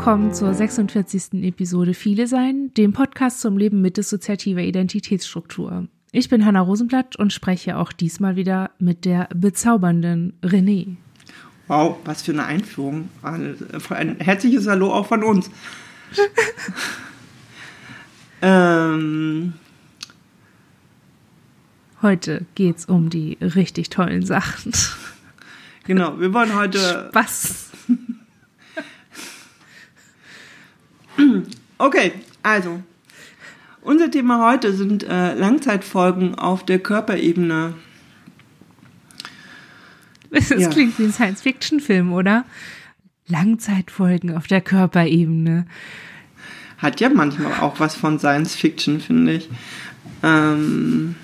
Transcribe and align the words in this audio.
willkommen 0.00 0.32
zur 0.32 0.54
46. 0.54 1.44
Episode 1.44 1.92
Viele 1.92 2.26
Sein, 2.26 2.72
dem 2.72 2.94
Podcast 2.94 3.42
zum 3.42 3.58
Leben 3.58 3.82
mit 3.82 3.98
dissoziativer 3.98 4.62
Identitätsstruktur. 4.62 5.88
Ich 6.10 6.30
bin 6.30 6.46
Hanna 6.46 6.62
Rosenblatt 6.62 7.16
und 7.16 7.34
spreche 7.34 7.76
auch 7.76 7.92
diesmal 7.92 8.34
wieder 8.34 8.70
mit 8.78 9.04
der 9.04 9.28
bezaubernden 9.34 10.32
René. 10.42 10.96
Wow, 11.66 11.98
was 12.06 12.22
für 12.22 12.32
eine 12.32 12.46
Einführung. 12.46 13.10
Ein 13.20 14.16
herzliches 14.20 14.66
Hallo 14.66 14.90
auch 14.90 15.04
von 15.04 15.22
uns. 15.22 15.50
ähm, 18.40 19.52
Heute 22.00 22.46
geht's 22.54 22.86
um 22.86 23.10
die 23.10 23.36
richtig 23.42 23.90
tollen 23.90 24.24
Sachen. 24.24 24.72
Genau, 25.84 26.18
wir 26.18 26.32
wollen 26.32 26.54
heute. 26.54 27.10
Spaß. 27.10 27.72
Okay, 31.78 32.12
also. 32.42 32.82
Unser 33.80 34.10
Thema 34.10 34.46
heute 34.46 34.74
sind 34.74 35.02
äh, 35.02 35.32
Langzeitfolgen 35.32 36.34
auf 36.34 36.62
der 36.62 36.78
Körperebene. 36.78 37.72
Das 40.30 40.50
ja. 40.50 40.68
klingt 40.68 40.98
wie 40.98 41.04
ein 41.04 41.12
Science-Fiction-Film, 41.12 42.12
oder? 42.12 42.44
Langzeitfolgen 43.26 44.36
auf 44.36 44.46
der 44.46 44.60
Körperebene. 44.60 45.66
Hat 46.76 47.00
ja 47.00 47.08
manchmal 47.08 47.60
auch 47.60 47.80
was 47.80 47.94
von 47.94 48.18
Science-Fiction, 48.18 49.00
finde 49.00 49.34
ich. 49.34 49.48
Ähm 50.22 51.14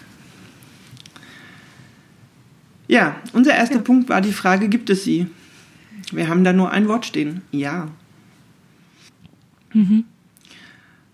ja, 2.89 3.17
unser 3.33 3.55
erster 3.55 3.77
ja. 3.77 3.83
Punkt 3.83 4.09
war 4.09 4.21
die 4.21 4.33
Frage, 4.33 4.69
gibt 4.69 4.89
es 4.91 5.05
sie? 5.05 5.27
Wir 6.13 6.29
haben 6.29 6.45
da 6.45 6.53
nur 6.53 6.71
ein 6.71 6.89
Wort 6.89 7.05
stehen. 7.05 7.43
Ja. 7.51 7.89
Mhm. 9.77 10.05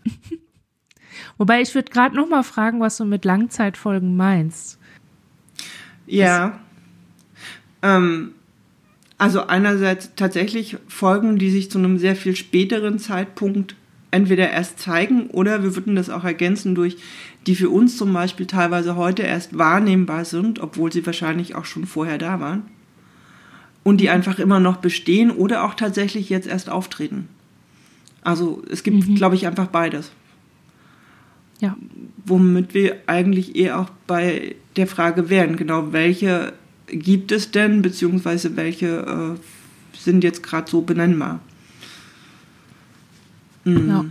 Wobei 1.38 1.60
ich 1.60 1.74
würde 1.74 1.90
gerade 1.90 2.14
noch 2.14 2.28
mal 2.28 2.42
fragen, 2.44 2.80
was 2.80 2.96
du 2.96 3.04
mit 3.04 3.24
Langzeitfolgen 3.24 4.16
meinst. 4.16 4.78
Ja. 6.06 6.60
Ähm, 7.82 8.34
also 9.18 9.46
einerseits 9.46 10.14
tatsächlich 10.14 10.76
Folgen, 10.86 11.38
die 11.38 11.50
sich 11.50 11.70
zu 11.70 11.78
einem 11.78 11.98
sehr 11.98 12.16
viel 12.16 12.36
späteren 12.36 12.98
Zeitpunkt 12.98 13.74
entweder 14.10 14.50
erst 14.50 14.78
zeigen 14.78 15.28
oder 15.28 15.62
wir 15.62 15.74
würden 15.74 15.96
das 15.96 16.10
auch 16.10 16.24
ergänzen 16.24 16.74
durch 16.74 16.98
die 17.46 17.56
für 17.56 17.70
uns 17.70 17.96
zum 17.96 18.12
Beispiel 18.12 18.46
teilweise 18.46 18.94
heute 18.94 19.22
erst 19.22 19.58
wahrnehmbar 19.58 20.24
sind, 20.24 20.60
obwohl 20.60 20.92
sie 20.92 21.04
wahrscheinlich 21.04 21.56
auch 21.56 21.64
schon 21.64 21.86
vorher 21.86 22.18
da 22.18 22.38
waren. 22.38 22.62
Und 23.82 24.00
die 24.00 24.10
einfach 24.10 24.38
immer 24.38 24.60
noch 24.60 24.76
bestehen 24.76 25.32
oder 25.32 25.64
auch 25.64 25.74
tatsächlich 25.74 26.30
jetzt 26.30 26.46
erst 26.46 26.70
auftreten. 26.70 27.28
Also 28.22 28.62
es 28.70 28.82
gibt, 28.82 29.08
mhm. 29.08 29.14
glaube 29.14 29.34
ich, 29.34 29.46
einfach 29.46 29.66
beides. 29.66 30.10
Ja. 31.60 31.76
Womit 32.24 32.74
wir 32.74 32.96
eigentlich 33.06 33.56
eher 33.56 33.78
auch 33.80 33.90
bei 34.06 34.56
der 34.76 34.86
Frage 34.86 35.28
wären, 35.28 35.56
genau, 35.56 35.92
welche 35.92 36.52
gibt 36.86 37.32
es 37.32 37.50
denn, 37.50 37.82
beziehungsweise 37.82 38.56
welche 38.56 39.38
äh, 39.38 39.98
sind 39.98 40.24
jetzt 40.24 40.42
gerade 40.42 40.70
so 40.70 40.82
benennbar? 40.82 41.40
Mhm. 43.64 43.88
Ja 43.88 44.04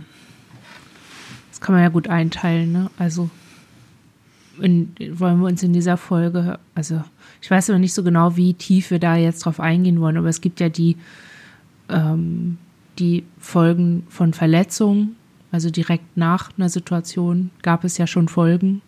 kann 1.62 1.74
man 1.74 1.82
ja 1.82 1.88
gut 1.88 2.08
einteilen, 2.08 2.72
ne? 2.72 2.90
Also 2.98 3.30
in, 4.60 4.94
wollen 5.12 5.40
wir 5.40 5.46
uns 5.46 5.62
in 5.62 5.72
dieser 5.72 5.96
Folge, 5.96 6.58
also 6.74 7.02
ich 7.40 7.50
weiß 7.50 7.70
aber 7.70 7.78
nicht 7.78 7.94
so 7.94 8.02
genau, 8.02 8.36
wie 8.36 8.52
tief 8.52 8.90
wir 8.90 8.98
da 8.98 9.16
jetzt 9.16 9.46
drauf 9.46 9.60
eingehen 9.60 10.00
wollen, 10.00 10.18
aber 10.18 10.28
es 10.28 10.42
gibt 10.42 10.60
ja 10.60 10.68
die, 10.68 10.96
ähm, 11.88 12.58
die 12.98 13.24
Folgen 13.38 14.06
von 14.08 14.32
Verletzungen, 14.32 15.16
also 15.50 15.70
direkt 15.70 16.16
nach 16.16 16.50
einer 16.56 16.68
Situation 16.68 17.50
gab 17.62 17.84
es 17.84 17.98
ja 17.98 18.06
schon 18.06 18.28
Folgen, 18.28 18.82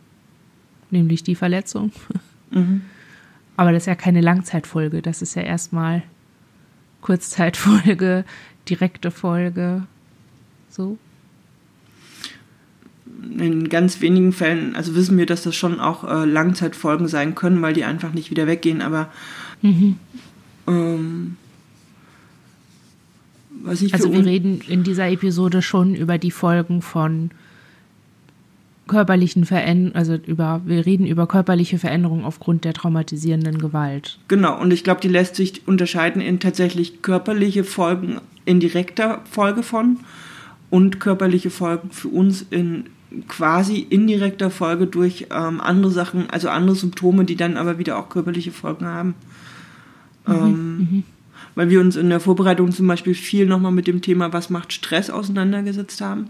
nämlich 0.91 1.23
die 1.23 1.35
Verletzung. 1.35 1.93
Mhm. 2.51 2.83
Aber 3.57 3.71
das 3.73 3.85
ist 3.85 3.87
ja 3.87 3.95
keine 3.95 4.21
Langzeitfolge, 4.21 5.01
das 5.01 5.23
ist 5.23 5.37
ja 5.37 5.43
erstmal 5.43 6.03
Kurzzeitfolge, 7.03 8.25
direkte 8.69 9.11
Folge, 9.11 9.87
so 10.69 10.99
in 13.39 13.69
ganz 13.69 14.01
wenigen 14.01 14.33
Fällen, 14.33 14.77
also 14.77 14.95
wissen 14.95 15.17
wir, 15.17 15.27
dass 15.27 15.43
das 15.43 15.55
schon 15.55 15.81
auch 15.81 16.05
äh, 16.05 16.25
Langzeitfolgen 16.25 17.09
sein 17.09 17.35
können, 17.35 17.63
weil 17.63 17.75
die 17.75 17.85
einfach 17.85 18.13
nicht 18.13 18.31
wieder 18.31 18.47
weggehen, 18.47 18.83
aber 18.83 19.09
mhm. 19.63 19.97
ähm, 20.67 21.37
was 23.65 23.83
ich 23.83 23.95
Also 23.95 24.13
wir 24.13 24.25
reden 24.25 24.61
in 24.69 24.83
dieser 24.83 25.09
Episode 25.09 25.63
schon 25.63 25.95
über 25.95 26.19
die 26.19 26.31
Folgen 26.31 26.83
von 26.83 27.31
körperlichen 28.87 29.47
Veränderungen, 29.47 29.95
also 29.95 30.15
über, 30.15 30.61
wir 30.67 30.85
reden 30.85 31.07
über 31.07 31.27
körperliche 31.27 31.79
Veränderungen 31.79 32.25
aufgrund 32.25 32.65
der 32.65 32.75
traumatisierenden 32.75 33.59
Gewalt. 33.59 34.19
Genau, 34.29 34.61
und 34.61 34.73
ich 34.73 34.85
glaube, 34.85 35.01
die 35.01 35.09
lässt 35.09 35.37
sich 35.37 35.67
unterscheiden 35.67 36.21
in 36.21 36.39
tatsächlich 36.39 37.01
körperliche 37.01 37.65
Folgen 37.65 38.21
in 38.45 38.61
direkter 38.61 39.23
Folge 39.31 39.63
von 39.63 40.01
und 40.69 41.01
körperliche 41.01 41.51
Folgen 41.51 41.91
für 41.91 42.09
uns 42.09 42.45
in 42.51 42.85
quasi 43.29 43.79
indirekter 43.79 44.51
Folge 44.51 44.87
durch 44.87 45.29
ähm, 45.31 45.61
andere 45.61 45.91
Sachen, 45.91 46.29
also 46.31 46.49
andere 46.49 46.77
Symptome, 46.77 47.25
die 47.25 47.37
dann 47.37 47.57
aber 47.57 47.79
wieder 47.79 47.99
auch 47.99 48.09
körperliche 48.09 48.53
Folgen 48.53 48.85
haben. 48.85 49.15
Mhm, 50.27 50.35
ähm, 50.35 50.77
mhm. 50.79 51.03
Weil 51.55 51.71
wir 51.71 51.81
uns 51.81 51.97
in 51.97 52.09
der 52.11 52.21
Vorbereitung 52.21 52.73
zum 52.73 52.87
Beispiel 52.87 53.15
viel 53.15 53.47
nochmal 53.47 53.73
mit 53.73 53.87
dem 53.87 54.03
Thema, 54.03 54.33
was 54.33 54.51
macht 54.51 54.73
Stress 54.73 55.09
auseinandergesetzt 55.09 56.01
haben, 56.01 56.29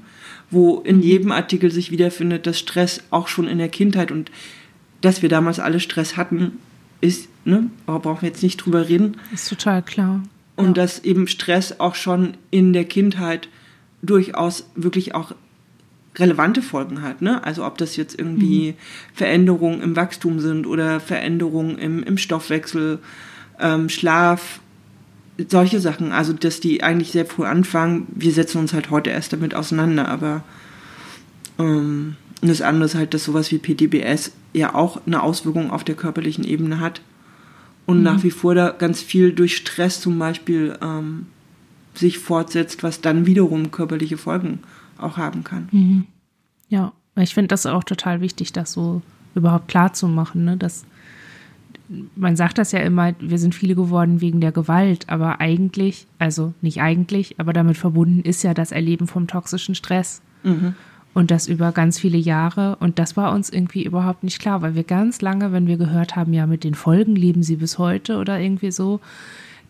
wo 0.50 0.80
in 0.80 1.00
jedem 1.00 1.32
Artikel 1.32 1.70
sich 1.70 1.90
wiederfindet, 1.90 2.46
dass 2.46 2.58
Stress 2.58 3.02
auch 3.10 3.28
schon 3.28 3.48
in 3.48 3.58
der 3.58 3.68
Kindheit 3.68 4.10
und 4.10 4.30
dass 5.00 5.22
wir 5.22 5.28
damals 5.28 5.60
alle 5.60 5.80
Stress 5.80 6.16
hatten, 6.16 6.52
ist, 7.00 7.28
ne, 7.44 7.70
aber 7.86 8.00
brauchen 8.00 8.22
wir 8.22 8.28
jetzt 8.28 8.42
nicht 8.42 8.56
drüber 8.56 8.88
reden. 8.88 9.18
Ist 9.32 9.48
total 9.48 9.82
klar. 9.82 10.22
Und 10.56 10.68
ja. 10.68 10.72
dass 10.72 11.04
eben 11.04 11.26
Stress 11.26 11.80
auch 11.80 11.94
schon 11.94 12.36
in 12.50 12.72
der 12.72 12.84
Kindheit 12.84 13.48
durchaus 14.02 14.66
wirklich 14.74 15.14
auch 15.14 15.32
relevante 16.16 16.62
Folgen 16.62 17.02
hat. 17.02 17.22
Ne? 17.22 17.42
Also 17.44 17.64
ob 17.64 17.78
das 17.78 17.96
jetzt 17.96 18.18
irgendwie 18.18 18.72
mhm. 18.72 18.76
Veränderungen 19.14 19.82
im 19.82 19.96
Wachstum 19.96 20.40
sind 20.40 20.66
oder 20.66 21.00
Veränderungen 21.00 21.78
im, 21.78 22.02
im 22.02 22.18
Stoffwechsel, 22.18 23.00
ähm, 23.58 23.88
Schlaf, 23.88 24.60
solche 25.48 25.80
Sachen. 25.80 26.12
Also 26.12 26.32
dass 26.32 26.60
die 26.60 26.82
eigentlich 26.82 27.12
sehr 27.12 27.26
früh 27.26 27.44
anfangen. 27.44 28.06
Wir 28.14 28.32
setzen 28.32 28.58
uns 28.58 28.72
halt 28.72 28.90
heute 28.90 29.10
erst 29.10 29.32
damit 29.32 29.54
auseinander, 29.54 30.08
aber 30.08 30.42
ähm, 31.58 32.16
das 32.40 32.60
andere 32.60 32.86
ist 32.86 32.94
halt, 32.94 33.14
dass 33.14 33.24
sowas 33.24 33.50
wie 33.50 33.58
PTBS 33.58 34.32
ja 34.52 34.74
auch 34.74 35.00
eine 35.06 35.22
Auswirkung 35.22 35.70
auf 35.70 35.84
der 35.84 35.94
körperlichen 35.94 36.44
Ebene 36.44 36.80
hat. 36.80 37.00
Und 37.86 37.98
mhm. 37.98 38.02
nach 38.04 38.22
wie 38.22 38.30
vor 38.30 38.54
da 38.54 38.70
ganz 38.70 39.02
viel 39.02 39.32
durch 39.32 39.56
Stress 39.56 40.00
zum 40.00 40.18
Beispiel 40.18 40.76
ähm, 40.82 41.26
sich 41.94 42.18
fortsetzt, 42.18 42.82
was 42.82 43.00
dann 43.00 43.26
wiederum 43.26 43.70
körperliche 43.70 44.16
Folgen 44.16 44.60
auch 44.98 45.16
haben 45.16 45.44
kann. 45.44 45.68
Mhm. 45.70 46.06
Ja, 46.68 46.92
ich 47.16 47.34
finde 47.34 47.48
das 47.48 47.66
auch 47.66 47.84
total 47.84 48.20
wichtig, 48.20 48.52
das 48.52 48.72
so 48.72 49.02
überhaupt 49.34 49.68
klar 49.68 49.92
zu 49.92 50.08
machen, 50.08 50.44
ne? 50.44 50.56
dass 50.56 50.84
man 52.16 52.36
sagt 52.36 52.58
das 52.58 52.72
ja 52.72 52.80
immer, 52.80 53.14
wir 53.20 53.38
sind 53.38 53.54
viele 53.54 53.74
geworden 53.74 54.20
wegen 54.20 54.40
der 54.40 54.52
Gewalt, 54.52 55.08
aber 55.08 55.40
eigentlich, 55.40 56.06
also 56.18 56.54
nicht 56.62 56.80
eigentlich, 56.80 57.38
aber 57.38 57.52
damit 57.52 57.76
verbunden 57.76 58.20
ist 58.20 58.42
ja 58.42 58.54
das 58.54 58.72
Erleben 58.72 59.06
vom 59.06 59.26
toxischen 59.26 59.74
Stress. 59.74 60.22
Mhm. 60.42 60.74
Und 61.12 61.30
das 61.30 61.46
über 61.46 61.70
ganz 61.70 62.00
viele 62.00 62.18
Jahre. 62.18 62.76
Und 62.80 62.98
das 62.98 63.16
war 63.16 63.32
uns 63.32 63.48
irgendwie 63.48 63.84
überhaupt 63.84 64.24
nicht 64.24 64.40
klar, 64.40 64.62
weil 64.62 64.74
wir 64.74 64.82
ganz 64.82 65.20
lange, 65.22 65.52
wenn 65.52 65.68
wir 65.68 65.76
gehört 65.76 66.16
haben, 66.16 66.32
ja, 66.32 66.46
mit 66.46 66.64
den 66.64 66.74
Folgen 66.74 67.14
leben 67.14 67.44
sie 67.44 67.56
bis 67.56 67.78
heute 67.78 68.18
oder 68.18 68.40
irgendwie 68.40 68.72
so, 68.72 69.00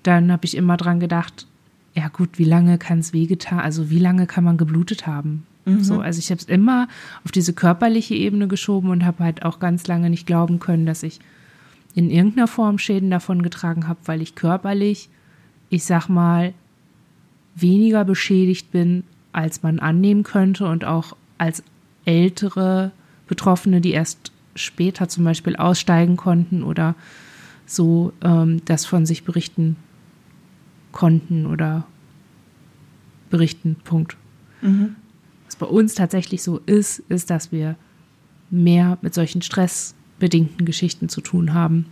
dann 0.02 0.32
habe 0.32 0.46
ich 0.46 0.56
immer 0.56 0.78
dran 0.78 1.00
gedacht, 1.00 1.46
ja 1.94 2.08
gut, 2.08 2.38
wie 2.38 2.44
lange 2.44 2.78
kann 2.78 3.00
es 3.00 3.12
wehgetan, 3.12 3.60
also 3.60 3.90
wie 3.90 3.98
lange 3.98 4.26
kann 4.26 4.44
man 4.44 4.56
geblutet 4.56 5.06
haben? 5.06 5.44
Mhm. 5.66 5.84
So, 5.84 6.00
also 6.00 6.18
ich 6.18 6.30
habe 6.30 6.40
es 6.40 6.46
immer 6.46 6.88
auf 7.24 7.32
diese 7.32 7.52
körperliche 7.52 8.14
Ebene 8.14 8.48
geschoben 8.48 8.90
und 8.90 9.04
habe 9.04 9.24
halt 9.24 9.44
auch 9.44 9.58
ganz 9.58 9.86
lange 9.86 10.10
nicht 10.10 10.26
glauben 10.26 10.60
können, 10.60 10.86
dass 10.86 11.02
ich 11.02 11.20
in 11.94 12.10
irgendeiner 12.10 12.48
Form 12.48 12.78
Schäden 12.78 13.10
davon 13.10 13.42
getragen 13.42 13.86
habe, 13.86 14.00
weil 14.06 14.20
ich 14.20 14.34
körperlich, 14.34 15.08
ich 15.70 15.84
sag 15.84 16.08
mal, 16.08 16.52
weniger 17.54 18.04
beschädigt 18.04 18.72
bin, 18.72 19.04
als 19.32 19.62
man 19.62 19.78
annehmen 19.78 20.24
könnte 20.24 20.66
und 20.66 20.84
auch 20.84 21.16
als 21.38 21.62
ältere 22.04 22.92
Betroffene, 23.26 23.80
die 23.80 23.92
erst 23.92 24.32
später 24.54 25.08
zum 25.08 25.24
Beispiel 25.24 25.56
aussteigen 25.56 26.16
konnten 26.16 26.62
oder 26.62 26.94
so 27.66 28.12
ähm, 28.22 28.62
das 28.64 28.86
von 28.86 29.06
sich 29.06 29.24
berichten 29.24 29.76
konnten 30.92 31.46
oder 31.46 31.86
berichten. 33.30 33.76
Punkt. 33.84 34.16
Mhm. 34.62 34.96
Was 35.46 35.56
bei 35.56 35.66
uns 35.66 35.94
tatsächlich 35.94 36.42
so 36.42 36.58
ist, 36.66 37.00
ist, 37.08 37.30
dass 37.30 37.52
wir 37.52 37.76
mehr 38.50 38.98
mit 39.02 39.14
solchen 39.14 39.42
stressbedingten 40.24 40.64
Geschichten 40.64 41.08
zu 41.08 41.20
tun 41.20 41.54
haben, 41.54 41.86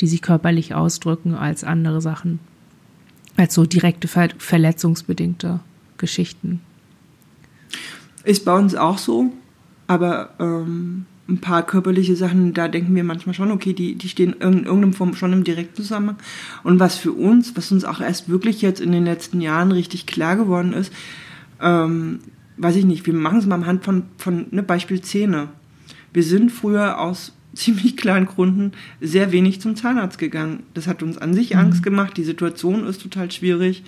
die 0.00 0.06
sich 0.06 0.22
körperlich 0.22 0.74
ausdrücken 0.74 1.34
als 1.34 1.64
andere 1.64 2.00
Sachen. 2.00 2.40
Als 3.36 3.54
so 3.54 3.64
direkte 3.64 4.08
ver 4.08 4.30
verletzungsbedingte 4.38 5.60
Geschichten. 5.98 6.60
Ist 8.24 8.44
bei 8.44 8.56
uns 8.56 8.74
auch 8.74 8.98
so, 8.98 9.32
aber 9.86 10.30
ähm, 10.40 11.06
ein 11.28 11.40
paar 11.40 11.62
körperliche 11.64 12.16
Sachen, 12.16 12.54
da 12.54 12.66
denken 12.68 12.94
wir 12.94 13.04
manchmal 13.04 13.34
schon, 13.34 13.50
okay, 13.50 13.72
die, 13.72 13.94
die 13.94 14.08
stehen 14.08 14.32
in 14.34 14.64
irgendeinem 14.64 14.94
Form 14.94 15.14
schon 15.14 15.32
im 15.32 15.44
direkten 15.44 15.76
Zusammenhang. 15.76 16.16
Und 16.64 16.80
was 16.80 16.96
für 16.96 17.12
uns, 17.12 17.56
was 17.56 17.70
uns 17.70 17.84
auch 17.84 18.00
erst 18.00 18.28
wirklich 18.28 18.62
jetzt 18.62 18.80
in 18.80 18.92
den 18.92 19.04
letzten 19.04 19.40
Jahren 19.40 19.70
richtig 19.70 20.06
klar 20.06 20.36
geworden 20.36 20.72
ist, 20.72 20.92
ähm, 21.60 22.20
weiß 22.56 22.76
ich 22.76 22.84
nicht, 22.84 23.06
wir 23.06 23.14
machen 23.14 23.38
es 23.38 23.46
mal 23.46 23.56
am 23.56 23.66
Hand 23.66 23.84
von, 23.84 24.04
von 24.16 24.46
ne, 24.50 24.62
Beispiel 24.62 25.02
Zähne. 25.02 25.48
Wir 26.16 26.22
sind 26.22 26.50
früher 26.50 26.98
aus 26.98 27.34
ziemlich 27.54 27.94
kleinen 27.98 28.24
Gründen 28.24 28.72
sehr 29.02 29.32
wenig 29.32 29.60
zum 29.60 29.76
Zahnarzt 29.76 30.18
gegangen. 30.18 30.62
Das 30.72 30.86
hat 30.86 31.02
uns 31.02 31.18
an 31.18 31.34
sich 31.34 31.52
mhm. 31.52 31.60
Angst 31.60 31.82
gemacht. 31.82 32.16
Die 32.16 32.24
Situation 32.24 32.86
ist 32.86 33.02
total 33.02 33.30
schwierig. 33.30 33.84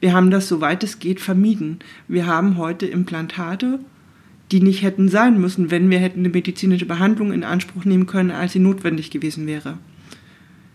Wir 0.00 0.12
haben 0.12 0.32
das, 0.32 0.48
soweit 0.48 0.82
es 0.82 0.98
geht, 0.98 1.20
vermieden. 1.20 1.78
Wir 2.08 2.26
haben 2.26 2.56
heute 2.56 2.86
Implantate, 2.86 3.78
die 4.50 4.60
nicht 4.60 4.82
hätten 4.82 5.08
sein 5.08 5.40
müssen, 5.40 5.70
wenn 5.70 5.88
wir 5.88 6.00
hätten 6.00 6.20
eine 6.20 6.30
medizinische 6.30 6.86
Behandlung 6.86 7.32
in 7.32 7.44
Anspruch 7.44 7.84
nehmen 7.84 8.06
können, 8.06 8.32
als 8.32 8.54
sie 8.54 8.58
notwendig 8.58 9.12
gewesen 9.12 9.46
wäre. 9.46 9.78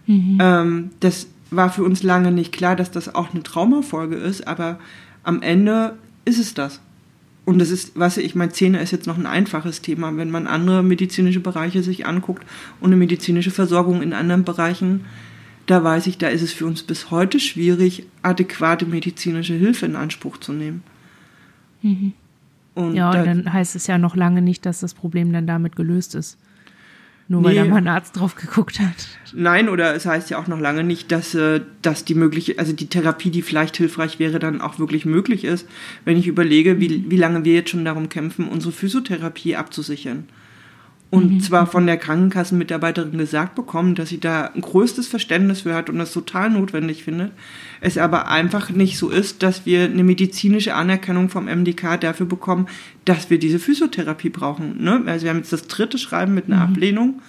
Mhm. 0.07 0.37
Ähm, 0.41 0.89
das 1.01 1.27
war 1.51 1.69
für 1.69 1.83
uns 1.83 2.01
lange 2.01 2.31
nicht 2.31 2.53
klar, 2.53 2.77
dass 2.77 2.91
das 2.91 3.13
auch 3.13 3.33
eine 3.33 3.43
Traumafolge 3.43 4.15
ist, 4.15 4.47
aber 4.47 4.79
am 5.23 5.41
Ende 5.41 5.97
ist 6.23 6.39
es 6.39 6.53
das. 6.53 6.79
Und 7.45 7.59
das 7.59 7.71
ist, 7.71 7.99
was 7.99 8.17
ich 8.17 8.35
meine, 8.35 8.51
Zähne 8.51 8.81
ist 8.81 8.91
jetzt 8.91 9.07
noch 9.07 9.17
ein 9.17 9.25
einfaches 9.25 9.81
Thema. 9.81 10.15
Wenn 10.15 10.31
man 10.31 10.47
andere 10.47 10.81
medizinische 10.81 11.41
Bereiche 11.41 11.83
sich 11.83 12.05
anguckt 12.05 12.45
und 12.79 12.87
eine 12.87 12.95
medizinische 12.95 13.51
Versorgung 13.51 14.01
in 14.01 14.13
anderen 14.13 14.45
Bereichen, 14.45 15.01
da 15.65 15.83
weiß 15.83 16.07
ich, 16.07 16.17
da 16.17 16.27
ist 16.27 16.41
es 16.41 16.53
für 16.53 16.65
uns 16.65 16.83
bis 16.83 17.11
heute 17.11 17.39
schwierig, 17.39 18.05
adäquate 18.21 18.85
medizinische 18.85 19.53
Hilfe 19.53 19.85
in 19.85 19.95
Anspruch 19.95 20.37
zu 20.37 20.53
nehmen. 20.53 20.83
Mhm. 21.81 22.13
Und 22.75 22.95
ja, 22.95 23.11
und 23.11 23.25
dann 23.25 23.53
heißt 23.53 23.75
es 23.75 23.87
ja 23.87 23.97
noch 23.97 24.15
lange 24.15 24.41
nicht, 24.41 24.65
dass 24.65 24.79
das 24.79 24.93
Problem 24.93 25.31
dann 25.31 25.45
damit 25.45 25.75
gelöst 25.75 26.15
ist. 26.15 26.37
Nur 27.33 27.41
nee. 27.41 27.47
weil 27.47 27.55
da 27.55 27.65
mal 27.65 27.77
ein 27.77 27.87
Arzt 27.87 28.15
drauf 28.15 28.35
geguckt 28.35 28.79
hat. 28.79 29.07
Nein, 29.33 29.67
oder 29.67 29.95
es 29.95 30.05
heißt 30.05 30.29
ja 30.29 30.37
auch 30.37 30.45
noch 30.45 30.59
lange 30.59 30.83
nicht, 30.83 31.11
dass, 31.11 31.33
äh, 31.33 31.61
dass 31.81 32.05
die 32.05 32.13
mögliche, 32.13 32.59
also 32.59 32.73
die 32.73 32.85
Therapie, 32.85 33.31
die 33.31 33.41
vielleicht 33.41 33.75
hilfreich 33.75 34.19
wäre, 34.19 34.37
dann 34.37 34.61
auch 34.61 34.77
wirklich 34.77 35.03
möglich 35.03 35.43
ist. 35.43 35.67
Wenn 36.05 36.15
ich 36.15 36.27
überlege, 36.27 36.79
wie, 36.79 37.09
wie 37.09 37.17
lange 37.17 37.43
wir 37.43 37.55
jetzt 37.55 37.71
schon 37.71 37.85
darum 37.85 38.07
kämpfen, 38.07 38.47
unsere 38.47 38.71
Physiotherapie 38.71 39.55
abzusichern 39.55 40.27
und 41.13 41.31
mhm. 41.31 41.39
zwar 41.41 41.67
von 41.67 41.85
der 41.85 41.97
Krankenkassenmitarbeiterin 41.97 43.19
gesagt 43.19 43.53
bekommen, 43.53 43.93
dass 43.93 44.09
sie 44.09 44.19
da 44.19 44.45
ein 44.45 44.61
größtes 44.61 45.07
Verständnis 45.07 45.61
für 45.61 45.75
hat 45.75 45.91
und 45.91 45.99
das 45.99 46.11
total 46.11 46.49
notwendig 46.49 47.03
findet. 47.03 47.33
Es 47.81 47.99
aber 47.99 48.29
einfach 48.29 48.71
nicht 48.71 48.97
so 48.97 49.11
ist, 49.11 49.43
dass 49.43 49.67
wir 49.67 49.83
eine 49.83 50.03
medizinische 50.03 50.73
Anerkennung 50.73 51.29
vom 51.29 51.45
MDK 51.45 52.01
dafür 52.01 52.25
bekommen, 52.25 52.65
dass 53.05 53.29
wir 53.29 53.37
diese 53.37 53.59
Physiotherapie 53.59 54.29
brauchen. 54.29 54.83
Ne? 54.83 55.03
Also 55.05 55.25
wir 55.25 55.29
haben 55.29 55.37
jetzt 55.37 55.53
das 55.53 55.67
dritte 55.67 55.99
Schreiben 55.99 56.33
mit 56.33 56.47
einer 56.47 56.65
mhm. 56.65 56.73
Ablehnung 56.73 57.21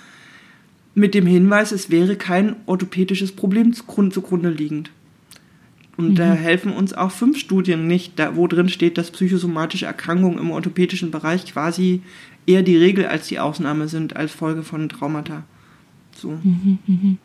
mit 0.95 1.13
dem 1.13 1.27
Hinweis, 1.27 1.71
es 1.71 1.91
wäre 1.91 2.17
kein 2.17 2.57
orthopädisches 2.65 3.33
Problem 3.33 3.75
zugrunde 3.75 4.49
liegend. 4.49 4.93
Und 5.99 6.11
mhm. 6.11 6.15
da 6.15 6.33
helfen 6.33 6.73
uns 6.73 6.95
auch 6.95 7.11
fünf 7.11 7.39
Studien 7.39 7.87
nicht, 7.87 8.19
da, 8.19 8.35
wo 8.35 8.47
drin 8.47 8.71
steht, 8.71 8.97
dass 8.97 9.11
psychosomatische 9.11 9.87
Erkrankungen 9.87 10.39
im 10.39 10.51
orthopädischen 10.51 11.11
Bereich 11.11 11.45
quasi 11.45 12.01
eher 12.47 12.63
die 12.63 12.77
Regel 12.77 13.07
als 13.07 13.29
die 13.29 13.39
Ausnahme 13.39 13.89
sind 13.89 14.17
als 14.17 14.33
Folge 14.33 14.63
von 14.63 14.89
Traumata. 14.89 15.45
So. 16.17 16.31
Mhm, 16.31 16.79
mhm. 16.87 17.19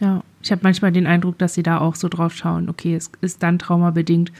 Ja, 0.00 0.24
ich 0.42 0.50
habe 0.50 0.62
manchmal 0.64 0.92
den 0.92 1.06
Eindruck, 1.06 1.38
dass 1.38 1.54
sie 1.54 1.62
da 1.62 1.78
auch 1.78 1.94
so 1.94 2.08
drauf 2.08 2.34
schauen, 2.34 2.68
okay, 2.68 2.94
es 2.94 3.10
ist 3.20 3.42
dann 3.42 3.58
traumabedingt, 3.58 4.32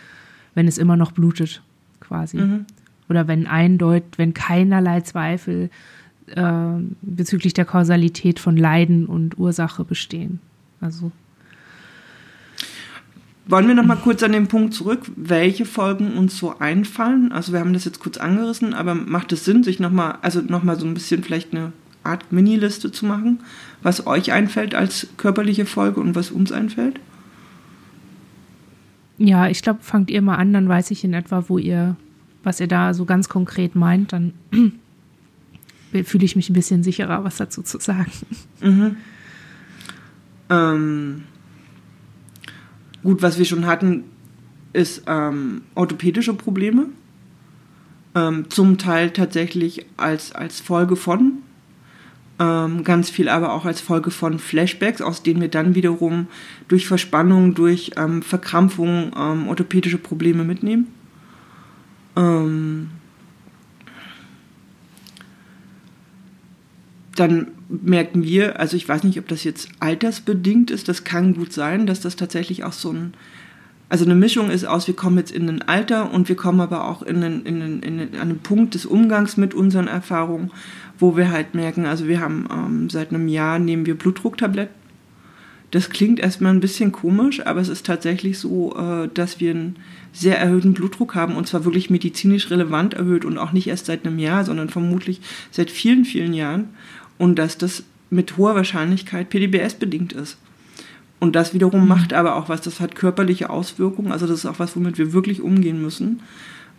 wenn 0.55 0.67
es 0.67 0.79
immer 0.79 0.97
noch 0.97 1.13
blutet, 1.13 1.63
quasi. 2.01 2.39
Mhm. 2.39 2.67
Oder 3.09 3.29
wenn 3.29 3.47
eindeutig, 3.47 4.11
wenn 4.17 4.35
keinerlei 4.35 5.03
Zweifel 5.03 5.71
äh, 6.27 6.53
bezüglich 7.03 7.55
der 7.55 7.65
Kausalität 7.65 8.41
von 8.41 8.57
Leiden 8.57 9.07
und 9.07 9.39
Ursache 9.39 9.85
bestehen. 9.85 10.41
Also 10.81 11.13
wollen 13.47 13.67
wir 13.67 13.75
noch 13.75 13.85
mal 13.85 13.97
kurz 13.97 14.23
an 14.23 14.33
den 14.33 14.47
Punkt 14.47 14.75
zurück, 14.75 15.11
welche 15.17 15.65
Folgen 15.65 16.13
uns 16.17 16.39
so 16.39 16.59
einfallen? 16.59 17.33
Also 17.33 17.53
wir 17.53 17.61
haben 17.61 17.73
das 17.73 17.85
jetzt 17.85 18.01
kurz 18.01 18.17
angerissen, 18.17 18.73
aber 18.73 18.95
macht 18.95 19.33
es 19.33 19.45
Sinn, 19.45 19.65
sich 19.65 19.81
noch 19.81 19.91
mal, 19.91 20.19
also 20.23 20.41
noch 20.41 20.63
mal 20.63 20.79
so 20.79 20.87
ein 20.87 20.95
bisschen 20.95 21.25
vielleicht 21.25 21.53
eine 21.53 21.73
Art 22.05 22.33
Mini-Liste 22.33 22.93
zu 22.93 23.07
machen, 23.07 23.41
was 23.83 24.07
euch 24.07 24.33
einfällt 24.33 24.75
als 24.75 25.09
körperliche 25.17 25.67
Folge 25.67 26.01
und 26.01 26.15
was 26.15 26.31
uns 26.31 26.53
einfällt? 26.53 27.01
Ja, 29.19 29.49
ich 29.49 29.63
glaube, 29.63 29.81
fangt 29.83 30.11
ihr 30.11 30.23
mal 30.23 30.37
an, 30.37 30.53
dann 30.53 30.69
weiß 30.69 30.91
ich 30.91 31.05
in 31.05 31.15
etwa, 31.15 31.45
wo 31.49 31.59
ihr, 31.59 31.97
was 32.43 32.61
ihr 32.61 32.69
da 32.69 32.95
so 32.95 33.05
ganz 33.05 33.29
konkret 33.29 33.75
meint, 33.75 34.13
dann 34.13 34.33
fühle 36.05 36.25
ich 36.25 36.37
mich 36.37 36.49
ein 36.49 36.55
bisschen 36.55 36.83
sicherer, 36.83 37.25
was 37.25 37.37
dazu 37.37 37.63
zu 37.63 37.79
sagen. 37.79 38.11
Mhm. 38.61 38.97
Ähm, 40.51 41.23
Gut, 43.03 43.23
was 43.23 43.39
wir 43.39 43.45
schon 43.45 43.67
hatten, 43.67 44.05
ist 44.73 45.03
ähm, 45.07 45.63
orthopädische 45.75 46.35
Probleme. 46.35 46.87
Ähm, 48.15 48.51
zum 48.51 48.79
Teil 48.79 49.11
tatsächlich 49.11 49.87
als, 49.97 50.33
als 50.33 50.61
Folge 50.61 50.97
von. 50.97 51.39
Ähm, 52.39 52.85
ganz 52.85 53.11
viel 53.11 53.29
aber 53.29 53.53
auch 53.53 53.65
als 53.65 53.81
Folge 53.81 54.11
von 54.11 54.39
Flashbacks, 54.39 55.01
aus 55.01 55.23
denen 55.23 55.41
wir 55.41 55.49
dann 55.49 55.75
wiederum 55.75 56.27
durch 56.69 56.87
Verspannung, 56.87 57.55
durch 57.55 57.93
ähm, 57.97 58.23
Verkrampfung 58.23 59.13
ähm, 59.17 59.49
orthopädische 59.49 59.99
Probleme 59.99 60.45
mitnehmen. 60.45 60.89
Ähm, 62.17 62.91
dann 67.17 67.49
merken 67.81 68.23
wir, 68.23 68.61
also 68.61 68.77
ich 68.77 68.89
weiß 68.89 69.05
nicht, 69.05 69.19
ob 69.19 69.29
das 69.29 69.45
jetzt 69.45 69.69
altersbedingt 69.81 70.71
ist, 70.71 70.89
das 70.89 71.05
kann 71.05 71.35
gut 71.35 71.53
sein, 71.53 71.87
dass 71.87 72.01
das 72.01 72.17
tatsächlich 72.17 72.65
auch 72.65 72.73
so 72.73 72.93
ein, 72.93 73.15
also 73.89 74.05
eine 74.05 74.15
Mischung 74.15 74.51
ist 74.51 74.65
aus, 74.65 74.87
wir 74.87 74.97
kommen 74.97 75.19
jetzt 75.19 75.33
in 75.33 75.49
ein 75.49 75.63
Alter 75.63 76.13
und 76.13 76.29
wir 76.29 76.37
kommen 76.37 76.61
aber 76.61 76.89
auch 76.89 77.03
in 77.03 77.17
einen, 77.17 77.47
in 77.47 77.63
einen, 77.63 77.83
in 77.83 78.01
einen, 78.01 78.15
an 78.15 78.21
einen 78.21 78.39
Punkt 78.41 78.75
des 78.75 78.85
Umgangs 78.85 79.37
mit 79.37 79.55
unseren 79.55 79.89
Erfahrungen, 79.89 80.51
wo 80.99 81.17
wir 81.17 81.31
halt 81.31 81.55
merken, 81.55 81.87
also 81.87 82.07
wir 82.09 82.21
haben 82.21 82.47
ähm, 82.53 82.91
seit 82.91 83.11
einem 83.11 83.29
Jahr 83.29 83.59
nehmen 83.59 83.87
wir 83.87 83.97
Blutdrucktabletten. 83.97 84.83
Das 85.71 85.89
klingt 85.89 86.21
erstmal 86.21 86.53
ein 86.53 86.61
bisschen 86.61 86.93
komisch, 86.93 87.47
aber 87.47 87.61
es 87.61 87.69
ist 87.69 87.87
tatsächlich 87.87 88.39
so, 88.39 88.77
äh, 88.77 89.09
dass 89.15 89.41
wir 89.41 89.53
einen 89.53 89.77
sehr 90.13 90.39
erhöhten 90.39 90.75
Blutdruck 90.75 91.15
haben 91.15 91.35
und 91.35 91.47
zwar 91.47 91.65
wirklich 91.65 91.89
medizinisch 91.89 92.51
relevant 92.51 92.93
erhöht 92.93 93.25
und 93.25 93.39
auch 93.39 93.53
nicht 93.53 93.69
erst 93.69 93.87
seit 93.87 94.07
einem 94.07 94.19
Jahr, 94.19 94.45
sondern 94.45 94.69
vermutlich 94.69 95.23
seit 95.51 95.71
vielen, 95.71 96.05
vielen 96.05 96.35
Jahren 96.35 96.69
und 97.23 97.39
dass 97.39 97.57
das 97.57 97.85
mit 98.11 98.37
hoher 98.37 98.57
Wahrscheinlichkeit 98.57 99.31
PDBS 99.31 99.75
bedingt 99.75 100.13
ist. 100.13 100.39
Und 101.21 101.37
das 101.37 101.55
wiederum 101.55 101.83
mhm. 101.83 101.89
macht 101.89 102.13
aber 102.13 102.35
auch 102.35 102.49
was, 102.49 102.63
das 102.63 102.81
hat 102.81 102.97
körperliche 102.97 103.49
Auswirkungen, 103.49 104.11
also 104.11 104.27
das 104.27 104.41
ist 104.41 104.47
auch 104.47 104.59
was, 104.59 104.75
womit 104.75 104.99
wir 104.99 105.13
wirklich 105.13 105.41
umgehen 105.41 105.81
müssen, 105.81 106.19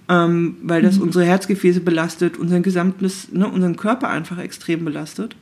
ähm, 0.09 0.57
weil 0.61 0.81
das 0.81 0.97
mhm. 0.97 1.03
unsere 1.03 1.23
Herzgefäße 1.23 1.79
belastet, 1.79 2.37
unseren 2.37 2.61
gesamtes, 2.61 3.31
ne, 3.31 3.47
unseren 3.47 3.77
Körper 3.77 4.09
einfach 4.09 4.37
extrem 4.37 4.83
belastet. 4.83 5.37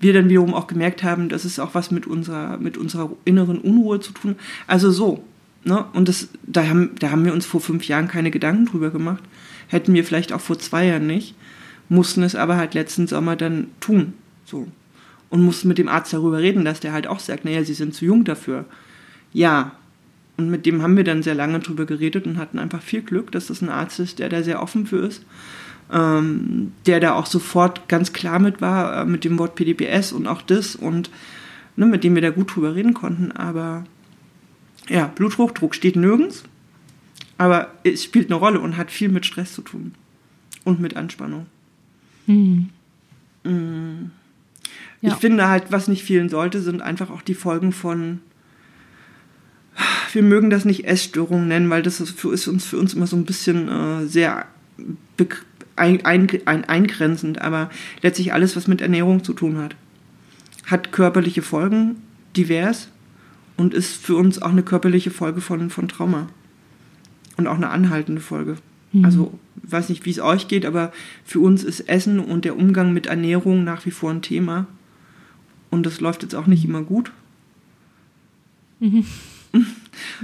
Wir 0.00 0.12
dann 0.12 0.28
wiederum 0.28 0.54
auch 0.54 0.66
gemerkt 0.66 1.04
haben, 1.04 1.28
dass 1.28 1.44
es 1.44 1.60
auch 1.60 1.76
was 1.76 1.92
mit 1.92 2.08
unserer, 2.08 2.58
mit 2.58 2.76
unserer 2.76 3.12
inneren 3.24 3.58
Unruhe 3.58 4.00
zu 4.00 4.10
tun. 4.10 4.34
Also 4.66 4.90
so, 4.90 5.22
ne? 5.62 5.84
Und 5.92 6.08
das, 6.08 6.26
da 6.42 6.66
haben, 6.66 6.90
da 6.98 7.12
haben 7.12 7.24
wir 7.24 7.32
uns 7.32 7.46
vor 7.46 7.60
fünf 7.60 7.86
Jahren 7.86 8.08
keine 8.08 8.32
Gedanken 8.32 8.66
drüber 8.66 8.90
gemacht. 8.90 9.22
Hätten 9.68 9.94
wir 9.94 10.02
vielleicht 10.02 10.32
auch 10.32 10.40
vor 10.40 10.58
zwei 10.58 10.86
Jahren 10.86 11.06
nicht, 11.06 11.36
mussten 11.88 12.24
es 12.24 12.34
aber 12.34 12.56
halt 12.56 12.74
letzten 12.74 13.06
Sommer 13.06 13.36
dann 13.36 13.68
tun. 13.78 14.14
So. 14.52 14.68
Und 15.30 15.42
mussten 15.42 15.68
mit 15.68 15.78
dem 15.78 15.88
Arzt 15.88 16.12
darüber 16.12 16.38
reden, 16.38 16.64
dass 16.64 16.80
der 16.80 16.92
halt 16.92 17.06
auch 17.06 17.18
sagt, 17.18 17.46
naja, 17.46 17.64
sie 17.64 17.72
sind 17.72 17.94
zu 17.94 18.04
jung 18.04 18.24
dafür. 18.24 18.66
Ja. 19.32 19.72
Und 20.36 20.50
mit 20.50 20.66
dem 20.66 20.82
haben 20.82 20.96
wir 20.96 21.04
dann 21.04 21.22
sehr 21.22 21.34
lange 21.34 21.60
drüber 21.60 21.86
geredet 21.86 22.26
und 22.26 22.36
hatten 22.36 22.58
einfach 22.58 22.82
viel 22.82 23.02
Glück, 23.02 23.32
dass 23.32 23.46
das 23.46 23.62
ein 23.62 23.70
Arzt 23.70 23.98
ist, 23.98 24.18
der 24.18 24.28
da 24.28 24.42
sehr 24.42 24.62
offen 24.62 24.86
für 24.86 25.06
ist. 25.06 25.24
Ähm, 25.90 26.72
der 26.86 27.00
da 27.00 27.14
auch 27.14 27.26
sofort 27.26 27.88
ganz 27.88 28.12
klar 28.12 28.38
mit 28.38 28.60
war, 28.60 29.02
äh, 29.02 29.04
mit 29.06 29.24
dem 29.24 29.38
Wort 29.38 29.54
PDPS 29.56 30.12
und 30.12 30.26
auch 30.26 30.42
das 30.42 30.76
und 30.76 31.10
ne, 31.76 31.86
mit 31.86 32.04
dem 32.04 32.14
wir 32.14 32.22
da 32.22 32.30
gut 32.30 32.54
drüber 32.54 32.74
reden 32.74 32.94
konnten. 32.94 33.32
Aber 33.32 33.84
ja, 34.88 35.06
Bluthochdruck 35.06 35.74
steht 35.74 35.96
nirgends, 35.96 36.44
aber 37.36 37.72
es 37.84 38.04
spielt 38.04 38.30
eine 38.30 38.36
Rolle 38.36 38.60
und 38.60 38.76
hat 38.76 38.90
viel 38.90 39.08
mit 39.08 39.26
Stress 39.26 39.54
zu 39.54 39.62
tun 39.62 39.94
und 40.64 40.80
mit 40.80 40.96
Anspannung. 40.96 41.46
Mhm. 42.26 42.70
Mhm. 43.44 44.10
Ja. 45.02 45.12
Ich 45.12 45.18
finde 45.18 45.48
halt, 45.48 45.64
was 45.70 45.88
nicht 45.88 46.04
fehlen 46.04 46.28
sollte, 46.28 46.62
sind 46.62 46.80
einfach 46.80 47.10
auch 47.10 47.22
die 47.22 47.34
Folgen 47.34 47.72
von, 47.72 48.20
wir 50.12 50.22
mögen 50.22 50.48
das 50.48 50.64
nicht 50.64 50.86
Essstörungen 50.86 51.48
nennen, 51.48 51.70
weil 51.70 51.82
das 51.82 52.00
ist, 52.00 52.18
für, 52.18 52.28
uns, 52.28 52.64
für 52.64 52.78
uns 52.78 52.94
immer 52.94 53.06
so 53.06 53.16
ein 53.16 53.24
bisschen 53.24 53.68
äh, 53.68 54.06
sehr 54.06 54.46
ein, 55.76 56.04
ein, 56.04 56.28
ein, 56.44 56.64
eingrenzend, 56.64 57.40
aber 57.40 57.70
letztlich 58.00 58.32
alles, 58.32 58.56
was 58.56 58.68
mit 58.68 58.80
Ernährung 58.80 59.24
zu 59.24 59.32
tun 59.32 59.58
hat, 59.58 59.74
hat 60.66 60.92
körperliche 60.92 61.42
Folgen, 61.42 61.96
divers 62.36 62.88
und 63.56 63.74
ist 63.74 63.94
für 63.94 64.16
uns 64.16 64.40
auch 64.40 64.50
eine 64.50 64.62
körperliche 64.62 65.10
Folge 65.10 65.40
von, 65.40 65.70
von 65.70 65.88
Trauma. 65.88 66.28
Und 67.36 67.46
auch 67.46 67.56
eine 67.56 67.70
anhaltende 67.70 68.20
Folge. 68.20 68.56
Mhm. 68.92 69.04
Also, 69.04 69.38
ich 69.64 69.72
weiß 69.72 69.88
nicht, 69.88 70.04
wie 70.04 70.10
es 70.10 70.20
euch 70.20 70.48
geht, 70.48 70.66
aber 70.66 70.92
für 71.24 71.40
uns 71.40 71.64
ist 71.64 71.80
Essen 71.88 72.20
und 72.20 72.44
der 72.44 72.56
Umgang 72.56 72.92
mit 72.92 73.06
Ernährung 73.06 73.64
nach 73.64 73.86
wie 73.86 73.90
vor 73.90 74.10
ein 74.10 74.22
Thema. 74.22 74.66
Und 75.72 75.86
das 75.86 76.00
läuft 76.00 76.22
jetzt 76.22 76.34
auch 76.34 76.46
nicht 76.46 76.64
immer 76.64 76.82
gut. 76.82 77.10
Mhm. 78.78 79.04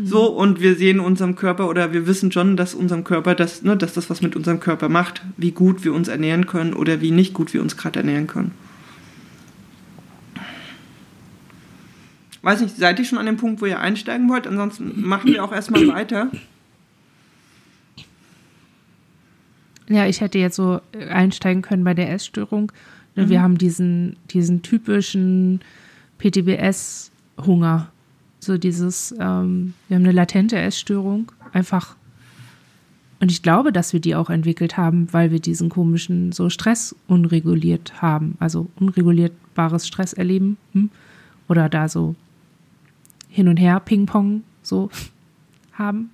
So, 0.03 0.27
und 0.27 0.61
wir 0.63 0.77
sehen 0.77 0.99
unserem 0.99 1.37
Körper 1.37 1.69
oder 1.69 1.93
wir 1.93 2.07
wissen 2.07 2.33
schon, 2.33 2.57
dass 2.57 2.75
unserem 2.75 3.05
Körper 3.05 3.35
das, 3.35 3.63
ne, 3.63 3.77
dass 3.77 3.93
das 3.93 4.09
was 4.09 4.23
mit 4.23 4.35
unserem 4.35 4.61
Körper 4.61 4.89
macht, 4.89 5.23
wie 5.37 5.51
gut 5.51 5.85
wir 5.85 5.93
uns 5.93 6.09
ernähren 6.09 6.47
können 6.47 6.73
oder 6.73 7.03
wie 7.03 7.11
nicht 7.11 7.35
gut 7.35 7.53
wir 7.53 7.61
uns 7.61 7.77
gerade 7.77 7.99
ernähren 7.99 8.27
können. 8.27 8.53
Weiß 12.41 12.63
nicht, 12.63 12.77
seid 12.77 12.99
ihr 12.99 13.05
schon 13.05 13.19
an 13.19 13.27
dem 13.27 13.37
Punkt, 13.37 13.61
wo 13.61 13.67
ihr 13.67 13.79
einsteigen 13.79 14.29
wollt? 14.31 14.47
Ansonsten 14.47 15.03
machen 15.07 15.33
wir 15.33 15.45
auch 15.45 15.53
erstmal 15.53 15.87
weiter. 15.95 16.31
Ja, 19.89 20.07
ich 20.07 20.23
hätte 20.23 20.39
jetzt 20.39 20.57
so 20.57 20.81
einsteigen 21.11 21.61
können 21.61 21.85
bei 21.85 21.93
der 21.95 22.11
Essstörung. 22.11 22.73
Mhm. 23.27 23.29
Wir 23.31 23.43
haben 23.43 23.59
diesen, 23.59 24.17
diesen 24.31 24.63
typischen 24.63 25.61
PTBS-Hunger. 26.19 27.91
So 28.41 28.59
dieses, 28.59 29.13
ähm, 29.13 29.75
wir 29.89 29.97
haben 29.97 30.05
eine 30.05 30.13
latente 30.13 30.57
Essstörung, 30.59 31.33
einfach. 31.53 31.97
Und 33.21 33.33
ich 33.33 33.43
glaube, 33.43 33.73
dass 33.73 33.93
wir 33.93 34.01
die 34.01 34.15
auch 34.15 34.31
entwickelt 34.31 34.77
haben, 34.77 35.13
weil 35.13 35.33
wir 35.33 35.41
diesen 35.41 35.69
komischen 35.69 36.31
so 36.31 36.51
Stress 36.51 36.95
unreguliert 37.09 38.01
haben, 38.01 38.37
also 38.39 38.69
unregulierbares 38.79 39.89
Stress 39.89 40.13
erleben 40.13 40.57
hm? 40.73 40.91
oder 41.49 41.69
da 41.69 41.89
so 41.89 42.15
hin 43.29 43.49
und 43.49 43.57
her 43.57 43.81
Ping-Pong 43.81 44.45
so 44.63 44.91
haben. 45.73 46.11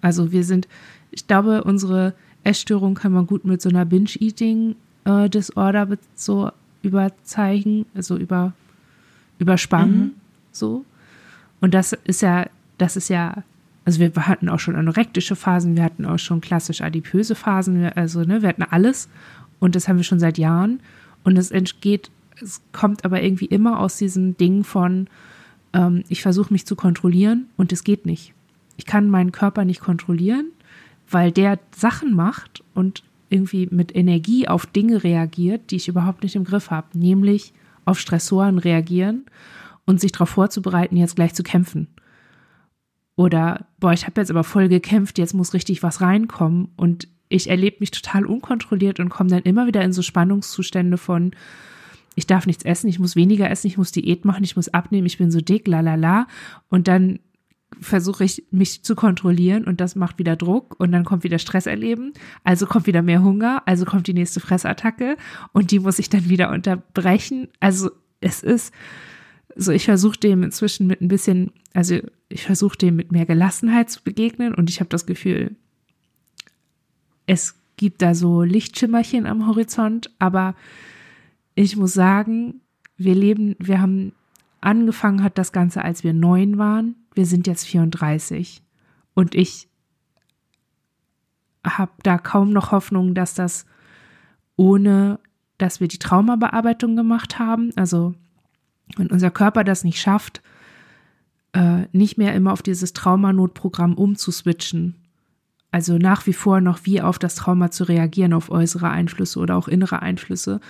Also 0.00 0.32
wir 0.32 0.42
sind, 0.42 0.66
ich 1.12 1.28
glaube, 1.28 1.62
unsere 1.62 2.14
Essstörung 2.42 2.94
kann 2.94 3.12
man 3.12 3.26
gut 3.26 3.44
mit 3.44 3.62
so 3.62 3.68
einer 3.68 3.84
Binge-Eating-Disorder 3.84 4.76
äh, 5.04 5.28
so 6.14 6.50
überzeichnen, 6.82 7.86
also 7.94 8.16
über, 8.16 8.52
überspannen, 9.38 9.98
mhm. 9.98 10.12
so. 10.52 10.84
Und 11.60 11.74
das 11.74 11.92
ist 11.92 12.22
ja, 12.22 12.46
das 12.78 12.96
ist 12.96 13.08
ja, 13.08 13.42
also 13.84 14.00
wir 14.00 14.12
hatten 14.14 14.48
auch 14.48 14.58
schon 14.58 14.76
anorektische 14.76 15.36
Phasen, 15.36 15.76
wir 15.76 15.82
hatten 15.82 16.04
auch 16.04 16.18
schon 16.18 16.40
klassisch 16.40 16.80
adipöse 16.80 17.34
Phasen, 17.34 17.84
also 17.94 18.22
ne, 18.22 18.42
wir 18.42 18.48
hatten 18.48 18.62
alles 18.62 19.08
und 19.60 19.74
das 19.74 19.88
haben 19.88 19.96
wir 19.96 20.04
schon 20.04 20.20
seit 20.20 20.38
Jahren. 20.38 20.80
Und 21.22 21.38
es 21.38 21.50
entgeht, 21.50 22.10
es 22.42 22.60
kommt 22.72 23.04
aber 23.04 23.22
irgendwie 23.22 23.46
immer 23.46 23.80
aus 23.80 23.96
diesem 23.96 24.36
Ding 24.36 24.64
von, 24.64 25.08
ähm, 25.72 26.04
ich 26.08 26.22
versuche 26.22 26.52
mich 26.52 26.66
zu 26.66 26.76
kontrollieren 26.76 27.46
und 27.56 27.72
es 27.72 27.84
geht 27.84 28.04
nicht. 28.04 28.34
Ich 28.76 28.86
kann 28.86 29.08
meinen 29.08 29.32
Körper 29.32 29.64
nicht 29.64 29.80
kontrollieren, 29.80 30.48
weil 31.08 31.32
der 31.32 31.58
Sachen 31.74 32.14
macht 32.14 32.62
und 32.74 33.02
irgendwie 33.34 33.68
mit 33.70 33.94
Energie 33.94 34.46
auf 34.46 34.64
Dinge 34.64 35.02
reagiert, 35.02 35.70
die 35.70 35.76
ich 35.76 35.88
überhaupt 35.88 36.22
nicht 36.22 36.36
im 36.36 36.44
Griff 36.44 36.70
habe, 36.70 36.96
nämlich 36.96 37.52
auf 37.84 37.98
Stressoren 37.98 38.58
reagieren 38.58 39.26
und 39.84 40.00
sich 40.00 40.12
darauf 40.12 40.30
vorzubereiten, 40.30 40.96
jetzt 40.96 41.16
gleich 41.16 41.34
zu 41.34 41.42
kämpfen. 41.42 41.88
Oder, 43.16 43.66
boah, 43.78 43.92
ich 43.92 44.06
habe 44.06 44.20
jetzt 44.20 44.30
aber 44.30 44.44
voll 44.44 44.68
gekämpft, 44.68 45.18
jetzt 45.18 45.34
muss 45.34 45.52
richtig 45.52 45.82
was 45.82 46.00
reinkommen. 46.00 46.68
Und 46.76 47.08
ich 47.28 47.50
erlebe 47.50 47.76
mich 47.80 47.90
total 47.90 48.24
unkontrolliert 48.24 49.00
und 49.00 49.08
komme 49.08 49.30
dann 49.30 49.42
immer 49.42 49.66
wieder 49.66 49.82
in 49.82 49.92
so 49.92 50.02
Spannungszustände 50.02 50.96
von, 50.96 51.32
ich 52.14 52.26
darf 52.26 52.46
nichts 52.46 52.64
essen, 52.64 52.88
ich 52.88 52.98
muss 52.98 53.16
weniger 53.16 53.50
essen, 53.50 53.66
ich 53.66 53.78
muss 53.78 53.92
Diät 53.92 54.24
machen, 54.24 54.44
ich 54.44 54.56
muss 54.56 54.68
abnehmen, 54.68 55.06
ich 55.06 55.18
bin 55.18 55.30
so 55.30 55.40
dick, 55.40 55.66
la 55.66 55.80
la 55.80 55.96
la. 55.96 56.26
Und 56.68 56.88
dann 56.88 57.18
versuche 57.80 58.24
ich 58.24 58.44
mich 58.50 58.82
zu 58.82 58.94
kontrollieren 58.94 59.64
und 59.64 59.80
das 59.80 59.96
macht 59.96 60.18
wieder 60.18 60.36
Druck 60.36 60.78
und 60.78 60.92
dann 60.92 61.04
kommt 61.04 61.24
wieder 61.24 61.38
Stress 61.38 61.66
erleben, 61.66 62.12
also 62.44 62.66
kommt 62.66 62.86
wieder 62.86 63.02
mehr 63.02 63.22
Hunger, 63.22 63.62
also 63.66 63.84
kommt 63.84 64.06
die 64.06 64.14
nächste 64.14 64.40
Fressattacke 64.40 65.16
und 65.52 65.70
die 65.70 65.80
muss 65.80 65.98
ich 65.98 66.08
dann 66.08 66.28
wieder 66.28 66.50
unterbrechen. 66.50 67.48
Also 67.60 67.90
es 68.20 68.42
ist, 68.42 68.72
so, 69.56 69.72
ich 69.72 69.84
versuche 69.84 70.18
dem 70.18 70.42
inzwischen 70.42 70.86
mit 70.86 71.00
ein 71.00 71.08
bisschen, 71.08 71.52
also 71.72 71.98
ich 72.28 72.44
versuche 72.44 72.78
dem 72.78 72.96
mit 72.96 73.12
mehr 73.12 73.26
Gelassenheit 73.26 73.90
zu 73.90 74.02
begegnen 74.02 74.54
und 74.54 74.70
ich 74.70 74.80
habe 74.80 74.90
das 74.90 75.06
Gefühl, 75.06 75.56
es 77.26 77.56
gibt 77.76 78.02
da 78.02 78.14
so 78.14 78.42
Lichtschimmerchen 78.42 79.26
am 79.26 79.46
Horizont, 79.46 80.10
aber 80.18 80.54
ich 81.54 81.76
muss 81.76 81.94
sagen, 81.94 82.60
wir 82.96 83.14
leben, 83.14 83.56
wir 83.58 83.80
haben 83.80 84.12
angefangen 84.60 85.22
hat 85.22 85.38
das 85.38 85.52
Ganze, 85.52 85.84
als 85.84 86.04
wir 86.04 86.12
neun 86.12 86.58
waren. 86.58 86.96
Wir 87.14 87.26
sind 87.26 87.46
jetzt 87.46 87.64
34 87.66 88.62
und 89.14 89.34
ich 89.34 89.68
habe 91.64 91.92
da 92.02 92.18
kaum 92.18 92.50
noch 92.50 92.72
Hoffnung, 92.72 93.14
dass 93.14 93.34
das 93.34 93.66
ohne, 94.56 95.18
dass 95.58 95.80
wir 95.80 95.88
die 95.88 95.98
Traumabearbeitung 95.98 96.96
gemacht 96.96 97.38
haben, 97.38 97.70
also 97.76 98.14
wenn 98.96 99.10
unser 99.10 99.30
Körper 99.30 99.64
das 99.64 99.84
nicht 99.84 100.00
schafft, 100.00 100.42
äh, 101.52 101.86
nicht 101.92 102.18
mehr 102.18 102.34
immer 102.34 102.52
auf 102.52 102.62
dieses 102.62 102.92
Traumanotprogramm 102.92 103.94
umzuswitchen, 103.94 104.96
also 105.70 105.98
nach 105.98 106.26
wie 106.26 106.32
vor 106.32 106.60
noch 106.60 106.80
wie 106.84 107.00
auf 107.00 107.18
das 107.18 107.34
Trauma 107.34 107.70
zu 107.70 107.84
reagieren, 107.84 108.32
auf 108.32 108.50
äußere 108.50 108.90
Einflüsse 108.90 109.40
oder 109.40 109.56
auch 109.56 109.68
innere 109.68 110.02
Einflüsse, 110.02 110.60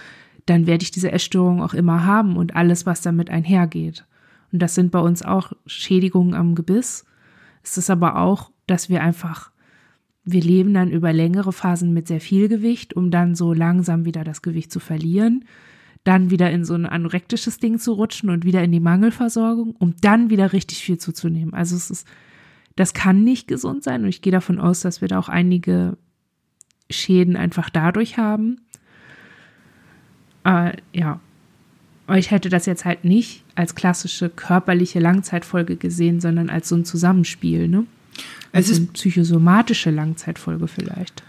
dann 0.46 0.66
werde 0.66 0.82
ich 0.82 0.90
diese 0.90 1.12
Essstörung 1.12 1.62
auch 1.62 1.74
immer 1.74 2.04
haben 2.06 2.36
und 2.36 2.54
alles, 2.56 2.86
was 2.86 3.02
damit 3.02 3.30
einhergeht. 3.30 4.06
Und 4.54 4.60
das 4.60 4.74
sind 4.74 4.90
bei 4.90 5.00
uns 5.00 5.22
auch 5.22 5.52
Schädigungen 5.66 6.32
am 6.32 6.54
Gebiss. 6.54 7.04
Es 7.62 7.76
ist 7.76 7.90
aber 7.90 8.18
auch, 8.18 8.52
dass 8.66 8.88
wir 8.88 9.02
einfach, 9.02 9.50
wir 10.24 10.40
leben 10.40 10.72
dann 10.72 10.90
über 10.90 11.12
längere 11.12 11.52
Phasen 11.52 11.92
mit 11.92 12.08
sehr 12.08 12.20
viel 12.20 12.48
Gewicht, 12.48 12.94
um 12.94 13.10
dann 13.10 13.34
so 13.34 13.52
langsam 13.52 14.06
wieder 14.06 14.24
das 14.24 14.40
Gewicht 14.40 14.72
zu 14.72 14.80
verlieren 14.80 15.44
dann 16.04 16.30
wieder 16.30 16.50
in 16.50 16.64
so 16.64 16.74
ein 16.74 16.86
anorektisches 16.86 17.58
Ding 17.58 17.78
zu 17.78 17.92
rutschen 17.94 18.28
und 18.28 18.44
wieder 18.44 18.62
in 18.62 18.70
die 18.70 18.80
Mangelversorgung, 18.80 19.74
um 19.78 19.94
dann 20.02 20.28
wieder 20.28 20.52
richtig 20.52 20.78
viel 20.84 20.98
zuzunehmen. 20.98 21.54
Also 21.54 21.74
es 21.76 21.90
ist, 21.90 22.06
das 22.76 22.92
kann 22.92 23.24
nicht 23.24 23.48
gesund 23.48 23.82
sein 23.82 24.02
und 24.02 24.08
ich 24.08 24.20
gehe 24.20 24.30
davon 24.30 24.60
aus, 24.60 24.82
dass 24.82 25.00
wir 25.00 25.08
da 25.08 25.18
auch 25.18 25.30
einige 25.30 25.96
Schäden 26.90 27.36
einfach 27.36 27.70
dadurch 27.70 28.18
haben. 28.18 28.60
Äh, 30.44 30.76
ja, 30.92 31.20
ich 32.12 32.30
hätte 32.30 32.48
das 32.48 32.66
jetzt 32.66 32.84
halt 32.84 33.04
nicht 33.04 33.42
als 33.54 33.74
klassische 33.74 34.28
körperliche 34.28 35.00
Langzeitfolge 35.00 35.76
gesehen, 35.76 36.20
sondern 36.20 36.50
als 36.50 36.68
so 36.68 36.76
ein 36.76 36.84
Zusammenspiel, 36.84 37.68
ne? 37.68 37.86
Als 38.52 38.66
es 38.66 38.72
ist 38.72 38.78
eine 38.78 38.86
psychosomatische 38.88 39.90
Langzeitfolge 39.90 40.68
vielleicht. 40.68 41.22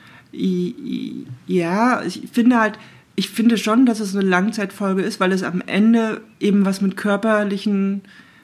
Ja, 1.48 2.04
ich 2.04 2.24
finde 2.32 2.60
halt, 2.60 2.78
ich 3.16 3.30
finde 3.30 3.58
schon, 3.58 3.86
dass 3.86 4.00
es 4.00 4.16
eine 4.16 4.26
Langzeitfolge 4.28 5.02
ist, 5.02 5.20
weil 5.20 5.32
es 5.32 5.44
am 5.44 5.62
Ende 5.66 6.22
eben 6.40 6.66
was 6.66 6.82
mit 6.82 6.98
körperlichen, 6.98 8.02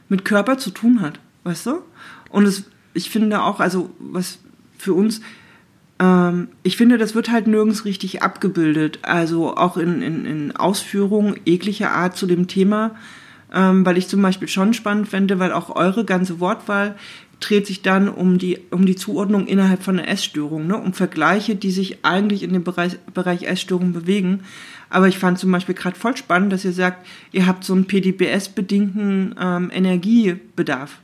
mit 0.10 0.26
Körper 0.26 0.58
zu 0.58 0.72
tun 0.72 1.02
hat, 1.02 1.20
weißt 1.44 1.66
du? 1.68 1.82
Und 2.30 2.46
es, 2.46 2.64
ich 2.94 3.10
finde 3.10 3.44
auch, 3.44 3.60
also 3.60 3.92
was 4.00 4.40
für 4.78 4.94
uns, 4.94 5.22
ähm, 6.02 6.48
ich 6.64 6.78
finde, 6.78 6.98
das 6.98 7.14
wird 7.14 7.32
halt 7.32 7.48
nirgends 7.48 7.86
richtig 7.86 8.24
abgebildet, 8.24 9.00
also 9.04 9.56
auch 9.56 9.78
in, 9.78 10.02
in, 10.02 10.26
in 10.26 10.56
Ausführungen 10.56 11.40
jeglicher 11.46 11.92
Art 11.92 12.18
zu 12.18 12.26
dem 12.26 12.48
Thema, 12.48 12.96
ähm, 13.54 13.86
weil 13.86 13.98
ich 13.98 14.08
zum 14.08 14.22
Beispiel 14.22 14.48
schon 14.48 14.74
spannend 14.74 15.08
fände, 15.08 15.38
weil 15.38 15.54
auch 15.54 15.76
eure 15.76 16.04
ganze 16.04 16.40
Wortwahl 16.40 16.96
dreht 17.40 17.68
sich 17.68 17.82
dann 17.82 18.10
um 18.10 18.38
die, 18.38 18.60
um 18.72 18.86
die 18.86 18.96
Zuordnung 18.96 19.48
innerhalb 19.48 19.84
von 19.84 20.00
einer 20.00 20.08
Essstörung, 20.08 20.68
ne? 20.68 20.78
um 20.78 20.94
Vergleiche, 20.94 21.56
die 21.56 21.72
sich 21.72 22.04
eigentlich 22.04 22.44
in 22.44 22.54
dem 22.54 22.64
Bereich, 22.64 22.98
Bereich 23.14 23.44
Essstörung 23.44 23.94
bewegen. 23.94 24.42
Aber 24.90 25.08
ich 25.08 25.18
fand 25.18 25.40
zum 25.40 25.52
Beispiel 25.52 25.76
gerade 25.76 25.98
voll 25.98 26.18
spannend, 26.18 26.52
dass 26.52 26.66
ihr 26.66 26.74
sagt, 26.74 27.06
ihr 27.32 27.48
habt 27.48 27.64
so 27.64 27.74
einen 27.74 27.86
PDBS-bedingten 27.86 29.36
ähm, 29.40 29.72
Energiebedarf. 29.74 31.00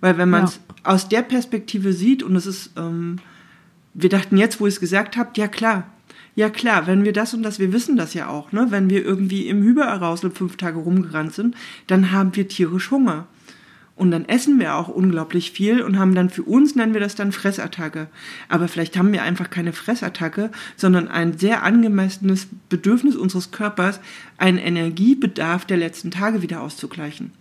Weil 0.00 0.18
wenn 0.18 0.30
man 0.30 0.44
es 0.44 0.56
ja. 0.56 0.90
aus 0.90 1.08
der 1.08 1.22
Perspektive 1.22 1.92
sieht, 1.92 2.24
und 2.24 2.34
es 2.34 2.46
ist, 2.46 2.70
ähm, 2.76 3.18
wir 3.94 4.08
dachten 4.08 4.36
jetzt, 4.36 4.60
wo 4.60 4.64
ihr 4.64 4.70
es 4.70 4.80
gesagt 4.80 5.16
habt, 5.16 5.36
ja 5.38 5.48
klar, 5.48 5.86
ja 6.34 6.48
klar, 6.48 6.86
wenn 6.86 7.04
wir 7.04 7.12
das 7.12 7.34
und 7.34 7.42
das, 7.42 7.58
wir 7.58 7.72
wissen 7.72 7.96
das 7.96 8.14
ja 8.14 8.28
auch, 8.28 8.52
ne? 8.52 8.66
wenn 8.70 8.88
wir 8.88 9.04
irgendwie 9.04 9.48
im 9.48 9.62
Hyperarousal 9.62 10.30
fünf 10.30 10.56
Tage 10.56 10.78
rumgerannt 10.78 11.34
sind, 11.34 11.54
dann 11.86 12.10
haben 12.10 12.34
wir 12.34 12.48
tierisch 12.48 12.90
Hunger. 12.90 13.26
Und 13.94 14.10
dann 14.10 14.24
essen 14.24 14.58
wir 14.58 14.74
auch 14.74 14.88
unglaublich 14.88 15.52
viel 15.52 15.82
und 15.82 15.98
haben 15.98 16.14
dann 16.14 16.30
für 16.30 16.42
uns, 16.42 16.74
nennen 16.74 16.94
wir 16.94 17.00
das 17.00 17.14
dann 17.14 17.30
Fressattacke. 17.30 18.08
Aber 18.48 18.66
vielleicht 18.66 18.96
haben 18.96 19.12
wir 19.12 19.22
einfach 19.22 19.50
keine 19.50 19.74
Fressattacke, 19.74 20.50
sondern 20.76 21.08
ein 21.08 21.36
sehr 21.36 21.62
angemessenes 21.62 22.48
Bedürfnis 22.70 23.16
unseres 23.16 23.50
Körpers, 23.50 24.00
einen 24.38 24.56
Energiebedarf 24.56 25.66
der 25.66 25.76
letzten 25.76 26.10
Tage 26.10 26.40
wieder 26.40 26.62
auszugleichen. 26.62 27.32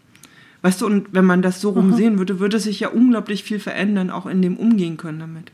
Weißt 0.61 0.81
du, 0.81 0.85
und 0.85 1.07
wenn 1.13 1.25
man 1.25 1.41
das 1.41 1.61
so 1.61 1.71
rum 1.71 1.95
sehen 1.95 2.19
würde, 2.19 2.39
würde 2.39 2.59
sich 2.59 2.81
ja 2.81 2.89
unglaublich 2.89 3.43
viel 3.43 3.59
verändern, 3.59 4.11
auch 4.11 4.27
in 4.27 4.41
dem 4.41 4.57
Umgehen 4.57 4.97
können 4.97 5.19
damit. 5.19 5.51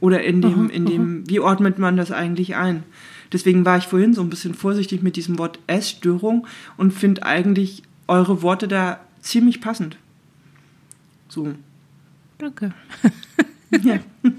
Oder 0.00 0.22
in 0.22 0.40
dem, 0.40 0.70
in 0.70 0.86
dem, 0.86 1.28
wie 1.28 1.40
ordnet 1.40 1.78
man 1.78 1.96
das 1.96 2.12
eigentlich 2.12 2.54
ein? 2.54 2.84
Deswegen 3.32 3.64
war 3.64 3.78
ich 3.78 3.84
vorhin 3.84 4.14
so 4.14 4.22
ein 4.22 4.30
bisschen 4.30 4.54
vorsichtig 4.54 5.02
mit 5.02 5.16
diesem 5.16 5.38
Wort 5.38 5.58
Essstörung 5.66 6.46
und 6.76 6.92
finde 6.92 7.24
eigentlich 7.24 7.82
eure 8.06 8.42
Worte 8.42 8.68
da 8.68 9.00
ziemlich 9.20 9.60
passend. 9.60 9.96
So. 11.28 11.54
Danke. 12.38 12.72
Ja. 13.82 13.98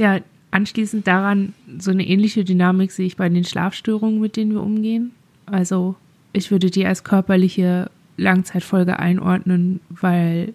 Ja, 0.00 0.18
anschließend 0.50 1.06
daran 1.06 1.52
so 1.78 1.90
eine 1.90 2.06
ähnliche 2.06 2.42
Dynamik 2.42 2.90
sehe 2.90 3.04
ich 3.04 3.18
bei 3.18 3.28
den 3.28 3.44
Schlafstörungen, 3.44 4.18
mit 4.18 4.34
denen 4.34 4.52
wir 4.52 4.62
umgehen. 4.62 5.10
Also 5.44 5.94
ich 6.32 6.50
würde 6.50 6.70
die 6.70 6.86
als 6.86 7.04
körperliche 7.04 7.90
Langzeitfolge 8.16 8.98
einordnen, 8.98 9.80
weil 9.90 10.54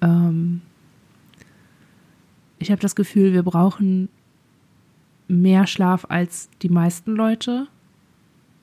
ähm, 0.00 0.60
ich 2.58 2.70
habe 2.70 2.80
das 2.80 2.96
Gefühl, 2.96 3.32
wir 3.32 3.42
brauchen 3.42 4.08
mehr 5.28 5.66
Schlaf 5.66 6.06
als 6.08 6.48
die 6.62 6.68
meisten 6.68 7.14
Leute. 7.14 7.68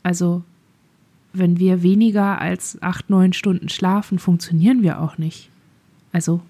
Also 0.03 0.43
wenn 1.33 1.59
wir 1.59 1.83
weniger 1.83 2.39
als 2.39 2.81
acht, 2.81 3.09
neun 3.09 3.33
Stunden 3.33 3.69
schlafen, 3.69 4.19
funktionieren 4.19 4.81
wir 4.81 5.01
auch 5.01 5.17
nicht. 5.17 5.49
Also, 6.11 6.41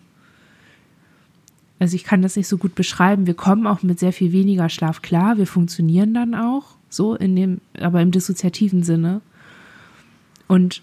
also 1.79 1.95
ich 1.95 2.03
kann 2.03 2.21
das 2.21 2.35
nicht 2.35 2.47
so 2.47 2.57
gut 2.57 2.75
beschreiben. 2.75 3.27
Wir 3.27 3.33
kommen 3.33 3.67
auch 3.67 3.83
mit 3.83 3.99
sehr 3.99 4.13
viel 4.13 4.31
weniger 4.31 4.69
Schlaf 4.69 5.01
klar. 5.01 5.37
Wir 5.37 5.47
funktionieren 5.47 6.13
dann 6.13 6.35
auch 6.35 6.75
so 6.89 7.15
in 7.15 7.35
dem, 7.35 7.61
aber 7.79 8.01
im 8.01 8.11
dissoziativen 8.11 8.83
Sinne. 8.83 9.21
Und 10.47 10.81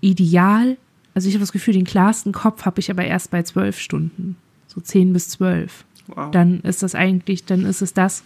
ideal, 0.00 0.76
also 1.16 1.28
ich 1.28 1.34
habe 1.34 1.40
das 1.40 1.52
Gefühl, 1.52 1.72
den 1.72 1.86
klarsten 1.86 2.32
Kopf 2.32 2.66
habe 2.66 2.78
ich 2.78 2.90
aber 2.90 3.02
erst 3.02 3.30
bei 3.30 3.42
zwölf 3.42 3.80
Stunden, 3.80 4.36
so 4.66 4.82
zehn 4.82 5.14
bis 5.14 5.30
zwölf. 5.30 5.86
Wow. 6.08 6.30
Dann 6.30 6.60
ist 6.60 6.82
das 6.82 6.94
eigentlich, 6.94 7.46
dann 7.46 7.64
ist 7.64 7.80
es 7.80 7.94
das, 7.94 8.22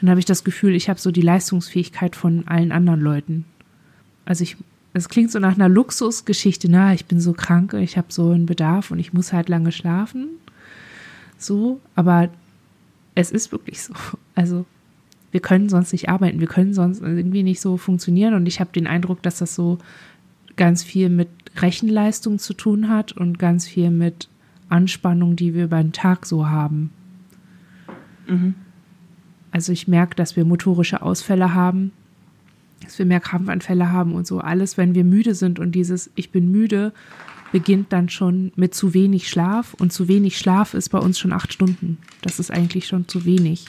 dann 0.00 0.10
habe 0.10 0.18
ich 0.18 0.26
das 0.26 0.42
Gefühl, 0.42 0.74
ich 0.74 0.88
habe 0.88 0.98
so 0.98 1.12
die 1.12 1.20
Leistungsfähigkeit 1.20 2.16
von 2.16 2.48
allen 2.48 2.72
anderen 2.72 3.00
Leuten. 3.00 3.44
Also 4.24 4.42
ich, 4.42 4.56
es 4.92 5.08
klingt 5.08 5.30
so 5.30 5.38
nach 5.38 5.54
einer 5.54 5.68
Luxusgeschichte, 5.68 6.68
na, 6.68 6.92
ich 6.92 7.06
bin 7.06 7.20
so 7.20 7.32
krank, 7.32 7.74
ich 7.74 7.96
habe 7.96 8.08
so 8.10 8.30
einen 8.30 8.46
Bedarf 8.46 8.90
und 8.90 8.98
ich 8.98 9.12
muss 9.12 9.32
halt 9.32 9.48
lange 9.48 9.70
schlafen. 9.70 10.26
So, 11.38 11.80
aber 11.94 12.28
es 13.14 13.30
ist 13.30 13.52
wirklich 13.52 13.84
so. 13.84 13.94
Also 14.34 14.66
wir 15.30 15.38
können 15.40 15.68
sonst 15.68 15.92
nicht 15.92 16.08
arbeiten, 16.08 16.40
wir 16.40 16.48
können 16.48 16.74
sonst 16.74 17.02
irgendwie 17.02 17.44
nicht 17.44 17.60
so 17.60 17.76
funktionieren 17.76 18.34
und 18.34 18.46
ich 18.46 18.58
habe 18.58 18.72
den 18.72 18.88
Eindruck, 18.88 19.22
dass 19.22 19.38
das 19.38 19.54
so 19.54 19.78
ganz 20.56 20.82
viel 20.82 21.08
mit 21.08 21.28
Rechenleistung 21.56 22.38
zu 22.38 22.54
tun 22.54 22.88
hat 22.88 23.12
und 23.12 23.38
ganz 23.38 23.66
viel 23.66 23.90
mit 23.90 24.28
Anspannung, 24.68 25.36
die 25.36 25.54
wir 25.54 25.64
über 25.64 25.82
den 25.82 25.92
Tag 25.92 26.26
so 26.26 26.48
haben. 26.48 26.90
Mhm. 28.26 28.54
Also 29.50 29.72
ich 29.72 29.86
merke, 29.86 30.14
dass 30.14 30.36
wir 30.36 30.44
motorische 30.44 31.02
Ausfälle 31.02 31.54
haben, 31.54 31.92
dass 32.82 32.98
wir 32.98 33.06
mehr 33.06 33.20
Krampfanfälle 33.20 33.92
haben 33.92 34.14
und 34.14 34.26
so 34.26 34.40
alles, 34.40 34.78
wenn 34.78 34.94
wir 34.94 35.04
müde 35.04 35.34
sind 35.34 35.58
und 35.58 35.72
dieses 35.72 36.10
Ich 36.14 36.30
bin 36.30 36.50
müde 36.50 36.92
beginnt 37.52 37.92
dann 37.92 38.08
schon 38.08 38.50
mit 38.56 38.74
zu 38.74 38.94
wenig 38.94 39.28
Schlaf 39.28 39.74
und 39.74 39.92
zu 39.92 40.08
wenig 40.08 40.38
Schlaf 40.38 40.72
ist 40.72 40.88
bei 40.88 40.98
uns 40.98 41.18
schon 41.18 41.32
acht 41.32 41.52
Stunden. 41.52 41.98
Das 42.22 42.40
ist 42.40 42.50
eigentlich 42.50 42.86
schon 42.86 43.06
zu 43.08 43.26
wenig. 43.26 43.66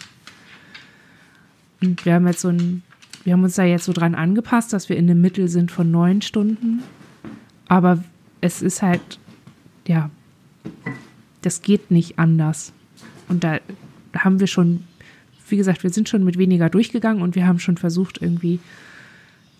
Und 1.81 2.05
wir 2.05 2.13
haben 2.13 2.25
jetzt 2.27 2.39
so 2.39 2.47
ein, 2.47 2.81
wir 3.23 3.33
haben 3.33 3.43
uns 3.43 3.55
da 3.55 3.63
jetzt 3.63 3.85
so 3.85 3.93
dran 3.93 4.15
angepasst, 4.15 4.73
dass 4.73 4.89
wir 4.89 4.97
in 4.97 5.07
dem 5.07 5.21
Mittel 5.21 5.47
sind 5.47 5.71
von 5.71 5.89
neun 5.89 6.21
Stunden. 6.21 6.83
Aber 7.67 8.03
es 8.41 8.61
ist 8.61 8.81
halt, 8.81 9.19
ja, 9.87 10.09
das 11.41 11.61
geht 11.61 11.91
nicht 11.91 12.19
anders. 12.19 12.73
Und 13.29 13.43
da 13.43 13.59
haben 14.13 14.39
wir 14.39 14.47
schon, 14.47 14.83
wie 15.47 15.57
gesagt, 15.57 15.83
wir 15.83 15.89
sind 15.89 16.09
schon 16.09 16.23
mit 16.23 16.37
weniger 16.37 16.69
durchgegangen 16.69 17.23
und 17.23 17.35
wir 17.35 17.47
haben 17.47 17.59
schon 17.59 17.77
versucht, 17.77 18.21
irgendwie 18.21 18.59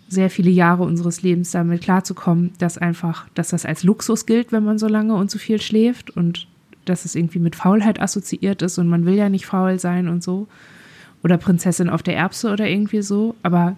sehr 0.08 0.30
viele 0.30 0.50
Jahre 0.50 0.82
unseres 0.82 1.22
Lebens 1.22 1.50
damit 1.50 1.82
klarzukommen, 1.82 2.52
dass 2.58 2.78
einfach, 2.78 3.26
dass 3.34 3.48
das 3.48 3.64
als 3.64 3.82
Luxus 3.82 4.26
gilt, 4.26 4.52
wenn 4.52 4.64
man 4.64 4.78
so 4.78 4.86
lange 4.86 5.14
und 5.14 5.30
so 5.30 5.38
viel 5.38 5.60
schläft 5.60 6.10
und 6.10 6.46
dass 6.84 7.06
es 7.06 7.14
irgendwie 7.14 7.38
mit 7.38 7.56
Faulheit 7.56 8.00
assoziiert 8.00 8.60
ist 8.60 8.78
und 8.78 8.88
man 8.88 9.06
will 9.06 9.14
ja 9.14 9.30
nicht 9.30 9.46
faul 9.46 9.78
sein 9.78 10.08
und 10.08 10.22
so. 10.22 10.46
Oder 11.24 11.38
Prinzessin 11.38 11.88
auf 11.88 12.02
der 12.02 12.16
Erbse 12.16 12.52
oder 12.52 12.68
irgendwie 12.68 13.02
so. 13.02 13.34
Aber 13.42 13.76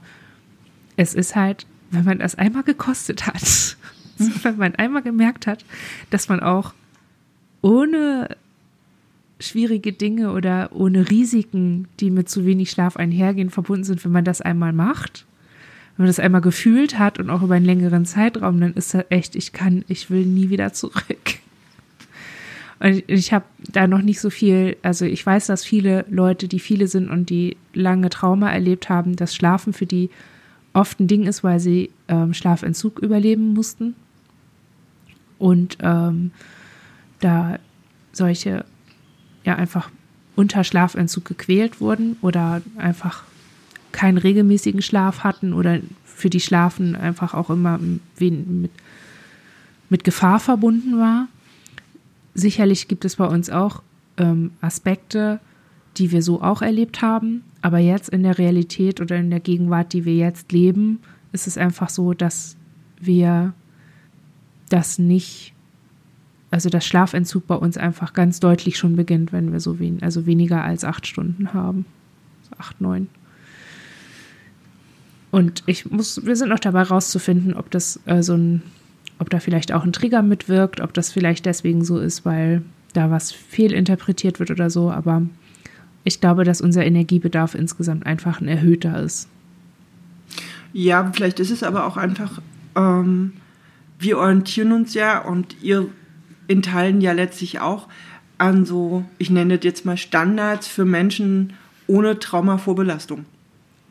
es 0.96 1.14
ist 1.14 1.36
halt, 1.36 1.66
wenn 1.90 2.04
man 2.04 2.18
das 2.18 2.34
einmal 2.34 2.64
gekostet 2.64 3.26
hat, 3.26 3.76
wenn 4.42 4.56
man 4.56 4.74
einmal 4.74 5.02
gemerkt 5.02 5.46
hat, 5.46 5.64
dass 6.10 6.28
man 6.28 6.40
auch 6.40 6.74
ohne 7.62 8.28
schwierige 9.38 9.92
Dinge 9.92 10.32
oder 10.32 10.70
ohne 10.72 11.10
Risiken, 11.10 11.88
die 12.00 12.10
mit 12.10 12.28
zu 12.28 12.46
wenig 12.46 12.70
Schlaf 12.70 12.96
einhergehen, 12.96 13.50
verbunden 13.50 13.84
sind, 13.84 14.04
wenn 14.04 14.12
man 14.12 14.24
das 14.24 14.40
einmal 14.40 14.72
macht, 14.72 15.26
wenn 15.96 16.04
man 16.04 16.08
das 16.08 16.18
einmal 16.18 16.40
gefühlt 16.40 16.98
hat 16.98 17.18
und 17.18 17.30
auch 17.30 17.42
über 17.42 17.54
einen 17.54 17.66
längeren 17.66 18.06
Zeitraum, 18.06 18.60
dann 18.60 18.74
ist 18.74 18.94
das 18.94 19.04
echt, 19.10 19.36
ich 19.36 19.52
kann, 19.52 19.84
ich 19.88 20.10
will 20.10 20.24
nie 20.24 20.50
wieder 20.50 20.72
zurück. 20.72 21.38
Und 22.78 23.04
ich 23.06 23.32
habe 23.32 23.44
da 23.72 23.86
noch 23.86 24.02
nicht 24.02 24.20
so 24.20 24.28
viel, 24.28 24.76
also 24.82 25.04
ich 25.04 25.24
weiß, 25.24 25.46
dass 25.46 25.64
viele 25.64 26.04
Leute, 26.10 26.46
die 26.46 26.58
viele 26.60 26.88
sind 26.88 27.08
und 27.08 27.30
die 27.30 27.56
lange 27.72 28.10
Trauma 28.10 28.50
erlebt 28.50 28.88
haben, 28.88 29.16
dass 29.16 29.34
Schlafen 29.34 29.72
für 29.72 29.86
die 29.86 30.10
oft 30.74 31.00
ein 31.00 31.08
Ding 31.08 31.24
ist, 31.24 31.42
weil 31.42 31.58
sie 31.58 31.90
ähm, 32.08 32.34
Schlafentzug 32.34 32.98
überleben 32.98 33.54
mussten. 33.54 33.94
Und 35.38 35.78
ähm, 35.80 36.32
da 37.20 37.58
solche 38.12 38.64
ja 39.44 39.54
einfach 39.54 39.90
unter 40.34 40.64
Schlafentzug 40.64 41.24
gequält 41.24 41.80
wurden 41.80 42.16
oder 42.20 42.60
einfach 42.76 43.24
keinen 43.92 44.18
regelmäßigen 44.18 44.82
Schlaf 44.82 45.20
hatten 45.24 45.54
oder 45.54 45.80
für 46.04 46.28
die 46.28 46.40
Schlafen 46.40 46.94
einfach 46.94 47.32
auch 47.32 47.48
immer 47.48 47.78
mit, 47.78 48.70
mit 49.88 50.04
Gefahr 50.04 50.40
verbunden 50.40 50.98
war. 50.98 51.28
Sicherlich 52.38 52.86
gibt 52.86 53.06
es 53.06 53.16
bei 53.16 53.26
uns 53.26 53.48
auch 53.48 53.82
ähm, 54.18 54.50
Aspekte, 54.60 55.40
die 55.96 56.12
wir 56.12 56.20
so 56.20 56.42
auch 56.42 56.60
erlebt 56.60 57.00
haben, 57.00 57.42
aber 57.62 57.78
jetzt 57.78 58.10
in 58.10 58.22
der 58.22 58.36
Realität 58.36 59.00
oder 59.00 59.16
in 59.16 59.30
der 59.30 59.40
Gegenwart, 59.40 59.94
die 59.94 60.04
wir 60.04 60.14
jetzt 60.14 60.52
leben, 60.52 61.00
ist 61.32 61.46
es 61.46 61.56
einfach 61.56 61.88
so, 61.88 62.12
dass 62.12 62.56
wir 63.00 63.54
das 64.68 64.98
nicht, 64.98 65.54
also 66.50 66.68
das 66.68 66.84
Schlafentzug 66.84 67.46
bei 67.46 67.54
uns 67.54 67.78
einfach 67.78 68.12
ganz 68.12 68.38
deutlich 68.38 68.76
schon 68.76 68.96
beginnt, 68.96 69.32
wenn 69.32 69.50
wir 69.50 69.60
so 69.60 69.78
wen, 69.78 70.02
also 70.02 70.26
weniger 70.26 70.62
als 70.62 70.84
acht 70.84 71.06
Stunden 71.06 71.54
haben. 71.54 71.86
Acht, 72.58 72.82
neun. 72.82 73.08
Und 75.30 75.62
ich 75.64 75.90
muss, 75.90 76.24
wir 76.24 76.36
sind 76.36 76.50
noch 76.50 76.58
dabei 76.58 76.82
rauszufinden, 76.82 77.54
ob 77.54 77.70
das 77.70 77.98
äh, 78.04 78.22
so 78.22 78.34
ein, 78.34 78.62
ob 79.18 79.30
da 79.30 79.40
vielleicht 79.40 79.72
auch 79.72 79.84
ein 79.84 79.92
Trigger 79.92 80.22
mitwirkt, 80.22 80.80
ob 80.80 80.92
das 80.94 81.12
vielleicht 81.12 81.46
deswegen 81.46 81.84
so 81.84 81.98
ist, 81.98 82.24
weil 82.24 82.62
da 82.92 83.10
was 83.10 83.32
fehlinterpretiert 83.32 84.40
wird 84.40 84.50
oder 84.50 84.70
so. 84.70 84.90
Aber 84.90 85.22
ich 86.04 86.20
glaube, 86.20 86.44
dass 86.44 86.60
unser 86.60 86.84
Energiebedarf 86.84 87.54
insgesamt 87.54 88.06
einfach 88.06 88.40
ein 88.40 88.48
erhöhter 88.48 89.00
ist. 89.02 89.28
Ja, 90.72 91.10
vielleicht 91.12 91.40
ist 91.40 91.50
es 91.50 91.62
aber 91.62 91.86
auch 91.86 91.96
einfach, 91.96 92.40
ähm, 92.76 93.32
wir 93.98 94.18
orientieren 94.18 94.72
uns 94.72 94.94
ja 94.94 95.18
und 95.20 95.56
ihr 95.62 95.88
in 96.48 96.62
Teilen 96.62 97.00
ja 97.00 97.12
letztlich 97.12 97.60
auch 97.60 97.88
an 98.38 98.66
so, 98.66 99.04
ich 99.18 99.30
nenne 99.30 99.56
das 99.56 99.64
jetzt 99.64 99.86
mal 99.86 99.96
Standards 99.96 100.68
für 100.68 100.84
Menschen 100.84 101.54
ohne 101.86 102.18
Traumavorbelastung. 102.18 103.24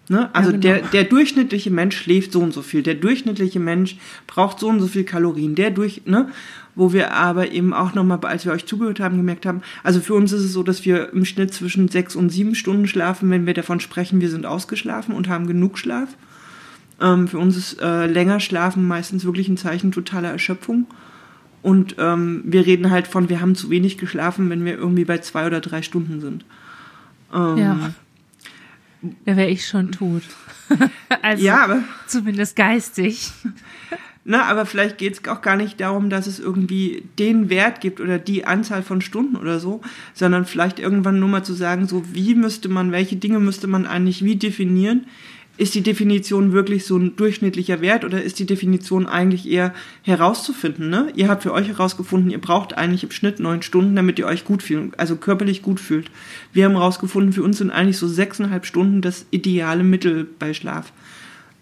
Ne? 0.08 0.30
Also 0.34 0.52
Ja, 0.52 0.58
genau. 0.58 0.62
der, 0.62 0.82
der 0.90 1.04
durchschnittliche 1.06 1.72
Mensch 1.72 1.98
schläft 1.98 2.32
so 2.32 2.40
und 2.42 2.54
so 2.54 2.62
viel, 2.62 2.84
der 2.84 2.94
durchschnittliche 2.94 3.60
Mensch 3.60 3.98
braucht 4.28 4.60
so 4.60 4.68
und 4.68 4.80
so 4.80 4.88
viel 4.88 5.04
Kalorien, 5.04 5.56
der 5.56 5.72
durch, 5.72 6.04
ne? 6.06 6.30
Wo 6.76 6.92
wir 6.94 7.14
aber 7.14 7.52
eben 7.52 7.74
auch 7.74 7.94
nochmal, 7.96 8.20
als 8.24 8.46
wir 8.46 8.52
euch 8.52 8.66
zugehört 8.66 9.00
haben, 9.00 9.18
gemerkt 9.18 9.46
haben, 9.46 9.62
also 9.84 10.02
für 10.02 10.14
uns 10.14 10.32
ist 10.34 10.42
es 10.44 10.52
so, 10.52 10.62
dass 10.62 10.84
wir 10.86 11.14
im 11.14 11.24
Schnitt 11.26 11.54
zwischen 11.54 11.88
sechs 11.88 12.16
und 12.16 12.30
sieben 12.30 12.54
Stunden 12.54 12.86
schlafen, 12.88 13.30
wenn 13.32 13.46
wir 13.46 13.54
davon 13.54 13.80
sprechen, 13.80 14.20
wir 14.22 14.30
sind 14.30 14.46
ausgeschlafen 14.46 15.16
und 15.16 15.30
haben 15.30 15.48
genug 15.48 15.78
Schlaf. 15.78 16.10
Ähm, 17.02 17.28
für 17.28 17.40
uns 17.40 17.56
ist 17.58 17.82
äh, 17.82 18.06
länger 18.08 18.40
schlafen 18.40 18.88
meistens 18.88 19.26
wirklich 19.26 19.48
ein 19.48 19.58
Zeichen 19.58 19.92
totaler 19.92 20.30
Erschöpfung. 20.30 20.86
Und 21.62 21.96
ähm, 21.98 22.44
wir 22.46 22.66
reden 22.66 22.92
halt 22.92 23.08
von, 23.08 23.30
wir 23.30 23.42
haben 23.42 23.56
zu 23.56 23.70
wenig 23.72 23.98
geschlafen, 23.98 24.50
wenn 24.50 24.66
wir 24.66 24.78
irgendwie 24.78 25.06
bei 25.06 25.18
zwei 25.18 25.48
oder 25.48 25.62
drei 25.62 25.82
Stunden 25.82 26.22
sind. 26.22 26.46
Ähm, 27.34 27.58
Ja. 27.58 27.94
Da 29.26 29.36
wäre 29.38 29.50
ich 29.50 29.68
schon 29.68 29.92
tot. 29.92 30.24
also 31.22 31.44
Ja, 31.44 31.64
aber 31.64 31.84
zumindest 32.08 32.56
geistig. 32.56 33.32
Na, 34.28 34.46
aber 34.46 34.66
vielleicht 34.66 34.98
geht 34.98 35.14
es 35.14 35.30
auch 35.30 35.44
gar 35.44 35.56
nicht 35.56 35.80
darum, 35.80 36.10
dass 36.10 36.26
es 36.26 36.40
irgendwie 36.40 37.04
den 37.20 37.50
Wert 37.50 37.80
gibt 37.80 38.02
oder 38.02 38.18
die 38.18 38.46
Anzahl 38.46 38.82
von 38.82 39.02
Stunden 39.02 39.36
oder 39.36 39.60
so, 39.60 39.82
sondern 40.16 40.46
vielleicht 40.46 40.80
irgendwann 40.80 41.20
nur 41.20 41.30
mal 41.30 41.44
zu 41.44 41.54
sagen, 41.54 41.88
so 41.88 42.04
wie 42.12 42.34
müsste 42.34 42.68
man, 42.68 42.92
welche 42.92 43.18
Dinge 43.18 43.40
müsste 43.40 43.68
man 43.68 43.86
eigentlich 43.86 44.24
wie 44.26 44.36
definieren? 44.36 45.06
Ist 45.58 45.74
die 45.74 45.82
Definition 45.82 46.52
wirklich 46.52 46.86
so 46.86 46.98
ein 46.98 47.16
durchschnittlicher 47.16 47.80
Wert 47.80 48.04
oder 48.04 48.22
ist 48.22 48.40
die 48.40 48.46
Definition 48.46 49.08
eigentlich 49.08 49.48
eher 49.50 49.74
herauszufinden? 50.02 50.90
Ne? 50.90 51.14
Ihr 51.16 51.30
habt 51.30 51.44
für 51.44 51.54
euch 51.54 51.70
herausgefunden, 51.70 52.30
ihr 52.30 52.42
braucht 52.42 52.78
eigentlich 52.78 53.06
im 53.06 53.12
Schnitt 53.12 53.40
neun 53.40 53.62
Stunden, 53.62 53.96
damit 53.96 54.20
ihr 54.20 54.26
euch 54.26 54.44
gut 54.44 54.64
fühlt, 54.64 55.00
also 55.00 55.16
körperlich 55.16 55.62
gut 55.62 55.80
fühlt. 55.80 56.12
Wir 56.52 56.66
haben 56.66 56.74
herausgefunden, 56.74 57.32
für 57.32 57.44
uns 57.44 57.60
sind 57.60 57.72
eigentlich 57.72 57.98
so 57.98 58.08
sechseinhalb 58.08 58.66
Stunden 58.66 59.02
das 59.02 59.26
ideale 59.32 59.84
Mittel 59.84 60.28
bei 60.40 60.54
Schlaf. 60.54 60.92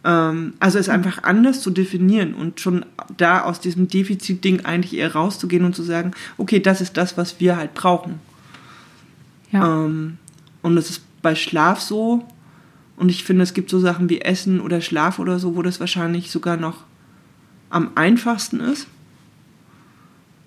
Ähm, 0.03 0.53
also 0.59 0.79
es 0.79 0.89
einfach 0.89 1.23
anders 1.23 1.61
zu 1.61 1.69
definieren 1.69 2.33
und 2.33 2.59
schon 2.59 2.85
da 3.15 3.41
aus 3.43 3.59
diesem 3.59 3.87
Defizitding 3.87 4.65
eigentlich 4.65 4.97
eher 4.97 5.13
rauszugehen 5.13 5.65
und 5.65 5.75
zu 5.75 5.83
sagen, 5.83 6.11
okay, 6.37 6.59
das 6.59 6.81
ist 6.81 6.97
das, 6.97 7.15
was 7.17 7.39
wir 7.39 7.57
halt 7.57 7.73
brauchen. 7.73 8.19
Ja. 9.51 9.85
Ähm, 9.85 10.17
und 10.61 10.75
das 10.75 10.89
ist 10.89 11.03
bei 11.21 11.35
Schlaf 11.35 11.79
so. 11.79 12.25
Und 13.03 13.09
ich 13.09 13.25
finde, 13.25 13.43
es 13.43 13.53
gibt 13.53 13.69
so 13.69 13.81
Sachen 13.81 14.09
wie 14.09 14.21
Essen 14.21 14.61
oder 14.61 14.79
Schlaf 14.79 15.19
oder 15.19 15.37
so, 15.37 15.57
wo 15.57 15.61
das 15.61 15.81
wahrscheinlich 15.81 16.31
sogar 16.31 16.55
noch 16.55 16.85
am 17.69 17.91
einfachsten 17.95 18.61
ist. 18.61 18.87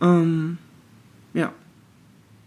Ähm, 0.01 0.57
ja. 1.35 1.53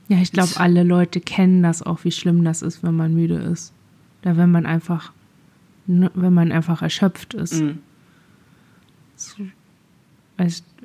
Ja, 0.07 0.17
ich 0.17 0.31
glaube, 0.31 0.49
alle 0.55 0.81
Leute 0.81 1.21
kennen 1.21 1.61
das 1.61 1.83
auch, 1.83 2.05
wie 2.05 2.11
schlimm 2.11 2.43
das 2.43 2.63
ist, 2.63 2.81
wenn 2.81 2.95
man 2.95 3.13
müde 3.13 3.35
ist. 3.35 3.71
Oder 4.23 4.35
wenn 4.35 4.49
man 4.49 4.65
einfach, 4.65 5.13
wenn 5.85 6.33
man 6.33 6.51
einfach 6.51 6.81
erschöpft 6.81 7.35
ist. 7.35 7.61
Mhm. 7.61 7.77
So, 9.15 9.45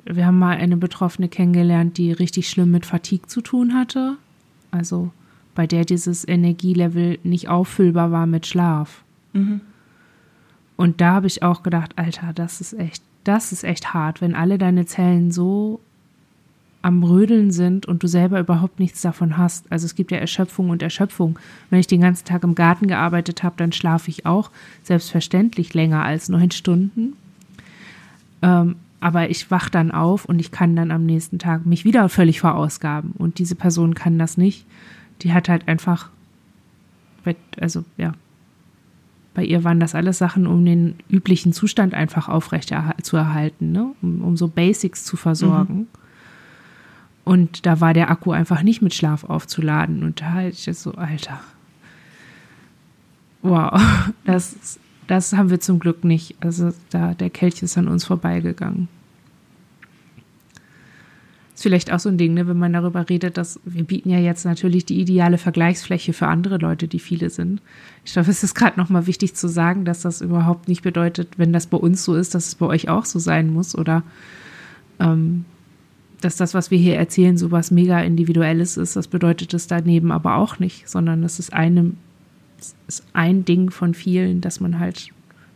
wir 0.05 0.27
haben 0.27 0.37
mal 0.37 0.57
eine 0.57 0.77
Betroffene 0.77 1.29
kennengelernt, 1.29 1.97
die 1.97 2.11
richtig 2.11 2.47
schlimm 2.47 2.69
mit 2.69 2.85
Fatigue 2.85 3.25
zu 3.25 3.41
tun 3.41 3.73
hatte. 3.73 4.17
Also 4.69 5.09
bei 5.55 5.65
der 5.65 5.83
dieses 5.83 6.27
Energielevel 6.27 7.17
nicht 7.23 7.49
auffüllbar 7.49 8.11
war 8.11 8.27
mit 8.27 8.45
Schlaf. 8.45 9.01
Mhm. 9.35 9.61
Und 10.75 11.01
da 11.01 11.13
habe 11.13 11.27
ich 11.27 11.43
auch 11.43 11.63
gedacht, 11.63 11.93
Alter, 11.97 12.33
das 12.33 12.61
ist 12.61 12.73
echt, 12.73 13.03
das 13.23 13.51
ist 13.51 13.63
echt 13.63 13.93
hart, 13.93 14.21
wenn 14.21 14.35
alle 14.35 14.57
deine 14.57 14.85
Zellen 14.85 15.31
so 15.31 15.79
am 16.81 17.03
Rödeln 17.03 17.49
sind 17.49 17.87
und 17.87 18.03
du 18.03 18.07
selber 18.07 18.39
überhaupt 18.39 18.79
nichts 18.79 19.01
davon 19.01 19.37
hast. 19.37 19.71
Also 19.71 19.85
es 19.85 19.95
gibt 19.95 20.11
ja 20.11 20.19
Erschöpfung 20.19 20.69
und 20.69 20.83
Erschöpfung. 20.83 21.39
Wenn 21.71 21.79
ich 21.79 21.87
den 21.87 22.01
ganzen 22.01 22.25
Tag 22.25 22.43
im 22.43 22.53
Garten 22.53 22.87
gearbeitet 22.87 23.41
habe, 23.41 23.55
dann 23.57 23.71
schlafe 23.71 24.11
ich 24.11 24.27
auch 24.27 24.51
selbstverständlich 24.83 25.73
länger 25.73 26.03
als 26.03 26.29
neun 26.29 26.51
Stunden. 26.51 27.13
Ähm, 28.43 28.75
aber 28.99 29.31
ich 29.31 29.49
wach 29.49 29.69
dann 29.69 29.89
auf 29.89 30.25
und 30.25 30.39
ich 30.39 30.51
kann 30.51 30.75
dann 30.75 30.91
am 30.91 31.07
nächsten 31.07 31.39
Tag 31.39 31.65
mich 31.65 31.85
wieder 31.85 32.07
völlig 32.07 32.39
verausgaben. 32.39 33.13
Und 33.17 33.39
diese 33.39 33.55
Person 33.55 33.95
kann 33.95 34.19
das 34.19 34.37
nicht. 34.37 34.65
Die 35.23 35.33
hat 35.33 35.49
halt 35.49 35.67
einfach, 35.67 36.09
also 37.59 37.83
ja, 37.97 38.13
bei 39.35 39.43
ihr 39.43 39.63
waren 39.63 39.79
das 39.79 39.93
alles 39.93 40.17
Sachen, 40.17 40.47
um 40.47 40.65
den 40.65 40.95
üblichen 41.09 41.53
Zustand 41.53 41.93
einfach 41.93 42.29
aufrecht 42.29 42.73
zu 43.03 43.17
erhalten, 43.17 43.71
ne? 43.73 43.91
um, 44.01 44.21
um 44.21 44.37
so 44.37 44.47
Basics 44.47 45.03
zu 45.03 45.17
versorgen. 45.17 45.75
Mhm. 45.75 45.87
Und 47.25 47.65
da 47.65 47.81
war 47.81 47.93
der 47.93 48.09
Akku 48.09 48.31
einfach 48.31 48.63
nicht 48.63 48.81
mit 48.81 48.93
Schlaf 48.93 49.25
aufzuladen. 49.25 50.03
Und 50.03 50.21
da 50.21 50.31
halt 50.33 50.53
ich 50.53 50.65
jetzt 50.67 50.83
so, 50.83 50.93
Alter. 50.93 51.41
Wow, 53.41 53.79
das, 54.25 54.79
das 55.07 55.33
haben 55.33 55.49
wir 55.49 55.59
zum 55.59 55.79
Glück 55.79 56.05
nicht. 56.05 56.35
Also 56.39 56.71
da, 56.89 57.13
der 57.13 57.29
Kelch 57.29 57.61
ist 57.61 57.77
an 57.77 57.89
uns 57.89 58.05
vorbeigegangen. 58.05 58.87
Ist 61.55 61.63
vielleicht 61.63 61.93
auch 61.93 61.99
so 61.99 62.09
ein 62.09 62.17
Ding, 62.17 62.33
ne, 62.33 62.47
wenn 62.47 62.59
man 62.59 62.73
darüber 62.73 63.07
redet, 63.07 63.37
dass 63.37 63.61
wir 63.63 63.85
bieten 63.85 64.09
ja 64.09 64.19
jetzt 64.19 64.43
natürlich 64.43 64.83
die 64.83 64.99
ideale 64.99 65.37
Vergleichsfläche 65.37 66.11
für 66.11 66.27
andere 66.27 66.57
Leute, 66.57 66.89
die 66.89 66.99
viele 66.99 67.29
sind. 67.29 67.61
Ich 68.03 68.11
glaube, 68.11 68.29
es 68.29 68.43
ist 68.43 68.55
gerade 68.55 68.77
nochmal 68.77 69.07
wichtig 69.07 69.35
zu 69.35 69.47
sagen, 69.47 69.85
dass 69.85 70.01
das 70.01 70.19
überhaupt 70.19 70.67
nicht 70.67 70.83
bedeutet, 70.83 71.29
wenn 71.37 71.53
das 71.53 71.67
bei 71.67 71.77
uns 71.77 72.03
so 72.03 72.13
ist, 72.13 72.35
dass 72.35 72.47
es 72.47 72.55
bei 72.55 72.65
euch 72.65 72.89
auch 72.89 73.05
so 73.05 73.19
sein 73.19 73.53
muss 73.53 73.73
oder 73.73 74.03
ähm, 74.99 75.45
dass 76.19 76.35
das, 76.35 76.53
was 76.53 76.71
wir 76.71 76.77
hier 76.77 76.97
erzählen, 76.97 77.37
so 77.37 77.51
was 77.51 77.71
mega 77.71 78.01
individuelles 78.01 78.75
ist, 78.75 78.97
das 78.97 79.07
bedeutet 79.07 79.53
es 79.53 79.67
daneben 79.67 80.11
aber 80.11 80.35
auch 80.35 80.59
nicht, 80.59 80.89
sondern 80.89 81.23
es 81.23 81.39
ist 81.39 81.53
eine, 81.53 81.93
es 82.59 82.75
ist 82.87 83.05
ein 83.13 83.45
Ding 83.45 83.71
von 83.71 83.93
vielen, 83.93 84.41
dass 84.41 84.59
man 84.59 84.77
halt, 84.77 85.07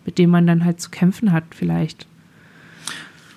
mit 0.05 0.17
dem 0.17 0.29
man 0.29 0.47
dann 0.47 0.63
halt 0.63 0.79
zu 0.79 0.91
kämpfen 0.91 1.33
hat, 1.33 1.43
vielleicht. 1.51 2.07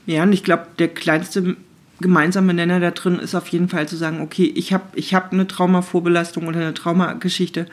Ja, 0.07 0.23
und 0.23 0.33
ich 0.33 0.45
glaube, 0.45 0.67
der 0.79 0.89
kleinste 0.89 1.57
gemeinsame 2.03 2.53
Nenner 2.53 2.81
da 2.81 2.91
drin 2.91 3.19
ist 3.19 3.35
auf 3.35 3.49
jeden 3.49 3.69
Fall 3.69 3.89
zu 3.89 3.97
sagen, 3.97 4.21
okay, 4.21 4.53
ich 4.55 4.73
habe 4.73 4.85
ich 4.95 5.15
hab 5.15 5.33
eine 5.33 5.47
Traumavorbelastung 5.47 6.47
oder 6.47 6.61
eine 6.61 6.75
Traumageschichte 6.75 7.67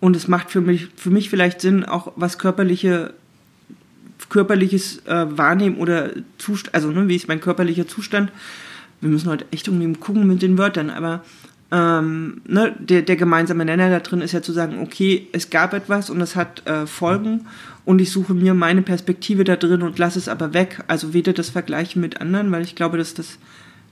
und 0.00 0.16
es 0.16 0.28
macht 0.28 0.50
für 0.50 0.60
mich, 0.60 0.88
für 0.96 1.10
mich 1.10 1.28
vielleicht 1.28 1.60
Sinn, 1.60 1.84
auch 1.84 2.12
was 2.16 2.38
körperliche 2.38 3.12
körperliches 4.28 5.06
äh, 5.06 5.26
Wahrnehmen 5.28 5.76
oder 5.76 6.10
Zustand, 6.38 6.74
also 6.74 6.90
ne, 6.90 7.06
wie 7.08 7.16
ist 7.16 7.28
mein 7.28 7.40
körperlicher 7.40 7.86
Zustand, 7.86 8.32
wir 9.00 9.10
müssen 9.10 9.28
heute 9.28 9.44
echt 9.50 9.68
irgendwie 9.68 9.92
gucken 10.00 10.26
mit 10.26 10.42
den 10.42 10.58
Wörtern, 10.58 10.90
aber 10.90 11.22
ähm, 11.70 12.40
ne, 12.46 12.74
der, 12.78 13.02
der 13.02 13.16
gemeinsame 13.16 13.64
Nenner 13.64 13.90
da 13.90 14.00
drin 14.00 14.20
ist 14.20 14.32
ja 14.32 14.42
zu 14.42 14.52
sagen, 14.52 14.80
okay, 14.80 15.28
es 15.32 15.50
gab 15.50 15.74
etwas 15.74 16.10
und 16.10 16.20
es 16.20 16.34
hat 16.34 16.66
äh, 16.66 16.86
Folgen 16.86 17.46
und 17.86 18.00
ich 18.00 18.10
suche 18.10 18.34
mir 18.34 18.52
meine 18.52 18.82
Perspektive 18.82 19.44
da 19.44 19.56
drin 19.56 19.80
und 19.80 19.98
lasse 19.98 20.18
es 20.18 20.28
aber 20.28 20.52
weg. 20.52 20.82
Also 20.88 21.14
weder 21.14 21.32
das 21.32 21.48
Vergleichen 21.50 22.02
mit 22.02 22.20
anderen, 22.20 22.50
weil 22.50 22.62
ich 22.62 22.74
glaube, 22.74 22.98
dass 22.98 23.14
das 23.14 23.38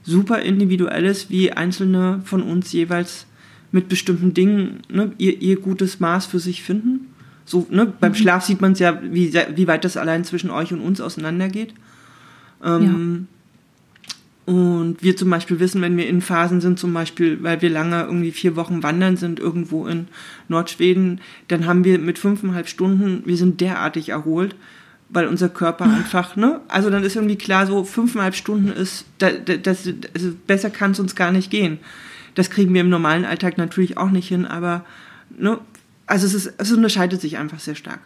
super 0.03 0.41
individuell 0.41 1.05
ist, 1.05 1.31
wie 1.31 1.53
einzelne 1.53 2.21
von 2.25 2.43
uns 2.43 2.71
jeweils 2.73 3.25
mit 3.71 3.87
bestimmten 3.87 4.33
Dingen 4.33 4.81
ne, 4.89 5.13
ihr, 5.17 5.41
ihr 5.41 5.59
gutes 5.59 6.01
Maß 6.01 6.25
für 6.25 6.39
sich 6.39 6.61
finden. 6.61 7.07
So, 7.45 7.67
ne, 7.69 7.85
beim 7.85 8.11
mhm. 8.11 8.15
Schlaf 8.15 8.43
sieht 8.43 8.59
man 8.59 8.73
es 8.73 8.79
ja, 8.79 9.01
wie, 9.01 9.33
wie 9.33 9.67
weit 9.67 9.85
das 9.85 9.95
allein 9.95 10.25
zwischen 10.25 10.49
euch 10.49 10.73
und 10.73 10.81
uns 10.81 10.99
auseinandergeht. 10.99 11.73
Ähm, 12.63 13.27
und 14.45 14.97
wir 15.01 15.17
zum 15.17 15.31
Beispiel 15.31 15.59
wissen, 15.59 15.81
wenn 15.81 15.97
wir 15.97 16.07
in 16.07 16.21
Phasen 16.21 16.61
sind, 16.61 16.77
zum 16.77 16.93
Beispiel, 16.93 17.41
weil 17.41 17.63
wir 17.63 17.69
lange 17.69 18.03
irgendwie 18.03 18.31
vier 18.31 18.55
Wochen 18.55 18.83
wandern 18.83 19.17
sind, 19.17 19.39
irgendwo 19.39 19.87
in 19.87 20.07
Nordschweden, 20.49 21.19
dann 21.47 21.65
haben 21.65 21.83
wir 21.83 21.97
mit 21.97 22.19
fünfeinhalb 22.19 22.67
Stunden, 22.67 23.23
wir 23.25 23.37
sind 23.37 23.59
derartig 23.59 24.09
erholt, 24.09 24.55
weil 25.09 25.25
unser 25.27 25.49
Körper 25.49 25.85
einfach, 25.85 26.35
ne? 26.35 26.61
Also 26.67 26.91
dann 26.91 27.03
ist 27.03 27.15
irgendwie 27.15 27.37
klar, 27.37 27.65
so 27.65 27.83
fünfeinhalb 27.83 28.35
Stunden 28.35 28.69
ist, 28.69 29.05
das, 29.17 29.33
das, 29.63 29.89
also 30.13 30.31
besser 30.45 30.69
kann 30.69 30.91
es 30.91 30.99
uns 30.99 31.15
gar 31.15 31.31
nicht 31.31 31.49
gehen. 31.49 31.79
Das 32.35 32.51
kriegen 32.51 32.73
wir 32.73 32.81
im 32.81 32.89
normalen 32.89 33.25
Alltag 33.25 33.57
natürlich 33.57 33.97
auch 33.97 34.11
nicht 34.11 34.27
hin, 34.27 34.45
aber, 34.45 34.85
ne? 35.35 35.59
Also 36.05 36.27
es 36.27 36.35
ist, 36.35 36.53
es 36.59 36.71
unterscheidet 36.71 37.19
sich 37.19 37.39
einfach 37.39 37.59
sehr 37.59 37.73
stark. 37.73 38.01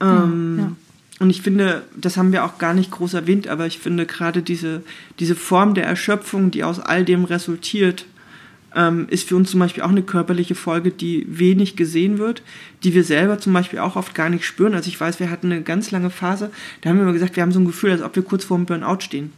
Ähm, 0.00 0.56
ja. 0.58 0.72
Und 1.20 1.30
ich 1.30 1.42
finde, 1.42 1.82
das 1.96 2.16
haben 2.16 2.32
wir 2.32 2.44
auch 2.44 2.58
gar 2.58 2.74
nicht 2.74 2.90
groß 2.90 3.14
erwähnt, 3.14 3.46
aber 3.46 3.66
ich 3.66 3.78
finde 3.78 4.04
gerade 4.04 4.42
diese, 4.42 4.82
diese 5.20 5.36
Form 5.36 5.74
der 5.74 5.86
Erschöpfung, 5.86 6.50
die 6.50 6.64
aus 6.64 6.80
all 6.80 7.04
dem 7.04 7.24
resultiert, 7.24 8.04
ähm, 8.74 9.06
ist 9.08 9.28
für 9.28 9.36
uns 9.36 9.50
zum 9.50 9.60
Beispiel 9.60 9.84
auch 9.84 9.90
eine 9.90 10.02
körperliche 10.02 10.54
Folge, 10.54 10.90
die 10.90 11.24
wenig 11.28 11.76
gesehen 11.76 12.18
wird, 12.18 12.42
die 12.82 12.94
wir 12.94 13.04
selber 13.04 13.38
zum 13.38 13.52
Beispiel 13.52 13.78
auch 13.78 13.94
oft 13.94 14.14
gar 14.14 14.28
nicht 14.28 14.44
spüren. 14.44 14.74
Also 14.74 14.88
ich 14.88 15.00
weiß, 15.00 15.20
wir 15.20 15.30
hatten 15.30 15.52
eine 15.52 15.62
ganz 15.62 15.92
lange 15.92 16.10
Phase, 16.10 16.50
da 16.80 16.90
haben 16.90 16.96
wir 16.96 17.04
immer 17.04 17.12
gesagt, 17.12 17.36
wir 17.36 17.42
haben 17.42 17.52
so 17.52 17.60
ein 17.60 17.66
Gefühl, 17.66 17.92
als 17.92 18.02
ob 18.02 18.16
wir 18.16 18.24
kurz 18.24 18.44
vor 18.44 18.56
dem 18.56 18.66
Burnout 18.66 19.00
stehen. 19.00 19.32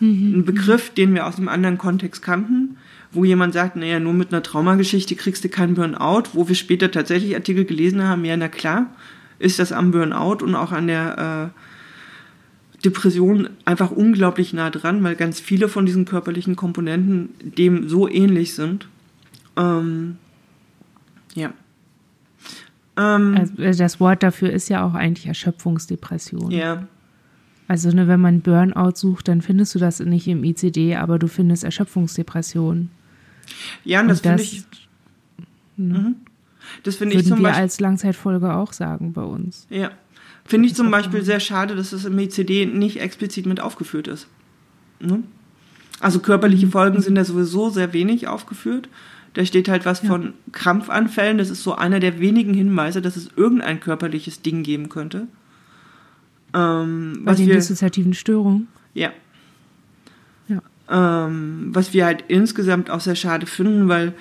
Mhm. 0.00 0.38
Ein 0.38 0.44
Begriff, 0.44 0.90
den 0.90 1.14
wir 1.14 1.26
aus 1.26 1.36
einem 1.36 1.48
anderen 1.48 1.78
Kontext 1.78 2.22
kannten, 2.22 2.76
wo 3.12 3.24
jemand 3.24 3.54
sagt, 3.54 3.76
naja, 3.76 4.00
nur 4.00 4.12
mit 4.12 4.32
einer 4.32 4.42
Traumageschichte 4.42 5.14
kriegst 5.14 5.44
du 5.44 5.48
keinen 5.48 5.74
Burnout, 5.74 6.24
wo 6.32 6.48
wir 6.48 6.54
später 6.54 6.90
tatsächlich 6.90 7.34
Artikel 7.34 7.64
gelesen 7.64 8.02
haben, 8.02 8.24
ja, 8.24 8.36
na 8.36 8.48
klar, 8.48 8.86
ist 9.38 9.58
das 9.58 9.72
am 9.72 9.90
Burnout 9.90 10.44
und 10.44 10.54
auch 10.54 10.72
an 10.72 10.86
der 10.86 11.52
äh, 11.54 12.84
Depression 12.84 13.50
einfach 13.64 13.90
unglaublich 13.90 14.52
nah 14.52 14.70
dran, 14.70 15.02
weil 15.02 15.16
ganz 15.16 15.40
viele 15.40 15.68
von 15.68 15.86
diesen 15.86 16.04
körperlichen 16.04 16.56
Komponenten 16.56 17.30
dem 17.40 17.88
so 17.88 18.08
ähnlich 18.08 18.54
sind. 18.54 18.88
Ähm, 19.56 20.16
ja. 21.34 21.52
Ähm, 22.96 23.48
also 23.58 23.78
das 23.82 24.00
Wort 24.00 24.22
dafür 24.22 24.50
ist 24.50 24.68
ja 24.68 24.84
auch 24.84 24.94
eigentlich 24.94 25.26
Erschöpfungsdepression. 25.26 26.50
Ja. 26.50 26.86
Also 27.66 27.90
ne, 27.90 28.08
wenn 28.08 28.20
man 28.20 28.40
Burnout 28.40 28.92
sucht, 28.94 29.28
dann 29.28 29.42
findest 29.42 29.74
du 29.74 29.78
das 29.78 30.00
nicht 30.00 30.26
im 30.26 30.42
ICD, 30.42 30.96
aber 30.96 31.18
du 31.18 31.28
findest 31.28 31.64
Erschöpfungsdepression. 31.64 32.90
Ja, 33.84 34.00
und 34.00 34.08
das, 34.08 34.22
das 34.22 34.40
finde 34.40 34.42
ich. 34.42 34.64
Ne? 35.76 35.98
Mhm. 35.98 36.16
Das 36.82 36.96
finde 36.96 37.16
ich 37.16 37.26
zum 37.26 37.38
wir 37.38 37.44
Beispiel. 37.44 37.62
als 37.62 37.80
Langzeitfolge 37.80 38.54
auch 38.54 38.72
sagen 38.72 39.12
bei 39.12 39.22
uns. 39.22 39.66
Ja. 39.70 39.90
Finde 40.44 40.66
ich 40.66 40.74
zum 40.74 40.90
Beispiel 40.90 41.22
sehr 41.22 41.40
schade, 41.40 41.76
dass 41.76 41.90
das 41.90 42.06
im 42.06 42.18
ECD 42.18 42.64
nicht 42.64 43.00
explizit 43.00 43.44
mit 43.44 43.60
aufgeführt 43.60 44.08
ist. 44.08 44.28
Ne? 45.00 45.22
Also 46.00 46.20
körperliche 46.20 46.66
mhm. 46.66 46.72
Folgen 46.72 47.02
sind 47.02 47.16
da 47.16 47.24
sowieso 47.24 47.70
sehr 47.70 47.92
wenig 47.92 48.28
aufgeführt. 48.28 48.88
Da 49.34 49.44
steht 49.44 49.68
halt 49.68 49.84
was 49.84 50.02
ja. 50.02 50.08
von 50.08 50.32
Krampfanfällen. 50.52 51.38
Das 51.38 51.50
ist 51.50 51.62
so 51.62 51.74
einer 51.74 52.00
der 52.00 52.18
wenigen 52.18 52.54
Hinweise, 52.54 53.02
dass 53.02 53.16
es 53.16 53.28
irgendein 53.36 53.80
körperliches 53.80 54.42
Ding 54.42 54.62
geben 54.62 54.88
könnte. 54.88 55.26
Ähm, 56.54 57.20
Bei 57.24 57.34
den 57.34 57.48
wir, 57.48 57.54
dissoziativen 57.54 58.14
Störungen? 58.14 58.68
Ja. 58.94 59.12
ja. 60.48 60.62
Ähm, 60.90 61.68
was 61.72 61.92
wir 61.92 62.06
halt 62.06 62.24
insgesamt 62.28 62.90
auch 62.90 63.00
sehr 63.00 63.16
schade 63.16 63.46
finden, 63.46 63.88
weil 63.88 64.14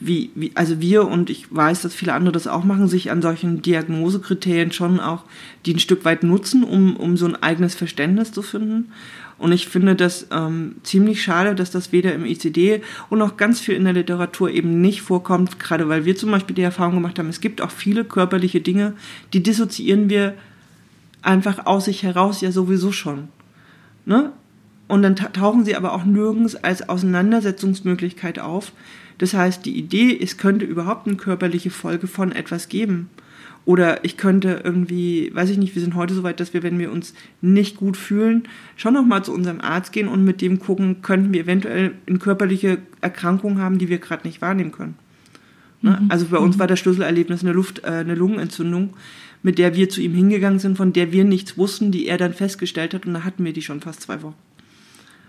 wie, 0.00 0.30
wie, 0.34 0.52
also 0.54 0.80
wir 0.80 1.08
und 1.08 1.30
ich 1.30 1.54
weiß, 1.54 1.82
dass 1.82 1.94
viele 1.94 2.12
andere 2.12 2.32
das 2.32 2.46
auch 2.46 2.64
machen, 2.64 2.88
sich 2.88 3.10
an 3.10 3.22
solchen 3.22 3.62
Diagnosekriterien 3.62 4.70
schon 4.72 5.00
auch, 5.00 5.24
die 5.64 5.74
ein 5.74 5.78
Stück 5.78 6.04
weit 6.04 6.22
nutzen, 6.22 6.62
um, 6.62 6.96
um 6.96 7.16
so 7.16 7.26
ein 7.26 7.42
eigenes 7.42 7.74
Verständnis 7.74 8.32
zu 8.32 8.42
finden. 8.42 8.92
Und 9.38 9.50
ich 9.50 9.66
finde 9.66 9.96
das 9.96 10.28
ähm, 10.30 10.76
ziemlich 10.82 11.22
schade, 11.22 11.54
dass 11.54 11.70
das 11.70 11.90
weder 11.90 12.14
im 12.14 12.24
ICD 12.24 12.82
und 13.08 13.22
auch 13.22 13.36
ganz 13.36 13.60
viel 13.60 13.74
in 13.74 13.84
der 13.84 13.94
Literatur 13.94 14.50
eben 14.50 14.80
nicht 14.80 15.02
vorkommt, 15.02 15.58
gerade 15.58 15.88
weil 15.88 16.04
wir 16.04 16.16
zum 16.16 16.30
Beispiel 16.30 16.54
die 16.54 16.62
Erfahrung 16.62 16.94
gemacht 16.94 17.18
haben, 17.18 17.28
es 17.28 17.40
gibt 17.40 17.60
auch 17.60 17.70
viele 17.70 18.04
körperliche 18.04 18.60
Dinge, 18.60 18.92
die 19.32 19.42
dissoziieren 19.42 20.10
wir 20.10 20.34
einfach 21.22 21.66
aus 21.66 21.86
sich 21.86 22.02
heraus 22.02 22.40
ja 22.40 22.52
sowieso 22.52 22.92
schon. 22.92 23.28
Ne? 24.04 24.32
Und 24.86 25.02
dann 25.02 25.16
tauchen 25.16 25.64
sie 25.64 25.74
aber 25.74 25.94
auch 25.94 26.04
nirgends 26.04 26.54
als 26.54 26.88
Auseinandersetzungsmöglichkeit 26.88 28.38
auf. 28.38 28.72
Das 29.22 29.34
heißt, 29.34 29.64
die 29.64 29.78
Idee, 29.78 30.18
es 30.20 30.36
könnte 30.36 30.64
überhaupt 30.64 31.06
eine 31.06 31.14
körperliche 31.14 31.70
Folge 31.70 32.08
von 32.08 32.32
etwas 32.32 32.68
geben. 32.68 33.08
Oder 33.64 34.04
ich 34.04 34.16
könnte 34.16 34.62
irgendwie, 34.64 35.30
weiß 35.32 35.48
ich 35.50 35.58
nicht, 35.58 35.76
wir 35.76 35.80
sind 35.80 35.94
heute 35.94 36.12
so 36.12 36.24
weit, 36.24 36.40
dass 36.40 36.54
wir, 36.54 36.64
wenn 36.64 36.76
wir 36.80 36.90
uns 36.90 37.14
nicht 37.40 37.76
gut 37.76 37.96
fühlen, 37.96 38.42
schon 38.74 38.94
nochmal 38.94 39.24
zu 39.24 39.32
unserem 39.32 39.60
Arzt 39.60 39.92
gehen 39.92 40.08
und 40.08 40.24
mit 40.24 40.40
dem 40.40 40.58
gucken, 40.58 41.02
könnten 41.02 41.32
wir 41.32 41.42
eventuell 41.42 41.92
eine 42.08 42.18
körperliche 42.18 42.78
Erkrankung 43.00 43.60
haben, 43.60 43.78
die 43.78 43.88
wir 43.88 43.98
gerade 43.98 44.26
nicht 44.26 44.42
wahrnehmen 44.42 44.72
können. 44.72 44.96
Ne? 45.82 46.00
Mhm. 46.02 46.10
Also 46.10 46.26
bei 46.26 46.38
uns 46.38 46.56
mhm. 46.56 46.58
war 46.58 46.66
das 46.66 46.80
Schlüsselerlebnis 46.80 47.44
eine 47.44 47.52
Luft, 47.52 47.84
äh, 47.84 47.90
eine 47.90 48.16
Lungenentzündung, 48.16 48.94
mit 49.44 49.56
der 49.56 49.76
wir 49.76 49.88
zu 49.88 50.00
ihm 50.00 50.14
hingegangen 50.14 50.58
sind, 50.58 50.76
von 50.76 50.92
der 50.92 51.12
wir 51.12 51.22
nichts 51.22 51.56
wussten, 51.56 51.92
die 51.92 52.08
er 52.08 52.18
dann 52.18 52.34
festgestellt 52.34 52.92
hat 52.92 53.06
und 53.06 53.14
da 53.14 53.22
hatten 53.22 53.44
wir 53.44 53.52
die 53.52 53.62
schon 53.62 53.82
fast 53.82 54.00
zwei 54.00 54.20
Wochen. 54.22 54.34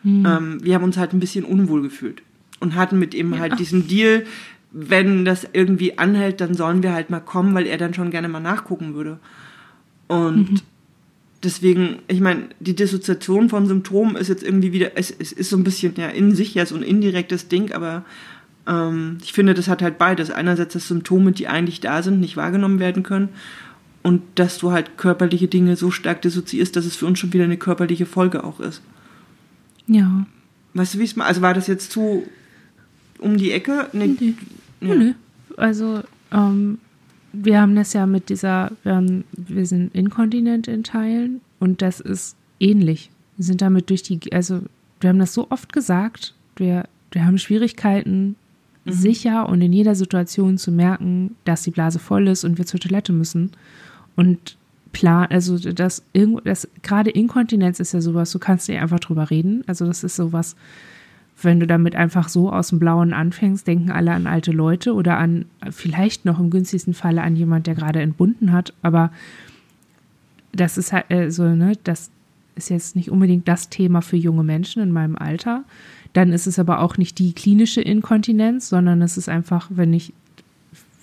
Mhm. 0.01 0.25
Ähm, 0.25 0.57
wir 0.63 0.73
haben 0.73 0.83
uns 0.83 0.97
halt 0.97 1.13
ein 1.13 1.19
bisschen 1.19 1.45
unwohl 1.45 1.83
gefühlt 1.83 2.23
und 2.63 2.75
hatten 2.75 2.97
mit 2.97 3.13
ihm 3.13 3.33
ja. 3.33 3.39
halt 3.39 3.59
diesen 3.59 3.87
Deal, 3.87 4.25
wenn 4.71 5.25
das 5.25 5.47
irgendwie 5.53 5.99
anhält, 5.99 6.41
dann 6.41 6.55
sollen 6.55 6.81
wir 6.81 6.93
halt 6.93 7.11
mal 7.11 7.19
kommen, 7.19 7.53
weil 7.53 7.67
er 7.67 7.77
dann 7.77 7.93
schon 7.93 8.09
gerne 8.09 8.29
mal 8.29 8.39
nachgucken 8.39 8.95
würde. 8.95 9.19
Und 10.07 10.51
mhm. 10.51 10.59
deswegen, 11.43 11.99
ich 12.07 12.21
meine, 12.21 12.45
die 12.59 12.75
Dissoziation 12.75 13.49
von 13.49 13.67
Symptomen 13.67 14.15
ist 14.15 14.29
jetzt 14.29 14.43
irgendwie 14.43 14.73
wieder, 14.73 14.97
es, 14.97 15.11
es 15.11 15.31
ist 15.31 15.49
so 15.49 15.57
ein 15.57 15.63
bisschen 15.63 15.93
ja 15.97 16.07
in 16.07 16.33
sich 16.33 16.55
ja 16.55 16.65
so 16.65 16.75
ein 16.75 16.81
indirektes 16.81 17.49
Ding, 17.49 17.71
aber 17.73 18.03
ähm, 18.65 19.17
ich 19.21 19.33
finde, 19.33 19.53
das 19.53 19.67
hat 19.67 19.81
halt 19.81 19.97
beides. 19.97 20.31
Einerseits, 20.31 20.73
dass 20.73 20.87
Symptome, 20.87 21.33
die 21.33 21.47
eigentlich 21.47 21.81
da 21.81 22.01
sind, 22.01 22.19
nicht 22.19 22.37
wahrgenommen 22.37 22.79
werden 22.79 23.03
können 23.03 23.29
und 24.01 24.21
dass 24.35 24.57
du 24.57 24.71
halt 24.71 24.97
körperliche 24.97 25.47
Dinge 25.47 25.75
so 25.75 25.91
stark 25.91 26.21
dissoziierst, 26.21 26.75
dass 26.75 26.85
es 26.85 26.95
für 26.95 27.05
uns 27.05 27.19
schon 27.19 27.33
wieder 27.33 27.43
eine 27.43 27.57
körperliche 27.57 28.05
Folge 28.05 28.43
auch 28.43 28.59
ist. 28.59 28.81
Ja. 29.85 30.25
Weißt 30.73 30.95
du, 30.95 30.99
wie 30.99 31.03
es 31.03 31.15
mal, 31.15 31.25
also 31.25 31.41
war 31.41 31.53
das 31.53 31.67
jetzt 31.67 31.91
zu 31.91 32.23
um 33.19 33.37
die 33.37 33.51
Ecke? 33.51 33.87
Nee. 33.93 34.15
nee. 34.19 34.33
Ja. 34.81 34.95
Nö. 34.95 35.13
Also, 35.57 36.01
ähm, 36.31 36.79
wir 37.33 37.59
haben 37.59 37.75
das 37.75 37.93
ja 37.93 38.05
mit 38.05 38.29
dieser, 38.29 38.71
wir, 38.83 38.95
haben, 38.95 39.23
wir 39.31 39.65
sind 39.65 39.93
inkontinent 39.95 40.67
in 40.67 40.83
Teilen 40.83 41.41
und 41.59 41.81
das 41.81 41.99
ist 41.99 42.35
ähnlich. 42.59 43.09
Wir 43.37 43.45
sind 43.45 43.61
damit 43.61 43.89
durch 43.89 44.03
die, 44.03 44.19
also 44.31 44.61
wir 44.99 45.09
haben 45.09 45.19
das 45.19 45.33
so 45.33 45.47
oft 45.49 45.73
gesagt, 45.73 46.35
wir, 46.55 46.85
wir 47.11 47.25
haben 47.25 47.39
Schwierigkeiten, 47.39 48.35
mhm. 48.85 48.91
sicher 48.91 49.49
und 49.49 49.61
in 49.61 49.73
jeder 49.73 49.95
Situation 49.95 50.57
zu 50.57 50.71
merken, 50.71 51.35
dass 51.43 51.63
die 51.63 51.71
Blase 51.71 51.99
voll 51.99 52.27
ist 52.27 52.43
und 52.43 52.57
wir 52.57 52.65
zur 52.65 52.79
Toilette 52.79 53.13
müssen. 53.13 53.51
Und 54.15 54.57
plan, 54.91 55.27
also 55.31 55.57
das, 55.57 56.03
das 56.43 56.67
gerade 56.83 57.09
Inkontinenz 57.09 57.79
ist 57.79 57.93
ja 57.93 58.01
sowas, 58.01 58.31
du 58.31 58.39
kannst 58.39 58.67
dir 58.67 58.79
einfach 58.81 58.99
drüber 58.99 59.31
reden. 59.31 59.63
Also 59.65 59.85
das 59.87 60.03
ist 60.03 60.15
sowas, 60.15 60.55
wenn 61.41 61.59
du 61.59 61.67
damit 61.67 61.95
einfach 61.95 62.29
so 62.29 62.51
aus 62.51 62.69
dem 62.69 62.79
Blauen 62.79 63.13
anfängst, 63.13 63.67
denken 63.67 63.91
alle 63.91 64.11
an 64.11 64.27
alte 64.27 64.51
Leute 64.51 64.93
oder 64.93 65.17
an 65.17 65.45
vielleicht 65.71 66.25
noch 66.25 66.39
im 66.39 66.49
günstigsten 66.49 66.93
Falle 66.93 67.21
an 67.21 67.35
jemand, 67.35 67.67
der 67.67 67.75
gerade 67.75 68.01
entbunden 68.01 68.51
hat. 68.51 68.73
Aber 68.81 69.11
das 70.51 70.77
ist 70.77 70.93
halt 70.93 71.09
äh, 71.09 71.31
so, 71.31 71.43
ne, 71.43 71.73
das 71.83 72.11
ist 72.55 72.69
jetzt 72.69 72.95
nicht 72.95 73.09
unbedingt 73.09 73.47
das 73.47 73.69
Thema 73.69 74.01
für 74.01 74.17
junge 74.17 74.43
Menschen 74.43 74.83
in 74.83 74.91
meinem 74.91 75.15
Alter. 75.15 75.63
Dann 76.13 76.31
ist 76.31 76.45
es 76.45 76.59
aber 76.59 76.79
auch 76.79 76.97
nicht 76.97 77.17
die 77.17 77.33
klinische 77.33 77.81
Inkontinenz, 77.81 78.69
sondern 78.69 79.01
es 79.01 79.17
ist 79.17 79.29
einfach, 79.29 79.67
wenn 79.71 79.93
ich, 79.93 80.13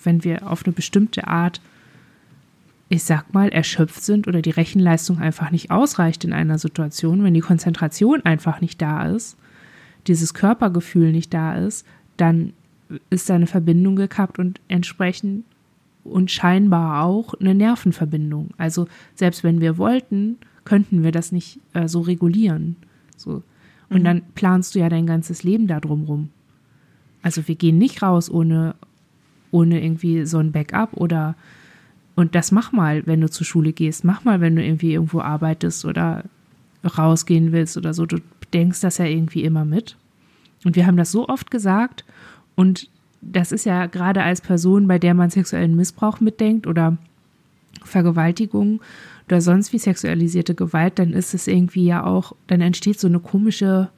wenn 0.04 0.22
wir 0.22 0.48
auf 0.48 0.64
eine 0.64 0.72
bestimmte 0.72 1.26
Art, 1.26 1.60
ich 2.88 3.02
sag 3.02 3.34
mal, 3.34 3.48
erschöpft 3.48 4.02
sind 4.02 4.28
oder 4.28 4.42
die 4.42 4.50
Rechenleistung 4.50 5.18
einfach 5.18 5.50
nicht 5.50 5.72
ausreicht 5.72 6.24
in 6.24 6.32
einer 6.32 6.58
Situation, 6.58 7.24
wenn 7.24 7.34
die 7.34 7.40
Konzentration 7.40 8.24
einfach 8.24 8.60
nicht 8.60 8.80
da 8.80 9.06
ist, 9.06 9.36
dieses 10.06 10.34
Körpergefühl 10.34 11.12
nicht 11.12 11.32
da 11.34 11.54
ist, 11.54 11.86
dann 12.16 12.52
ist 13.10 13.26
seine 13.26 13.46
Verbindung 13.46 13.96
gekappt 13.96 14.38
und 14.38 14.60
entsprechend 14.68 15.44
und 16.04 16.30
scheinbar 16.30 17.04
auch 17.04 17.34
eine 17.34 17.54
Nervenverbindung. 17.54 18.50
Also 18.56 18.88
selbst 19.14 19.44
wenn 19.44 19.60
wir 19.60 19.78
wollten, 19.78 20.38
könnten 20.64 21.02
wir 21.02 21.12
das 21.12 21.32
nicht 21.32 21.60
äh, 21.72 21.88
so 21.88 22.00
regulieren. 22.00 22.76
So. 23.16 23.42
Und 23.90 24.00
mhm. 24.00 24.04
dann 24.04 24.22
planst 24.34 24.74
du 24.74 24.80
ja 24.80 24.88
dein 24.88 25.06
ganzes 25.06 25.42
Leben 25.42 25.66
da 25.66 25.80
drumrum. 25.80 26.30
Also 27.22 27.46
wir 27.48 27.54
gehen 27.54 27.78
nicht 27.78 28.02
raus 28.02 28.30
ohne, 28.30 28.74
ohne 29.50 29.82
irgendwie 29.82 30.24
so 30.24 30.38
ein 30.38 30.52
Backup 30.52 30.94
oder 30.94 31.36
und 32.16 32.34
das 32.34 32.52
mach 32.52 32.72
mal, 32.72 33.06
wenn 33.06 33.20
du 33.20 33.30
zur 33.30 33.46
Schule 33.46 33.72
gehst, 33.72 34.04
mach 34.04 34.24
mal, 34.24 34.40
wenn 34.40 34.54
du 34.54 34.62
irgendwie 34.62 34.92
irgendwo 34.92 35.20
arbeitest 35.20 35.84
oder 35.84 36.24
rausgehen 36.84 37.52
willst 37.52 37.76
oder 37.76 37.94
so. 37.94 38.04
Du 38.04 38.18
denkst 38.52 38.80
das 38.80 38.98
ja 38.98 39.04
irgendwie 39.04 39.44
immer 39.44 39.64
mit. 39.64 39.96
Und 40.64 40.76
wir 40.76 40.86
haben 40.86 40.96
das 40.96 41.12
so 41.12 41.28
oft 41.28 41.50
gesagt 41.50 42.04
und 42.54 42.90
das 43.22 43.52
ist 43.52 43.64
ja 43.64 43.86
gerade 43.86 44.22
als 44.22 44.40
Person, 44.40 44.86
bei 44.86 44.98
der 44.98 45.14
man 45.14 45.30
sexuellen 45.30 45.76
Missbrauch 45.76 46.20
mitdenkt 46.20 46.66
oder 46.66 46.96
Vergewaltigung 47.82 48.80
oder 49.26 49.40
sonst 49.40 49.72
wie 49.72 49.78
sexualisierte 49.78 50.54
Gewalt, 50.54 50.98
dann 50.98 51.12
ist 51.12 51.34
es 51.34 51.46
irgendwie 51.46 51.84
ja 51.84 52.04
auch, 52.04 52.34
dann 52.46 52.60
entsteht 52.60 52.98
so 52.98 53.06
eine 53.06 53.20
komische, 53.20 53.90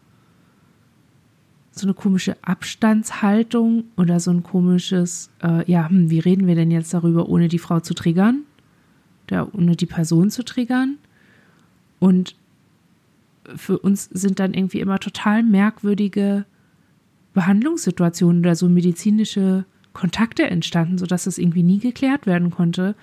so 1.70 1.86
eine 1.86 1.94
komische 1.94 2.36
Abstandshaltung 2.42 3.84
oder 3.96 4.20
so 4.20 4.30
ein 4.30 4.42
komisches, 4.42 5.30
äh, 5.42 5.70
ja, 5.70 5.88
hm, 5.88 6.10
wie 6.10 6.18
reden 6.18 6.46
wir 6.46 6.54
denn 6.54 6.70
jetzt 6.70 6.92
darüber, 6.92 7.28
ohne 7.28 7.48
die 7.48 7.58
Frau 7.58 7.80
zu 7.80 7.94
triggern? 7.94 8.42
Oder 9.26 9.54
ohne 9.54 9.76
die 9.76 9.86
Person 9.86 10.30
zu 10.30 10.44
triggern? 10.44 10.98
Und 11.98 12.36
für 13.56 13.78
uns 13.78 14.04
sind 14.04 14.38
dann 14.38 14.54
irgendwie 14.54 14.80
immer 14.80 14.98
total 14.98 15.42
merkwürdige 15.42 16.44
Behandlungssituationen 17.34 18.40
oder 18.40 18.54
so 18.54 18.68
medizinische 18.68 19.64
Kontakte 19.92 20.44
entstanden, 20.44 20.98
sodass 20.98 21.26
es 21.26 21.38
irgendwie 21.38 21.62
nie 21.62 21.78
geklärt 21.78 22.26
werden 22.26 22.50
konnte, 22.50 22.94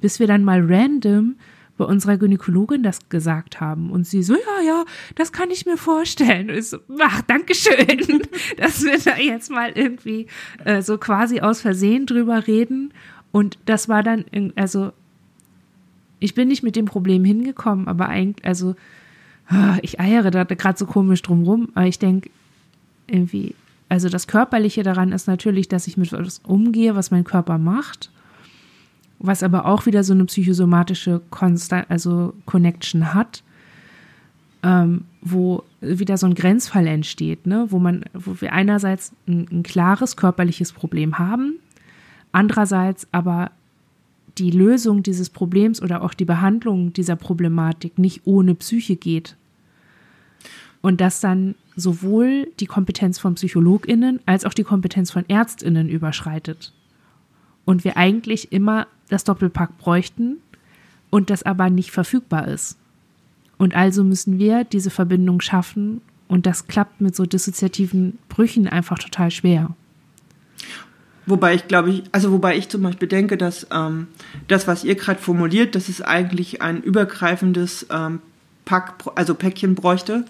bis 0.00 0.20
wir 0.20 0.26
dann 0.26 0.44
mal 0.44 0.64
random 0.64 1.36
bei 1.76 1.84
unserer 1.84 2.16
Gynäkologin 2.16 2.82
das 2.82 3.08
gesagt 3.08 3.60
haben. 3.60 3.90
Und 3.90 4.06
sie 4.06 4.22
so, 4.22 4.34
ja, 4.34 4.62
ja, 4.64 4.84
das 5.14 5.32
kann 5.32 5.50
ich 5.50 5.66
mir 5.66 5.76
vorstellen. 5.76 6.50
Und 6.50 6.56
ich 6.56 6.68
so, 6.68 6.78
ach, 7.00 7.22
Dankeschön, 7.22 8.22
dass 8.56 8.82
wir 8.82 8.98
da 8.98 9.18
jetzt 9.18 9.50
mal 9.50 9.72
irgendwie 9.74 10.26
äh, 10.64 10.82
so 10.82 10.98
quasi 10.98 11.40
aus 11.40 11.60
Versehen 11.60 12.06
drüber 12.06 12.46
reden. 12.46 12.92
Und 13.30 13.58
das 13.66 13.88
war 13.88 14.02
dann, 14.02 14.24
also, 14.56 14.92
ich 16.18 16.34
bin 16.34 16.48
nicht 16.48 16.62
mit 16.62 16.76
dem 16.76 16.86
Problem 16.86 17.24
hingekommen, 17.24 17.88
aber 17.88 18.08
eigentlich, 18.08 18.46
also, 18.46 18.74
ich 19.82 20.00
eiere 20.00 20.30
da 20.30 20.44
gerade 20.44 20.78
so 20.78 20.86
komisch 20.86 21.22
drumrum, 21.22 21.68
aber 21.74 21.86
ich 21.86 21.98
denke, 21.98 22.30
irgendwie, 23.06 23.54
also 23.88 24.08
das 24.08 24.26
Körperliche 24.26 24.82
daran 24.82 25.12
ist 25.12 25.28
natürlich, 25.28 25.68
dass 25.68 25.86
ich 25.86 25.96
mit 25.96 26.12
etwas 26.12 26.40
umgehe, 26.44 26.96
was 26.96 27.10
mein 27.10 27.24
Körper 27.24 27.58
macht, 27.58 28.10
was 29.18 29.42
aber 29.42 29.66
auch 29.66 29.86
wieder 29.86 30.02
so 30.02 30.12
eine 30.12 30.24
psychosomatische 30.24 31.22
Konsta 31.30 31.86
also 31.88 32.34
Connection 32.44 33.14
hat, 33.14 33.42
ähm, 34.62 35.04
wo 35.20 35.62
wieder 35.80 36.16
so 36.16 36.26
ein 36.26 36.34
Grenzfall 36.34 36.86
entsteht, 36.86 37.46
ne? 37.46 37.66
wo 37.70 37.78
man, 37.78 38.04
wo 38.12 38.40
wir 38.40 38.52
einerseits 38.52 39.12
ein, 39.28 39.46
ein 39.50 39.62
klares 39.62 40.16
körperliches 40.16 40.72
Problem 40.72 41.18
haben, 41.18 41.54
andererseits 42.32 43.06
aber 43.12 43.52
die 44.38 44.50
Lösung 44.50 45.02
dieses 45.02 45.30
Problems 45.30 45.80
oder 45.82 46.02
auch 46.02 46.14
die 46.14 46.24
Behandlung 46.24 46.92
dieser 46.92 47.16
Problematik 47.16 47.98
nicht 47.98 48.22
ohne 48.24 48.54
Psyche 48.54 48.96
geht. 48.96 49.36
Und 50.82 51.00
dass 51.00 51.20
dann 51.20 51.54
sowohl 51.74 52.48
die 52.60 52.66
Kompetenz 52.66 53.18
von 53.18 53.34
PsychologInnen 53.34 54.20
als 54.26 54.44
auch 54.44 54.54
die 54.54 54.64
Kompetenz 54.64 55.10
von 55.10 55.24
ÄrztInnen 55.28 55.88
überschreitet. 55.88 56.72
Und 57.64 57.84
wir 57.84 57.96
eigentlich 57.96 58.52
immer 58.52 58.86
das 59.08 59.24
Doppelpack 59.24 59.78
bräuchten 59.78 60.38
und 61.10 61.30
das 61.30 61.42
aber 61.42 61.70
nicht 61.70 61.90
verfügbar 61.90 62.48
ist. 62.48 62.78
Und 63.58 63.74
also 63.74 64.04
müssen 64.04 64.38
wir 64.38 64.64
diese 64.64 64.90
Verbindung 64.90 65.40
schaffen 65.40 66.02
und 66.28 66.46
das 66.46 66.66
klappt 66.66 67.00
mit 67.00 67.16
so 67.16 67.24
dissoziativen 67.24 68.18
Brüchen 68.28 68.68
einfach 68.68 68.98
total 68.98 69.30
schwer. 69.30 69.74
Wobei 71.26 71.54
ich 71.54 71.66
glaube 71.66 71.90
ich, 71.90 72.04
also 72.12 72.30
wobei 72.30 72.56
ich 72.56 72.68
zum 72.68 72.82
Beispiel 72.82 73.08
denke, 73.08 73.36
dass 73.36 73.66
ähm, 73.72 74.06
das, 74.46 74.68
was 74.68 74.84
ihr 74.84 74.94
gerade 74.94 75.20
formuliert, 75.20 75.74
dass 75.74 75.88
es 75.88 76.00
eigentlich 76.00 76.62
ein 76.62 76.82
übergreifendes 76.82 77.86
ähm, 77.90 78.20
Pack, 78.64 78.94
also 79.16 79.34
Päckchen 79.34 79.74
bräuchte. 79.74 80.24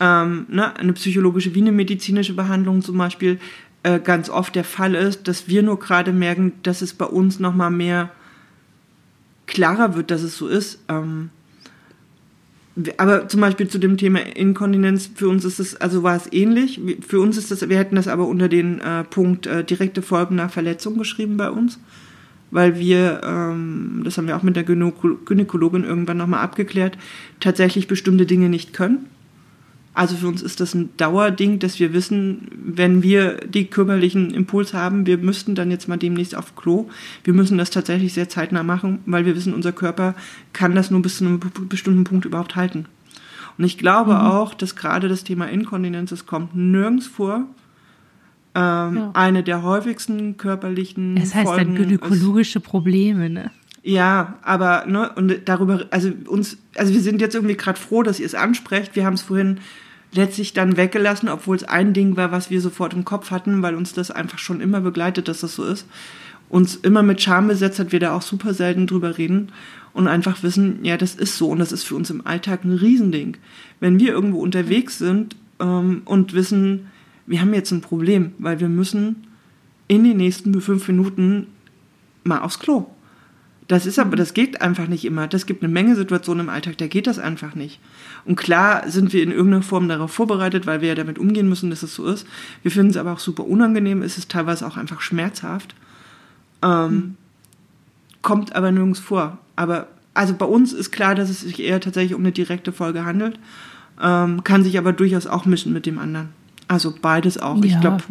Ähm, 0.00 0.46
ne, 0.48 0.76
eine 0.76 0.92
psychologische 0.92 1.54
wie 1.54 1.60
eine 1.60 1.72
medizinische 1.72 2.34
Behandlung 2.34 2.82
zum 2.82 2.98
Beispiel 2.98 3.38
äh, 3.84 4.00
ganz 4.00 4.28
oft 4.28 4.54
der 4.54 4.64
Fall 4.64 4.94
ist, 4.94 5.28
dass 5.28 5.46
wir 5.46 5.62
nur 5.62 5.78
gerade 5.78 6.12
merken, 6.12 6.52
dass 6.62 6.82
es 6.82 6.92
bei 6.94 7.06
uns 7.06 7.38
nochmal 7.38 7.70
mehr 7.70 8.10
klarer 9.46 9.94
wird, 9.94 10.10
dass 10.10 10.22
es 10.22 10.36
so 10.36 10.48
ist. 10.48 10.80
Ähm, 10.88 11.30
aber 12.96 13.28
zum 13.28 13.40
Beispiel 13.40 13.68
zu 13.68 13.78
dem 13.78 13.96
Thema 13.96 14.18
Inkontinenz, 14.20 15.10
für 15.14 15.28
uns 15.28 15.44
ist 15.44 15.60
es, 15.60 15.76
also 15.76 16.02
war 16.02 16.16
es 16.16 16.32
ähnlich. 16.32 16.80
Für 17.06 17.20
uns 17.20 17.36
ist 17.36 17.50
das, 17.50 17.68
wir 17.68 17.78
hätten 17.78 17.96
das 17.96 18.08
aber 18.08 18.26
unter 18.26 18.48
den 18.48 18.80
äh, 18.80 19.04
Punkt 19.04 19.46
äh, 19.46 19.62
direkte 19.62 20.02
Folgen 20.02 20.34
nach 20.34 20.50
Verletzung 20.50 20.98
geschrieben 20.98 21.36
bei 21.36 21.50
uns. 21.50 21.78
weil 22.54 22.78
wir, 22.78 23.20
ähm, 23.24 24.02
das 24.04 24.16
haben 24.16 24.28
wir 24.28 24.36
auch 24.36 24.44
mit 24.44 24.54
der 24.54 24.62
Gynäkologin 24.62 25.82
irgendwann 25.82 26.18
nochmal 26.18 26.40
abgeklärt, 26.40 26.96
tatsächlich 27.40 27.88
bestimmte 27.88 28.26
Dinge 28.26 28.48
nicht 28.48 28.72
können. 28.72 29.06
Also 29.94 30.16
für 30.16 30.26
uns 30.26 30.42
ist 30.42 30.58
das 30.58 30.74
ein 30.74 30.90
Dauerding, 30.96 31.60
dass 31.60 31.78
wir 31.78 31.92
wissen, 31.92 32.48
wenn 32.52 33.04
wir 33.04 33.36
die 33.46 33.66
körperlichen 33.66 34.32
Impuls 34.32 34.74
haben, 34.74 35.06
wir 35.06 35.18
müssten 35.18 35.54
dann 35.54 35.70
jetzt 35.70 35.86
mal 35.86 35.96
demnächst 35.96 36.34
auf 36.34 36.56
Klo. 36.56 36.88
Wir 37.22 37.32
müssen 37.32 37.58
das 37.58 37.70
tatsächlich 37.70 38.12
sehr 38.12 38.28
zeitnah 38.28 38.64
machen, 38.64 38.98
weil 39.06 39.24
wir 39.24 39.36
wissen, 39.36 39.54
unser 39.54 39.70
Körper 39.70 40.16
kann 40.52 40.74
das 40.74 40.90
nur 40.90 41.00
bis 41.00 41.18
zu 41.18 41.24
einem 41.24 41.40
bestimmten 41.68 42.02
Punkt 42.02 42.24
überhaupt 42.24 42.56
halten. 42.56 42.86
Und 43.56 43.64
ich 43.64 43.78
glaube 43.78 44.14
mhm. 44.14 44.20
auch, 44.20 44.52
dass 44.54 44.74
gerade 44.74 45.08
das 45.08 45.22
Thema 45.22 45.46
Inkontinenz, 45.46 46.10
es 46.10 46.26
kommt 46.26 46.56
nirgends 46.56 47.06
vor. 47.06 47.46
Ähm, 48.56 48.96
ja. 48.96 49.10
Eine 49.14 49.44
der 49.44 49.62
häufigsten 49.62 50.36
körperlichen. 50.36 51.16
Es 51.16 51.34
heißt 51.34 51.46
Folgen 51.46 51.74
dann 51.74 51.74
gynäkologische 51.76 52.58
ist, 52.58 52.64
Probleme, 52.64 53.30
ne? 53.30 53.52
Ja, 53.84 54.38
aber 54.42 54.86
ne, 54.86 55.12
und 55.14 55.40
darüber, 55.44 55.86
also 55.90 56.10
uns, 56.26 56.56
also 56.74 56.92
wir 56.94 57.00
sind 57.00 57.20
jetzt 57.20 57.34
irgendwie 57.34 57.56
gerade 57.56 57.78
froh, 57.78 58.02
dass 58.02 58.18
ihr 58.18 58.26
es 58.26 58.34
ansprecht. 58.34 58.96
Wir 58.96 59.04
haben 59.04 59.14
es 59.14 59.22
vorhin 59.22 59.60
letztlich 60.14 60.52
dann 60.52 60.76
weggelassen, 60.76 61.28
obwohl 61.28 61.56
es 61.56 61.64
ein 61.64 61.92
Ding 61.92 62.16
war, 62.16 62.32
was 62.32 62.50
wir 62.50 62.60
sofort 62.60 62.94
im 62.94 63.04
Kopf 63.04 63.30
hatten, 63.30 63.62
weil 63.62 63.74
uns 63.74 63.92
das 63.92 64.10
einfach 64.10 64.38
schon 64.38 64.60
immer 64.60 64.80
begleitet, 64.80 65.28
dass 65.28 65.40
das 65.40 65.54
so 65.54 65.64
ist. 65.64 65.86
Uns 66.48 66.76
immer 66.76 67.02
mit 67.02 67.20
Scham 67.20 67.48
besetzt 67.48 67.78
hat, 67.78 67.92
wir 67.92 68.00
da 68.00 68.14
auch 68.14 68.22
super 68.22 68.54
selten 68.54 68.86
drüber 68.86 69.18
reden 69.18 69.50
und 69.92 70.08
einfach 70.08 70.42
wissen, 70.42 70.80
ja, 70.82 70.96
das 70.96 71.14
ist 71.14 71.36
so 71.36 71.48
und 71.48 71.58
das 71.58 71.72
ist 71.72 71.84
für 71.84 71.94
uns 71.94 72.10
im 72.10 72.26
Alltag 72.26 72.64
ein 72.64 72.72
Riesending. 72.72 73.36
Wenn 73.80 73.98
wir 73.98 74.12
irgendwo 74.12 74.40
unterwegs 74.40 74.98
sind 74.98 75.36
ähm, 75.60 76.02
und 76.04 76.34
wissen, 76.34 76.86
wir 77.26 77.40
haben 77.40 77.54
jetzt 77.54 77.70
ein 77.70 77.80
Problem, 77.80 78.32
weil 78.38 78.60
wir 78.60 78.68
müssen 78.68 79.26
in 79.88 80.04
den 80.04 80.16
nächsten 80.16 80.60
fünf 80.60 80.86
Minuten 80.88 81.48
mal 82.24 82.40
aufs 82.40 82.58
Klo. 82.58 82.86
Das 83.66 83.86
ist 83.86 83.98
aber, 83.98 84.16
das 84.16 84.34
geht 84.34 84.60
einfach 84.60 84.88
nicht 84.88 85.04
immer. 85.04 85.26
Das 85.26 85.46
gibt 85.46 85.62
eine 85.62 85.72
Menge 85.72 85.96
Situationen 85.96 86.46
im 86.46 86.50
Alltag, 86.50 86.76
da 86.78 86.86
geht 86.86 87.06
das 87.06 87.18
einfach 87.18 87.54
nicht. 87.54 87.80
Und 88.24 88.36
klar 88.36 88.88
sind 88.88 89.12
wir 89.12 89.22
in 89.22 89.30
irgendeiner 89.30 89.62
Form 89.62 89.88
darauf 89.88 90.10
vorbereitet, 90.10 90.66
weil 90.66 90.80
wir 90.80 90.88
ja 90.88 90.94
damit 90.94 91.18
umgehen 91.18 91.48
müssen, 91.48 91.70
dass 91.70 91.82
es 91.82 91.94
so 91.94 92.06
ist. 92.06 92.26
Wir 92.62 92.70
finden 92.70 92.90
es 92.90 92.96
aber 92.96 93.12
auch 93.12 93.18
super 93.18 93.46
unangenehm, 93.46 94.02
es 94.02 94.16
ist 94.16 94.30
teilweise 94.30 94.66
auch 94.66 94.76
einfach 94.76 95.00
schmerzhaft. 95.00 95.74
Ähm, 96.62 96.90
mhm. 96.90 97.16
Kommt 98.22 98.56
aber 98.56 98.72
nirgends 98.72 99.00
vor. 99.00 99.38
Aber 99.56 99.88
also 100.14 100.34
bei 100.34 100.46
uns 100.46 100.72
ist 100.72 100.90
klar, 100.90 101.14
dass 101.14 101.28
es 101.28 101.40
sich 101.40 101.60
eher 101.60 101.80
tatsächlich 101.80 102.14
um 102.14 102.22
eine 102.22 102.32
direkte 102.32 102.72
Folge 102.72 103.04
handelt, 103.04 103.38
ähm, 104.00 104.42
kann 104.42 104.64
sich 104.64 104.78
aber 104.78 104.92
durchaus 104.92 105.26
auch 105.26 105.44
mischen 105.44 105.72
mit 105.72 105.86
dem 105.86 105.98
anderen. 105.98 106.30
Also 106.66 106.94
beides 107.00 107.36
auch. 107.38 107.56
Ja. 107.58 107.64
Ich 107.64 107.80
glaube, 107.80 108.02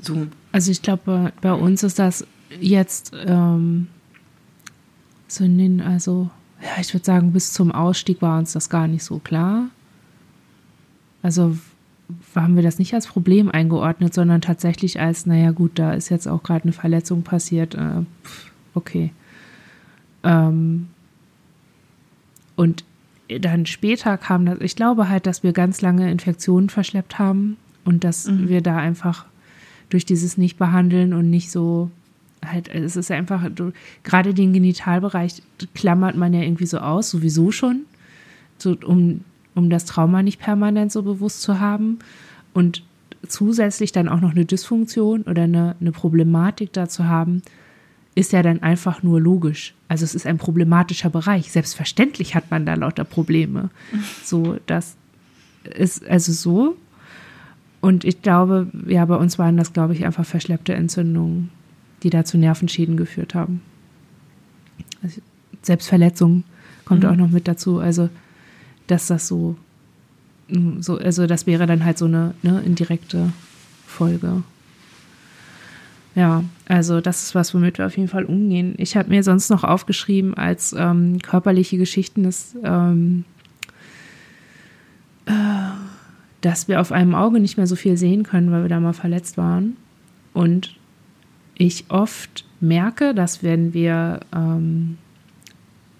so. 0.00 0.26
Also 0.52 0.70
ich 0.70 0.82
glaube, 0.82 1.32
bei 1.40 1.52
uns 1.52 1.82
ist 1.82 1.98
das 1.98 2.26
jetzt 2.60 3.12
ähm, 3.26 3.88
so 5.28 5.44
also 5.84 6.30
ja, 6.62 6.80
ich 6.80 6.92
würde 6.94 7.04
sagen, 7.04 7.32
bis 7.32 7.52
zum 7.52 7.72
Ausstieg 7.72 8.22
war 8.22 8.38
uns 8.38 8.52
das 8.52 8.70
gar 8.70 8.88
nicht 8.88 9.04
so 9.04 9.18
klar. 9.18 9.68
Also 11.22 11.56
haben 12.34 12.56
wir 12.56 12.62
das 12.62 12.78
nicht 12.78 12.94
als 12.94 13.06
Problem 13.06 13.50
eingeordnet, 13.50 14.14
sondern 14.14 14.40
tatsächlich 14.40 15.00
als, 15.00 15.26
naja 15.26 15.50
gut, 15.50 15.78
da 15.78 15.92
ist 15.92 16.10
jetzt 16.10 16.28
auch 16.28 16.42
gerade 16.42 16.64
eine 16.64 16.72
Verletzung 16.72 17.22
passiert. 17.22 17.74
Äh, 17.74 18.02
okay. 18.74 19.12
Ähm, 20.22 20.88
und 22.56 22.84
dann 23.28 23.66
später 23.66 24.18
kam 24.18 24.46
das, 24.46 24.58
ich 24.60 24.76
glaube 24.76 25.08
halt, 25.08 25.26
dass 25.26 25.42
wir 25.42 25.52
ganz 25.52 25.80
lange 25.80 26.10
Infektionen 26.10 26.68
verschleppt 26.68 27.18
haben 27.18 27.56
und 27.84 28.04
dass 28.04 28.26
mhm. 28.26 28.48
wir 28.48 28.60
da 28.60 28.76
einfach 28.76 29.26
durch 29.88 30.04
dieses 30.04 30.36
Nicht-Behandeln 30.36 31.14
und 31.14 31.30
nicht 31.30 31.50
so 31.50 31.90
halt, 32.50 32.68
es 32.68 32.96
ist 32.96 33.10
einfach, 33.10 33.48
du, 33.54 33.72
gerade 34.02 34.34
den 34.34 34.52
Genitalbereich 34.52 35.42
klammert 35.74 36.16
man 36.16 36.32
ja 36.32 36.42
irgendwie 36.42 36.66
so 36.66 36.78
aus, 36.78 37.10
sowieso 37.10 37.50
schon, 37.50 37.82
so, 38.58 38.76
um, 38.84 39.22
um 39.54 39.70
das 39.70 39.84
Trauma 39.84 40.22
nicht 40.22 40.40
permanent 40.40 40.92
so 40.92 41.02
bewusst 41.02 41.42
zu 41.42 41.60
haben. 41.60 41.98
Und 42.52 42.82
zusätzlich 43.28 43.92
dann 43.92 44.08
auch 44.08 44.20
noch 44.20 44.32
eine 44.32 44.44
Dysfunktion 44.44 45.22
oder 45.22 45.42
eine, 45.42 45.76
eine 45.80 45.92
Problematik 45.92 46.72
da 46.72 46.88
zu 46.88 47.06
haben, 47.06 47.42
ist 48.14 48.32
ja 48.32 48.42
dann 48.42 48.62
einfach 48.62 49.02
nur 49.02 49.20
logisch. 49.20 49.74
Also 49.88 50.04
es 50.04 50.14
ist 50.14 50.26
ein 50.26 50.38
problematischer 50.38 51.10
Bereich. 51.10 51.50
Selbstverständlich 51.50 52.34
hat 52.34 52.50
man 52.50 52.64
da 52.66 52.74
lauter 52.74 53.04
Probleme. 53.04 53.70
So, 54.24 54.56
das 54.66 54.96
ist 55.64 56.06
also 56.06 56.32
so. 56.32 56.76
Und 57.80 58.04
ich 58.04 58.22
glaube, 58.22 58.68
ja, 58.86 59.04
bei 59.04 59.16
uns 59.16 59.38
waren 59.38 59.56
das, 59.56 59.72
glaube 59.72 59.94
ich, 59.94 60.06
einfach 60.06 60.24
verschleppte 60.24 60.74
Entzündungen, 60.74 61.50
die 62.04 62.10
da 62.10 62.24
zu 62.24 62.38
Nervenschäden 62.38 62.96
geführt 62.96 63.34
haben. 63.34 63.62
Also 65.02 65.20
Selbstverletzung 65.62 66.44
kommt 66.84 67.02
mhm. 67.02 67.10
auch 67.10 67.16
noch 67.16 67.30
mit 67.30 67.48
dazu. 67.48 67.78
Also, 67.78 68.10
dass 68.86 69.06
das 69.06 69.26
so, 69.26 69.56
so, 70.80 70.98
also 70.98 71.26
das 71.26 71.46
wäre 71.46 71.66
dann 71.66 71.84
halt 71.84 71.98
so 71.98 72.04
eine 72.04 72.34
ne, 72.42 72.62
indirekte 72.64 73.32
Folge. 73.86 74.42
Ja, 76.14 76.44
also 76.68 77.00
das 77.00 77.24
ist 77.24 77.34
was, 77.34 77.54
womit 77.54 77.78
wir 77.78 77.86
auf 77.86 77.96
jeden 77.96 78.08
Fall 78.08 78.24
umgehen. 78.24 78.74
Ich 78.76 78.96
habe 78.96 79.08
mir 79.08 79.24
sonst 79.24 79.50
noch 79.50 79.64
aufgeschrieben 79.64 80.34
als 80.34 80.74
ähm, 80.78 81.18
körperliche 81.20 81.76
Geschichten, 81.76 82.22
dass, 82.22 82.54
ähm, 82.62 83.24
äh, 85.26 85.32
dass 86.40 86.68
wir 86.68 86.80
auf 86.80 86.92
einem 86.92 87.16
Auge 87.16 87.40
nicht 87.40 87.56
mehr 87.56 87.66
so 87.66 87.74
viel 87.74 87.96
sehen 87.96 88.22
können, 88.22 88.52
weil 88.52 88.62
wir 88.62 88.68
da 88.68 88.78
mal 88.78 88.92
verletzt 88.92 89.38
waren. 89.38 89.76
Und 90.34 90.76
ich 91.56 91.84
oft 91.88 92.44
merke, 92.60 93.14
dass 93.14 93.42
wenn 93.42 93.74
wir 93.74 94.20
ähm, 94.34 94.98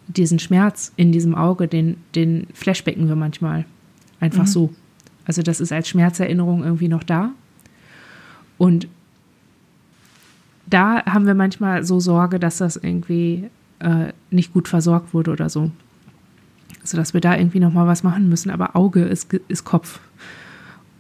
diesen 0.09 0.39
Schmerz 0.39 0.93
in 0.97 1.13
diesem 1.13 1.35
Auge, 1.35 1.69
den, 1.69 1.97
den 2.15 2.47
flashbacken 2.55 3.09
wir 3.09 3.17
manchmal 3.17 3.65
einfach 4.21 4.45
mhm. 4.45 4.49
so. 4.49 4.75
Also 5.25 5.43
das 5.43 5.61
ist 5.61 5.73
als 5.73 5.89
Schmerzerinnerung 5.89 6.63
irgendwie 6.65 6.89
noch 6.89 7.03
da. 7.03 7.31
Und 8.59 8.89
da 10.67 11.05
haben 11.05 11.27
wir 11.27 11.35
manchmal 11.35 11.85
so 11.85 12.01
Sorge, 12.01 12.39
dass 12.39 12.59
das 12.59 12.77
irgendwie 12.77 13.51
äh, 13.81 14.13
nicht 14.31 14.53
gut 14.53 14.69
versorgt 14.69 15.15
wurde 15.15 15.31
oder 15.31 15.49
so. 15.49 15.71
Also 16.81 16.97
dass 16.97 17.15
wir 17.15 17.21
da 17.21 17.37
irgendwie 17.37 17.61
nochmal 17.61 17.87
was 17.87 18.03
machen 18.03 18.29
müssen. 18.29 18.51
Aber 18.51 18.77
Auge 18.77 19.03
ist, 19.03 19.33
ist 19.49 19.65
Kopf. 19.65 20.01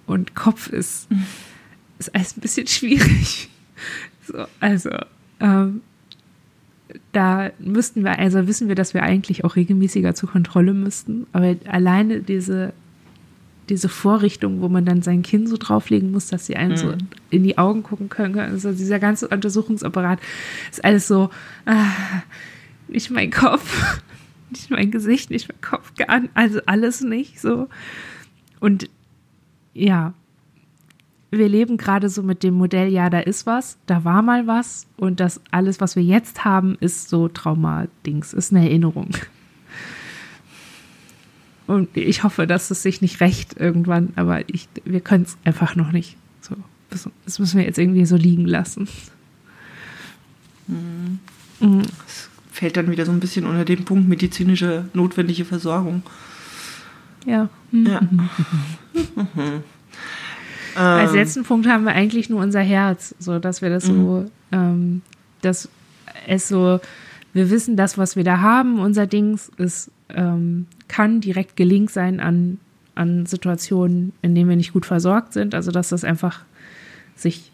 Und 0.06 0.34
Kopf 0.34 0.68
ist, 0.68 1.10
mhm. 1.10 1.24
ist 1.98 2.14
alles 2.14 2.36
ein 2.36 2.40
bisschen 2.40 2.66
schwierig. 2.66 3.48
So, 4.26 4.46
also, 4.60 4.90
ähm, 5.40 5.82
da 7.12 7.50
müssten 7.58 8.04
wir, 8.04 8.18
also 8.18 8.46
wissen 8.46 8.68
wir, 8.68 8.74
dass 8.74 8.94
wir 8.94 9.02
eigentlich 9.02 9.44
auch 9.44 9.56
regelmäßiger 9.56 10.14
zur 10.14 10.30
Kontrolle 10.30 10.74
müssten. 10.74 11.26
Aber 11.32 11.56
alleine 11.66 12.20
diese, 12.20 12.72
diese 13.68 13.88
Vorrichtung, 13.88 14.60
wo 14.60 14.68
man 14.68 14.84
dann 14.84 15.02
sein 15.02 15.22
Kinn 15.22 15.46
so 15.46 15.56
drauflegen 15.56 16.10
muss, 16.10 16.28
dass 16.28 16.46
sie 16.46 16.56
einem 16.56 16.72
mhm. 16.72 16.76
so 16.76 16.94
in 17.30 17.42
die 17.42 17.58
Augen 17.58 17.82
gucken 17.82 18.08
können. 18.08 18.38
Also 18.38 18.72
dieser 18.72 18.98
ganze 18.98 19.28
Untersuchungsapparat 19.28 20.20
ist 20.70 20.84
alles 20.84 21.08
so, 21.08 21.30
ah, 21.66 21.90
nicht 22.88 23.10
mein 23.10 23.30
Kopf, 23.30 24.02
nicht 24.50 24.70
mein 24.70 24.90
Gesicht, 24.90 25.30
nicht 25.30 25.48
mein 25.48 25.60
Kopf, 25.60 25.92
also 26.34 26.60
alles 26.66 27.00
nicht 27.00 27.40
so. 27.40 27.68
Und 28.60 28.88
ja, 29.72 30.14
wir 31.38 31.48
leben 31.48 31.76
gerade 31.76 32.08
so 32.08 32.22
mit 32.22 32.42
dem 32.42 32.54
Modell, 32.54 32.88
ja, 32.88 33.10
da 33.10 33.20
ist 33.20 33.46
was, 33.46 33.78
da 33.86 34.04
war 34.04 34.22
mal 34.22 34.46
was 34.46 34.86
und 34.96 35.20
das 35.20 35.40
alles, 35.50 35.80
was 35.80 35.96
wir 35.96 36.02
jetzt 36.02 36.44
haben, 36.44 36.76
ist 36.80 37.08
so 37.08 37.28
Trauma-Dings, 37.28 38.32
ist 38.32 38.52
eine 38.52 38.68
Erinnerung. 38.68 39.10
Und 41.66 41.96
ich 41.96 42.24
hoffe, 42.24 42.46
dass 42.46 42.70
es 42.70 42.82
sich 42.82 43.00
nicht 43.00 43.20
rächt 43.20 43.58
irgendwann, 43.58 44.12
aber 44.16 44.46
ich, 44.48 44.68
wir 44.85 45.00
können 45.00 45.24
es 45.24 45.38
einfach 45.44 45.76
noch 45.76 45.92
nicht. 45.92 46.16
So, 46.42 46.54
das 46.90 47.38
müssen 47.38 47.58
wir 47.58 47.64
jetzt 47.64 47.78
irgendwie 47.78 48.04
so 48.04 48.16
liegen 48.16 48.44
lassen. 48.44 48.87
Mhm. 50.66 51.18
Mhm. 51.60 51.82
Das 51.82 52.28
fällt 52.52 52.76
dann 52.76 52.90
wieder 52.90 53.06
so 53.06 53.12
ein 53.12 53.20
bisschen 53.20 53.46
unter 53.46 53.64
den 53.64 53.85
Punkt 53.85 54.08
medizinische 54.08 54.88
notwendige 54.92 55.44
Versorgung. 55.44 56.02
Ja. 57.24 57.48
Mhm. 57.70 57.87
ja. 57.87 58.00
Mhm. 60.75 60.81
Als 60.81 61.10
ähm. 61.10 61.16
letzten 61.16 61.42
Punkt 61.44 61.68
haben 61.68 61.85
wir 61.85 61.92
eigentlich 61.92 62.31
nur 62.31 62.40
unser 62.40 62.60
Herz, 62.60 63.14
so 63.18 63.38
dass 63.38 63.62
wir 63.62 63.70
das 63.70 63.85
so, 63.85 63.92
mhm. 63.92 64.31
ähm, 64.52 65.02
dass 65.42 65.68
es 66.27 66.48
so, 66.48 66.81
wir 67.33 67.50
wissen, 67.50 67.77
das, 67.77 67.98
was 67.98 68.16
wir 68.16 68.25
da 68.25 68.40
haben, 68.40 68.79
unser 68.79 69.06
Dings, 69.06 69.50
ist, 69.56 69.90
ähm, 70.08 70.66
kann 70.88 71.20
direkt 71.20 71.56
gelingt 71.56 71.90
sein 71.90 72.20
an, 72.20 72.58
an 72.94 73.27
Situationen, 73.27 74.12
in 74.22 74.35
denen 74.35 74.48
wir 74.48 74.56
nicht 74.56 74.72
gut 74.72 74.87
versorgt 74.87 75.33
sind. 75.33 75.54
Also 75.54 75.70
dass 75.70 75.88
das 75.88 76.04
einfach 76.04 76.44
sich, 77.16 77.50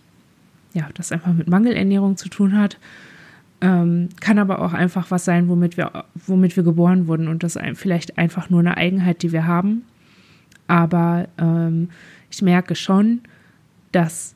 ja, 0.75 0.89
das 0.95 1.13
einfach 1.13 1.33
mit 1.33 1.49
Mangelernährung 1.49 2.17
zu 2.17 2.29
tun 2.29 2.57
hat. 2.57 2.79
Ähm, 3.63 4.09
kann 4.21 4.39
aber 4.39 4.63
auch 4.63 4.73
einfach 4.73 5.11
was 5.11 5.25
sein, 5.27 5.49
womit 5.49 5.77
wir, 5.77 6.05
womit 6.27 6.57
wir 6.57 6.63
geboren 6.63 7.07
wurden 7.07 7.29
und 7.29 7.43
das 7.43 7.59
vielleicht 7.75 8.17
einfach 8.17 8.49
nur 8.49 8.61
eine 8.61 8.77
Eigenheit, 8.77 9.23
die 9.23 9.33
wir 9.33 9.47
haben. 9.47 9.83
Aber 10.71 11.29
ich 12.31 12.43
merke 12.43 12.75
schon, 12.77 13.23
dass, 13.93 14.35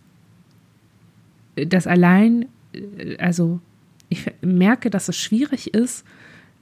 dass 1.54 1.86
allein 1.86 2.46
äh, 2.74 3.16
also 3.18 3.60
ich 4.08 4.30
merke, 4.42 4.90
dass 4.90 5.08
es 5.08 5.16
schwierig 5.16 5.74
ist, 5.74 6.04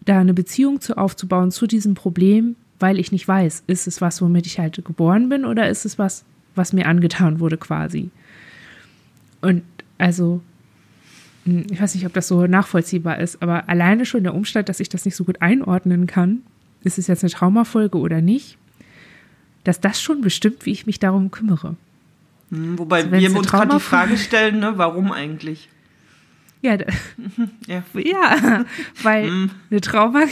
da 0.05 0.21
eine 0.21 0.35
Beziehung 0.35 0.81
zu 0.81 0.97
aufzubauen 0.97 1.51
zu 1.51 1.67
diesem 1.67 1.95
Problem, 1.95 2.57
weil 2.79 2.99
ich 2.99 3.13
nicht 3.13 3.29
weiß, 3.29 3.65
ist 3.67 3.87
es 3.87 4.01
was, 4.01 4.23
womit 4.23 4.47
ich 4.47 4.59
halt 4.59 4.83
geboren 4.85 5.29
bin 5.29 5.45
oder 5.45 5.69
ist 5.69 5.85
es 5.85 5.99
was, 5.99 6.25
was 6.55 6.73
mir 6.73 6.87
angetan 6.87 7.41
wurde 7.41 7.57
quasi. 7.57 8.11
Und 9.41 9.63
also, 9.99 10.41
hm, 11.45 11.67
ich 11.71 11.81
weiß 11.81 11.95
nicht, 11.95 12.07
ob 12.07 12.13
das 12.13 12.29
so 12.29 12.47
nachvollziehbar 12.47 13.19
ist, 13.19 13.43
aber 13.43 13.69
alleine 13.69 14.07
schon 14.07 14.25
der 14.25 14.35
Umstand, 14.35 14.69
dass 14.69 14.81
ich 14.81 14.89
das 14.89 15.05
nicht 15.05 15.17
so 15.17 15.25
gut 15.25 15.43
einordnen 15.43 16.07
kann, 16.07 16.43
ist 16.83 16.99
es 16.99 17.07
jetzt 17.07 17.23
eine 17.23 17.31
Traumafolge 17.31 17.99
oder 17.99 18.21
nicht, 18.21 18.59
dass 19.65 19.81
das 19.81 20.01
schon 20.01 20.21
bestimmt, 20.21 20.67
wie 20.67 20.73
ich 20.73 20.87
mich 20.87 20.99
darum 20.99 21.31
kümmere. 21.31 21.77
Hm, 22.51 22.79
wobei 22.79 22.99
also 23.05 23.13
wir 23.13 23.37
uns 23.37 23.49
gerade 23.49 23.77
die 23.77 23.81
Frage 23.81 24.17
stellen, 24.17 24.61
ne, 24.61 24.75
warum 24.77 25.13
eigentlich? 25.13 25.69
Ja, 26.61 26.75
ja. 27.67 27.83
ja 27.95 28.65
weil 29.03 29.27
hm. 29.27 29.51
eine, 29.71 29.81
Trauma, 29.81 30.25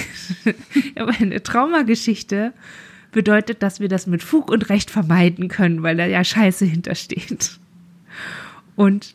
eine 1.19 1.43
Traumageschichte 1.43 2.53
bedeutet, 3.13 3.63
dass 3.63 3.81
wir 3.81 3.89
das 3.89 4.07
mit 4.07 4.23
Fug 4.23 4.51
und 4.51 4.69
Recht 4.69 4.91
vermeiden 4.91 5.49
können, 5.49 5.83
weil 5.83 5.97
da 5.97 6.07
ja 6.07 6.23
Scheiße 6.23 6.65
hintersteht. 6.65 7.59
Und 8.77 9.15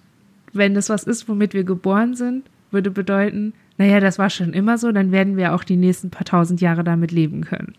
wenn 0.53 0.73
das 0.73 0.89
was 0.89 1.03
ist, 1.03 1.29
womit 1.29 1.53
wir 1.53 1.63
geboren 1.63 2.15
sind, 2.15 2.43
würde 2.71 2.91
bedeuten, 2.91 3.53
naja, 3.77 3.99
das 3.99 4.19
war 4.19 4.29
schon 4.29 4.53
immer 4.53 4.77
so, 4.77 4.91
dann 4.91 5.11
werden 5.11 5.37
wir 5.37 5.53
auch 5.53 5.63
die 5.63 5.75
nächsten 5.75 6.09
paar 6.09 6.25
tausend 6.25 6.61
Jahre 6.61 6.83
damit 6.83 7.11
leben 7.11 7.43
können. 7.43 7.75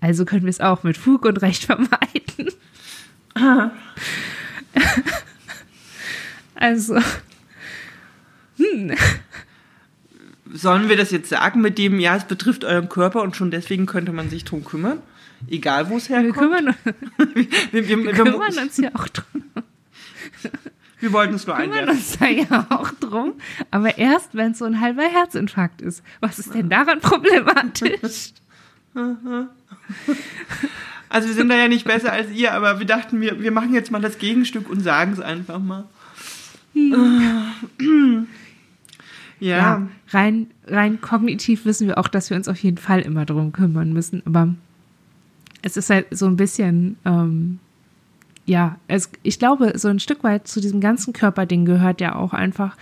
Also 0.00 0.24
können 0.24 0.44
wir 0.44 0.50
es 0.50 0.60
auch 0.60 0.82
mit 0.82 0.96
Fug 0.96 1.24
und 1.24 1.42
Recht 1.42 1.64
vermeiden. 1.66 2.52
also. 6.54 6.98
Hm. 8.56 8.92
Sollen 10.52 10.88
wir 10.88 10.96
das 10.96 11.12
jetzt 11.12 11.28
sagen 11.28 11.60
mit 11.60 11.78
dem, 11.78 12.00
ja, 12.00 12.16
es 12.16 12.24
betrifft 12.24 12.64
euren 12.64 12.88
Körper 12.88 13.22
und 13.22 13.36
schon 13.36 13.50
deswegen 13.50 13.86
könnte 13.86 14.12
man 14.12 14.30
sich 14.30 14.44
drum 14.44 14.64
kümmern? 14.64 14.98
Egal, 15.48 15.88
wo 15.88 15.96
es 15.96 16.08
herkommt. 16.08 16.36
Wir 16.36 16.58
kümmern, 16.58 16.74
wir, 17.72 17.88
wir, 17.88 18.04
wir 18.04 18.12
kümmern 18.12 18.58
uns 18.58 18.76
ja 18.76 18.90
auch 18.94 19.08
drum. 19.08 19.44
Wir 20.98 21.12
wollten 21.12 21.34
es 21.34 21.46
nur 21.46 21.56
einwerfen. 21.56 21.86
Wir 21.86 21.94
kümmern 21.94 21.96
uns 21.96 22.18
da 22.18 22.26
ja 22.26 22.66
auch 22.68 22.90
drum. 23.00 23.34
Aber 23.70 23.96
erst, 23.96 24.34
wenn 24.34 24.52
es 24.52 24.58
so 24.58 24.66
ein 24.66 24.80
halber 24.80 25.04
Herzinfarkt 25.04 25.80
ist. 25.80 26.02
Was 26.20 26.38
ist 26.38 26.52
denn 26.52 26.68
daran 26.68 27.00
problematisch? 27.00 28.34
Also 31.12 31.26
wir 31.26 31.34
sind 31.34 31.48
da 31.48 31.56
ja 31.56 31.66
nicht 31.66 31.84
besser 31.84 32.12
als 32.12 32.30
ihr, 32.30 32.54
aber 32.54 32.78
wir 32.78 32.86
dachten, 32.86 33.20
wir, 33.20 33.42
wir 33.42 33.50
machen 33.50 33.74
jetzt 33.74 33.90
mal 33.90 34.00
das 34.00 34.18
Gegenstück 34.18 34.70
und 34.70 34.80
sagen 34.80 35.12
es 35.12 35.18
einfach 35.18 35.58
mal. 35.58 35.84
Hm. 36.72 38.28
Ja. 39.40 39.56
ja. 39.56 39.88
rein, 40.10 40.46
rein 40.68 41.00
kognitiv 41.00 41.64
wissen 41.64 41.88
wir 41.88 41.98
auch, 41.98 42.06
dass 42.06 42.30
wir 42.30 42.36
uns 42.36 42.46
auf 42.46 42.58
jeden 42.62 42.76
Fall 42.76 43.00
immer 43.00 43.24
darum 43.24 43.50
kümmern 43.50 43.92
müssen. 43.92 44.22
Aber 44.24 44.54
es 45.62 45.76
ist 45.76 45.90
halt 45.90 46.06
so 46.10 46.26
ein 46.26 46.36
bisschen, 46.36 46.96
ähm, 47.04 47.58
ja, 48.46 48.76
es, 48.86 49.10
ich 49.22 49.38
glaube, 49.38 49.72
so 49.78 49.88
ein 49.88 49.98
Stück 49.98 50.22
weit 50.22 50.46
zu 50.46 50.60
diesem 50.60 50.80
ganzen 50.80 51.12
Körperding 51.12 51.64
gehört 51.64 52.00
ja 52.00 52.14
auch 52.14 52.32
einfach, 52.32 52.76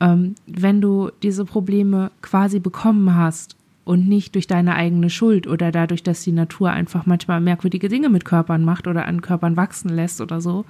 ähm, 0.00 0.34
wenn 0.46 0.80
du 0.80 1.10
diese 1.22 1.44
Probleme 1.44 2.10
quasi 2.22 2.58
bekommen 2.58 3.14
hast 3.14 3.55
und 3.86 4.08
nicht 4.08 4.34
durch 4.34 4.48
deine 4.48 4.74
eigene 4.74 5.08
Schuld 5.08 5.46
oder 5.46 5.70
dadurch, 5.70 6.02
dass 6.02 6.22
die 6.22 6.32
Natur 6.32 6.70
einfach 6.72 7.06
manchmal 7.06 7.40
merkwürdige 7.40 7.88
Dinge 7.88 8.08
mit 8.08 8.24
Körpern 8.24 8.64
macht 8.64 8.88
oder 8.88 9.06
an 9.06 9.22
Körpern 9.22 9.56
wachsen 9.56 9.88
lässt 9.88 10.20
oder 10.20 10.40
so, 10.40 10.64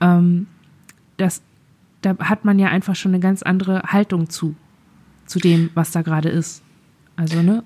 ähm, 0.00 0.48
das, 1.16 1.42
da 2.02 2.18
hat 2.18 2.44
man 2.44 2.58
ja 2.58 2.68
einfach 2.68 2.96
schon 2.96 3.12
eine 3.12 3.20
ganz 3.20 3.44
andere 3.44 3.84
Haltung 3.84 4.28
zu, 4.28 4.56
zu 5.26 5.38
dem, 5.38 5.70
was 5.74 5.92
da 5.92 6.02
gerade 6.02 6.28
ist. 6.28 6.62
Also, 7.14 7.40
ne? 7.40 7.62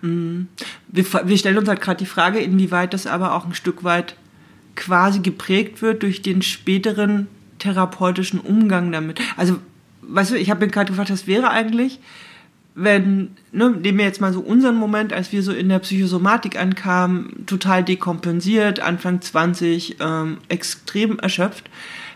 Mhm. 0.00 0.48
Wir, 0.88 1.04
wir 1.04 1.36
stellen 1.36 1.58
uns 1.58 1.68
halt 1.68 1.82
gerade 1.82 1.98
die 1.98 2.06
Frage, 2.06 2.38
inwieweit 2.38 2.94
das 2.94 3.06
aber 3.06 3.34
auch 3.34 3.44
ein 3.44 3.54
Stück 3.54 3.84
weit 3.84 4.16
quasi 4.74 5.20
geprägt 5.20 5.82
wird 5.82 6.02
durch 6.02 6.22
den 6.22 6.40
späteren 6.40 7.26
therapeutischen 7.58 8.40
Umgang 8.40 8.90
damit. 8.90 9.20
Also, 9.36 9.58
weißt 10.00 10.30
du, 10.30 10.38
ich 10.38 10.48
habe 10.48 10.64
mir 10.64 10.72
gerade 10.72 10.90
gefragt, 10.90 11.10
was 11.10 11.26
wäre 11.26 11.50
eigentlich, 11.50 12.00
wenn, 12.74 13.36
ne, 13.52 13.70
nehmen 13.70 13.98
wir 13.98 14.06
jetzt 14.06 14.20
mal 14.20 14.32
so 14.32 14.40
unseren 14.40 14.76
Moment, 14.76 15.12
als 15.12 15.32
wir 15.32 15.42
so 15.42 15.52
in 15.52 15.68
der 15.68 15.80
Psychosomatik 15.80 16.58
ankamen, 16.58 17.44
total 17.46 17.84
dekompensiert, 17.84 18.80
Anfang 18.80 19.20
20, 19.20 19.96
ähm, 20.00 20.38
extrem 20.48 21.18
erschöpft, 21.18 21.68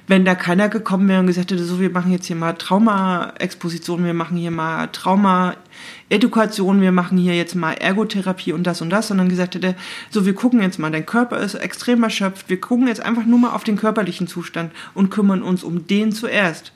wenn 0.09 0.24
da 0.24 0.34
keiner 0.34 0.68
gekommen 0.68 1.09
wäre 1.09 1.20
und 1.20 1.26
gesagt 1.26 1.50
hätte, 1.50 1.64
so, 1.64 1.80
wir 1.80 1.90
machen 1.90 2.12
jetzt 2.12 2.26
hier 2.26 2.36
mal 2.36 2.54
Trauma-Exposition, 2.54 4.04
wir 4.04 4.14
machen 4.14 4.38
hier 4.38 4.50
mal 4.50 4.86
Trauma-Edukation, 4.86 6.80
wir 6.80 6.92
machen 6.92 7.18
hier 7.18 7.34
jetzt 7.34 7.54
mal 7.54 7.72
Ergotherapie 7.72 8.52
und 8.52 8.66
das 8.66 8.80
und 8.80 8.90
das, 8.90 9.09
sondern 9.09 9.28
gesagt 9.28 9.57
hätte, 9.57 9.74
so, 10.11 10.24
wir 10.24 10.34
gucken 10.34 10.62
jetzt 10.62 10.78
mal, 10.78 10.90
dein 10.90 11.04
Körper 11.04 11.38
ist 11.38 11.54
extrem 11.54 12.02
erschöpft, 12.02 12.48
wir 12.48 12.61
gucken 12.61 12.86
jetzt 12.86 13.00
einfach 13.00 13.26
nur 13.26 13.40
mal 13.40 13.50
auf 13.52 13.64
den 13.64 13.76
körperlichen 13.76 14.26
Zustand 14.26 14.72
und 14.94 15.11
kümmern 15.11 15.42
uns 15.42 15.64
um 15.64 15.86
den 15.86 16.12
zuerst. 16.12 16.72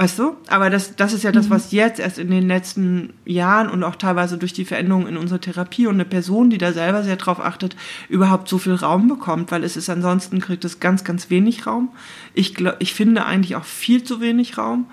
Weißt 0.00 0.18
du? 0.18 0.34
Aber 0.48 0.70
das, 0.70 0.96
das 0.96 1.12
ist 1.12 1.24
ja 1.24 1.30
das, 1.30 1.48
mhm. 1.48 1.50
was 1.50 1.72
jetzt 1.72 2.00
erst 2.00 2.18
in 2.18 2.30
den 2.30 2.48
letzten 2.48 3.12
Jahren 3.26 3.68
und 3.68 3.84
auch 3.84 3.96
teilweise 3.96 4.38
durch 4.38 4.54
die 4.54 4.64
Veränderungen 4.64 5.08
in 5.08 5.18
unserer 5.18 5.42
Therapie 5.42 5.86
und 5.86 5.96
eine 5.96 6.06
Person, 6.06 6.48
die 6.48 6.56
da 6.56 6.72
selber 6.72 7.02
sehr 7.02 7.16
drauf 7.16 7.38
achtet, 7.38 7.76
überhaupt 8.08 8.48
so 8.48 8.56
viel 8.56 8.72
Raum 8.72 9.08
bekommt, 9.08 9.52
weil 9.52 9.62
es 9.62 9.76
ist 9.76 9.90
ansonsten 9.90 10.40
kriegt 10.40 10.64
es 10.64 10.80
ganz, 10.80 11.04
ganz 11.04 11.28
wenig 11.28 11.66
Raum. 11.66 11.90
Ich, 12.32 12.54
ich 12.78 12.94
finde 12.94 13.26
eigentlich 13.26 13.56
auch 13.56 13.66
viel 13.66 14.02
zu 14.02 14.22
wenig 14.22 14.56
Raum. 14.56 14.86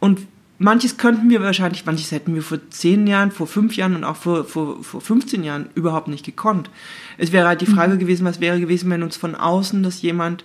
Und 0.00 0.20
manches 0.58 0.98
könnten 0.98 1.30
wir 1.30 1.40
wahrscheinlich, 1.40 1.86
manches 1.86 2.12
hätten 2.12 2.34
wir 2.34 2.42
vor 2.42 2.58
zehn 2.68 3.06
Jahren, 3.06 3.30
vor 3.30 3.46
fünf 3.46 3.74
Jahren 3.74 3.96
und 3.96 4.04
auch 4.04 4.16
vor, 4.16 4.44
vor, 4.44 4.84
vor 4.84 5.00
15 5.00 5.44
Jahren 5.44 5.70
überhaupt 5.74 6.08
nicht 6.08 6.26
gekonnt. 6.26 6.68
Es 7.16 7.32
wäre 7.32 7.48
halt 7.48 7.62
die 7.62 7.66
Frage 7.66 7.94
mhm. 7.94 8.00
gewesen, 8.00 8.26
was 8.26 8.38
wäre 8.38 8.60
gewesen, 8.60 8.90
wenn 8.90 9.02
uns 9.02 9.16
von 9.16 9.34
außen 9.34 9.82
das 9.82 10.02
jemand 10.02 10.44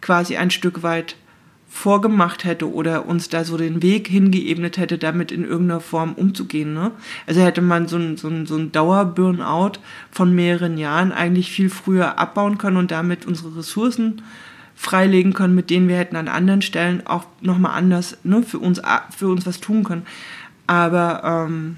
quasi 0.00 0.36
ein 0.36 0.52
Stück 0.52 0.84
weit 0.84 1.16
vorgemacht 1.68 2.44
hätte 2.44 2.72
oder 2.72 3.06
uns 3.06 3.28
da 3.28 3.44
so 3.44 3.56
den 3.56 3.82
Weg 3.82 4.08
hingeebnet 4.08 4.78
hätte, 4.78 4.96
damit 4.96 5.30
in 5.30 5.44
irgendeiner 5.44 5.80
Form 5.80 6.14
umzugehen. 6.14 6.72
Ne? 6.72 6.92
Also 7.26 7.42
hätte 7.42 7.60
man 7.60 7.86
so 7.86 7.96
ein, 7.96 8.16
so 8.16 8.28
ein, 8.28 8.46
so 8.46 8.56
ein 8.56 8.72
Dauer-Burnout 8.72 9.72
von 10.10 10.34
mehreren 10.34 10.78
Jahren 10.78 11.12
eigentlich 11.12 11.50
viel 11.52 11.68
früher 11.68 12.18
abbauen 12.18 12.56
können 12.56 12.78
und 12.78 12.90
damit 12.90 13.26
unsere 13.26 13.56
Ressourcen 13.56 14.22
freilegen 14.74 15.34
können, 15.34 15.54
mit 15.54 15.70
denen 15.70 15.88
wir 15.88 15.96
hätten 15.96 16.16
an 16.16 16.28
anderen 16.28 16.62
Stellen 16.62 17.06
auch 17.06 17.26
nochmal 17.40 17.76
anders 17.76 18.16
ne, 18.24 18.42
für, 18.42 18.58
uns, 18.58 18.80
für 19.16 19.28
uns 19.28 19.44
was 19.44 19.60
tun 19.60 19.84
können. 19.84 20.06
Aber 20.66 21.22
ähm, 21.24 21.76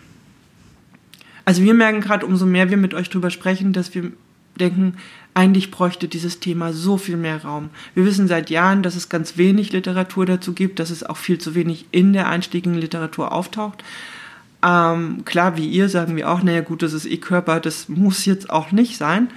also 1.44 1.62
wir 1.62 1.74
merken 1.74 2.00
gerade, 2.00 2.26
umso 2.26 2.46
mehr 2.46 2.70
wir 2.70 2.76
mit 2.76 2.94
euch 2.94 3.10
drüber 3.10 3.30
sprechen, 3.30 3.72
dass 3.72 3.94
wir 3.94 4.12
denken, 4.58 4.94
eigentlich 5.34 5.70
bräuchte 5.70 6.08
dieses 6.08 6.40
Thema 6.40 6.72
so 6.72 6.96
viel 6.96 7.16
mehr 7.16 7.42
Raum. 7.42 7.70
Wir 7.94 8.04
wissen 8.04 8.28
seit 8.28 8.50
Jahren, 8.50 8.82
dass 8.82 8.96
es 8.96 9.08
ganz 9.08 9.36
wenig 9.36 9.72
Literatur 9.72 10.26
dazu 10.26 10.52
gibt, 10.52 10.78
dass 10.78 10.90
es 10.90 11.04
auch 11.04 11.16
viel 11.16 11.38
zu 11.38 11.54
wenig 11.54 11.86
in 11.92 12.12
der 12.12 12.28
einstiegigen 12.28 12.74
Literatur 12.74 13.32
auftaucht. 13.32 13.84
Ähm, 14.62 15.24
klar, 15.24 15.56
wie 15.56 15.68
ihr 15.68 15.88
sagen 15.88 16.16
wir 16.16 16.30
auch, 16.30 16.42
naja 16.42 16.60
gut, 16.60 16.82
das 16.82 16.92
ist 16.92 17.06
eh 17.06 17.16
Körper, 17.16 17.60
das 17.60 17.88
muss 17.88 18.24
jetzt 18.24 18.50
auch 18.50 18.72
nicht 18.72 18.98
sein. 18.98 19.28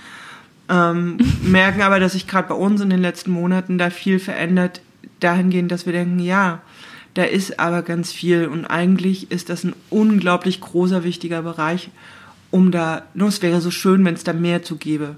Ähm, 0.67 1.17
merken 1.43 1.81
aber, 1.81 1.99
dass 1.99 2.13
sich 2.13 2.27
gerade 2.27 2.49
bei 2.49 2.55
uns 2.55 2.81
in 2.81 2.89
den 2.89 3.01
letzten 3.01 3.31
Monaten 3.31 3.77
da 3.77 3.89
viel 3.89 4.19
verändert, 4.19 4.81
dahingehend, 5.19 5.71
dass 5.71 5.85
wir 5.85 5.93
denken, 5.93 6.19
ja, 6.19 6.61
da 7.13 7.23
ist 7.23 7.59
aber 7.59 7.83
ganz 7.83 8.11
viel 8.11 8.47
und 8.47 8.65
eigentlich 8.65 9.31
ist 9.31 9.49
das 9.49 9.63
ein 9.63 9.75
unglaublich 9.91 10.59
großer, 10.59 11.03
wichtiger 11.03 11.43
Bereich, 11.43 11.91
um 12.49 12.71
da, 12.71 13.03
nur 13.13 13.27
es 13.27 13.41
wäre 13.43 13.61
so 13.61 13.69
schön, 13.69 14.03
wenn 14.03 14.15
es 14.15 14.23
da 14.23 14.33
mehr 14.33 14.63
zu 14.63 14.77
gäbe 14.77 15.15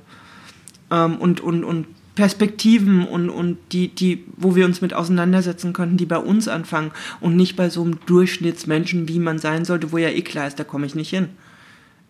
ähm, 0.91 1.17
und, 1.17 1.41
und, 1.41 1.63
und 1.63 1.88
Perspektiven 2.15 3.05
und, 3.05 3.29
und 3.29 3.57
die, 3.71 3.89
die, 3.89 4.23
wo 4.38 4.55
wir 4.55 4.65
uns 4.65 4.81
mit 4.81 4.93
auseinandersetzen 4.93 5.73
könnten, 5.73 5.97
die 5.97 6.05
bei 6.05 6.17
uns 6.17 6.47
anfangen 6.47 6.91
und 7.19 7.36
nicht 7.36 7.55
bei 7.57 7.69
so 7.69 7.83
einem 7.83 7.99
Durchschnittsmenschen, 8.05 9.09
wie 9.09 9.19
man 9.19 9.38
sein 9.38 9.65
sollte, 9.65 9.91
wo 9.91 9.97
ja 9.97 10.09
eh 10.09 10.21
klar 10.21 10.47
ist, 10.47 10.57
da 10.57 10.63
komme 10.63 10.86
ich 10.86 10.95
nicht 10.95 11.09
hin. 11.09 11.29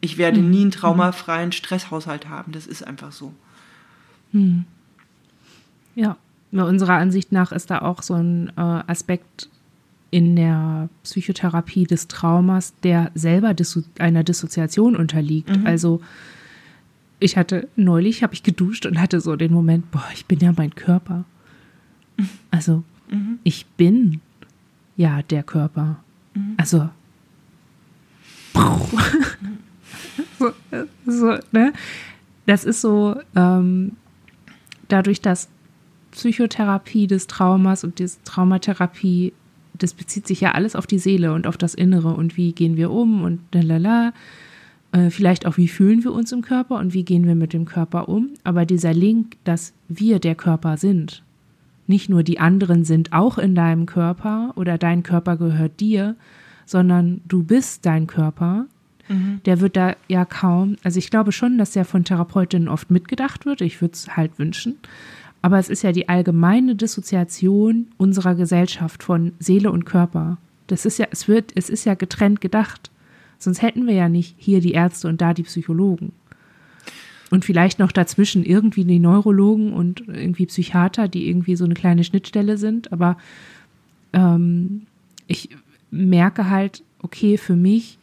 Ich 0.02 0.18
werde 0.18 0.40
mhm. 0.40 0.52
nie 0.52 0.62
einen 0.62 0.72
traumafreien 0.72 1.52
Stresshaushalt 1.52 2.30
haben. 2.30 2.52
Das 2.52 2.68
ist 2.68 2.86
einfach 2.86 3.12
so. 3.12 3.34
Mhm. 4.32 4.66
Ja, 5.96 6.18
unserer 6.52 6.94
Ansicht 6.94 7.32
nach 7.32 7.52
ist 7.52 7.72
da 7.72 7.80
auch 7.80 8.04
so 8.04 8.14
ein 8.14 8.50
äh, 8.56 8.62
Aspekt 8.62 9.50
in 10.12 10.36
der 10.36 10.90
Psychotherapie 11.04 11.86
des 11.86 12.08
Traumas, 12.08 12.74
der 12.84 13.12
selber 13.16 13.54
Disso 13.54 13.82
einer 13.98 14.24
Dissoziation 14.24 14.96
unterliegt. 14.96 15.50
Mhm. 15.50 15.66
Also 15.66 16.02
ich 17.20 17.38
hatte 17.38 17.68
neulich, 17.76 18.24
habe 18.24 18.34
ich 18.34 18.44
geduscht 18.44 18.86
und 18.86 19.00
hatte 19.00 19.22
so 19.22 19.36
den 19.36 19.54
Moment, 19.54 19.92
boah, 19.92 20.06
ich 20.14 20.26
bin 20.26 20.40
ja 20.40 20.54
mein 20.56 20.76
Körper. 20.76 21.26
Also, 22.52 22.84
mhm. 23.10 23.40
ich 23.44 23.66
bin 23.66 24.22
ja 24.96 25.22
der 25.24 25.44
Körper. 25.44 25.98
Mhm. 26.34 26.54
Also, 26.58 26.90
so, 30.40 30.52
so, 31.06 31.38
ne? 31.52 31.74
Das 32.46 32.64
ist 32.64 32.82
so, 32.82 33.16
ähm, 33.36 33.94
dadurch, 34.88 35.22
dass 35.22 35.50
Psychotherapie 36.12 37.08
des 37.08 37.28
Traumas 37.28 37.84
und 37.84 38.00
diese 38.00 38.24
Traumatherapie 38.24 39.34
das 39.78 39.94
bezieht 39.94 40.28
sich 40.28 40.42
ja 40.42 40.52
alles 40.52 40.76
auf 40.76 40.88
die 40.88 41.00
Seele 41.00 41.34
und 41.34 41.48
auf 41.48 41.58
das 41.58 41.74
Innere 41.74 42.10
und 42.10 42.38
wie 42.38 42.54
gehen 42.54 42.78
wir 42.78 42.92
um 42.92 43.24
und 43.24 43.42
lalala. 43.54 44.14
Äh, 44.96 45.10
vielleicht 45.10 45.46
auch, 45.46 45.58
wie 45.58 45.68
fühlen 45.68 46.04
wir 46.04 46.14
uns 46.14 46.32
im 46.32 46.42
Körper 46.42 46.78
und 46.78 46.94
wie 46.94 47.04
gehen 47.04 47.28
wir 47.28 47.36
mit 47.36 47.52
dem 47.52 47.66
Körper 47.66 48.08
um. 48.08 48.30
Aber 48.44 48.66
dieser 48.66 48.94
Link, 48.94 49.36
dass 49.44 49.74
wir 49.90 50.20
der 50.20 50.36
Körper 50.36 50.78
sind, 50.78 51.24
nicht 51.86 52.10
nur 52.10 52.24
die 52.24 52.40
anderen 52.40 52.86
sind 52.86 53.12
auch 53.12 53.38
in 53.38 53.56
deinem 53.56 53.86
Körper 53.86 54.54
oder 54.56 54.78
dein 54.78 55.04
Körper 55.04 55.36
gehört 55.36 55.80
dir, 55.82 56.16
sondern 56.66 57.22
du 57.28 57.44
bist 57.44 57.86
dein 57.86 58.08
Körper, 58.08 58.68
mhm. 59.10 59.42
der 59.46 59.60
wird 59.60 59.76
da 59.76 59.96
ja 60.08 60.24
kaum, 60.24 60.78
also 60.84 60.98
ich 60.98 61.12
glaube 61.12 61.32
schon, 61.32 61.58
dass 61.58 61.72
der 61.72 61.86
von 61.86 62.06
Therapeutinnen 62.06 62.70
oft 62.70 62.90
mitgedacht 62.90 63.46
wird, 63.46 63.62
ich 63.62 63.82
würde 63.82 63.94
es 63.94 64.16
halt 64.16 64.40
wünschen, 64.40 64.78
aber 65.44 65.60
es 65.60 65.70
ist 65.70 65.84
ja 65.84 65.92
die 65.92 66.10
allgemeine 66.10 66.76
Dissoziation 66.76 67.88
unserer 67.98 68.34
Gesellschaft 68.34 69.04
von 69.04 69.34
Seele 69.38 69.72
und 69.72 69.86
Körper. 69.86 70.38
Das 70.66 70.88
ist 70.88 70.98
ja, 70.98 71.06
es 71.12 71.28
wird, 71.28 71.52
es 71.54 71.70
ist 71.70 71.86
ja 71.86 71.94
getrennt 71.94 72.42
gedacht. 72.42 72.90
Sonst 73.46 73.62
hätten 73.62 73.86
wir 73.86 73.94
ja 73.94 74.10
nicht 74.10 74.34
hier 74.40 74.60
die 74.60 74.72
Ärzte 74.72 75.08
und 75.08 75.22
da 75.22 75.36
die 75.36 75.44
Psychologen. 75.44 76.14
Und 77.30 77.46
vielleicht 77.46 77.78
noch 77.78 77.92
dazwischen 77.92 78.44
irgendwie 78.44 78.86
die 78.86 78.98
Neurologen 78.98 79.72
und 79.72 80.04
irgendwie 80.08 80.48
Psychiater, 80.48 81.08
die 81.08 81.30
irgendwie 81.30 81.56
so 81.56 81.64
eine 81.64 81.76
kleine 81.76 82.04
Schnittstelle 82.04 82.58
sind. 82.58 82.92
Aber 82.92 83.18
ähm, 84.14 84.88
ich 85.28 85.50
merke 85.92 86.50
halt, 86.50 86.82
okay, 87.04 87.38
für 87.38 87.56
mich 87.56 88.00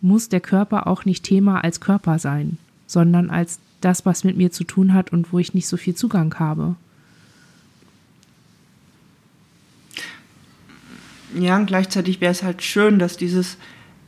muss 0.00 0.30
der 0.30 0.40
Körper 0.40 0.86
auch 0.86 1.04
nicht 1.04 1.22
Thema 1.22 1.62
als 1.62 1.80
Körper 1.80 2.18
sein, 2.18 2.56
sondern 2.86 3.28
als 3.28 3.58
das, 3.82 4.06
was 4.06 4.24
mit 4.24 4.38
mir 4.38 4.50
zu 4.50 4.64
tun 4.64 4.94
hat 4.94 5.12
und 5.12 5.34
wo 5.34 5.38
ich 5.38 5.52
nicht 5.52 5.68
so 5.68 5.76
viel 5.76 5.94
Zugang 5.94 6.34
habe. 6.38 6.76
Ja, 11.38 11.56
und 11.56 11.66
gleichzeitig 11.66 12.22
wäre 12.22 12.32
es 12.32 12.42
halt 12.42 12.62
schön, 12.62 12.98
dass 12.98 13.18
dieses, 13.18 13.58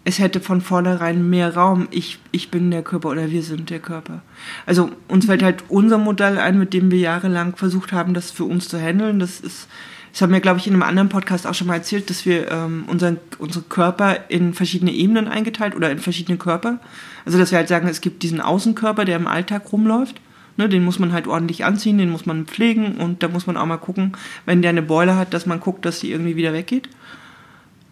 es 0.05 0.19
hätte 0.19 0.41
von 0.41 0.61
vornherein 0.61 1.29
mehr 1.29 1.55
Raum, 1.55 1.89
ich, 1.91 2.19
ich 2.33 2.51
bin 2.51 2.71
der 2.71 2.83
Körper 2.83 3.11
oder 3.11 3.31
wir 3.31 3.43
sind 3.43 3.69
der 3.69 3.81
Körper. 3.81 4.23
Also 4.65 4.91
uns 5.09 5.27
fällt 5.27 5.43
halt 5.43 5.65
unser 5.69 5.99
Modell 5.99 6.39
ein, 6.39 6.59
mit 6.59 6.73
dem 6.73 6.91
wir 6.91 6.99
jahrelang 6.99 7.55
versucht 7.57 7.93
haben, 7.93 8.15
das 8.15 8.31
für 8.31 8.45
uns 8.45 8.69
zu 8.69 8.81
handeln. 8.81 9.19
Das 9.19 9.41
ist, 9.41 9.69
das 10.13 10.23
haben 10.23 10.33
wir, 10.33 10.41
glaube 10.41 10.59
ich, 10.59 10.67
in 10.67 10.73
einem 10.73 10.83
anderen 10.83 11.11
Podcast 11.11 11.47
auch 11.47 11.55
schon 11.55 11.67
mal 11.67 11.75
erzählt, 11.75 12.09
dass 12.09 12.25
wir 12.25 12.51
ähm, 12.51 12.85
unseren, 12.87 13.19
unsere 13.39 13.65
Körper 13.65 14.31
in 14.31 14.55
verschiedene 14.55 14.93
Ebenen 14.93 15.29
eingeteilt 15.29 15.77
oder 15.77 15.91
in 15.91 15.99
verschiedene 15.99 16.39
Körper. 16.39 16.79
Also 17.27 17.39
dass 17.39 17.51
wir 17.51 17.59
halt 17.59 17.69
sagen, 17.69 17.87
es 17.87 18.01
gibt 18.01 18.23
diesen 18.23 18.41
Außenkörper, 18.41 19.05
der 19.05 19.17
im 19.17 19.27
Alltag 19.27 19.71
rumläuft. 19.71 20.21
Ne, 20.57 20.69
den 20.69 20.85
muss 20.85 20.99
man 20.99 21.13
halt 21.13 21.27
ordentlich 21.27 21.65
anziehen, 21.65 21.97
den 21.97 22.11
muss 22.11 22.27
man 22.27 22.45
pflegen 22.45 22.97
und 22.97 23.23
da 23.23 23.29
muss 23.29 23.47
man 23.47 23.57
auch 23.57 23.65
mal 23.67 23.79
gucken, 23.79 24.13
wenn 24.47 24.63
der 24.63 24.71
eine 24.71 24.83
Beule 24.83 25.17
hat, 25.17 25.33
dass 25.33 25.47
man 25.47 25.61
guckt, 25.61 25.85
dass 25.85 26.01
die 26.01 26.11
irgendwie 26.11 26.37
wieder 26.37 26.53
weggeht. 26.53 26.89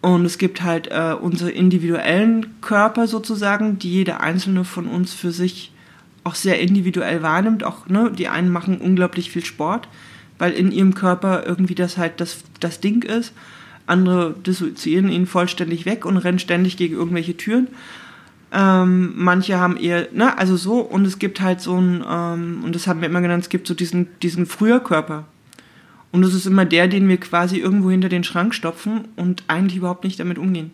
Und 0.01 0.25
es 0.25 0.37
gibt 0.37 0.61
halt 0.61 0.87
äh, 0.91 1.13
unsere 1.19 1.51
individuellen 1.51 2.61
Körper 2.61 3.07
sozusagen, 3.07 3.79
die 3.79 3.91
jeder 3.91 4.21
einzelne 4.21 4.63
von 4.63 4.87
uns 4.87 5.13
für 5.13 5.31
sich 5.31 5.73
auch 6.23 6.35
sehr 6.35 6.59
individuell 6.59 7.21
wahrnimmt. 7.21 7.63
Auch 7.63 7.87
ne, 7.87 8.11
die 8.11 8.29
einen 8.29 8.49
machen 8.49 8.77
unglaublich 8.77 9.29
viel 9.29 9.43
Sport, 9.43 9.87
weil 10.37 10.53
in 10.53 10.71
ihrem 10.71 10.93
Körper 10.93 11.45
irgendwie 11.45 11.75
das 11.75 11.97
halt 11.97 12.21
das, 12.21 12.43
das 12.59 12.79
Ding 12.79 13.03
ist. 13.03 13.33
Andere 13.87 14.35
dissoziieren 14.45 15.09
ihn 15.09 15.25
vollständig 15.25 15.85
weg 15.85 16.05
und 16.05 16.17
rennen 16.17 16.39
ständig 16.39 16.77
gegen 16.77 16.95
irgendwelche 16.95 17.35
Türen. 17.35 17.67
Ähm, 18.51 19.13
manche 19.15 19.59
haben 19.59 19.77
eher, 19.77 20.07
ne, 20.11 20.37
also 20.37 20.55
so, 20.55 20.79
und 20.79 21.05
es 21.05 21.19
gibt 21.19 21.41
halt 21.41 21.61
so 21.61 21.77
ein, 21.77 22.03
ähm, 22.09 22.61
und 22.63 22.73
das 22.73 22.87
haben 22.87 23.01
wir 23.01 23.09
immer 23.09 23.21
genannt, 23.21 23.43
es 23.43 23.49
gibt 23.49 23.67
so 23.67 23.73
diesen, 23.73 24.07
diesen 24.21 24.45
Früherkörper. 24.45 25.25
Und 26.11 26.23
das 26.23 26.33
ist 26.33 26.47
immer 26.47 26.65
der, 26.65 26.87
den 26.87 27.07
wir 27.07 27.17
quasi 27.17 27.57
irgendwo 27.57 27.91
hinter 27.91 28.09
den 28.09 28.23
Schrank 28.23 28.55
stopfen 28.55 29.07
und 29.15 29.43
eigentlich 29.47 29.77
überhaupt 29.77 30.03
nicht 30.03 30.19
damit 30.19 30.37
umgehen. 30.37 30.71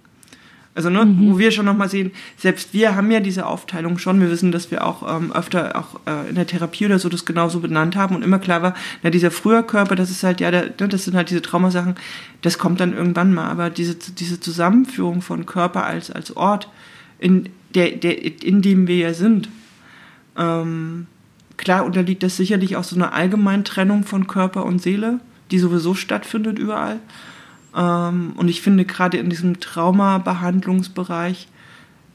Also, 0.76 0.90
ne, 0.90 1.06
mhm. 1.06 1.32
wo 1.32 1.40
wir 1.40 1.52
schon 1.52 1.66
nochmal 1.66 1.88
sehen, 1.88 2.12
selbst 2.36 2.74
wir 2.74 2.96
haben 2.96 3.10
ja 3.10 3.22
diese 3.22 3.46
Aufteilung 3.46 3.98
schon. 3.98 4.20
Wir 4.20 4.30
wissen, 4.30 4.52
dass 4.52 4.72
wir 4.72 4.86
auch 4.86 5.18
ähm, 5.18 5.32
öfter 5.32 5.78
auch 5.78 6.02
äh, 6.06 6.28
in 6.30 6.36
der 6.36 6.48
Therapie 6.48 6.86
oder 6.86 7.00
so 7.00 7.08
das 7.08 7.24
genauso 7.24 7.62
benannt 7.62 7.96
haben 7.96 8.14
und 8.14 8.24
immer 8.24 8.40
klar 8.40 8.62
war, 8.62 8.74
na, 9.02 9.10
dieser 9.10 9.32
Früherkörper, 9.32 9.96
das 9.96 10.12
ist 10.12 10.24
halt, 10.24 10.42
ja, 10.42 10.52
der, 10.52 10.66
ne, 10.66 10.90
das 10.90 11.06
sind 11.06 11.16
halt 11.16 11.30
diese 11.30 11.42
Traumasachen, 11.42 11.96
das 12.42 12.58
kommt 12.58 12.82
dann 12.82 12.94
irgendwann 12.94 13.34
mal. 13.34 13.50
Aber 13.50 13.70
diese, 13.70 13.96
diese 13.96 14.42
Zusammenführung 14.42 15.22
von 15.22 15.46
Körper 15.46 15.86
als, 15.86 16.12
als 16.12 16.36
Ort, 16.36 16.68
in, 17.20 17.48
der, 17.74 17.92
der, 17.92 18.44
in 18.44 18.62
dem 18.62 18.88
wir 18.88 18.98
ja 18.98 19.14
sind. 19.14 19.48
Ähm, 20.38 21.08
klar 21.58 21.86
unterliegt 21.86 22.24
das 22.24 22.38
sicherlich 22.38 22.76
auch 22.76 22.84
so 22.84 22.96
einer 22.96 23.14
allgemeinen 23.14 23.64
Trennung 23.64 24.04
von 24.04 24.28
Körper 24.28 24.66
und 24.66 24.82
Seele, 24.82 25.20
die 25.52 25.60
sowieso 25.60 25.94
stattfindet 25.94 26.60
überall. 26.60 27.00
Ähm, 27.76 28.34
und 28.36 28.48
ich 28.48 28.62
finde 28.62 28.86
gerade 28.86 29.18
in 29.18 29.30
diesem 29.30 29.60
Traumabehandlungsbereich 29.60 31.48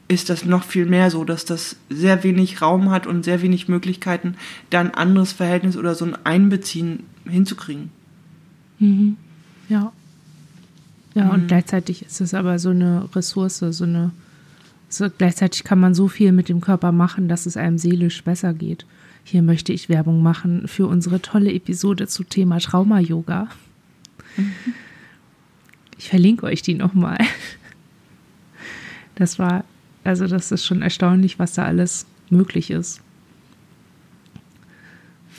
ist 0.08 0.28
das 0.28 0.44
noch 0.44 0.64
viel 0.64 0.86
mehr 0.86 1.10
so, 1.10 1.24
dass 1.24 1.44
das 1.44 1.76
sehr 1.88 2.24
wenig 2.24 2.60
Raum 2.62 2.90
hat 2.90 3.06
und 3.06 3.24
sehr 3.24 3.42
wenig 3.42 3.68
Möglichkeiten, 3.68 4.34
da 4.70 4.80
ein 4.80 4.92
anderes 4.92 5.32
Verhältnis 5.32 5.76
oder 5.76 5.94
so 5.94 6.04
ein 6.04 6.16
Einbeziehen 6.24 7.04
hinzukriegen. 7.28 7.90
Mhm. 8.80 9.16
Ja. 9.68 9.92
Ja, 11.14 11.24
mhm. 11.24 11.30
und 11.30 11.48
gleichzeitig 11.48 12.02
ist 12.02 12.20
es 12.20 12.34
aber 12.34 12.58
so 12.58 12.70
eine 12.70 13.08
Ressource, 13.14 13.58
so 13.58 13.84
eine 13.84 14.10
so, 14.88 15.06
gleichzeitig 15.16 15.62
kann 15.62 15.78
man 15.78 15.94
so 15.94 16.08
viel 16.08 16.32
mit 16.32 16.48
dem 16.48 16.60
Körper 16.60 16.90
machen, 16.90 17.28
dass 17.28 17.46
es 17.46 17.56
einem 17.56 17.78
seelisch 17.78 18.24
besser 18.24 18.52
geht. 18.52 18.84
Hier 19.24 19.42
möchte 19.42 19.72
ich 19.72 19.88
Werbung 19.88 20.22
machen 20.22 20.66
für 20.66 20.86
unsere 20.86 21.22
tolle 21.22 21.52
Episode 21.52 22.06
zum 22.08 22.28
Thema 22.28 22.58
Trauma-Yoga. 22.58 23.48
Ich 25.98 26.08
verlinke 26.08 26.46
euch 26.46 26.62
die 26.62 26.74
nochmal. 26.74 27.18
Das 29.14 29.38
war, 29.38 29.64
also 30.02 30.26
das 30.26 30.50
ist 30.50 30.64
schon 30.64 30.80
erstaunlich, 30.80 31.38
was 31.38 31.52
da 31.52 31.66
alles 31.66 32.06
möglich 32.30 32.70
ist. 32.70 33.02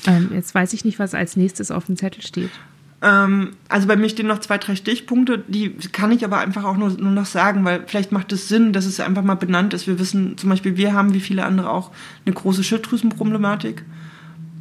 Ähm, 0.05 0.29
jetzt 0.33 0.53
weiß 0.53 0.73
ich 0.73 0.85
nicht, 0.85 0.99
was 0.99 1.13
als 1.13 1.35
nächstes 1.35 1.71
auf 1.71 1.85
dem 1.85 1.97
Zettel 1.97 2.21
steht. 2.21 2.51
Ähm, 3.01 3.53
also 3.67 3.87
bei 3.87 3.95
mir 3.95 4.09
stehen 4.09 4.27
noch 4.27 4.39
zwei, 4.39 4.57
drei 4.57 4.75
Stichpunkte, 4.75 5.43
die 5.47 5.71
kann 5.91 6.11
ich 6.11 6.23
aber 6.23 6.37
einfach 6.37 6.63
auch 6.63 6.77
nur, 6.77 6.89
nur 6.89 7.11
noch 7.11 7.25
sagen, 7.25 7.65
weil 7.65 7.83
vielleicht 7.87 8.11
macht 8.11 8.31
es 8.31 8.47
Sinn, 8.47 8.73
dass 8.73 8.85
es 8.85 8.99
einfach 8.99 9.23
mal 9.23 9.35
benannt 9.35 9.73
ist. 9.73 9.87
Wir 9.87 9.97
wissen 9.97 10.37
zum 10.37 10.49
Beispiel, 10.49 10.77
wir 10.77 10.93
haben 10.93 11.13
wie 11.13 11.19
viele 11.19 11.45
andere 11.45 11.71
auch 11.71 11.91
eine 12.25 12.35
große 12.35 12.63
Schilddrüsenproblematik. 12.63 13.83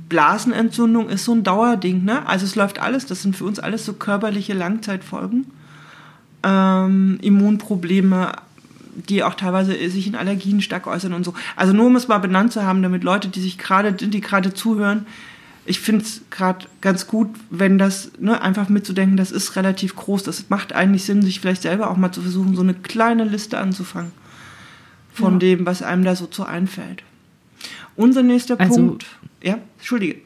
Blasenentzündung 0.08 1.08
ist 1.08 1.24
so 1.24 1.32
ein 1.32 1.44
Dauerding, 1.44 2.04
ne? 2.04 2.26
Also 2.26 2.44
es 2.44 2.56
läuft 2.56 2.80
alles, 2.80 3.06
das 3.06 3.22
sind 3.22 3.36
für 3.36 3.44
uns 3.44 3.58
alles 3.58 3.84
so 3.84 3.92
körperliche 3.92 4.54
Langzeitfolgen. 4.54 5.46
Ähm, 6.42 7.18
Immunprobleme, 7.20 8.32
die 9.08 9.22
auch 9.22 9.34
teilweise 9.34 9.72
sich 9.90 10.06
in 10.06 10.16
Allergien 10.16 10.62
stark 10.62 10.86
äußern 10.86 11.12
und 11.12 11.24
so. 11.24 11.34
Also 11.54 11.74
nur 11.74 11.86
um 11.86 11.96
es 11.96 12.08
mal 12.08 12.18
benannt 12.18 12.52
zu 12.52 12.64
haben, 12.64 12.82
damit 12.82 13.04
Leute, 13.04 13.28
die 13.28 13.40
sich 13.40 13.58
gerade, 13.58 13.92
die 13.92 14.20
gerade 14.20 14.52
zuhören, 14.52 15.06
ich 15.66 15.80
finde 15.80 16.04
es 16.04 16.22
gerade 16.30 16.66
ganz 16.80 17.06
gut, 17.06 17.28
wenn 17.50 17.78
das, 17.78 18.12
ne, 18.18 18.40
einfach 18.40 18.68
mitzudenken, 18.68 19.16
das 19.16 19.30
ist 19.30 19.56
relativ 19.56 19.94
groß. 19.94 20.22
Das 20.22 20.48
macht 20.48 20.72
eigentlich 20.72 21.04
Sinn, 21.04 21.22
sich 21.22 21.40
vielleicht 21.40 21.62
selber 21.62 21.90
auch 21.90 21.96
mal 21.96 22.12
zu 22.12 22.22
versuchen, 22.22 22.56
so 22.56 22.62
eine 22.62 22.74
kleine 22.74 23.24
Liste 23.24 23.58
anzufangen 23.58 24.12
von 25.12 25.34
ja. 25.34 25.38
dem, 25.38 25.66
was 25.66 25.82
einem 25.82 26.04
da 26.04 26.16
so 26.16 26.26
zu 26.26 26.44
einfällt. 26.44 27.02
Unser 27.96 28.22
nächster 28.22 28.58
also, 28.58 28.76
Punkt. 28.76 29.06
Ja, 29.42 29.58
entschuldige. 29.76 30.20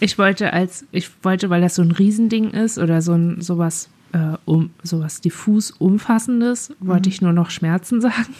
Ich 0.00 0.18
wollte 0.18 0.52
als, 0.52 0.84
ich 0.92 1.10
wollte, 1.22 1.48
weil 1.48 1.60
das 1.60 1.76
so 1.76 1.82
ein 1.82 1.92
Riesending 1.92 2.50
ist 2.50 2.78
oder 2.78 3.00
so 3.00 3.12
ein 3.12 3.40
sowas, 3.40 3.88
äh, 4.12 4.36
um, 4.44 4.70
sowas 4.82 5.20
diffus 5.20 5.70
Umfassendes, 5.70 6.70
mhm. 6.70 6.88
wollte 6.88 7.08
ich 7.08 7.22
nur 7.22 7.32
noch 7.32 7.50
Schmerzen 7.50 8.00
sagen. 8.00 8.34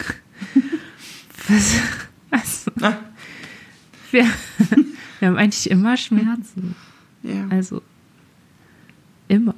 was, 1.49 1.77
also, 2.31 2.71
ah. 2.83 2.97
wir, 4.11 4.27
wir 5.19 5.29
haben 5.29 5.37
eigentlich 5.37 5.71
immer 5.71 5.97
Schmerzen. 5.97 6.75
Ja. 7.23 7.47
Also 7.51 7.83
immer. 9.29 9.55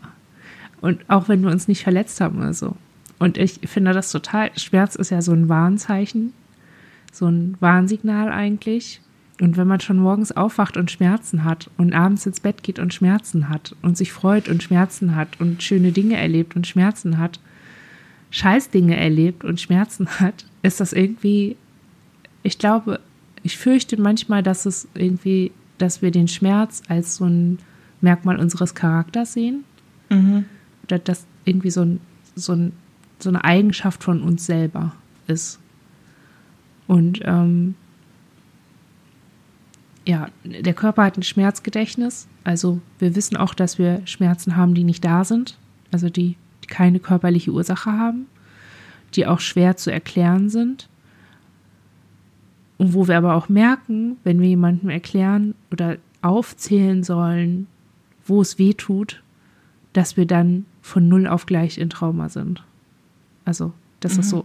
Und 0.81 1.09
auch 1.09 1.29
wenn 1.29 1.43
wir 1.43 1.51
uns 1.51 1.69
nicht 1.69 1.83
verletzt 1.83 2.21
haben 2.21 2.39
oder 2.39 2.55
so. 2.55 2.77
Und 3.19 3.37
ich 3.37 3.61
finde 3.65 3.93
das 3.93 4.13
total, 4.13 4.51
Schmerz 4.57 4.95
ist 4.95 5.11
ja 5.11 5.23
so 5.23 5.33
ein 5.33 5.49
Warnzeichen, 5.49 6.33
so 7.13 7.27
ein 7.27 7.57
Warnsignal 7.61 8.31
eigentlich. 8.31 9.01
Und 9.41 9.57
wenn 9.57 9.67
man 9.67 9.81
schon 9.81 9.99
morgens 9.99 10.33
aufwacht 10.33 10.77
und 10.77 10.91
Schmerzen 10.91 11.45
hat 11.45 11.71
und 11.77 11.95
abends 11.95 12.27
ins 12.27 12.41
Bett 12.41 12.63
geht 12.63 12.79
und 12.79 12.95
Schmerzen 12.95 13.49
hat 13.49 13.75
und 13.83 13.97
sich 13.97 14.13
freut 14.13 14.49
und 14.49 14.63
Schmerzen 14.63 15.15
hat 15.15 15.41
und 15.41 15.63
schöne 15.63 15.93
Dinge 15.93 16.17
erlebt 16.17 16.57
und 16.57 16.67
Schmerzen 16.67 17.19
hat, 17.19 17.41
Scheißdinge 18.31 18.97
erlebt 18.97 19.45
und 19.45 19.61
Schmerzen 19.61 20.09
hat, 20.21 20.45
ist 20.63 20.81
das 20.81 20.93
irgendwie, 20.93 21.57
ich 22.43 22.59
glaube, 22.59 23.01
ich 23.43 23.57
fürchte 23.57 24.01
manchmal, 24.01 24.43
dass 24.43 24.67
es 24.67 24.89
irgendwie, 24.95 25.53
dass 25.79 26.03
wir 26.03 26.11
den 26.11 26.29
Schmerz 26.29 26.83
als 26.89 27.17
so 27.17 27.25
ein 27.25 27.59
Merkmal 28.01 28.39
unseres 28.39 28.75
Charakters 28.75 29.33
sehen. 29.33 29.65
Mhm. 30.11 30.45
Oder 30.85 30.99
dass 30.99 31.27
irgendwie 31.45 31.71
so, 31.71 31.83
ein, 31.83 32.01
so, 32.35 32.53
ein, 32.53 32.73
so 33.19 33.29
eine 33.29 33.45
Eigenschaft 33.45 34.03
von 34.05 34.23
uns 34.23 34.47
selber 34.47 34.95
ist. 35.27 35.59
Und 36.87 37.21
ähm, 37.25 37.75
ja, 40.07 40.29
der 40.43 40.73
Körper 40.73 41.05
hat 41.05 41.19
ein 41.19 41.23
Schmerzgedächtnis. 41.23 42.29
Also 42.45 42.81
wir 42.99 43.15
wissen 43.15 43.37
auch, 43.37 43.53
dass 43.53 43.79
wir 43.79 44.01
Schmerzen 44.07 44.57
haben, 44.57 44.75
die 44.75 44.85
nicht 44.85 45.05
da 45.05 45.25
sind. 45.25 45.59
Also 45.93 46.09
die, 46.09 46.37
die 46.65 46.69
keine 46.69 46.99
körperliche 46.99 47.51
Ursache 47.51 47.93
haben, 47.93 48.27
die 49.15 49.27
auch 49.27 49.41
schwer 49.41 49.77
zu 49.77 49.93
erklären 49.93 50.49
sind. 50.49 50.89
Und 52.79 52.95
wo 52.95 53.09
wir 53.09 53.17
aber 53.19 53.35
auch 53.35 53.49
merken, 53.49 54.17
wenn 54.25 54.41
wir 54.41 54.49
jemandem 54.49 54.89
erklären 54.89 55.55
oder 55.71 55.97
aufzählen 56.23 57.03
sollen, 57.03 57.67
wo 58.25 58.41
es 58.41 58.59
weh 58.59 58.73
tut, 58.73 59.23
dass 59.93 60.17
wir 60.17 60.27
dann 60.27 60.65
von 60.81 61.09
null 61.09 61.27
auf 61.27 61.47
gleich 61.47 61.79
in 61.79 61.91
Trauma 61.91 62.29
sind. 62.29 62.63
Also, 63.45 63.73
das 64.01 64.15
mhm. 64.15 64.21
ist 64.21 64.31
so, 64.31 64.45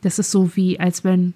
das 0.00 0.18
ist 0.18 0.30
so 0.30 0.56
wie, 0.56 0.80
als 0.80 1.04
wenn 1.04 1.34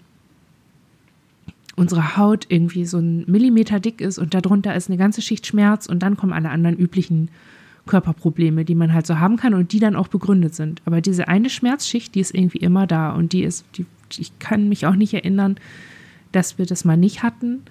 unsere 1.76 2.16
Haut 2.16 2.46
irgendwie 2.48 2.86
so 2.86 2.98
ein 2.98 3.24
Millimeter 3.26 3.80
dick 3.80 4.00
ist 4.00 4.18
und 4.18 4.34
darunter 4.34 4.74
ist 4.74 4.88
eine 4.88 4.96
ganze 4.96 5.22
Schicht 5.22 5.46
Schmerz 5.46 5.86
und 5.86 6.00
dann 6.00 6.16
kommen 6.16 6.32
alle 6.32 6.50
anderen 6.50 6.76
üblichen 6.76 7.28
Körperprobleme, 7.86 8.64
die 8.64 8.74
man 8.74 8.92
halt 8.92 9.06
so 9.06 9.20
haben 9.20 9.36
kann 9.36 9.54
und 9.54 9.72
die 9.72 9.78
dann 9.78 9.94
auch 9.94 10.08
begründet 10.08 10.54
sind. 10.54 10.82
Aber 10.86 11.00
diese 11.00 11.28
eine 11.28 11.50
Schmerzschicht, 11.50 12.14
die 12.14 12.20
ist 12.20 12.34
irgendwie 12.34 12.58
immer 12.58 12.86
da 12.86 13.12
und 13.12 13.32
die 13.32 13.44
ist, 13.44 13.64
die, 13.76 13.86
ich 14.16 14.38
kann 14.38 14.68
mich 14.68 14.86
auch 14.86 14.94
nicht 14.94 15.14
erinnern, 15.14 15.56
dass 16.32 16.58
wir 16.58 16.66
das 16.66 16.84
mal 16.84 16.96
nicht 16.96 17.22
hatten, 17.22 17.62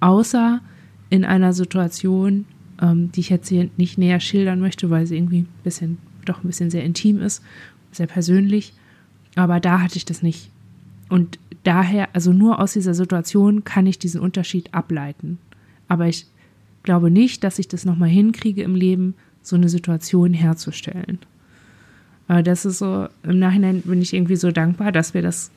außer 0.00 0.60
in 1.08 1.24
einer 1.24 1.52
Situation, 1.52 2.44
ähm, 2.80 3.10
die 3.12 3.20
ich 3.20 3.30
jetzt 3.30 3.48
hier 3.48 3.68
nicht 3.76 3.98
näher 3.98 4.20
schildern 4.20 4.60
möchte, 4.60 4.90
weil 4.90 5.06
sie 5.06 5.16
irgendwie 5.16 5.40
ein 5.40 5.48
bisschen, 5.64 5.98
doch 6.24 6.42
ein 6.42 6.46
bisschen 6.46 6.70
sehr 6.70 6.84
intim 6.84 7.20
ist, 7.20 7.42
sehr 7.92 8.06
persönlich. 8.06 8.72
Aber 9.36 9.60
da 9.60 9.80
hatte 9.80 9.96
ich 9.96 10.04
das 10.04 10.22
nicht. 10.22 10.50
Und 11.08 11.38
daher, 11.64 12.08
also 12.14 12.32
nur 12.32 12.60
aus 12.60 12.72
dieser 12.72 12.94
Situation 12.94 13.64
kann 13.64 13.86
ich 13.86 13.98
diesen 13.98 14.20
Unterschied 14.20 14.72
ableiten. 14.74 15.38
Aber 15.88 16.06
ich 16.06 16.26
glaube 16.82 17.10
nicht, 17.10 17.44
dass 17.44 17.58
ich 17.58 17.68
das 17.68 17.84
nochmal 17.84 18.08
hinkriege 18.08 18.62
im 18.62 18.74
Leben, 18.74 19.14
so 19.42 19.56
eine 19.56 19.68
Situation 19.68 20.34
herzustellen. 20.34 21.18
Aber 22.28 22.42
das 22.42 22.64
ist 22.64 22.78
so, 22.78 23.08
im 23.22 23.38
Nachhinein 23.38 23.82
bin 23.82 24.00
ich 24.00 24.14
irgendwie 24.14 24.36
so 24.36 24.52
dankbar, 24.52 24.92
dass 24.92 25.14
wir 25.14 25.22
das, 25.22 25.50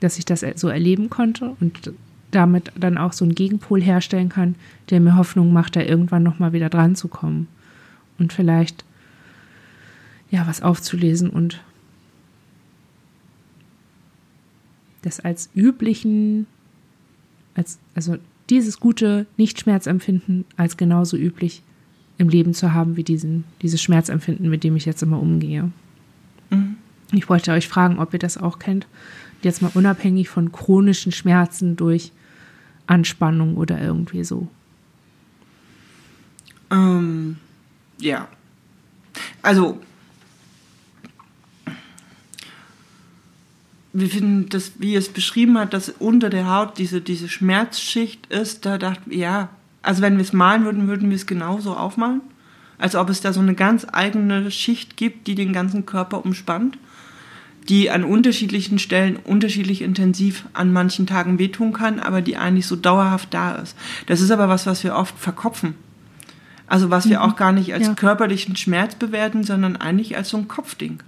dass 0.00 0.18
ich 0.18 0.24
das 0.24 0.44
so 0.56 0.68
erleben 0.68 1.10
konnte 1.10 1.56
und 1.60 1.92
damit 2.30 2.72
dann 2.78 2.98
auch 2.98 3.12
so 3.12 3.24
einen 3.24 3.34
Gegenpol 3.34 3.80
herstellen 3.82 4.28
kann, 4.28 4.54
der 4.90 5.00
mir 5.00 5.16
Hoffnung 5.16 5.52
macht, 5.52 5.76
da 5.76 5.80
irgendwann 5.80 6.22
nochmal 6.22 6.52
wieder 6.52 6.68
dran 6.68 6.94
zu 6.94 7.08
kommen 7.08 7.48
und 8.18 8.32
vielleicht 8.32 8.84
ja 10.30 10.46
was 10.46 10.62
aufzulesen 10.62 11.30
und 11.30 11.62
das 15.02 15.20
als 15.20 15.48
üblichen, 15.54 16.46
als, 17.54 17.78
also 17.94 18.16
dieses 18.50 18.80
gute 18.80 19.26
Nicht-Schmerzempfinden 19.36 20.44
als 20.56 20.76
genauso 20.76 21.16
üblich 21.16 21.62
im 22.18 22.28
Leben 22.28 22.52
zu 22.52 22.74
haben 22.74 22.96
wie 22.96 23.04
diesen, 23.04 23.44
dieses 23.62 23.80
Schmerzempfinden, 23.80 24.50
mit 24.50 24.64
dem 24.64 24.76
ich 24.76 24.84
jetzt 24.84 25.02
immer 25.02 25.20
umgehe. 25.20 25.70
Mhm. 26.50 26.76
Ich 27.12 27.28
wollte 27.28 27.52
euch 27.52 27.68
fragen, 27.68 27.98
ob 27.98 28.12
ihr 28.12 28.18
das 28.18 28.36
auch 28.36 28.58
kennt. 28.58 28.86
Jetzt 29.42 29.62
mal 29.62 29.70
unabhängig 29.74 30.28
von 30.28 30.52
chronischen 30.52 31.12
Schmerzen 31.12 31.76
durch 31.76 32.12
Anspannung 32.86 33.56
oder 33.56 33.80
irgendwie 33.80 34.24
so. 34.24 34.48
Ähm, 36.70 37.36
ja. 37.98 38.28
Also 39.42 39.80
wir 43.92 44.08
finden 44.08 44.48
das, 44.48 44.72
wie 44.78 44.94
es 44.94 45.08
beschrieben 45.08 45.58
hat, 45.58 45.72
dass 45.72 45.88
unter 45.88 46.30
der 46.30 46.48
Haut 46.48 46.78
diese, 46.78 47.00
diese 47.00 47.28
Schmerzschicht 47.28 48.26
ist, 48.26 48.66
da 48.66 48.78
dachten 48.78 49.10
wir, 49.10 49.18
ja, 49.18 49.48
also 49.82 50.02
wenn 50.02 50.16
wir 50.16 50.22
es 50.22 50.32
malen 50.32 50.64
würden, 50.64 50.88
würden 50.88 51.08
wir 51.08 51.16
es 51.16 51.26
genauso 51.26 51.74
aufmalen. 51.74 52.20
Als 52.78 52.94
ob 52.94 53.10
es 53.10 53.20
da 53.20 53.32
so 53.32 53.40
eine 53.40 53.54
ganz 53.54 53.86
eigene 53.90 54.50
Schicht 54.50 54.96
gibt, 54.96 55.26
die 55.26 55.34
den 55.34 55.52
ganzen 55.52 55.84
Körper 55.84 56.24
umspannt, 56.24 56.78
die 57.68 57.90
an 57.90 58.04
unterschiedlichen 58.04 58.78
Stellen 58.78 59.16
unterschiedlich 59.16 59.82
intensiv 59.82 60.44
an 60.52 60.72
manchen 60.72 61.06
Tagen 61.06 61.38
wehtun 61.38 61.72
kann, 61.72 62.00
aber 62.00 62.22
die 62.22 62.36
eigentlich 62.36 62.66
so 62.66 62.76
dauerhaft 62.76 63.34
da 63.34 63.56
ist. 63.56 63.76
Das 64.06 64.20
ist 64.20 64.30
aber 64.30 64.48
was, 64.48 64.66
was 64.66 64.84
wir 64.84 64.94
oft 64.94 65.18
verkopfen. 65.18 65.74
Also 66.66 66.90
was 66.90 67.08
wir 67.08 67.18
mhm. 67.18 67.24
auch 67.24 67.36
gar 67.36 67.52
nicht 67.52 67.74
als 67.74 67.86
ja. 67.86 67.94
körperlichen 67.94 68.56
Schmerz 68.56 68.94
bewerten, 68.94 69.44
sondern 69.44 69.76
eigentlich 69.76 70.16
als 70.16 70.30
so 70.30 70.38
ein 70.38 70.48
Kopfding 70.48 71.00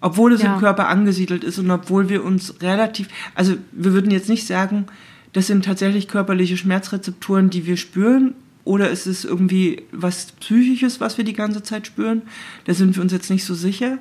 obwohl 0.00 0.32
es 0.32 0.42
ja. 0.42 0.54
im 0.54 0.60
Körper 0.60 0.88
angesiedelt 0.88 1.44
ist 1.44 1.58
und 1.58 1.70
obwohl 1.70 2.08
wir 2.08 2.24
uns 2.24 2.62
relativ, 2.62 3.08
also 3.34 3.56
wir 3.72 3.92
würden 3.92 4.10
jetzt 4.10 4.28
nicht 4.28 4.46
sagen, 4.46 4.86
das 5.32 5.46
sind 5.46 5.64
tatsächlich 5.64 6.08
körperliche 6.08 6.56
Schmerzrezepturen, 6.56 7.50
die 7.50 7.66
wir 7.66 7.76
spüren, 7.76 8.34
oder 8.64 8.90
ist 8.90 9.06
es 9.06 9.24
irgendwie 9.24 9.82
was 9.90 10.32
Psychisches, 10.32 11.00
was 11.00 11.16
wir 11.18 11.24
die 11.24 11.32
ganze 11.32 11.62
Zeit 11.62 11.86
spüren? 11.86 12.22
Da 12.64 12.74
sind 12.74 12.94
wir 12.94 13.02
uns 13.02 13.12
jetzt 13.12 13.30
nicht 13.30 13.44
so 13.44 13.54
sicher. 13.54 13.98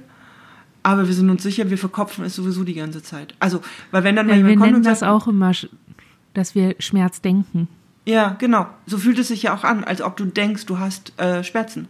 Aber 0.83 1.07
wir 1.07 1.13
sind 1.13 1.29
uns 1.29 1.43
sicher, 1.43 1.69
wir 1.69 1.77
verkopfen 1.77 2.23
es 2.23 2.35
sowieso 2.35 2.63
die 2.63 2.73
ganze 2.73 3.03
Zeit. 3.03 3.35
Also, 3.39 3.61
weil 3.91 4.03
wenn 4.03 4.15
dann 4.15 4.27
mal 4.27 4.37
jemand 4.37 4.49
wir 4.49 4.57
kommt 4.57 4.65
nennen 4.67 4.77
und 4.77 4.83
sagt, 4.83 5.01
das 5.01 5.07
auch 5.07 5.27
immer, 5.27 5.51
dass 6.33 6.55
wir 6.55 6.75
Schmerz 6.79 7.21
denken. 7.21 7.67
Ja, 8.05 8.35
genau. 8.39 8.67
So 8.85 8.97
fühlt 8.97 9.19
es 9.19 9.27
sich 9.27 9.43
ja 9.43 9.53
auch 9.53 9.63
an, 9.63 9.83
als 9.83 10.01
ob 10.01 10.17
du 10.17 10.25
denkst, 10.25 10.65
du 10.65 10.79
hast 10.79 11.19
äh, 11.19 11.43
Schmerzen. 11.43 11.87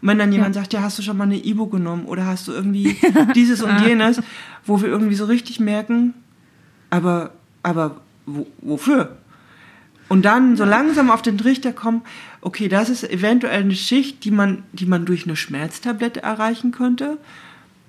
Und 0.00 0.08
wenn 0.08 0.18
dann 0.18 0.32
jemand 0.32 0.56
ja. 0.56 0.62
sagt, 0.62 0.72
ja, 0.72 0.82
hast 0.82 0.98
du 0.98 1.02
schon 1.02 1.16
mal 1.16 1.24
eine 1.24 1.44
Ibo 1.44 1.66
genommen 1.66 2.06
oder 2.06 2.26
hast 2.26 2.48
du 2.48 2.52
irgendwie 2.52 2.96
dieses 3.34 3.62
und 3.62 3.80
jenes, 3.80 4.20
wo 4.66 4.82
wir 4.82 4.88
irgendwie 4.88 5.14
so 5.14 5.24
richtig 5.24 5.60
merken, 5.60 6.14
aber, 6.90 7.30
aber 7.62 8.00
wo, 8.26 8.46
wofür? 8.60 9.16
Und 10.08 10.26
dann 10.26 10.56
so 10.56 10.64
langsam 10.64 11.10
auf 11.10 11.22
den 11.22 11.38
Trichter 11.38 11.72
kommen, 11.72 12.02
okay, 12.42 12.68
das 12.68 12.90
ist 12.90 13.08
eventuell 13.08 13.62
eine 13.62 13.74
Schicht, 13.74 14.24
die 14.24 14.30
man, 14.30 14.64
die 14.72 14.84
man 14.84 15.06
durch 15.06 15.24
eine 15.24 15.36
Schmerztablette 15.36 16.22
erreichen 16.22 16.72
könnte. 16.72 17.16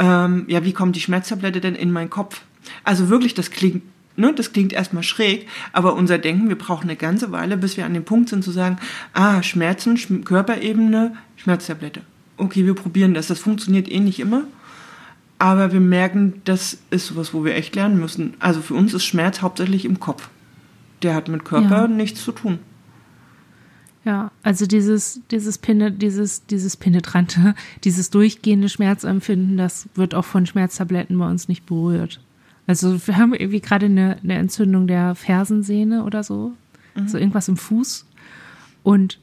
Ähm, 0.04 0.44
ja, 0.48 0.66
wie 0.66 0.74
kommt 0.74 0.98
die 0.98 1.02
Schmerztablette 1.02 1.62
denn 1.62 1.76
in 1.76 1.92
meinen 1.92 2.10
Kopf? 2.10 2.42
Also 2.84 3.08
wirklich, 3.08 3.34
das 3.34 3.52
klingt, 3.52 3.84
ne, 4.18 4.34
das 4.34 4.52
klingt 4.52 4.74
erstmal 4.74 5.04
schräg, 5.04 5.48
aber 5.72 5.96
unser 5.96 6.18
Denken, 6.18 6.50
wir 6.50 6.58
brauchen 6.58 6.84
eine 6.84 6.98
ganze 6.98 7.32
Weile, 7.32 7.56
bis 7.56 7.78
wir 7.78 7.86
an 7.86 7.94
dem 7.94 8.04
Punkt 8.04 8.28
sind 8.28 8.44
zu 8.44 8.52
sagen, 8.52 8.78
ah, 9.14 9.42
Schmerzen, 9.42 10.26
Körperebene, 10.26 11.16
Schmerztablette. 11.38 12.02
Okay, 12.36 12.66
wir 12.66 12.76
probieren 12.76 13.14
das. 13.14 13.28
Das 13.28 13.40
funktioniert 13.40 13.90
eh 13.90 14.00
nicht 14.00 14.20
immer. 14.20 14.44
Aber 15.40 15.72
wir 15.72 15.80
merken, 15.80 16.42
das 16.46 16.80
ist 16.90 17.08
sowas, 17.08 17.34
wo 17.34 17.46
wir 17.46 17.56
echt 17.56 17.76
lernen 17.76 18.00
müssen. 18.00 18.34
Also 18.40 18.62
für 18.62 18.74
uns 18.74 18.94
ist 18.94 19.06
Schmerz 19.06 19.42
hauptsächlich 19.42 19.86
im 19.86 20.00
Kopf. 20.00 20.30
Der 21.02 21.16
hat 21.16 21.28
mit 21.30 21.46
Körper 21.46 21.84
ja. 21.84 21.88
nichts 21.88 22.24
zu 22.24 22.32
tun. 22.34 22.60
Ja, 24.06 24.32
also 24.44 24.66
dieses, 24.66 25.22
dieses, 25.32 25.58
Pene, 25.58 25.92
dieses, 25.92 26.46
dieses 26.46 26.76
penetrante, 26.76 27.56
dieses 27.84 28.10
durchgehende 28.10 28.70
Schmerzempfinden, 28.70 29.58
das 29.58 29.88
wird 29.96 30.14
auch 30.14 30.26
von 30.26 30.46
Schmerztabletten 30.46 31.18
bei 31.18 31.30
uns 31.30 31.48
nicht 31.48 31.66
berührt. 31.66 32.20
Also 32.68 33.08
wir 33.08 33.18
haben 33.18 33.34
irgendwie 33.34 33.62
gerade 33.62 33.86
eine, 33.88 34.18
eine 34.24 34.36
Entzündung 34.36 34.88
der 34.88 35.16
Fersensehne 35.16 36.04
oder 36.04 36.24
so. 36.24 36.54
Mhm. 36.96 37.08
So 37.08 37.18
irgendwas 37.18 37.48
im 37.48 37.58
Fuß. 37.58 38.06
Und 38.84 39.20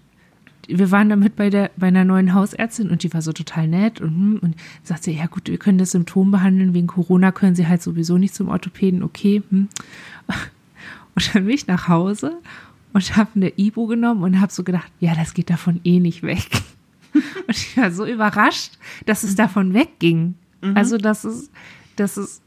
wir 0.68 0.91
waren 0.91 1.09
damit 1.09 1.37
bei 1.37 1.51
der 1.51 1.70
bei 1.76 1.89
einer 1.89 2.05
neuen 2.05 2.33
Hausärztin 2.35 2.91
und 2.91 3.03
die 3.03 3.12
war 3.12 3.22
so 3.22 3.33
total 3.33 3.66
nett 3.66 4.01
und, 4.01 4.11
hm, 4.11 4.39
und 4.41 4.57
sagte, 4.83 5.11
ja 5.11 5.26
gut, 5.26 5.49
wir 5.49 5.59
können 5.59 5.78
das 5.78 5.91
Symptom 5.91 6.31
behandeln, 6.31 6.74
wegen 6.74 6.87
Corona 6.87 7.33
können 7.33 7.57
sie 7.57 7.66
halt 7.66 7.83
sowieso 7.83 8.18
nicht 8.18 8.35
zum 8.35 8.49
Orthopäden, 8.49 9.03
okay. 9.03 9.43
Hm. 9.51 9.68
Und 11.16 11.35
dann 11.35 11.45
bin 11.45 11.55
ich 11.55 11.66
nach 11.66 11.89
Hause 11.89 12.39
und 12.93 13.16
habe 13.16 13.30
eine 13.34 13.53
Ibo 13.59 13.86
genommen 13.86 14.22
und 14.22 14.41
habe 14.41 14.53
so 14.53 14.64
gedacht, 14.64 14.91
ja, 15.01 15.14
das 15.14 15.34
geht 15.34 15.51
davon 15.51 15.80
eh 15.84 16.01
nicht 16.01 16.22
weg. 16.22 16.49
Und 17.12 17.57
ich 17.57 17.76
war 17.76 17.91
so 17.91 18.07
überrascht, 18.07 18.78
dass 19.05 19.24
es 19.24 19.34
davon 19.34 19.74
wegging. 19.74 20.34
Mhm. 20.61 20.76
Also, 20.76 20.97
das 20.97 21.24
ist, 21.24 21.51
das 21.97 22.16
ist, 22.16 22.41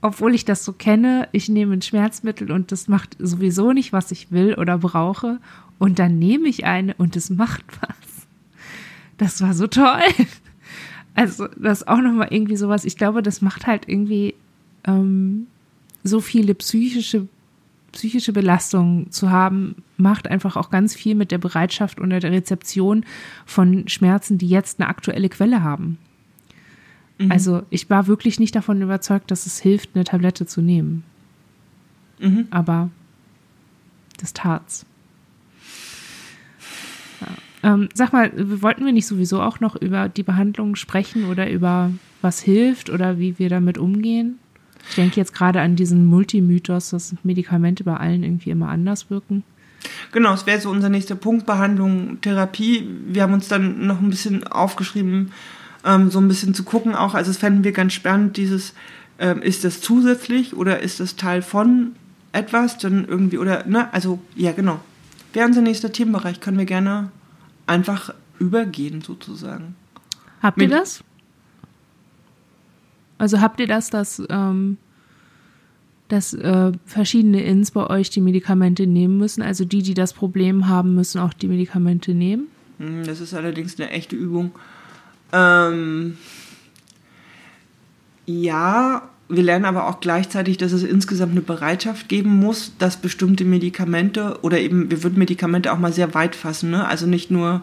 obwohl 0.00 0.34
ich 0.34 0.46
das 0.46 0.64
so 0.64 0.72
kenne, 0.72 1.28
ich 1.32 1.50
nehme 1.50 1.74
ein 1.74 1.82
Schmerzmittel 1.82 2.50
und 2.50 2.72
das 2.72 2.88
macht 2.88 3.16
sowieso 3.18 3.72
nicht, 3.72 3.92
was 3.92 4.10
ich 4.10 4.32
will 4.32 4.54
oder 4.54 4.78
brauche 4.78 5.38
und 5.78 5.98
dann 5.98 6.18
nehme 6.18 6.48
ich 6.48 6.64
eine 6.64 6.94
und 6.94 7.16
es 7.16 7.28
macht 7.28 7.64
was. 7.82 8.26
Das 9.18 9.42
war 9.42 9.52
so 9.52 9.66
toll. 9.66 10.00
Also, 11.14 11.48
das 11.48 11.82
ist 11.82 11.88
auch 11.88 12.00
nochmal 12.00 12.28
irgendwie 12.30 12.56
sowas. 12.56 12.84
Ich 12.86 12.96
glaube, 12.96 13.22
das 13.22 13.42
macht 13.42 13.66
halt 13.66 13.88
irgendwie 13.88 14.34
ähm, 14.84 15.46
so 16.04 16.20
viele 16.20 16.54
psychische, 16.54 17.28
psychische 17.92 18.32
Belastungen 18.32 19.10
zu 19.10 19.30
haben, 19.30 19.76
macht 19.96 20.28
einfach 20.28 20.56
auch 20.56 20.70
ganz 20.70 20.94
viel 20.94 21.14
mit 21.14 21.30
der 21.30 21.38
Bereitschaft 21.38 22.00
und 22.00 22.10
der 22.10 22.22
Rezeption 22.22 23.04
von 23.46 23.88
Schmerzen, 23.88 24.38
die 24.38 24.48
jetzt 24.48 24.80
eine 24.80 24.88
aktuelle 24.88 25.28
Quelle 25.28 25.62
haben. 25.62 25.98
Mhm. 27.18 27.32
Also, 27.32 27.62
ich 27.70 27.90
war 27.90 28.06
wirklich 28.06 28.40
nicht 28.40 28.54
davon 28.54 28.80
überzeugt, 28.80 29.30
dass 29.30 29.46
es 29.46 29.60
hilft, 29.60 29.90
eine 29.94 30.04
Tablette 30.04 30.46
zu 30.46 30.60
nehmen. 30.60 31.04
Mhm. 32.18 32.46
Aber 32.50 32.90
das 34.18 34.32
tat's. 34.32 34.86
Ähm, 37.62 37.88
sag 37.92 38.12
mal, 38.12 38.32
wollten 38.62 38.86
wir 38.86 38.92
nicht 38.92 39.06
sowieso 39.06 39.42
auch 39.42 39.60
noch 39.60 39.76
über 39.76 40.08
die 40.08 40.22
Behandlung 40.22 40.76
sprechen 40.76 41.26
oder 41.26 41.50
über 41.50 41.92
was 42.22 42.40
hilft 42.40 42.88
oder 42.90 43.18
wie 43.18 43.38
wir 43.38 43.48
damit 43.48 43.76
umgehen? 43.76 44.38
Ich 44.88 44.96
denke 44.96 45.16
jetzt 45.16 45.34
gerade 45.34 45.60
an 45.60 45.76
diesen 45.76 46.06
Multimythos, 46.06 46.90
dass 46.90 47.14
Medikamente 47.22 47.84
bei 47.84 47.96
allen 47.96 48.22
irgendwie 48.24 48.50
immer 48.50 48.68
anders 48.68 49.10
wirken. 49.10 49.44
Genau, 50.12 50.34
es 50.34 50.46
wäre 50.46 50.60
so 50.60 50.70
unser 50.70 50.88
nächster 50.88 51.14
Punkt, 51.14 51.46
Behandlung, 51.46 52.20
Therapie. 52.20 52.86
Wir 53.06 53.22
haben 53.22 53.32
uns 53.32 53.48
dann 53.48 53.86
noch 53.86 54.00
ein 54.00 54.10
bisschen 54.10 54.46
aufgeschrieben, 54.46 55.32
ähm, 55.84 56.10
so 56.10 56.18
ein 56.18 56.28
bisschen 56.28 56.54
zu 56.54 56.64
gucken 56.64 56.94
auch. 56.94 57.14
Also 57.14 57.30
es 57.30 57.38
fänden 57.38 57.64
wir 57.64 57.72
ganz 57.72 57.92
spannend, 57.92 58.36
dieses, 58.36 58.74
ähm, 59.18 59.42
ist 59.42 59.64
das 59.64 59.80
zusätzlich 59.80 60.56
oder 60.56 60.80
ist 60.80 61.00
das 61.00 61.16
Teil 61.16 61.42
von 61.42 61.92
etwas, 62.32 62.78
dann 62.78 63.06
irgendwie, 63.06 63.38
oder, 63.38 63.66
ne, 63.66 63.92
also, 63.92 64.20
ja, 64.36 64.52
genau. 64.52 64.80
Wäre 65.32 65.46
unser 65.46 65.62
nächster 65.62 65.92
Themenbereich, 65.92 66.40
können 66.40 66.58
wir 66.58 66.64
gerne 66.64 67.10
einfach 67.66 68.12
übergehen, 68.38 69.00
sozusagen. 69.02 69.76
Habt 70.42 70.56
Mit 70.56 70.70
ihr 70.70 70.78
das? 70.78 71.04
Also 73.20 73.42
habt 73.42 73.60
ihr 73.60 73.66
das, 73.66 73.90
dass, 73.90 74.22
ähm, 74.30 74.78
dass 76.08 76.32
äh, 76.32 76.72
verschiedene 76.86 77.42
Ins 77.44 77.70
bei 77.70 77.86
euch 77.88 78.08
die 78.08 78.22
Medikamente 78.22 78.86
nehmen 78.86 79.18
müssen? 79.18 79.42
Also 79.42 79.66
die, 79.66 79.82
die 79.82 79.92
das 79.92 80.14
Problem 80.14 80.68
haben, 80.68 80.94
müssen 80.94 81.20
auch 81.20 81.34
die 81.34 81.48
Medikamente 81.48 82.14
nehmen? 82.14 82.46
Hm, 82.78 83.04
das 83.04 83.20
ist 83.20 83.34
allerdings 83.34 83.78
eine 83.78 83.90
echte 83.90 84.16
Übung. 84.16 84.52
Ähm, 85.34 86.16
ja, 88.24 89.10
wir 89.28 89.42
lernen 89.42 89.66
aber 89.66 89.86
auch 89.86 90.00
gleichzeitig, 90.00 90.56
dass 90.56 90.72
es 90.72 90.82
insgesamt 90.82 91.32
eine 91.32 91.42
Bereitschaft 91.42 92.08
geben 92.08 92.36
muss, 92.38 92.72
dass 92.78 92.96
bestimmte 92.96 93.44
Medikamente 93.44 94.38
oder 94.40 94.58
eben, 94.58 94.90
wir 94.90 95.02
würden 95.02 95.18
Medikamente 95.18 95.74
auch 95.74 95.78
mal 95.78 95.92
sehr 95.92 96.14
weit 96.14 96.34
fassen, 96.34 96.70
ne? 96.70 96.86
also 96.86 97.06
nicht 97.06 97.30
nur 97.30 97.60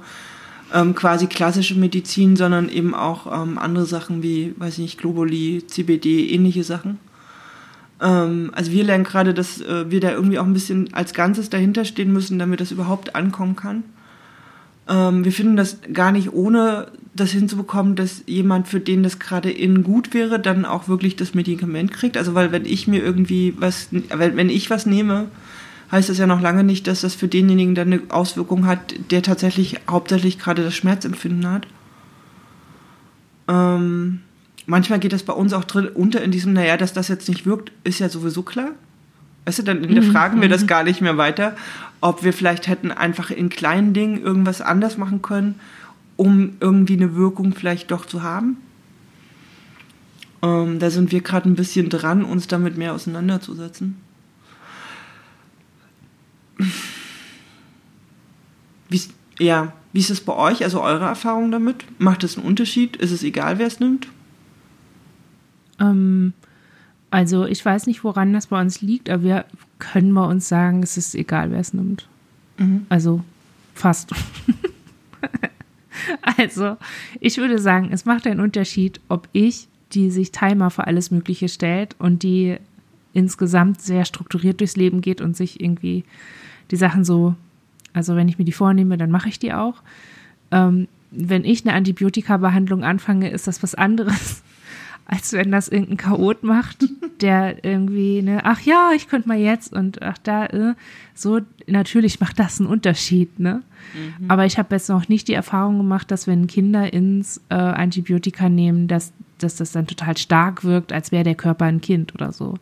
ähm, 0.74 0.96
quasi 0.96 1.28
klassische 1.28 1.76
Medizin, 1.76 2.36
sondern 2.36 2.70
eben 2.70 2.94
auch 2.94 3.28
ähm, 3.28 3.58
andere 3.58 3.86
Sachen 3.86 4.24
wie, 4.24 4.54
weiß 4.58 4.74
ich 4.74 4.80
nicht, 4.80 4.98
Globuli, 5.00 5.64
CBD, 5.68 6.30
ähnliche 6.30 6.64
Sachen. 6.64 7.00
Ähm, 8.02 8.52
also 8.54 8.72
wir 8.72 8.84
lernen 8.84 9.04
gerade, 9.04 9.34
dass 9.34 9.62
äh, 9.62 9.90
wir 9.90 10.00
da 10.00 10.12
irgendwie 10.12 10.40
auch 10.40 10.46
ein 10.46 10.54
bisschen 10.54 10.94
als 10.94 11.14
Ganzes 11.14 11.50
dahinter 11.50 11.86
stehen 11.86 12.12
müssen, 12.12 12.40
damit 12.40 12.60
das 12.60 12.72
überhaupt 12.72 13.16
ankommen 13.16 13.56
kann. 13.56 13.84
Ähm, 14.90 15.26
wir 15.26 15.32
finden 15.32 15.58
das 15.58 15.80
gar 15.94 16.12
nicht 16.12 16.34
ohne 16.34 16.88
das 17.16 17.32
hinzubekommen, 17.32 17.96
dass 17.96 18.24
jemand, 18.28 18.68
für 18.68 18.80
den 18.80 19.04
das 19.04 19.20
gerade 19.20 19.50
innen 19.50 19.84
gut 19.84 20.14
wäre, 20.14 20.40
dann 20.40 20.66
auch 20.66 20.88
wirklich 20.88 21.16
das 21.16 21.34
Medikament 21.34 21.92
kriegt. 21.92 22.18
Also 22.18 22.36
weil 22.36 22.52
wenn 22.52 22.66
ich 22.66 22.88
mir 22.88 23.04
irgendwie 23.04 23.56
was, 23.58 23.88
wenn 23.92 24.50
ich 24.50 24.70
was 24.70 24.86
nehme, 24.86 25.28
heißt 25.92 26.10
das 26.10 26.18
ja 26.18 26.28
noch 26.28 26.42
lange 26.42 26.64
nicht, 26.64 26.88
dass 26.88 27.02
das 27.02 27.16
für 27.16 27.28
denjenigen 27.28 27.76
dann 27.76 27.92
eine 27.92 28.02
Auswirkung 28.10 28.66
hat, 28.66 28.94
der 29.12 29.22
tatsächlich 29.24 29.80
hauptsächlich 29.90 30.40
gerade 30.40 30.64
das 30.64 30.76
Schmerzempfinden 30.76 31.50
hat. 31.50 31.68
Ähm, 33.48 34.22
manchmal 34.66 35.00
geht 35.00 35.14
das 35.14 35.24
bei 35.24 35.34
uns 35.34 35.54
auch 35.54 35.64
drin 35.64 35.88
unter 35.88 36.22
in 36.22 36.32
diesem, 36.32 36.54
naja, 36.54 36.78
dass 36.78 36.94
das 36.94 37.08
jetzt 37.08 37.30
nicht 37.30 37.46
wirkt, 37.46 37.72
ist 37.84 38.00
ja 38.00 38.10
sowieso 38.10 38.44
klar. 38.44 38.72
Weißt 39.46 39.60
du, 39.60 39.64
dann 39.64 39.82
hinterfragen 39.82 40.40
mhm. 40.40 40.42
wir 40.42 40.50
das 40.50 40.64
mhm. 40.64 40.68
gar 40.68 40.84
nicht 40.84 41.00
mehr 41.00 41.18
weiter, 41.18 41.56
ob 42.02 42.24
wir 42.24 42.34
vielleicht 42.34 42.68
hätten 42.68 42.92
einfach 42.92 43.32
in 43.32 43.48
kleinen 43.48 43.94
Dingen 43.94 44.22
irgendwas 44.22 44.60
anders 44.60 44.98
machen 44.98 45.22
können, 45.22 45.56
um 46.18 46.58
irgendwie 46.60 46.98
eine 46.98 47.16
Wirkung 47.16 47.54
vielleicht 47.54 47.92
doch 47.92 48.06
zu 48.06 48.24
haben. 48.24 48.58
Ähm, 50.42 50.80
da 50.80 50.90
sind 50.90 51.14
wir 51.14 51.22
gerade 51.22 51.50
ein 51.50 51.56
bisschen 51.56 51.90
dran, 51.90 52.26
uns 52.26 52.48
damit 52.48 52.78
mehr 52.78 52.94
auseinanderzusetzen. 52.94 53.96
Wie, 58.90 59.02
ja, 59.40 59.74
wie 59.94 60.00
ist 60.00 60.10
es 60.10 60.22
bei 60.22 60.34
euch? 60.34 60.64
Also 60.64 60.82
eure 60.82 61.06
Erfahrung 61.06 61.52
damit? 61.52 61.86
Macht 62.00 62.24
es 62.24 62.38
einen 62.38 62.46
Unterschied? 62.46 62.96
Ist 62.98 63.12
es 63.12 63.24
egal, 63.24 63.60
wer 63.60 63.68
es 63.68 63.80
nimmt? 63.80 64.08
Ähm, 65.80 66.34
also 67.10 67.46
ich 67.46 67.64
weiß 67.64 67.88
nicht, 67.88 68.04
woran 68.04 68.34
das 68.34 68.48
bei 68.48 68.60
uns 68.60 68.82
liegt, 68.82 69.10
aber 69.10 69.24
wir 69.24 69.46
können 69.80 70.14
bei 70.14 70.26
uns 70.26 70.48
sagen, 70.48 70.84
es 70.84 70.98
ist 70.98 71.16
egal, 71.16 71.52
wer 71.52 71.60
es 71.60 71.74
nimmt. 71.74 72.08
Mhm. 72.58 72.86
Also 72.90 73.24
fast. 73.74 74.12
also 76.38 76.78
ich 77.20 77.38
würde 77.38 77.60
sagen, 77.60 77.90
es 77.92 78.06
macht 78.06 78.28
einen 78.28 78.40
Unterschied, 78.40 79.00
ob 79.08 79.28
ich, 79.34 79.68
die 79.94 80.12
sich 80.12 80.32
Timer 80.32 80.70
für 80.70 80.88
alles 80.88 81.12
Mögliche 81.12 81.48
stellt 81.48 81.96
und 82.00 82.24
die 82.24 82.58
insgesamt 83.14 83.82
sehr 83.82 84.06
strukturiert 84.06 84.60
durchs 84.60 84.76
Leben 84.76 85.02
geht 85.02 85.22
und 85.22 85.36
sich 85.36 85.62
irgendwie 85.62 86.04
die 86.72 86.76
Sachen 86.76 87.04
so, 87.04 87.36
also 87.94 88.16
wenn 88.16 88.30
ich 88.30 88.38
mir 88.38 88.46
die 88.46 88.52
vornehme, 88.52 88.98
dann 88.98 89.12
mache 89.12 89.30
ich 89.30 89.40
die 89.40 89.54
auch. 89.54 89.82
Ähm, 90.52 90.88
wenn 91.12 91.46
ich 91.46 91.66
eine 91.66 91.76
Antibiotika-Behandlung 91.76 92.84
anfange, 92.84 93.30
ist 93.30 93.48
das 93.48 93.64
was 93.64 93.76
anderes, 93.76 94.44
als 95.06 95.34
wenn 95.34 95.52
das 95.52 95.68
irgendein 95.68 95.98
Chaot 95.98 96.44
macht, 96.44 96.86
der 97.22 97.64
irgendwie, 97.64 98.22
ne, 98.22 98.42
ach 98.44 98.62
ja, 98.62 98.92
ich 98.96 99.08
könnte 99.08 99.28
mal 99.28 99.38
jetzt 99.38 99.74
und 99.74 100.02
ach 100.02 100.18
da, 100.20 100.46
äh, 100.48 100.74
so, 101.14 101.40
natürlich 101.66 102.20
macht 102.20 102.40
das 102.40 102.60
einen 102.60 102.70
Unterschied, 102.70 103.40
ne? 103.40 103.64
Mhm. 103.94 104.30
Aber 104.30 104.46
ich 104.46 104.58
habe 104.58 104.76
jetzt 104.76 104.90
noch 104.90 105.08
nicht 105.08 105.28
die 105.28 105.34
Erfahrung 105.34 105.78
gemacht, 105.78 106.12
dass 106.12 106.28
wenn 106.28 106.48
Kinder 106.48 106.92
ins 106.92 107.42
äh, 107.50 107.56
Antibiotika 107.56 108.50
nehmen, 108.50 108.88
dass, 108.88 109.14
dass 109.38 109.56
das 109.56 109.72
dann 109.72 109.88
total 109.88 110.18
stark 110.18 110.64
wirkt, 110.64 110.92
als 110.92 111.12
wäre 111.12 111.24
der 111.24 111.36
Körper 111.36 111.66
ein 111.66 111.82
Kind 111.82 112.14
oder 112.14 112.32
so. 112.32 112.56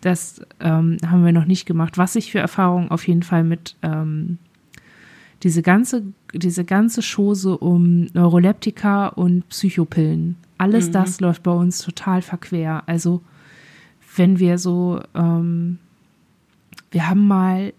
Das 0.00 0.40
ähm, 0.60 0.96
haben 1.06 1.24
wir 1.24 1.32
noch 1.32 1.44
nicht 1.44 1.66
gemacht. 1.66 1.98
Was 1.98 2.16
ich 2.16 2.32
für 2.32 2.38
Erfahrungen 2.38 2.90
auf 2.90 3.06
jeden 3.06 3.22
Fall 3.22 3.44
mit 3.44 3.76
ähm, 3.82 4.38
diese 5.42 5.62
ganze, 5.62 6.02
diese 6.34 6.64
ganze 6.64 7.00
Chose 7.02 7.56
um 7.56 8.06
Neuroleptika 8.12 9.08
und 9.08 9.48
Psychopillen. 9.48 10.36
Alles 10.58 10.88
mhm. 10.88 10.92
das 10.92 11.20
läuft 11.20 11.42
bei 11.42 11.52
uns 11.52 11.78
total 11.78 12.22
verquer. 12.22 12.82
Also 12.86 13.22
wenn 14.16 14.38
wir 14.38 14.58
so, 14.58 15.00
ähm, 15.14 15.78
wir 16.90 17.08
haben 17.08 17.26
mal 17.26 17.72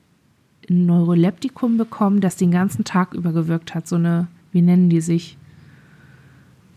ein 0.70 0.86
Neuroleptikum 0.86 1.78
bekommen, 1.78 2.22
das 2.22 2.38
den 2.38 2.52
ganzen 2.52 2.84
Tag 2.84 3.14
über 3.14 3.34
gewirkt 3.34 3.76
hat. 3.76 3.88
So 3.88 3.98
eine, 3.98 4.28
wie 4.52 4.62
nennen 4.62 4.90
die 4.90 5.02
sich? 5.02 5.38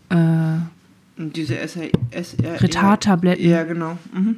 Äh, 0.09 0.57
Diese 1.17 1.57
SR, 1.57 1.89
SR 2.11 2.61
Retardtabletten. 2.61 3.49
Ja, 3.49 3.63
genau. 3.63 3.97
Mhm. 4.13 4.37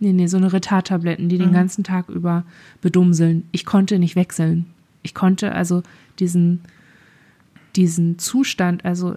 Nee, 0.00 0.12
nee, 0.12 0.26
so 0.26 0.36
eine 0.36 0.52
Retardtabletten, 0.52 1.28
die 1.28 1.36
mhm. 1.36 1.42
den 1.42 1.52
ganzen 1.52 1.84
Tag 1.84 2.08
über 2.08 2.44
bedumseln. 2.80 3.44
Ich 3.52 3.64
konnte 3.64 3.98
nicht 3.98 4.16
wechseln. 4.16 4.66
Ich 5.02 5.14
konnte 5.14 5.52
also 5.52 5.82
diesen, 6.18 6.60
diesen 7.74 8.18
Zustand, 8.18 8.84
also 8.84 9.16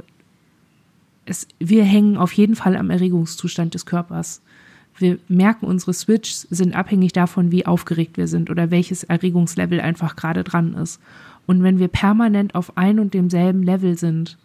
es, 1.25 1.47
wir 1.59 1.83
hängen 1.83 2.17
auf 2.17 2.33
jeden 2.33 2.55
Fall 2.55 2.75
am 2.75 2.89
Erregungszustand 2.89 3.73
des 3.73 3.85
Körpers. 3.85 4.41
Wir 4.97 5.19
merken, 5.27 5.65
unsere 5.65 5.93
Switches 5.93 6.47
sind 6.49 6.75
abhängig 6.75 7.13
davon, 7.13 7.51
wie 7.51 7.65
aufgeregt 7.65 8.17
wir 8.17 8.27
sind 8.27 8.49
oder 8.49 8.71
welches 8.71 9.03
Erregungslevel 9.03 9.79
einfach 9.79 10.15
gerade 10.15 10.43
dran 10.43 10.73
ist. 10.73 10.99
Und 11.45 11.63
wenn 11.63 11.79
wir 11.79 11.87
permanent 11.87 12.55
auf 12.55 12.77
ein 12.77 12.99
und 12.99 13.13
demselben 13.13 13.63
Level 13.63 13.97
sind, 13.97 14.37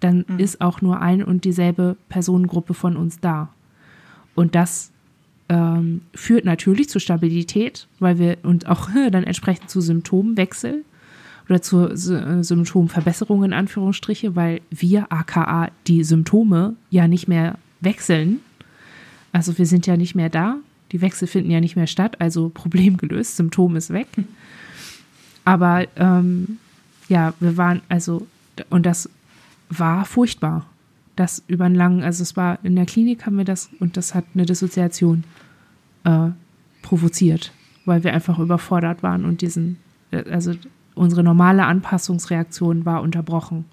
dann 0.00 0.24
mhm. 0.28 0.38
ist 0.38 0.60
auch 0.60 0.82
nur 0.82 1.00
ein 1.00 1.22
und 1.22 1.44
dieselbe 1.44 1.96
Personengruppe 2.08 2.74
von 2.74 2.96
uns 2.96 3.20
da. 3.20 3.50
Und 4.34 4.54
das 4.54 4.92
ähm, 5.48 6.02
führt 6.14 6.44
natürlich 6.44 6.88
zu 6.88 6.98
Stabilität, 6.98 7.86
weil 7.98 8.18
wir 8.18 8.38
und 8.42 8.66
auch 8.66 8.88
dann 9.10 9.24
entsprechend 9.24 9.70
zu 9.70 9.80
Symptomwechsel 9.80 10.84
oder 11.48 11.60
zur 11.60 11.92
äh, 11.92 12.42
Symptomverbesserung 12.42 13.44
in 13.44 13.52
Anführungsstriche, 13.52 14.34
weil 14.34 14.60
wir 14.70 15.12
aka 15.12 15.70
die 15.86 16.04
Symptome 16.04 16.74
ja 16.90 17.08
nicht 17.08 17.28
mehr 17.28 17.58
wechseln. 17.80 18.40
Also 19.32 19.58
wir 19.58 19.66
sind 19.66 19.86
ja 19.86 19.96
nicht 19.96 20.14
mehr 20.14 20.30
da, 20.30 20.56
die 20.92 21.02
Wechsel 21.02 21.28
finden 21.28 21.50
ja 21.50 21.60
nicht 21.60 21.76
mehr 21.76 21.86
statt, 21.86 22.20
also 22.20 22.48
Problem 22.48 22.96
gelöst, 22.96 23.36
Symptom 23.36 23.76
ist 23.76 23.90
weg. 23.90 24.08
Aber 25.44 25.86
ähm, 25.96 26.58
ja, 27.08 27.34
wir 27.40 27.56
waren 27.56 27.82
also 27.88 28.26
und 28.70 28.86
das 28.86 29.10
war 29.68 30.04
furchtbar 30.04 30.66
das 31.16 31.44
über 31.46 31.64
einen 31.64 31.74
langen, 31.74 32.02
also 32.02 32.22
es 32.22 32.36
war 32.36 32.58
in 32.64 32.76
der 32.76 32.86
Klinik 32.86 33.26
haben 33.26 33.38
wir 33.38 33.44
das 33.44 33.70
und 33.80 33.96
das 33.96 34.14
hat 34.14 34.24
eine 34.34 34.46
Dissoziation 34.46 35.24
äh, 36.04 36.30
provoziert, 36.82 37.52
weil 37.84 38.04
wir 38.04 38.12
einfach 38.12 38.38
überfordert 38.38 39.02
waren 39.02 39.24
und 39.24 39.40
diesen, 39.40 39.78
äh, 40.10 40.28
also 40.30 40.54
unsere 40.94 41.22
normale 41.22 41.64
Anpassungsreaktion 41.64 42.84
war 42.84 43.02
unterbrochen 43.02 43.64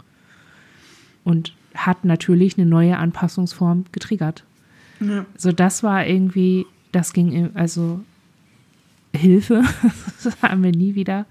und 1.24 1.54
hat 1.74 2.06
natürlich 2.06 2.58
eine 2.58 2.68
neue 2.68 2.98
Anpassungsform 2.98 3.86
getriggert. 3.92 4.44
Ja. 5.00 5.26
So 5.38 5.52
das 5.52 5.84
war 5.84 6.06
irgendwie, 6.06 6.66
das 6.92 7.14
ging 7.14 7.52
also 7.56 8.02
Hilfe, 9.14 9.64
das 10.24 10.42
haben 10.42 10.64
wir 10.64 10.72
nie 10.72 10.96
wieder 10.96 11.26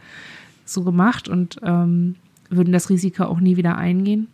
so 0.65 0.83
gemacht 0.83 1.29
und 1.29 1.57
ähm, 1.63 2.17
würden 2.49 2.73
das 2.73 2.91
Risiko 2.91 3.25
auch 3.25 3.41
nie 3.41 3.57
wieder 3.57 3.77
eingehen. 3.77 4.29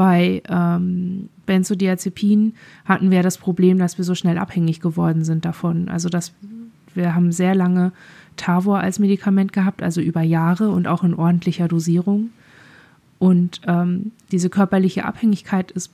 Bei 0.00 0.42
ähm, 0.48 1.28
Benzodiazepin 1.44 2.54
hatten 2.86 3.10
wir 3.10 3.22
das 3.22 3.36
Problem, 3.36 3.76
dass 3.78 3.98
wir 3.98 4.04
so 4.06 4.14
schnell 4.14 4.38
abhängig 4.38 4.80
geworden 4.80 5.24
sind 5.24 5.44
davon. 5.44 5.90
Also 5.90 6.08
dass 6.08 6.32
wir 6.94 7.14
haben 7.14 7.32
sehr 7.32 7.54
lange 7.54 7.92
Tavor 8.36 8.78
als 8.80 8.98
Medikament 8.98 9.52
gehabt, 9.52 9.82
also 9.82 10.00
über 10.00 10.22
Jahre 10.22 10.70
und 10.70 10.88
auch 10.88 11.04
in 11.04 11.12
ordentlicher 11.12 11.68
Dosierung. 11.68 12.30
Und 13.18 13.60
ähm, 13.66 14.12
diese 14.32 14.48
körperliche 14.48 15.04
Abhängigkeit 15.04 15.70
ist 15.70 15.90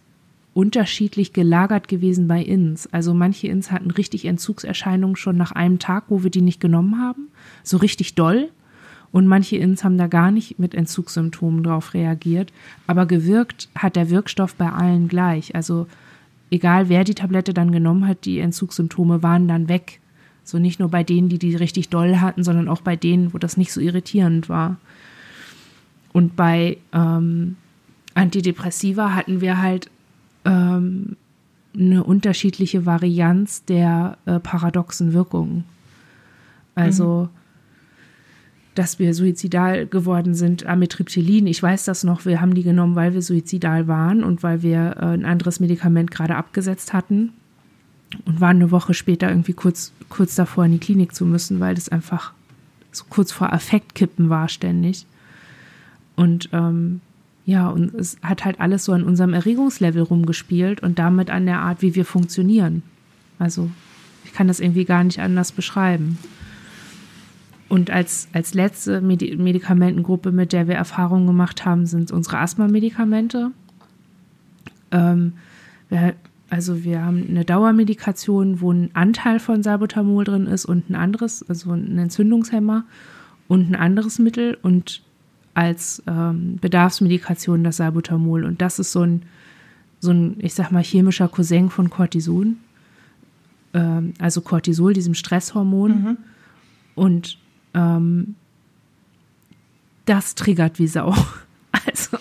unterschiedlich 0.55 1.33
gelagert 1.33 1.89
gewesen 1.89 2.29
bei 2.29 2.41
Ins. 2.41 2.87
Also 2.93 3.13
manche 3.13 3.49
Ins 3.49 3.73
hatten 3.73 3.91
richtig 3.91 4.25
Entzugserscheinungen 4.25 5.17
schon 5.17 5.37
nach 5.37 5.51
einem 5.51 5.81
Tag, 5.81 6.05
wo 6.11 6.23
wir 6.23 6.31
die 6.31 6.43
nicht 6.43 6.61
genommen 6.61 7.01
haben, 7.01 7.27
so 7.65 7.77
richtig 7.79 8.15
doll. 8.15 8.51
Und 9.17 9.29
manche 9.29 9.57
Ins 9.57 9.83
haben 9.83 9.97
da 9.97 10.09
gar 10.09 10.31
nicht 10.31 10.59
mit 10.59 10.75
Entzugssymptomen 10.75 11.63
drauf 11.63 11.95
reagiert. 11.95 12.53
Aber 12.87 13.07
gewirkt 13.07 13.71
hat 13.75 13.97
der 13.97 14.11
Wirkstoff 14.11 14.55
bei 14.57 14.71
allen 14.71 15.09
gleich. 15.09 15.55
Also 15.55 15.87
egal 16.51 16.91
wer 16.91 17.03
die 17.03 17.15
Tablette 17.15 17.55
dann 17.55 17.73
genommen 17.73 18.07
hat, 18.07 18.27
die 18.27 18.41
Entzugssymptome 18.41 19.23
waren 19.23 19.49
dann 19.49 19.71
weg. 19.71 20.01
So 20.45 20.59
nicht 20.59 20.81
nur 20.81 20.91
bei 20.91 21.03
denen, 21.03 21.31
die 21.31 21.39
die 21.39 21.57
richtig 21.57 21.89
doll 21.89 22.19
hatten, 22.19 22.45
sondern 22.45 22.69
auch 22.69 22.83
bei 22.83 22.95
denen, 22.95 23.33
wo 23.33 23.39
das 23.39 23.57
nicht 23.57 23.73
so 23.73 23.81
irritierend 23.81 24.51
war. 24.51 24.77
Und 26.13 26.37
bei 26.37 26.77
ähm, 26.93 27.57
Antidepressiva 28.13 29.15
hatten 29.15 29.41
wir 29.41 29.57
halt 29.57 29.89
ähm, 30.45 31.17
eine 31.75 32.05
unterschiedliche 32.05 32.85
Varianz 32.85 33.65
der 33.65 34.19
äh, 34.27 34.41
paradoxen 34.41 35.15
Wirkungen. 35.15 35.65
Also, 36.75 37.31
mhm. 37.33 37.46
Dass 38.79 38.99
wir 38.99 39.15
suizidal 39.15 39.87
geworden 39.87 40.35
sind, 40.35 40.67
Amitriptylin, 40.67 41.47
ich 41.47 41.63
weiß 41.63 41.85
das 41.85 42.05
noch, 42.05 42.27
wir 42.27 42.41
haben 42.41 42.55
die 42.55 42.63
genommen, 42.63 42.95
weil 42.95 43.15
wir 43.15 43.23
suizidal 43.23 43.89
waren 43.89 44.23
und 44.23 44.43
weil 44.43 44.63
wir 44.63 44.97
äh, 44.99 45.05
ein 45.07 45.25
anderes 45.25 45.61
Medikament 45.61 46.11
gerade 46.11 46.37
abgesetzt 46.37 46.93
hatten 46.93 47.33
und 48.27 48.41
waren 48.41 48.57
eine 48.57 48.71
Woche 48.71 48.95
später 48.95 49.29
irgendwie 49.31 49.55
kurz, 49.55 49.93
kurz 50.09 50.35
davor 50.35 50.67
in 50.67 50.73
die 50.73 50.79
Klinik 50.79 51.15
zu 51.15 51.25
müssen, 51.25 51.59
weil 51.59 51.75
das 51.75 51.89
einfach 51.89 52.33
so 52.93 53.05
kurz 53.09 53.33
vor 53.33 53.53
Affektkippen 53.53 54.29
war 54.29 54.49
ständig. 54.49 55.07
Und 56.15 56.51
ähm, 56.53 57.01
ja, 57.47 57.69
und 57.69 57.95
es 57.95 58.17
hat 58.23 58.45
halt 58.45 58.61
alles 58.61 58.85
so 58.85 58.93
an 58.93 59.05
unserem 59.05 59.33
Erregungslevel 59.33 60.03
rumgespielt 60.03 60.83
und 60.83 60.99
damit 60.99 61.31
an 61.31 61.47
der 61.47 61.61
Art, 61.61 61.81
wie 61.81 61.95
wir 61.95 62.05
funktionieren. 62.05 62.83
Also 63.39 63.71
ich 64.25 64.33
kann 64.33 64.49
das 64.49 64.61
irgendwie 64.61 64.85
gar 64.85 65.05
nicht 65.05 65.21
anders 65.21 65.53
beschreiben. 65.53 66.19
Und 67.69 67.91
als, 67.91 68.29
als 68.33 68.55
letzte 68.55 69.01
Medi 69.01 69.37
Medikamentengruppe, 69.37 70.31
mit 70.31 70.53
der 70.53 70.69
wir 70.69 70.77
Erfahrungen 70.77 71.27
gemacht 71.27 71.65
haben, 71.65 71.87
sind 71.87 72.13
unsere 72.13 72.39
Asthma-Medikamente. 72.39 73.51
Ähm, 74.93 75.33
wir, 75.89 76.15
also 76.49 76.85
wir 76.85 77.05
haben 77.05 77.27
eine 77.29 77.45
Dauermedikation, 77.45 78.61
wo 78.61 78.73
ein 78.73 78.91
Anteil 78.95 79.41
von 79.41 79.63
Salbutamol 79.65 80.25
drin 80.25 80.47
ist 80.47 80.65
und 80.65 80.91
ein 80.91 80.95
anderes, 80.95 81.49
also 81.49 81.73
ein 81.73 81.99
Entzündungshemmer 81.99 82.85
und 83.49 83.71
ein 83.71 83.75
anderes 83.75 84.21
Mittel. 84.21 84.57
Und 84.63 85.03
als 85.57 86.03
ähm, 86.07 86.59
Bedarfsmedikation 86.61 87.65
das 87.65 87.79
Salbutamol. 87.79 88.45
Und 88.45 88.61
das 88.61 88.79
ist 88.79 88.93
so 88.93 89.01
ein, 89.01 89.23
so 90.01 90.11
ein, 90.11 90.37
ich 90.39 90.53
sag 90.55 90.71
mal, 90.71 90.83
chemischer 90.83 91.29
Cousin 91.29 91.71
von 91.71 91.89
Cortison. 91.89 92.59
Ähm, 93.73 94.13
also 94.19 94.43
Cortisol, 94.43 94.93
diesem 94.93 95.15
Stresshormon. 95.15 95.91
Mhm. 95.91 96.17
Und 96.95 97.39
ähm, 97.77 98.35
das 100.07 100.35
triggert 100.35 100.79
wie 100.79 100.89
Sau. 100.89 101.15
Also, 101.87 102.17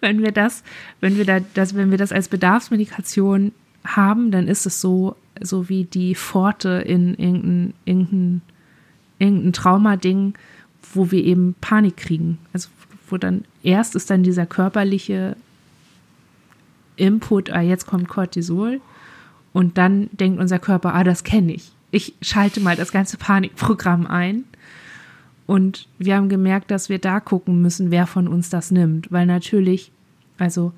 wenn 0.00 0.22
wir 0.22 0.32
das, 0.32 0.64
wenn 1.00 1.16
wir 1.16 1.26
da, 1.26 1.38
das, 1.54 1.76
wenn 1.76 1.90
wir 1.90 1.98
das 1.98 2.10
als 2.10 2.28
Bedarfsmedikation 2.28 3.52
haben, 3.84 4.30
dann 4.30 4.48
ist 4.48 4.66
es 4.66 4.80
so, 4.80 5.16
so 5.40 5.68
wie 5.68 5.84
die 5.84 6.14
Pforte 6.14 6.82
in 6.84 7.14
irgendein, 7.14 7.74
irgendein, 7.84 8.40
irgendein 9.18 9.52
Traumading, 9.52 10.34
wo 10.94 11.10
wir 11.10 11.22
eben 11.22 11.54
Panik 11.60 11.98
kriegen. 11.98 12.38
Also 12.52 12.70
wo 13.08 13.18
dann 13.18 13.44
erst 13.62 13.94
ist 13.94 14.10
dann 14.10 14.22
dieser 14.22 14.46
körperliche 14.46 15.36
Input, 16.96 17.50
ah, 17.50 17.60
jetzt 17.60 17.86
kommt 17.86 18.08
Cortisol 18.08 18.80
und 19.52 19.78
dann 19.78 20.08
denkt 20.12 20.40
unser 20.40 20.58
Körper, 20.58 20.94
ah, 20.94 21.04
das 21.04 21.22
kenne 21.22 21.52
ich. 21.52 21.70
Ich 21.90 22.14
schalte 22.20 22.60
mal 22.60 22.76
das 22.76 22.92
ganze 22.92 23.16
Panikprogramm 23.16 24.06
ein. 24.06 24.44
Und 25.46 25.88
wir 25.98 26.16
haben 26.16 26.28
gemerkt, 26.28 26.70
dass 26.70 26.88
wir 26.88 26.98
da 26.98 27.20
gucken 27.20 27.62
müssen, 27.62 27.90
wer 27.90 28.06
von 28.06 28.26
uns 28.26 28.50
das 28.50 28.70
nimmt. 28.70 29.12
Weil 29.12 29.26
natürlich, 29.26 29.92
also 30.38 30.72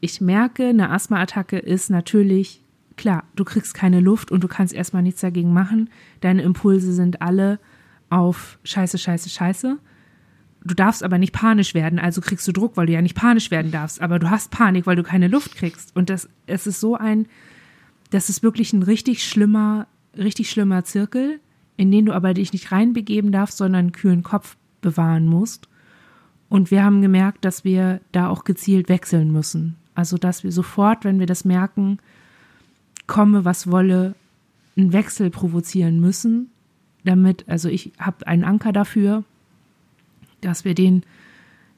ich 0.00 0.20
merke, 0.20 0.68
eine 0.68 0.90
Asthmaattacke 0.90 1.58
ist 1.58 1.88
natürlich, 1.88 2.60
klar, 2.96 3.24
du 3.34 3.44
kriegst 3.44 3.74
keine 3.74 4.00
Luft 4.00 4.30
und 4.30 4.44
du 4.44 4.48
kannst 4.48 4.74
erstmal 4.74 5.02
nichts 5.02 5.22
dagegen 5.22 5.52
machen. 5.52 5.88
Deine 6.20 6.42
Impulse 6.42 6.92
sind 6.92 7.22
alle, 7.22 7.58
auf 8.12 8.58
Scheiße, 8.62 8.98
Scheiße, 8.98 9.30
Scheiße. 9.30 9.78
Du 10.64 10.74
darfst 10.74 11.02
aber 11.02 11.16
nicht 11.16 11.32
panisch 11.32 11.72
werden, 11.74 11.98
also 11.98 12.20
kriegst 12.20 12.46
du 12.46 12.52
Druck, 12.52 12.76
weil 12.76 12.86
du 12.86 12.92
ja 12.92 13.00
nicht 13.00 13.16
panisch 13.16 13.50
werden 13.50 13.72
darfst. 13.72 14.02
Aber 14.02 14.18
du 14.18 14.28
hast 14.28 14.50
Panik, 14.50 14.86
weil 14.86 14.96
du 14.96 15.02
keine 15.02 15.28
Luft 15.28 15.56
kriegst. 15.56 15.96
Und 15.96 16.10
das, 16.10 16.28
es 16.46 16.66
ist 16.66 16.78
so 16.78 16.94
ein, 16.94 17.26
das 18.10 18.28
ist 18.28 18.42
wirklich 18.42 18.74
ein 18.74 18.82
richtig 18.82 19.24
schlimmer, 19.24 19.86
richtig 20.16 20.50
schlimmer 20.50 20.84
Zirkel, 20.84 21.40
in 21.82 21.90
den 21.90 22.06
du 22.06 22.12
aber 22.12 22.32
dich 22.32 22.52
nicht 22.52 22.72
reinbegeben 22.72 23.32
darfst, 23.32 23.58
sondern 23.58 23.80
einen 23.80 23.92
kühlen 23.92 24.22
Kopf 24.22 24.56
bewahren 24.80 25.26
musst. 25.26 25.68
Und 26.48 26.70
wir 26.70 26.84
haben 26.84 27.02
gemerkt, 27.02 27.44
dass 27.44 27.64
wir 27.64 28.00
da 28.12 28.28
auch 28.28 28.44
gezielt 28.44 28.88
wechseln 28.88 29.32
müssen. 29.32 29.76
Also, 29.94 30.16
dass 30.16 30.44
wir 30.44 30.52
sofort, 30.52 31.04
wenn 31.04 31.18
wir 31.18 31.26
das 31.26 31.44
merken, 31.44 31.98
komme, 33.06 33.44
was 33.44 33.70
wolle, 33.70 34.14
einen 34.76 34.92
Wechsel 34.92 35.30
provozieren 35.30 36.00
müssen 36.00 36.48
damit, 37.04 37.44
also 37.48 37.68
ich 37.68 37.92
habe 37.98 38.26
einen 38.26 38.44
Anker 38.44 38.72
dafür, 38.72 39.24
dass 40.40 40.64
wir 40.64 40.74
den, 40.74 41.02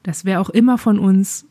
dass 0.03 0.25
wer 0.25 0.39
auch 0.39 0.49
immer 0.49 0.77
von 0.77 0.99
uns 0.99 1.45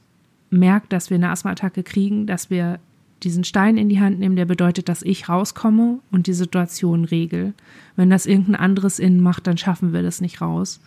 merkt, 0.50 0.92
dass 0.92 1.10
wir 1.10 1.16
eine 1.16 1.30
Asthmaattacke 1.30 1.82
kriegen, 1.82 2.26
dass 2.26 2.50
wir 2.50 2.78
diesen 3.24 3.44
Stein 3.44 3.76
in 3.76 3.88
die 3.88 4.00
Hand 4.00 4.18
nehmen, 4.18 4.36
der 4.36 4.44
bedeutet, 4.44 4.88
dass 4.88 5.02
ich 5.02 5.28
rauskomme 5.28 5.98
und 6.10 6.26
die 6.26 6.34
Situation 6.34 7.04
regel. 7.04 7.54
Wenn 7.96 8.10
das 8.10 8.26
irgendein 8.26 8.56
anderes 8.56 8.98
Innen 8.98 9.20
macht, 9.20 9.46
dann 9.46 9.58
schaffen 9.58 9.92
wir 9.92 10.02
das 10.02 10.20
nicht 10.20 10.40
raus. 10.40 10.80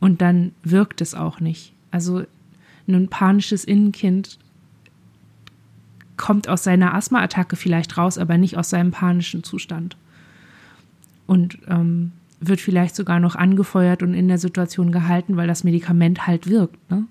Und 0.00 0.20
dann 0.20 0.52
wirkt 0.62 1.00
es 1.00 1.14
auch 1.14 1.40
nicht. 1.40 1.72
Also 1.90 2.24
ein 2.88 3.08
panisches 3.08 3.64
Innenkind 3.64 4.38
kommt 6.16 6.48
aus 6.48 6.64
seiner 6.64 6.94
Asthmaattacke 6.94 7.56
vielleicht 7.56 7.98
raus, 7.98 8.18
aber 8.18 8.38
nicht 8.38 8.56
aus 8.56 8.70
seinem 8.70 8.90
panischen 8.90 9.42
Zustand 9.44 9.96
und 11.26 11.58
ähm, 11.68 12.12
wird 12.40 12.60
vielleicht 12.60 12.94
sogar 12.94 13.20
noch 13.20 13.34
angefeuert 13.34 14.02
und 14.02 14.14
in 14.14 14.28
der 14.28 14.38
Situation 14.38 14.92
gehalten, 14.92 15.36
weil 15.36 15.48
das 15.48 15.64
Medikament 15.64 16.26
halt 16.26 16.48
wirkt. 16.48 16.78
Ne? 16.90 17.04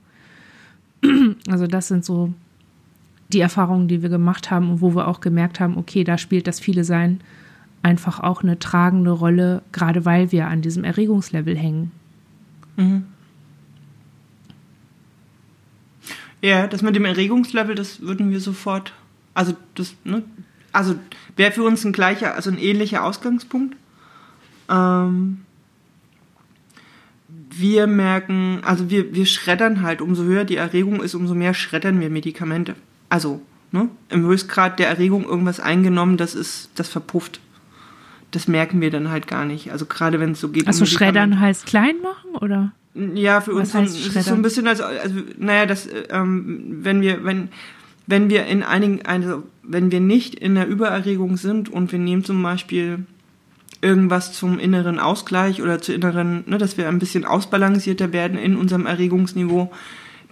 Also 1.50 1.68
das 1.68 1.88
sind 1.88 2.06
so 2.06 2.34
die 3.34 3.40
Erfahrungen, 3.40 3.88
die 3.88 4.02
wir 4.02 4.10
gemacht 4.10 4.52
haben 4.52 4.70
und 4.70 4.82
wo 4.82 4.96
wir 4.96 5.08
auch 5.08 5.20
gemerkt 5.20 5.60
haben, 5.60 5.78
okay, 5.78 6.04
da 6.04 6.18
spielt 6.18 6.48
das 6.48 6.60
viele 6.60 6.84
Sein 6.84 7.22
einfach 7.86 8.20
auch 8.20 8.42
eine 8.42 8.58
tragende 8.58 9.12
Rolle, 9.12 9.62
gerade 9.72 10.06
weil 10.06 10.32
wir 10.32 10.48
an 10.48 10.64
diesem 10.64 10.84
Erregungslevel 10.84 11.56
hängen. 11.56 11.92
Mhm. 12.78 13.06
Ja, 16.42 16.66
das 16.66 16.82
mit 16.82 16.96
dem 16.96 17.06
Erregungslevel, 17.06 17.76
das 17.76 18.02
würden 18.02 18.32
wir 18.32 18.40
sofort, 18.40 18.94
also 19.36 19.54
das, 19.76 19.96
ne, 20.04 20.24
also 20.72 20.96
wäre 21.36 21.52
für 21.52 21.64
uns 21.64 21.86
ein 21.86 21.94
gleicher, 21.94 22.34
also 22.34 22.50
ein 22.50 22.58
ähnlicher 22.58 23.04
Ausgangspunkt. 23.04 23.76
Ähm, 24.70 25.46
wir 27.28 27.88
merken, 27.88 28.62
also 28.64 28.90
wir, 28.90 29.14
wir 29.14 29.28
schreddern 29.28 29.82
halt, 29.82 30.02
umso 30.02 30.24
höher 30.24 30.44
die 30.44 30.58
Erregung 30.58 31.02
ist, 31.02 31.14
umso 31.14 31.36
mehr 31.36 31.54
schreddern 31.54 32.00
wir 32.00 32.10
Medikamente. 32.10 32.76
Also, 33.16 33.40
ne, 33.72 33.88
im 34.10 34.26
Höchstgrad 34.26 34.78
der 34.78 34.90
Erregung 34.90 35.24
irgendwas 35.24 35.62
eingenommen, 35.62 36.18
das 36.18 36.36
ist, 36.36 36.70
das 36.76 36.90
verpufft. 36.90 37.40
Das 38.32 38.50
merken 38.50 38.82
wir 38.82 38.92
dann 38.92 39.10
halt 39.10 39.26
gar 39.26 39.46
nicht. 39.46 39.72
Also 39.72 39.86
gerade 39.86 40.20
wenn 40.20 40.32
es 40.32 40.42
so 40.42 40.50
geht. 40.50 40.68
Also 40.68 40.82
um 40.82 40.86
schreddern 40.86 41.40
heißt 41.40 41.66
klein 41.66 41.96
machen 42.02 42.36
oder? 42.42 42.74
Ja, 43.14 43.40
für 43.40 43.54
uns 43.54 43.74
ist 43.74 44.18
es 44.18 44.26
so 44.26 44.34
ein 44.34 44.42
bisschen, 44.42 44.68
also, 44.68 44.84
also 44.84 45.16
naja, 45.38 45.66
das, 45.66 45.88
ähm, 46.10 46.80
wenn 46.82 47.00
wir, 47.00 47.24
wenn, 47.24 47.48
wenn 48.06 48.30
wir 48.30 48.48
in 48.48 48.64
einigen, 48.64 49.06
also 49.06 49.44
wenn 49.64 49.92
wir 49.92 50.02
nicht 50.02 50.36
in 50.36 50.56
der 50.56 50.68
Übererregung 50.68 51.38
sind 51.38 51.70
und 51.70 51.94
wir 51.94 52.00
nehmen 52.00 52.26
zum 52.26 52.44
Beispiel 52.44 53.06
irgendwas 53.82 54.34
zum 54.34 54.60
inneren 54.60 55.00
Ausgleich 55.00 55.62
oder 55.62 55.82
zur 55.82 55.96
inneren, 55.96 56.44
ne, 56.48 56.58
dass 56.58 56.78
wir 56.78 56.90
ein 56.90 57.00
bisschen 57.00 57.24
ausbalancierter 57.24 58.12
werden 58.12 58.38
in 58.38 58.58
unserem 58.58 58.86
Erregungsniveau, 58.86 59.72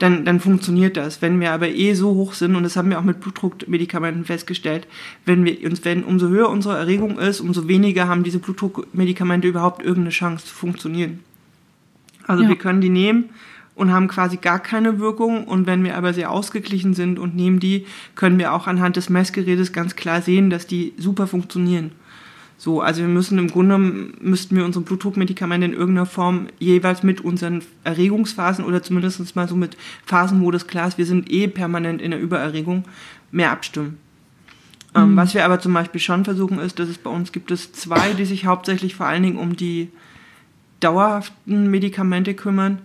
dann, 0.04 0.26
dann 0.26 0.42
funktioniert 0.42 0.98
das. 0.98 1.22
Wenn 1.22 1.40
wir 1.40 1.54
aber 1.54 1.70
eh 1.70 1.94
so 1.94 2.14
hoch 2.14 2.34
sind, 2.34 2.58
und 2.58 2.64
das 2.64 2.76
haben 2.76 2.90
wir 2.90 3.00
auch 3.00 3.06
mit 3.06 3.22
Blutdruckmedikamenten 3.22 4.26
festgestellt, 4.26 4.86
wenn 5.26 5.46
wir 5.46 5.66
uns, 5.66 5.86
wenn 5.86 6.04
umso 6.04 6.28
höher 6.28 6.50
unsere 6.50 6.78
Erregung 6.78 7.18
ist, 7.18 7.40
umso 7.40 7.70
weniger 7.70 8.10
haben 8.10 8.24
diese 8.24 8.40
Blutdruckmedikamente 8.40 9.48
überhaupt 9.48 9.82
irgendeine 9.82 10.10
Chance 10.10 10.48
zu 10.48 10.54
funktionieren. 10.54 11.20
Also 12.28 12.44
ja. 12.44 12.50
wir 12.50 12.58
können 12.58 12.82
die 12.82 12.90
nehmen 12.90 13.30
und 13.76 13.94
haben 13.94 14.10
quasi 14.10 14.36
gar 14.36 14.60
keine 14.60 15.00
Wirkung. 15.00 15.46
Und 15.46 15.68
wenn 15.68 15.86
wir 15.86 15.96
aber 15.96 16.14
sehr 16.14 16.32
ausgeglichen 16.32 16.94
sind 16.94 17.18
und 17.18 17.34
nehmen 17.34 17.62
die, 17.62 17.86
können 18.16 18.38
wir 18.40 18.52
auch 18.52 18.68
anhand 18.68 18.98
des 18.98 19.10
Messgerätes 19.10 19.72
ganz 19.72 19.96
klar 19.96 20.22
sehen, 20.22 20.50
dass 20.50 20.68
die 20.68 20.92
super 20.98 21.28
funktionieren. 21.28 21.94
So, 22.58 22.82
also 22.82 23.02
wir 23.02 23.10
müssen 23.10 23.38
im 23.40 23.50
Grunde 23.50 23.78
müssten 23.78 24.56
wir 24.56 24.64
unsere 24.64 24.86
Blutdruckmedikamente 24.86 25.66
in 25.66 25.74
irgendeiner 25.74 26.06
Form 26.06 26.48
jeweils 26.60 27.04
mit 27.04 27.22
unseren 27.22 27.62
Erregungsphasen 27.84 28.64
oder 28.64 28.82
zumindest 28.82 29.36
mal 29.36 29.48
so 29.48 29.56
mit 29.56 29.76
Phasen, 30.06 30.42
wo 30.42 30.52
das 30.52 30.68
klar 30.68 30.88
ist, 30.88 30.98
wir 30.98 31.06
sind 31.06 31.30
eh 31.32 31.48
permanent 31.48 32.02
in 32.02 32.12
der 32.12 32.22
Übererregung, 32.22 32.86
mehr 33.32 33.52
abstimmen. 33.52 33.98
Ähm, 34.96 35.04
mhm. 35.04 35.10
Ähm, 35.12 35.18
was 35.18 35.34
wir 35.34 35.46
aber 35.46 35.60
zum 35.60 35.74
Beispiel 35.74 36.00
schon 36.00 36.24
versuchen 36.24 36.60
ist, 36.60 36.80
dass 36.80 36.90
es 36.90 36.98
bei 36.98 37.10
uns 37.10 37.32
gibt 37.32 37.52
es 37.52 37.74
zwei, 37.74 38.14
die 38.14 38.26
sich 38.26 38.46
hauptsächlich 38.46 38.96
vor 38.96 39.08
allen 39.08 39.24
Dingen 39.24 39.40
um 39.40 39.56
die 39.56 39.90
dauerhaften 40.80 41.70
Medikamente 41.70 42.34
kümmern, 42.34 42.80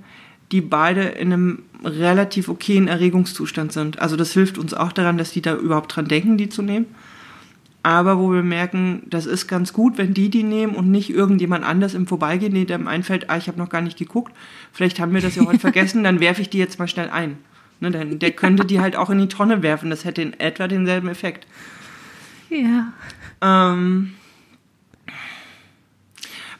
die 0.52 0.60
beide 0.60 1.02
in 1.02 1.32
einem 1.32 1.62
relativ 1.84 2.48
okayen 2.48 2.88
Erregungszustand 2.88 3.72
sind. 3.72 4.00
Also 4.00 4.16
das 4.16 4.32
hilft 4.32 4.58
uns 4.58 4.74
auch 4.74 4.92
daran, 4.92 5.18
dass 5.18 5.32
die 5.32 5.42
da 5.42 5.54
überhaupt 5.54 5.94
dran 5.94 6.08
denken, 6.08 6.38
die 6.38 6.48
zu 6.48 6.62
nehmen. 6.62 6.86
Aber 7.82 8.18
wo 8.18 8.32
wir 8.32 8.42
merken, 8.42 9.02
das 9.06 9.26
ist 9.26 9.46
ganz 9.46 9.72
gut, 9.72 9.98
wenn 9.98 10.12
die 10.12 10.30
die 10.30 10.42
nehmen 10.42 10.74
und 10.74 10.90
nicht 10.90 11.10
irgendjemand 11.10 11.64
anders 11.64 11.94
im 11.94 12.06
Vorbeigehen, 12.06 12.54
der 12.54 12.78
dem 12.78 12.88
einfällt, 12.88 13.30
ah, 13.30 13.36
ich 13.36 13.48
habe 13.48 13.58
noch 13.58 13.68
gar 13.68 13.80
nicht 13.80 13.98
geguckt, 13.98 14.32
vielleicht 14.72 14.98
haben 15.00 15.14
wir 15.14 15.20
das 15.20 15.36
ja 15.36 15.46
heute 15.46 15.58
vergessen, 15.60 16.02
dann 16.02 16.20
werfe 16.20 16.42
ich 16.42 16.50
die 16.50 16.58
jetzt 16.58 16.78
mal 16.78 16.88
schnell 16.88 17.10
ein. 17.10 17.38
Ne, 17.80 17.92
denn 17.92 18.18
der 18.18 18.32
könnte 18.32 18.64
die 18.64 18.80
halt 18.80 18.96
auch 18.96 19.08
in 19.08 19.18
die 19.18 19.28
Tonne 19.28 19.62
werfen, 19.62 19.90
das 19.90 20.04
hätte 20.04 20.20
in 20.20 20.38
etwa 20.40 20.66
denselben 20.66 21.08
Effekt. 21.08 21.46
Ja. 22.50 22.92
Ähm, 23.40 24.14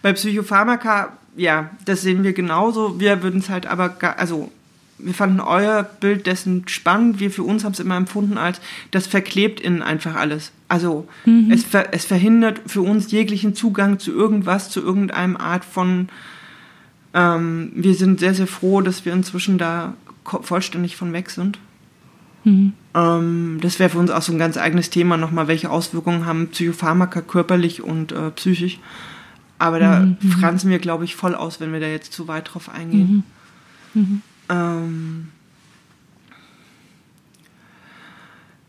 bei 0.01 0.13
Psychopharmaka, 0.13 1.19
ja, 1.37 1.71
das 1.85 2.03
sehen 2.03 2.23
wir 2.23 2.33
genauso. 2.33 3.01
Wir 3.01 3.23
würden 3.23 3.41
es 3.41 3.49
halt 3.49 3.67
aber, 3.67 3.97
also 4.17 4.53
wir 4.99 5.15
fanden 5.15 5.41
euer 5.41 5.83
Bild 5.83 6.27
dessen 6.27 6.65
spannend. 6.67 7.21
Wir 7.21 7.31
für 7.31 7.43
uns 7.43 7.65
haben 7.65 7.73
es 7.73 7.81
immer 7.81 7.97
empfunden 7.97 8.37
als, 8.37 8.61
das 8.91 9.07
verklebt 9.07 9.61
innen 9.61 9.83
einfach 9.83 10.17
alles. 10.17 10.53
Also 10.69 11.09
mhm. 11.25 11.51
es, 11.51 11.65
ver, 11.65 11.93
es 11.93 12.05
verhindert 12.05 12.61
für 12.67 12.83
uns 12.83 13.11
jeglichen 13.11 13.55
Zugang 13.55 13.99
zu 13.99 14.13
irgendwas, 14.13 14.71
zu 14.71 14.81
irgendeinem 14.81 15.37
Art 15.37 15.65
von. 15.65 16.09
Ähm, 17.15 17.73
wir 17.75 17.95
sind 17.95 18.21
sehr, 18.21 18.35
sehr 18.35 18.47
froh, 18.47 18.81
dass 18.81 19.05
wir 19.05 19.13
inzwischen 19.13 19.57
da 19.57 19.95
vollständig 20.25 20.97
von 20.97 21.13
weg 21.13 21.31
sind. 21.31 21.59
Mhm. 22.45 22.73
Ähm, 22.95 23.59
das 23.63 23.79
wäre 23.79 23.91
für 23.91 23.99
uns 23.99 24.11
auch 24.11 24.23
so 24.23 24.33
ein 24.33 24.39
ganz 24.39 24.57
eigenes 24.57 24.91
Thema 24.91 25.17
nochmal, 25.17 25.49
welche 25.49 25.71
Auswirkungen 25.71 26.27
haben 26.27 26.49
Psychopharmaka 26.49 27.23
körperlich 27.23 27.83
und 27.83 28.13
äh, 28.13 28.31
psychisch. 28.33 28.79
Aber 29.59 29.79
da 29.79 30.01
mhm. 30.01 30.17
mhm. 30.21 30.31
franzen 30.33 30.71
wir, 30.71 30.79
glaube 30.79 31.05
ich, 31.05 31.17
voll 31.17 31.35
aus, 31.35 31.61
wenn 31.61 31.73
wir 31.73 31.81
da 31.81 31.87
jetzt 31.87 32.13
zu 32.13 32.29
weit 32.29 32.53
drauf 32.53 32.69
eingehen. 32.69 33.25
Mhm. 33.95 34.23
Ähm, 34.49 35.29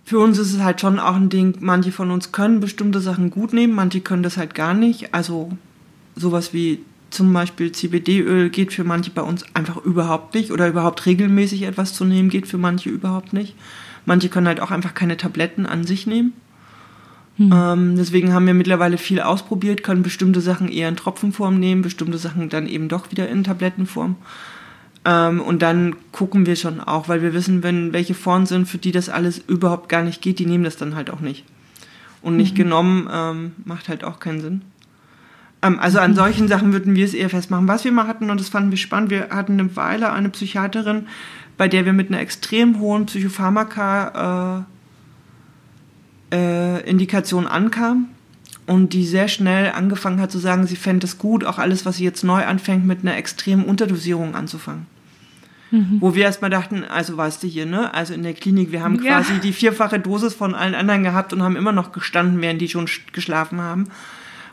für 0.05 0.19
uns 0.19 0.39
ist 0.39 0.53
es 0.53 0.61
halt 0.61 0.81
schon 0.81 0.99
auch 0.99 1.15
ein 1.15 1.29
Ding, 1.29 1.57
manche 1.59 1.91
von 1.91 2.09
uns 2.11 2.31
können 2.31 2.59
bestimmte 2.59 2.99
Sachen 2.99 3.29
gut 3.29 3.53
nehmen, 3.53 3.73
manche 3.73 4.01
können 4.01 4.23
das 4.23 4.37
halt 4.37 4.55
gar 4.55 4.73
nicht. 4.73 5.13
Also 5.13 5.51
sowas 6.15 6.53
wie 6.53 6.79
zum 7.09 7.31
Beispiel 7.33 7.71
CBD-Öl 7.71 8.49
geht 8.49 8.73
für 8.73 8.83
manche 8.83 9.11
bei 9.11 9.21
uns 9.21 9.43
einfach 9.53 9.77
überhaupt 9.77 10.35
nicht 10.35 10.51
oder 10.51 10.67
überhaupt 10.67 11.05
regelmäßig 11.05 11.63
etwas 11.63 11.93
zu 11.93 12.05
nehmen 12.05 12.29
geht 12.29 12.47
für 12.47 12.57
manche 12.57 12.89
überhaupt 12.89 13.33
nicht. 13.33 13.55
Manche 14.05 14.29
können 14.29 14.47
halt 14.47 14.59
auch 14.59 14.71
einfach 14.71 14.93
keine 14.93 15.17
Tabletten 15.17 15.65
an 15.65 15.85
sich 15.85 16.07
nehmen. 16.07 16.33
Hm. 17.37 17.53
Ähm, 17.53 17.95
deswegen 17.95 18.33
haben 18.33 18.47
wir 18.47 18.53
mittlerweile 18.53 18.97
viel 18.97 19.21
ausprobiert, 19.21 19.83
können 19.83 20.03
bestimmte 20.03 20.41
Sachen 20.41 20.69
eher 20.69 20.89
in 20.89 20.95
Tropfenform 20.95 21.59
nehmen, 21.59 21.81
bestimmte 21.81 22.17
Sachen 22.17 22.49
dann 22.49 22.67
eben 22.67 22.89
doch 22.89 23.11
wieder 23.11 23.29
in 23.29 23.43
Tablettenform. 23.43 24.15
Ähm, 25.05 25.41
und 25.41 25.61
dann 25.61 25.95
gucken 26.11 26.45
wir 26.45 26.55
schon 26.55 26.81
auch, 26.81 27.07
weil 27.07 27.21
wir 27.21 27.33
wissen, 27.33 27.63
wenn 27.63 27.93
welche 27.93 28.13
Formen 28.13 28.45
sind, 28.45 28.67
für 28.67 28.77
die 28.77 28.91
das 28.91 29.09
alles 29.09 29.37
überhaupt 29.37 29.89
gar 29.89 30.03
nicht 30.03 30.21
geht, 30.21 30.39
die 30.39 30.45
nehmen 30.45 30.63
das 30.63 30.77
dann 30.77 30.95
halt 30.95 31.09
auch 31.09 31.21
nicht. 31.21 31.45
Und 32.21 32.35
nicht 32.35 32.53
mhm. 32.53 32.57
genommen 32.57 33.09
ähm, 33.11 33.51
macht 33.63 33.87
halt 33.87 34.03
auch 34.03 34.19
keinen 34.19 34.41
Sinn. 34.41 34.61
Ähm, 35.61 35.79
also 35.79 35.99
an 35.99 36.15
solchen 36.15 36.47
Sachen 36.47 36.73
würden 36.73 36.95
wir 36.95 37.05
es 37.05 37.13
eher 37.13 37.29
festmachen. 37.29 37.67
Was 37.67 37.85
wir 37.85 37.91
mal 37.91 38.07
hatten, 38.07 38.29
und 38.29 38.39
das 38.39 38.49
fanden 38.49 38.71
wir 38.71 38.77
spannend, 38.77 39.09
wir 39.09 39.29
hatten 39.29 39.53
eine 39.53 39.75
Weile 39.75 40.11
eine 40.11 40.29
Psychiaterin, 40.29 41.07
bei 41.57 41.67
der 41.67 41.85
wir 41.85 41.93
mit 41.93 42.09
einer 42.09 42.19
extrem 42.19 42.79
hohen 42.79 43.05
Psychopharmaka 43.05 44.65
äh, 46.31 46.35
äh, 46.35 46.89
Indikation 46.89 47.47
ankamen 47.47 48.09
und 48.69 48.93
die 48.93 49.03
sehr 49.03 49.27
schnell 49.27 49.71
angefangen 49.71 50.21
hat 50.21 50.31
zu 50.31 50.37
sagen, 50.37 50.67
sie 50.67 50.75
fände 50.75 51.07
es 51.07 51.17
gut, 51.17 51.43
auch 51.43 51.57
alles, 51.57 51.87
was 51.87 51.97
sie 51.97 52.03
jetzt 52.03 52.23
neu 52.23 52.45
anfängt, 52.45 52.85
mit 52.85 52.99
einer 53.01 53.17
extremen 53.17 53.65
Unterdosierung 53.65 54.35
anzufangen. 54.35 54.85
Mhm. 55.71 55.97
Wo 55.99 56.13
wir 56.13 56.25
erstmal 56.25 56.51
dachten, 56.51 56.83
also 56.83 57.17
weißt 57.17 57.41
du 57.41 57.47
hier, 57.47 57.65
ne? 57.65 57.91
Also 57.95 58.13
in 58.13 58.21
der 58.21 58.35
Klinik, 58.35 58.71
wir 58.71 58.83
haben 58.83 59.03
ja. 59.03 59.17
quasi 59.17 59.39
die 59.39 59.53
vierfache 59.53 59.99
Dosis 59.99 60.35
von 60.35 60.53
allen 60.53 60.75
anderen 60.75 61.01
gehabt 61.01 61.33
und 61.33 61.41
haben 61.41 61.55
immer 61.55 61.71
noch 61.71 61.91
gestanden, 61.91 62.41
während 62.41 62.61
die 62.61 62.69
schon 62.69 62.87
geschlafen 63.11 63.59
haben. 63.59 63.85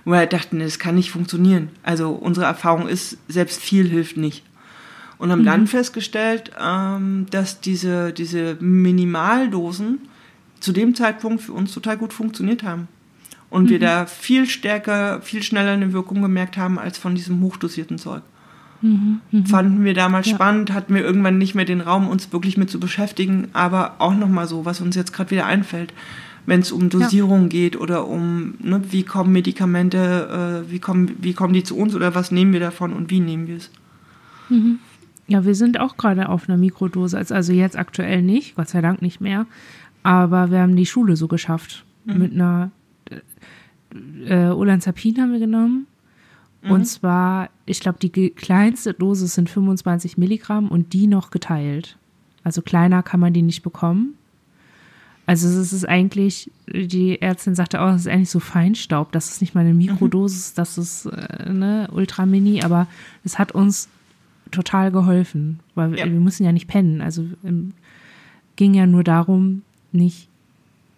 Wo 0.07 0.13
wir 0.13 0.19
halt 0.19 0.33
dachten, 0.33 0.61
das 0.61 0.79
kann 0.79 0.95
nicht 0.95 1.11
funktionieren. 1.11 1.69
Also 1.83 2.13
unsere 2.13 2.47
Erfahrung 2.47 2.89
ist, 2.89 3.19
selbst 3.29 3.61
viel 3.61 3.87
hilft 3.87 4.17
nicht. 4.17 4.45
Und 5.19 5.31
haben 5.31 5.43
mhm. 5.43 5.47
dann 5.47 5.67
festgestellt, 5.67 6.53
ähm, 6.59 7.27
dass 7.31 7.61
diese, 7.61 8.15
diese 8.15 8.57
Minimaldosen 8.61 9.99
zu 10.59 10.73
dem 10.73 10.95
Zeitpunkt 10.95 11.43
für 11.43 11.53
uns 11.53 11.75
total 11.75 11.99
gut 11.99 12.15
funktioniert 12.15 12.63
haben 12.63 12.89
und 13.57 13.65
mhm. 13.65 13.69
wir 13.71 13.79
da 13.79 14.05
viel 14.05 14.47
stärker, 14.47 15.23
viel 15.23 15.43
schneller 15.43 15.71
eine 15.71 15.95
Wirkung 15.95 16.21
gemerkt 16.21 16.59
haben 16.59 16.79
als 16.79 16.99
von 16.99 17.15
diesem 17.15 17.41
hochdosierten 17.41 17.97
Zeug. 17.97 18.21
Mhm. 18.83 19.21
Mhm. 19.31 19.47
Fanden 19.47 19.83
wir 19.83 19.95
damals 19.95 20.27
ja. 20.27 20.35
spannend, 20.35 20.75
hatten 20.75 20.95
wir 20.95 21.03
irgendwann 21.03 21.39
nicht 21.39 21.55
mehr 21.55 21.65
den 21.65 21.81
Raum, 21.81 22.07
uns 22.07 22.31
wirklich 22.35 22.59
mit 22.59 22.69
zu 22.69 22.79
beschäftigen, 22.79 23.49
aber 23.55 23.95
auch 23.99 24.15
nochmal 24.15 24.47
so, 24.47 24.67
was 24.67 24.83
uns 24.83 24.95
jetzt 24.95 25.15
gerade 25.15 25.31
wieder 25.31 25.47
einfällt, 25.47 25.95
wenn 26.45 26.61
es 26.61 26.71
um 26.71 26.91
Dosierung 26.91 27.45
ja. 27.45 27.49
geht 27.49 27.81
oder 27.81 28.07
um, 28.07 28.57
ne, 28.61 28.83
wie 28.91 29.05
kommen 29.05 29.33
Medikamente, 29.33 30.65
äh, 30.67 30.71
wie, 30.71 30.79
kommen, 30.79 31.13
wie 31.23 31.33
kommen 31.33 31.55
die 31.55 31.65
zu 31.65 31.79
uns 31.79 31.95
oder 31.95 32.15
was 32.15 32.31
nehmen 32.31 32.53
wir 32.53 32.61
davon 32.61 32.93
und 32.93 33.11
wie 33.11 33.21
nehmen 33.21 33.47
wir 33.47 33.57
es. 33.57 33.71
Mhm. 34.51 34.81
Ja, 35.29 35.47
wir 35.47 35.55
sind 35.55 35.81
auch 35.81 35.97
gerade 35.97 36.29
auf 36.29 36.47
einer 36.47 36.59
Mikrodose, 36.59 37.17
also 37.17 37.53
jetzt 37.55 37.79
aktuell 37.79 38.21
nicht, 38.21 38.55
Gott 38.57 38.69
sei 38.69 38.83
Dank 38.83 39.01
nicht 39.01 39.23
mehr, 39.23 39.47
aber 40.03 40.51
wir 40.51 40.61
haben 40.61 40.77
die 40.77 40.85
Schule 40.85 41.17
so 41.17 41.27
geschafft 41.27 41.87
mhm. 42.05 42.19
mit 42.19 42.33
einer 42.35 42.71
äh, 44.27 44.49
Olanzapin 44.49 45.21
haben 45.21 45.33
wir 45.33 45.39
genommen. 45.39 45.87
Mhm. 46.63 46.71
Und 46.71 46.85
zwar, 46.87 47.51
ich 47.65 47.81
glaube, 47.81 47.99
die 48.01 48.31
kleinste 48.31 48.95
Dosis 48.95 49.35
sind 49.35 49.51
25 49.51 50.19
Milligramm 50.19 50.69
und 50.69 50.93
die 50.93 51.07
noch 51.07 51.31
geteilt. 51.31 51.97
Also 52.45 52.63
kleiner 52.63 53.03
kann 53.03 53.21
man 53.21 53.33
die 53.33 53.43
nicht 53.43 53.63
bekommen. 53.63 54.15
Also 55.27 55.49
es 55.49 55.73
ist 55.73 55.89
eigentlich, 55.89 56.51
die 56.69 57.21
Ärztin 57.21 57.57
sagte 57.57 57.81
auch, 57.81 57.93
es 57.93 58.03
ist 58.03 58.07
eigentlich 58.07 58.31
so 58.31 58.39
Feinstaub, 58.39 59.11
das 59.11 59.31
ist 59.31 59.41
nicht 59.41 59.55
mal 59.55 59.63
eine 59.63 59.73
mhm. 59.73 59.79
Mikrodosis, 59.79 60.53
mhm. 60.53 60.57
das 60.57 60.79
ist 60.79 61.07
äh, 61.07 61.53
ne, 61.53 61.89
ultra 61.93 62.27
mini, 62.27 62.63
aber 62.63 62.87
es 63.25 63.39
hat 63.39 63.51
uns 63.51 63.89
total 64.53 64.93
geholfen, 64.93 65.59
weil 65.75 65.99
ja. 65.99 66.05
wir, 66.05 66.13
wir 66.13 66.21
müssen 66.21 66.45
ja 66.45 66.53
nicht 66.53 66.69
pennen. 66.69 67.01
Also 67.01 67.25
ähm, 67.45 67.73
ging 68.55 68.75
ja 68.75 68.87
nur 68.87 69.03
darum, 69.03 69.63
nicht 69.91 70.29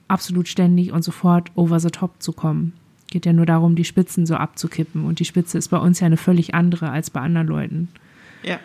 absolut 0.08 0.48
ständig 0.48 0.92
und 0.92 1.02
sofort 1.02 1.50
over 1.54 1.80
the 1.80 1.90
top 1.90 2.22
zu 2.22 2.32
kommen. 2.32 2.74
Geht 3.10 3.26
ja 3.26 3.32
nur 3.32 3.46
darum, 3.46 3.74
die 3.74 3.84
Spitzen 3.84 4.26
so 4.26 4.34
abzukippen. 4.36 5.04
Und 5.04 5.18
die 5.18 5.24
Spitze 5.24 5.58
ist 5.58 5.68
bei 5.68 5.78
uns 5.78 6.00
ja 6.00 6.06
eine 6.06 6.16
völlig 6.16 6.54
andere 6.54 6.90
als 6.90 7.10
bei 7.10 7.20
anderen 7.20 7.46
Leuten. 7.46 7.88
Ja. 8.42 8.58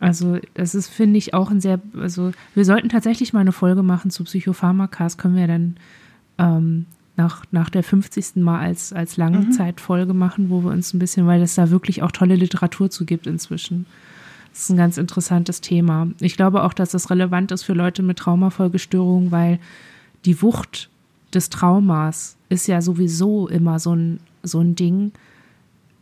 Also, 0.00 0.38
das 0.54 0.74
ist, 0.74 0.88
finde 0.88 1.18
ich, 1.18 1.34
auch 1.34 1.50
ein 1.50 1.60
sehr, 1.60 1.78
also 1.98 2.32
wir 2.54 2.64
sollten 2.64 2.88
tatsächlich 2.88 3.32
mal 3.32 3.40
eine 3.40 3.52
Folge 3.52 3.82
machen 3.82 4.10
zu 4.10 4.24
Psychopharmakas, 4.24 5.18
können 5.18 5.36
wir 5.36 5.46
dann 5.46 5.76
ähm, 6.38 6.86
nach, 7.16 7.44
nach 7.50 7.68
der 7.68 7.82
50. 7.82 8.36
Mal 8.36 8.60
als, 8.60 8.94
als 8.94 9.18
Langzeitfolge 9.18 10.14
machen, 10.14 10.48
wo 10.48 10.64
wir 10.64 10.70
uns 10.70 10.94
ein 10.94 10.98
bisschen, 10.98 11.26
weil 11.26 11.42
es 11.42 11.54
da 11.54 11.70
wirklich 11.70 12.02
auch 12.02 12.12
tolle 12.12 12.34
Literatur 12.34 12.90
zu 12.90 13.04
gibt 13.04 13.26
inzwischen. 13.26 13.84
Das 14.52 14.62
ist 14.62 14.70
ein 14.70 14.78
ganz 14.78 14.96
interessantes 14.96 15.60
Thema. 15.60 16.08
Ich 16.18 16.36
glaube 16.36 16.64
auch, 16.64 16.72
dass 16.72 16.90
das 16.90 17.10
relevant 17.10 17.52
ist 17.52 17.62
für 17.62 17.74
Leute 17.74 18.02
mit 18.02 18.18
Traumafolgestörungen, 18.18 19.30
weil 19.30 19.58
die 20.24 20.40
Wucht 20.42 20.88
des 21.32 21.50
Traumas 21.50 22.36
ist 22.48 22.66
ja 22.66 22.82
sowieso 22.82 23.48
immer 23.48 23.78
so 23.78 23.94
ein, 23.94 24.20
so 24.42 24.60
ein 24.60 24.74
Ding, 24.74 25.12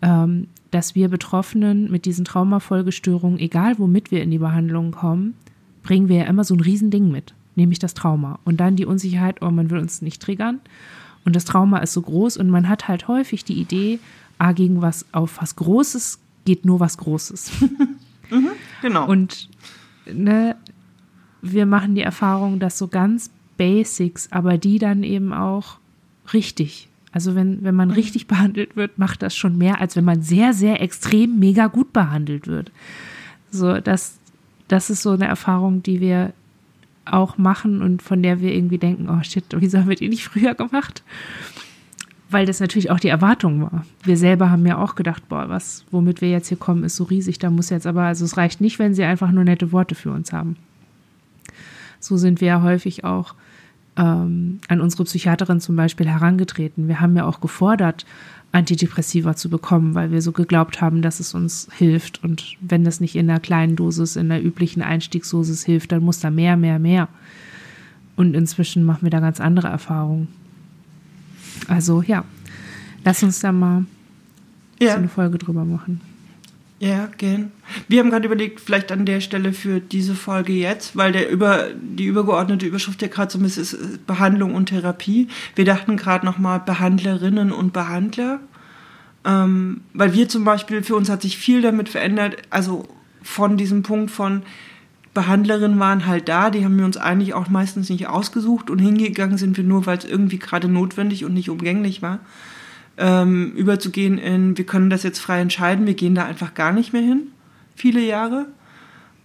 ähm, 0.03 0.49
dass 0.71 0.95
wir 0.95 1.09
Betroffenen 1.09 1.91
mit 1.91 2.05
diesen 2.05 2.25
Traumafolgestörungen, 2.25 3.39
egal 3.39 3.79
womit 3.79 4.11
wir 4.11 4.23
in 4.23 4.31
die 4.31 4.39
Behandlung 4.39 4.93
kommen, 4.93 5.35
bringen 5.83 6.09
wir 6.09 6.17
ja 6.19 6.25
immer 6.25 6.45
so 6.45 6.55
ein 6.55 6.61
Riesending 6.61 7.11
mit, 7.11 7.35
nämlich 7.57 7.79
das 7.79 7.95
Trauma. 7.95 8.39
Und 8.45 8.59
dann 8.59 8.77
die 8.77 8.87
Unsicherheit, 8.87 9.43
oh, 9.43 9.51
man 9.51 9.71
will 9.71 9.79
uns 9.79 10.03
nicht 10.03 10.21
triggern. 10.21 10.61
Und 11.25 11.37
das 11.37 11.45
Trauma 11.45 11.79
ist 11.79 11.93
so 11.93 12.03
groß 12.03 12.37
und 12.37 12.51
man 12.51 12.69
hat 12.69 12.89
halt 12.89 13.09
häufig 13.09 13.45
die 13.45 13.61
Idee, 13.61 13.99
ah, 14.39 14.53
gegen 14.53 14.83
was, 14.83 15.07
auf 15.13 15.41
was 15.41 15.57
Großes 15.57 16.21
geht 16.45 16.65
nur 16.65 16.81
was 16.81 16.99
Großes. 16.99 17.51
mhm, 18.31 18.51
genau. 18.83 19.07
Und 19.07 19.49
ne, 20.13 20.57
wir 21.43 21.67
machen 21.67 21.95
die 21.95 22.03
Erfahrung, 22.03 22.59
dass 22.59 22.79
so 22.79 22.89
ganz 22.89 23.31
Basics, 23.59 24.33
aber 24.33 24.57
die 24.57 24.79
dann 24.79 25.03
eben 25.03 25.35
auch 25.35 25.77
richtig. 26.33 26.89
Also 27.13 27.35
wenn, 27.35 27.63
wenn 27.65 27.75
man 27.75 27.89
mhm. 27.89 27.95
richtig 27.95 28.27
behandelt 28.27 28.77
wird, 28.77 28.99
macht 28.99 29.23
das 29.23 29.37
schon 29.37 29.59
mehr, 29.59 29.81
als 29.81 29.97
wenn 29.97 30.05
man 30.05 30.23
sehr, 30.23 30.55
sehr 30.55 30.81
extrem 30.81 31.39
mega 31.39 31.67
gut 31.67 31.93
behandelt 31.93 32.47
wird. 32.47 32.71
So, 33.51 33.81
das, 33.81 34.19
das 34.69 34.91
ist 34.91 35.03
so 35.03 35.11
eine 35.11 35.27
Erfahrung, 35.27 35.83
die 35.83 36.01
wir 36.01 36.33
auch 37.07 37.39
machen 37.39 37.81
und 37.81 38.03
von 38.03 38.23
der 38.23 38.41
wir 38.41 38.55
irgendwie 38.55 38.79
denken, 38.79 39.09
oh 39.09 39.23
shit, 39.23 39.45
wieso 39.51 39.79
haben 39.79 39.89
wir 39.89 39.97
die 39.97 40.09
nicht 40.09 40.25
früher 40.25 40.55
gemacht? 40.55 41.03
Weil 42.31 42.45
das 42.45 42.61
natürlich 42.61 42.91
auch 42.91 43.01
die 43.01 43.09
Erwartung 43.09 43.63
war. 43.63 43.87
Wir 44.05 44.19
selber 44.19 44.51
haben 44.51 44.67
ja 44.67 44.77
auch 44.77 44.95
gedacht, 44.95 45.27
boah, 45.31 45.49
was, 45.49 45.87
womit 45.91 46.21
wir 46.21 46.31
jetzt 46.31 46.49
hier 46.49 46.59
kommen, 46.59 46.85
ist 46.85 46.97
so 46.97 47.05
riesig, 47.05 47.39
da 47.39 47.49
muss 47.49 47.71
jetzt 47.71 47.87
aber, 47.87 48.03
also 48.03 48.27
es 48.27 48.37
reicht 48.37 48.61
nicht, 48.61 48.79
wenn 48.79 48.93
sie 48.93 49.05
einfach 49.05 49.31
nur 49.31 49.45
nette 49.45 49.73
Worte 49.73 49.95
für 49.95 50.13
uns 50.13 50.35
haben. 50.35 50.57
So 52.01 52.19
sind 52.19 52.43
wir 52.43 52.49
ja 52.49 52.63
häufig 52.63 53.05
auch 53.05 53.35
ähm, 53.99 54.61
an 54.69 54.81
unsere 54.81 55.05
Psychiaterin 55.05 55.61
zum 55.61 55.77
Beispiel 55.77 56.09
herangetreten. 56.09 56.89
Wir 56.89 57.01
haben 57.01 57.17
ja 57.17 57.27
auch 57.27 57.41
gefordert, 57.41 58.07
Antidepressiva 58.53 59.37
zu 59.37 59.51
bekommen, 59.51 59.95
weil 59.95 60.11
wir 60.11 60.23
so 60.23 60.33
geglaubt 60.33 60.81
haben, 60.81 61.03
dass 61.03 61.21
es 61.21 61.35
uns 61.35 61.69
hilft. 61.77 62.25
Und 62.25 62.57
wenn 62.61 62.85
das 62.85 63.01
nicht 63.01 63.17
in 63.17 63.29
einer 63.29 63.41
kleinen 63.41 63.77
Dosis, 63.77 64.17
in 64.17 64.31
der 64.31 64.43
üblichen 64.43 64.81
Einstiegsdosis 64.81 65.65
hilft, 65.65 65.93
dann 65.93 66.03
muss 66.03 66.21
da 66.21 66.31
mehr, 66.31 66.57
mehr, 66.57 66.79
mehr. 66.79 67.09
Und 68.17 68.35
inzwischen 68.35 68.85
machen 68.85 69.03
wir 69.03 69.11
da 69.11 69.21
ganz 69.21 69.41
andere 69.41 69.69
Erfahrungen. 69.69 70.29
Also 71.67 72.03
ja, 72.03 72.25
lass 73.05 73.23
uns 73.23 73.41
da 73.41 73.53
mal 73.53 73.85
ja. 74.81 74.93
so 74.93 74.99
eine 74.99 75.09
Folge 75.09 75.39
drüber 75.39 75.65
machen. 75.65 76.01
Ja, 76.81 77.09
gern. 77.17 77.51
Wir 77.89 78.01
haben 78.01 78.11
gerade 78.11 78.27
überlegt, 78.27 78.61
vielleicht 78.61 78.93
an 78.93 79.05
der 79.05 79.21
Stelle 79.21 79.53
für 79.53 79.81
diese 79.81 80.15
Folge 80.15 80.53
jetzt, 80.53 80.97
weil 80.97 81.11
der 81.11 81.29
über, 81.29 81.71
die 81.75 82.05
übergeordnete 82.05 82.67
Überschrift 82.67 83.03
ja 83.03 83.09
gerade 83.09 83.33
so 83.33 83.39
ein 83.39 83.43
bisschen 83.43 83.63
ist 83.65 83.73
äh, 83.75 83.99
Behandlung 84.07 84.55
und 84.55 84.67
Therapie. 84.67 85.27
Wir 85.57 85.65
dachten 85.65 85.97
gerade 85.97 86.25
nochmal 86.25 86.61
Behandlerinnen 86.61 87.51
und 87.51 87.73
Behandler. 87.73 88.39
Ähm, 89.25 89.81
weil 89.93 90.15
wir 90.15 90.29
zum 90.29 90.45
Beispiel, 90.45 90.85
für 90.85 90.95
uns 90.95 91.11
hat 91.11 91.23
sich 91.23 91.37
viel 91.37 91.63
damit 91.63 91.89
verändert, 91.89 92.37
also 92.51 92.87
von 93.23 93.57
diesem 93.57 93.83
Punkt 93.83 94.13
von 94.13 94.43
Behandlerinnen 95.15 95.81
waren 95.81 96.07
halt 96.07 96.29
da, 96.29 96.51
die 96.51 96.65
haben 96.65 96.79
wir 96.79 96.85
uns 96.85 96.97
eigentlich 96.97 97.35
auch 97.35 97.49
meistens 97.49 97.91
nicht 97.91 98.07
ausgesucht 98.07 98.71
und 98.71 98.79
hingegangen 98.79 99.37
sind 99.37 99.57
wir 99.57 99.65
nur, 99.65 99.85
weil 99.87 99.99
es 99.99 100.05
irgendwie 100.05 100.39
gerade 100.39 100.69
notwendig 100.69 101.25
und 101.25 101.35
nicht 101.35 101.51
umgänglich 101.51 102.03
war 102.03 102.21
ähm, 102.99 103.53
überzugehen 103.53 104.19
in, 104.19 104.59
wir 104.59 104.67
können 104.67 104.91
das 104.91 105.03
jetzt 105.03 105.21
frei 105.21 105.41
entscheiden, 105.41 105.87
wir 105.87 105.95
gehen 105.95 106.15
da 106.15 106.25
einfach 106.25 106.55
gar 106.55 106.73
nicht 106.73 106.93
mehr 106.93 107.03
hin, 107.03 107.29
viele 107.75 108.01
Jahre. 108.01 108.47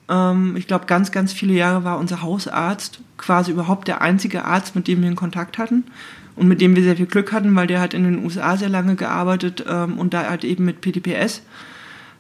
Ähm, 0.09 0.55
ich 0.55 0.67
glaube, 0.67 0.85
ganz, 0.85 1.11
ganz 1.11 1.33
viele 1.33 1.53
Jahre 1.53 1.83
war 1.83 1.97
unser 1.97 2.21
Hausarzt 2.21 2.99
quasi 3.17 3.51
überhaupt 3.51 3.87
der 3.87 4.01
einzige 4.01 4.45
Arzt, 4.45 4.75
mit 4.75 4.87
dem 4.87 5.01
wir 5.01 5.09
in 5.09 5.15
Kontakt 5.15 5.57
hatten 5.57 5.85
und 6.35 6.47
mit 6.47 6.61
dem 6.61 6.75
wir 6.75 6.83
sehr 6.83 6.97
viel 6.97 7.07
Glück 7.07 7.31
hatten, 7.31 7.55
weil 7.55 7.67
der 7.67 7.81
hat 7.81 7.93
in 7.93 8.03
den 8.03 8.23
USA 8.23 8.57
sehr 8.57 8.69
lange 8.69 8.95
gearbeitet 8.95 9.65
ähm, 9.67 9.97
und 9.97 10.13
da 10.13 10.29
halt 10.29 10.43
eben 10.43 10.65
mit 10.65 10.81
PTPS 10.81 11.41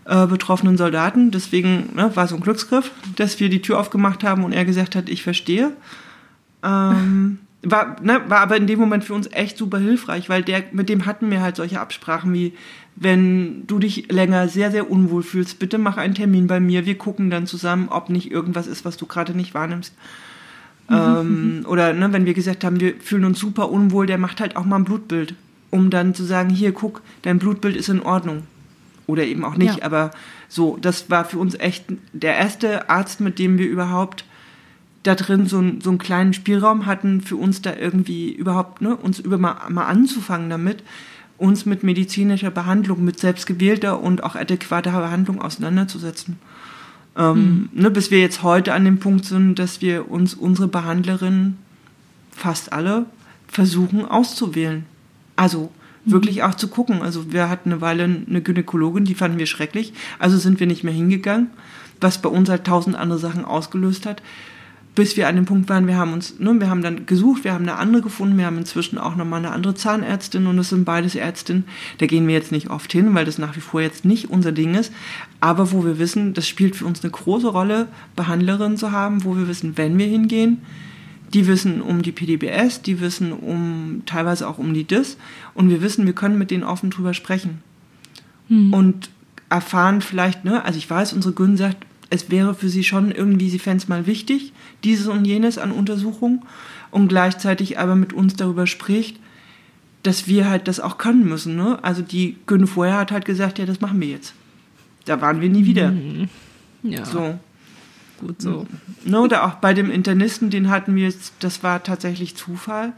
äh, 0.05 0.27
betroffenen 0.27 0.77
Soldaten. 0.77 1.31
Deswegen 1.31 1.95
ne, 1.95 2.15
war 2.15 2.27
so 2.27 2.35
ein 2.35 2.41
Glücksgriff, 2.41 2.91
dass 3.15 3.39
wir 3.39 3.49
die 3.49 3.61
Tür 3.61 3.79
aufgemacht 3.79 4.23
haben 4.23 4.43
und 4.43 4.53
er 4.53 4.65
gesagt 4.65 4.95
hat, 4.95 5.09
ich 5.09 5.23
verstehe. 5.23 5.71
Ähm, 6.63 7.39
war, 7.63 7.95
ne, 8.01 8.21
war 8.27 8.41
aber 8.41 8.57
in 8.57 8.67
dem 8.67 8.79
Moment 8.79 9.03
für 9.03 9.13
uns 9.13 9.29
echt 9.31 9.57
super 9.57 9.79
hilfreich, 9.79 10.29
weil 10.29 10.43
der, 10.43 10.63
mit 10.71 10.89
dem 10.89 11.05
hatten 11.05 11.31
wir 11.31 11.41
halt 11.41 11.55
solche 11.55 11.79
Absprachen 11.79 12.33
wie, 12.33 12.53
wenn 12.95 13.65
du 13.65 13.79
dich 13.79 14.11
länger 14.11 14.47
sehr, 14.49 14.69
sehr 14.69 14.91
unwohl 14.91 15.23
fühlst, 15.23 15.59
bitte 15.59 15.77
mach 15.77 15.97
einen 15.97 16.13
Termin 16.13 16.47
bei 16.47 16.59
mir, 16.59 16.85
wir 16.85 16.97
gucken 16.97 17.29
dann 17.29 17.47
zusammen, 17.47 17.87
ob 17.89 18.09
nicht 18.09 18.31
irgendwas 18.31 18.67
ist, 18.67 18.85
was 18.85 18.97
du 18.97 19.05
gerade 19.05 19.35
nicht 19.35 19.53
wahrnimmst. 19.53 19.93
Mhm. 20.89 20.95
Ähm, 20.95 21.65
oder 21.67 21.93
ne, 21.93 22.11
wenn 22.11 22.25
wir 22.25 22.33
gesagt 22.33 22.63
haben, 22.63 22.79
wir 22.79 22.95
fühlen 22.99 23.25
uns 23.25 23.39
super 23.39 23.71
unwohl, 23.71 24.05
der 24.05 24.17
macht 24.17 24.41
halt 24.41 24.55
auch 24.55 24.65
mal 24.65 24.75
ein 24.75 24.83
Blutbild, 24.83 25.33
um 25.71 25.89
dann 25.89 26.13
zu 26.13 26.23
sagen, 26.23 26.49
hier 26.49 26.73
guck, 26.73 27.01
dein 27.21 27.39
Blutbild 27.39 27.75
ist 27.75 27.89
in 27.89 28.01
Ordnung. 28.01 28.43
Oder 29.05 29.25
eben 29.25 29.43
auch 29.43 29.57
nicht, 29.57 29.79
ja. 29.79 29.85
aber 29.85 30.11
so, 30.47 30.77
das 30.81 31.09
war 31.09 31.25
für 31.25 31.37
uns 31.37 31.55
echt 31.55 31.85
der 32.13 32.35
erste 32.35 32.89
Arzt, 32.89 33.19
mit 33.19 33.37
dem 33.37 33.57
wir 33.57 33.67
überhaupt 33.67 34.23
da 35.03 35.15
drin 35.15 35.47
so, 35.47 35.61
so 35.81 35.89
einen 35.89 35.99
kleinen 35.99 36.33
Spielraum 36.33 36.85
hatten, 36.85 37.21
für 37.21 37.35
uns 37.35 37.61
da 37.61 37.75
irgendwie 37.75 38.31
überhaupt, 38.31 38.81
ne, 38.81 38.95
uns 38.95 39.19
über 39.19 39.37
mal, 39.37 39.69
mal 39.69 39.85
anzufangen 39.85 40.49
damit, 40.49 40.81
uns 41.37 41.65
mit 41.65 41.83
medizinischer 41.83 42.51
Behandlung, 42.51 43.03
mit 43.03 43.19
selbstgewählter 43.19 44.01
und 44.01 44.23
auch 44.23 44.35
adäquater 44.35 44.91
Behandlung 44.91 45.41
auseinanderzusetzen. 45.41 46.37
Ähm, 47.17 47.69
mhm. 47.73 47.81
ne, 47.81 47.91
bis 47.91 48.11
wir 48.11 48.19
jetzt 48.19 48.43
heute 48.43 48.73
an 48.73 48.85
dem 48.85 48.99
Punkt 48.99 49.25
sind, 49.25 49.59
dass 49.59 49.81
wir 49.81 50.09
uns 50.09 50.33
unsere 50.33 50.69
Behandlerinnen, 50.69 51.57
fast 52.31 52.71
alle, 52.71 53.05
versuchen 53.47 54.05
auszuwählen. 54.05 54.85
Also 55.35 55.69
mhm. 56.05 56.11
wirklich 56.11 56.43
auch 56.43 56.55
zu 56.55 56.69
gucken. 56.69 57.01
Also 57.01 57.31
wir 57.33 57.49
hatten 57.49 57.71
eine 57.71 57.81
Weile 57.81 58.05
eine 58.05 58.41
Gynäkologin, 58.41 59.03
die 59.03 59.15
fanden 59.15 59.37
wir 59.37 59.47
schrecklich, 59.47 59.93
also 60.17 60.37
sind 60.37 60.61
wir 60.61 60.67
nicht 60.67 60.85
mehr 60.85 60.93
hingegangen, 60.93 61.49
was 61.99 62.21
bei 62.21 62.29
uns 62.29 62.49
halt 62.49 62.63
tausend 62.63 62.95
andere 62.95 63.19
Sachen 63.19 63.43
ausgelöst 63.43 64.05
hat 64.05 64.21
bis 64.95 65.17
wir 65.17 65.27
an 65.27 65.35
dem 65.35 65.45
Punkt 65.45 65.69
waren, 65.69 65.87
wir 65.87 65.97
haben 65.97 66.13
uns, 66.13 66.39
ne, 66.39 66.59
wir 66.59 66.69
haben 66.69 66.83
dann 66.83 67.05
gesucht, 67.05 67.43
wir 67.43 67.53
haben 67.53 67.63
eine 67.63 67.77
andere 67.77 68.03
gefunden, 68.03 68.37
wir 68.37 68.45
haben 68.45 68.59
inzwischen 68.59 68.99
auch 68.99 69.15
nochmal 69.15 69.39
eine 69.39 69.51
andere 69.51 69.73
Zahnärztin 69.73 70.45
und 70.45 70.57
das 70.57 70.69
sind 70.69 70.85
beides 70.85 71.15
Ärztinnen. 71.15 71.65
Da 71.97 72.05
gehen 72.05 72.27
wir 72.27 72.35
jetzt 72.35 72.51
nicht 72.51 72.69
oft 72.69 72.91
hin, 72.91 73.15
weil 73.15 73.25
das 73.25 73.39
nach 73.39 73.55
wie 73.55 73.61
vor 73.61 73.81
jetzt 73.81 74.05
nicht 74.05 74.29
unser 74.29 74.51
Ding 74.51 74.75
ist. 74.75 74.93
Aber 75.39 75.71
wo 75.71 75.83
wir 75.83 75.97
wissen, 75.97 76.33
das 76.33 76.47
spielt 76.47 76.75
für 76.75 76.85
uns 76.85 77.03
eine 77.03 77.11
große 77.11 77.47
Rolle, 77.47 77.87
Behandlerinnen 78.15 78.77
zu 78.77 78.91
haben, 78.91 79.23
wo 79.23 79.35
wir 79.35 79.47
wissen, 79.47 79.77
wenn 79.77 79.97
wir 79.97 80.05
hingehen, 80.05 80.61
die 81.33 81.47
wissen 81.47 81.81
um 81.81 82.03
die 82.03 82.11
PDBS, 82.11 82.83
die 82.83 82.99
wissen 82.99 83.33
um 83.33 84.03
teilweise 84.05 84.47
auch 84.47 84.59
um 84.59 84.73
die 84.75 84.83
DIS 84.83 85.17
und 85.55 85.69
wir 85.69 85.81
wissen, 85.81 86.05
wir 86.05 86.13
können 86.13 86.37
mit 86.37 86.51
denen 86.51 86.63
offen 86.63 86.91
drüber 86.91 87.15
sprechen. 87.15 87.63
Hm. 88.49 88.71
Und 88.71 89.09
erfahren 89.49 90.01
vielleicht, 90.01 90.45
ne, 90.45 90.63
also 90.63 90.77
ich 90.77 90.87
weiß, 90.87 91.13
unsere 91.13 91.33
Gün 91.33 91.57
sagt, 91.57 91.77
es 92.13 92.29
wäre 92.29 92.53
für 92.53 92.69
sie 92.69 92.83
schon 92.83 93.11
irgendwie, 93.11 93.49
sie 93.49 93.57
fände 93.57 93.81
es 93.81 93.87
mal 93.87 94.05
wichtig, 94.05 94.53
dieses 94.83 95.07
und 95.07 95.25
jenes 95.25 95.57
an 95.57 95.71
Untersuchungen 95.71 96.43
und 96.91 97.07
gleichzeitig 97.07 97.79
aber 97.79 97.95
mit 97.95 98.13
uns 98.13 98.35
darüber 98.35 98.67
spricht, 98.67 99.17
dass 100.03 100.27
wir 100.27 100.47
halt 100.47 100.67
das 100.67 100.79
auch 100.79 100.99
können 100.99 101.27
müssen. 101.27 101.55
Ne? 101.55 101.79
Also 101.81 102.03
die 102.03 102.37
Gönne 102.45 102.67
vorher 102.67 102.97
hat 102.97 103.11
halt 103.11 103.25
gesagt, 103.25 103.57
ja, 103.57 103.65
das 103.65 103.81
machen 103.81 103.99
wir 103.99 104.09
jetzt. 104.09 104.35
Da 105.05 105.21
waren 105.21 105.41
wir 105.41 105.49
nie 105.49 105.65
wieder. 105.65 105.89
Mhm. 105.89 106.29
Ja. 106.83 107.03
So. 107.03 107.39
Gut 108.19 108.39
so. 108.39 108.67
Ne, 109.05 109.19
oder 109.19 109.45
auch 109.45 109.55
bei 109.55 109.73
dem 109.73 109.89
Internisten, 109.89 110.51
den 110.51 110.69
hatten 110.69 110.95
wir 110.95 111.05
jetzt, 111.05 111.33
das 111.39 111.63
war 111.63 111.81
tatsächlich 111.81 112.35
Zufall. 112.35 112.93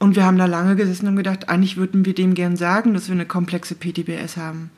Und 0.00 0.16
wir 0.16 0.24
haben 0.24 0.38
da 0.38 0.46
lange 0.46 0.74
gesessen 0.74 1.06
und 1.06 1.16
gedacht, 1.16 1.48
eigentlich 1.48 1.76
würden 1.76 2.04
wir 2.04 2.14
dem 2.14 2.34
gern 2.34 2.56
sagen, 2.56 2.94
dass 2.94 3.06
wir 3.06 3.14
eine 3.14 3.26
komplexe 3.26 3.76
PTBS 3.76 4.36
haben 4.36 4.70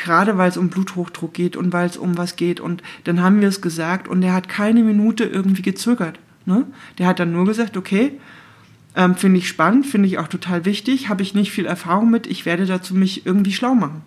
gerade 0.00 0.38
weil 0.38 0.48
es 0.48 0.56
um 0.56 0.68
Bluthochdruck 0.68 1.34
geht 1.34 1.56
und 1.56 1.72
weil 1.72 1.86
es 1.86 1.96
um 1.96 2.16
was 2.16 2.36
geht. 2.36 2.60
Und 2.60 2.82
dann 3.04 3.20
haben 3.22 3.40
wir 3.40 3.48
es 3.48 3.60
gesagt 3.60 4.08
und 4.08 4.22
er 4.22 4.32
hat 4.32 4.48
keine 4.48 4.82
Minute 4.82 5.24
irgendwie 5.24 5.62
gezögert. 5.62 6.18
Ne? 6.46 6.66
Der 6.98 7.06
hat 7.06 7.20
dann 7.20 7.32
nur 7.32 7.46
gesagt, 7.46 7.76
okay, 7.76 8.18
ähm, 8.96 9.14
finde 9.14 9.38
ich 9.38 9.48
spannend, 9.48 9.86
finde 9.86 10.08
ich 10.08 10.18
auch 10.18 10.28
total 10.28 10.64
wichtig, 10.64 11.08
habe 11.08 11.22
ich 11.22 11.34
nicht 11.34 11.52
viel 11.52 11.66
Erfahrung 11.66 12.10
mit, 12.10 12.26
ich 12.26 12.44
werde 12.44 12.66
dazu 12.66 12.94
mich 12.94 13.24
irgendwie 13.26 13.52
schlau 13.52 13.74
machen. 13.74 14.02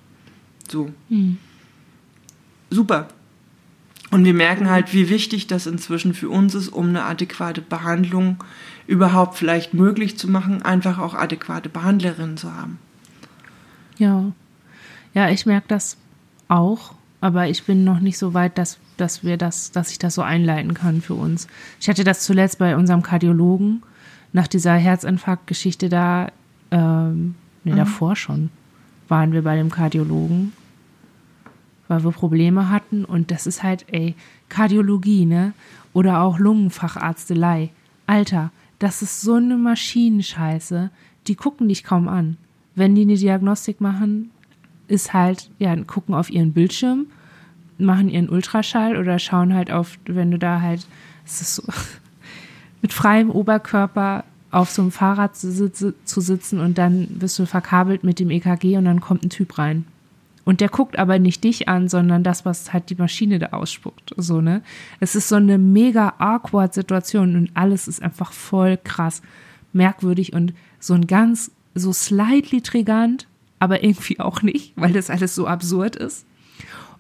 So. 0.69 0.91
Hm. 1.09 1.37
Super. 2.69 3.07
Und 4.11 4.25
wir 4.25 4.33
merken 4.33 4.69
halt, 4.69 4.93
wie 4.93 5.09
wichtig 5.09 5.47
das 5.47 5.65
inzwischen 5.65 6.13
für 6.13 6.29
uns 6.29 6.53
ist, 6.53 6.69
um 6.69 6.89
eine 6.89 7.03
adäquate 7.03 7.61
Behandlung 7.61 8.43
überhaupt 8.85 9.37
vielleicht 9.37 9.73
möglich 9.73 10.17
zu 10.17 10.29
machen, 10.29 10.61
einfach 10.61 10.99
auch 10.99 11.13
adäquate 11.13 11.69
Behandlerinnen 11.69 12.37
zu 12.37 12.53
haben. 12.53 12.77
Ja. 13.97 14.31
Ja, 15.13 15.29
ich 15.29 15.45
merke 15.45 15.67
das 15.67 15.97
auch, 16.47 16.93
aber 17.21 17.47
ich 17.47 17.63
bin 17.63 17.83
noch 17.83 17.99
nicht 17.99 18.17
so 18.17 18.33
weit, 18.33 18.57
dass, 18.57 18.79
dass 18.97 19.23
wir 19.23 19.37
das, 19.37 19.71
dass 19.71 19.91
ich 19.91 19.99
das 19.99 20.15
so 20.15 20.21
einleiten 20.21 20.73
kann 20.73 21.01
für 21.01 21.13
uns. 21.13 21.47
Ich 21.79 21.87
hatte 21.87 22.03
das 22.03 22.21
zuletzt 22.23 22.59
bei 22.59 22.75
unserem 22.75 23.01
Kardiologen 23.01 23.83
nach 24.33 24.47
dieser 24.47 24.73
Herzinfarktgeschichte 24.73 25.89
da, 25.89 26.31
ähm, 26.71 27.35
nee, 27.63 27.73
mhm. 27.73 27.77
davor 27.77 28.15
schon, 28.15 28.49
waren 29.07 29.31
wir 29.31 29.43
bei 29.43 29.55
dem 29.55 29.69
Kardiologen, 29.69 30.53
weil 31.87 32.03
wir 32.03 32.11
Probleme 32.11 32.69
hatten 32.69 33.05
und 33.05 33.29
das 33.29 33.45
ist 33.45 33.61
halt, 33.61 33.85
ey, 33.91 34.15
Kardiologie, 34.49 35.25
ne? 35.25 35.53
Oder 35.93 36.21
auch 36.21 36.39
Lungenfacharztelei. 36.39 37.69
Alter, 38.07 38.51
das 38.79 39.01
ist 39.01 39.21
so 39.21 39.35
eine 39.35 39.57
Maschinenscheiße, 39.57 40.89
die 41.27 41.35
gucken 41.35 41.69
dich 41.69 41.83
kaum 41.83 42.07
an. 42.07 42.37
Wenn 42.75 42.95
die 42.95 43.03
eine 43.03 43.15
Diagnostik 43.15 43.79
machen, 43.79 44.31
ist 44.87 45.13
halt, 45.13 45.49
ja, 45.59 45.75
gucken 45.83 46.15
auf 46.15 46.29
ihren 46.29 46.53
Bildschirm, 46.53 47.07
machen 47.77 48.09
ihren 48.09 48.29
Ultraschall 48.29 48.97
oder 48.97 49.19
schauen 49.19 49.53
halt 49.53 49.71
auf, 49.71 49.97
wenn 50.05 50.31
du 50.31 50.37
da 50.37 50.61
halt, 50.61 50.85
so, 51.25 51.63
mit 52.81 52.93
freiem 52.93 53.29
Oberkörper 53.29 54.23
auf 54.51 54.69
so 54.69 54.83
einem 54.83 54.91
Fahrrad 54.91 55.35
zu, 55.35 55.71
zu 55.71 56.21
sitzen 56.21 56.59
und 56.59 56.77
dann 56.77 57.07
bist 57.07 57.39
du 57.39 57.45
verkabelt 57.45 58.03
mit 58.03 58.19
dem 58.19 58.29
EKG 58.29 58.77
und 58.77 58.85
dann 58.85 59.01
kommt 59.01 59.23
ein 59.23 59.29
Typ 59.29 59.57
rein. 59.57 59.85
Und 60.45 60.59
der 60.61 60.69
guckt 60.69 60.99
aber 60.99 61.19
nicht 61.19 61.43
dich 61.43 61.69
an, 61.69 61.87
sondern 61.87 62.23
das, 62.23 62.45
was 62.45 62.73
halt 62.73 62.89
die 62.89 62.95
Maschine 62.95 63.39
da 63.39 63.47
ausspuckt. 63.47 64.13
So, 64.17 64.41
ne? 64.41 64.61
Es 64.99 65.15
ist 65.15 65.29
so 65.29 65.35
eine 65.35 65.57
mega 65.57 66.13
awkward 66.17 66.73
Situation 66.73 67.35
und 67.35 67.51
alles 67.53 67.87
ist 67.87 68.01
einfach 68.01 68.33
voll 68.33 68.77
krass, 68.77 69.21
merkwürdig 69.71 70.33
und 70.33 70.53
so 70.79 70.93
ein 70.93 71.07
ganz, 71.07 71.51
so 71.75 71.93
slightly 71.93 72.61
trigant, 72.61 73.27
aber 73.63 73.81
irgendwie 73.81 74.19
auch 74.19 74.41
nicht, 74.41 74.73
weil 74.75 74.91
das 74.91 75.09
alles 75.09 75.35
so 75.35 75.47
absurd 75.47 75.95
ist. 75.95 76.25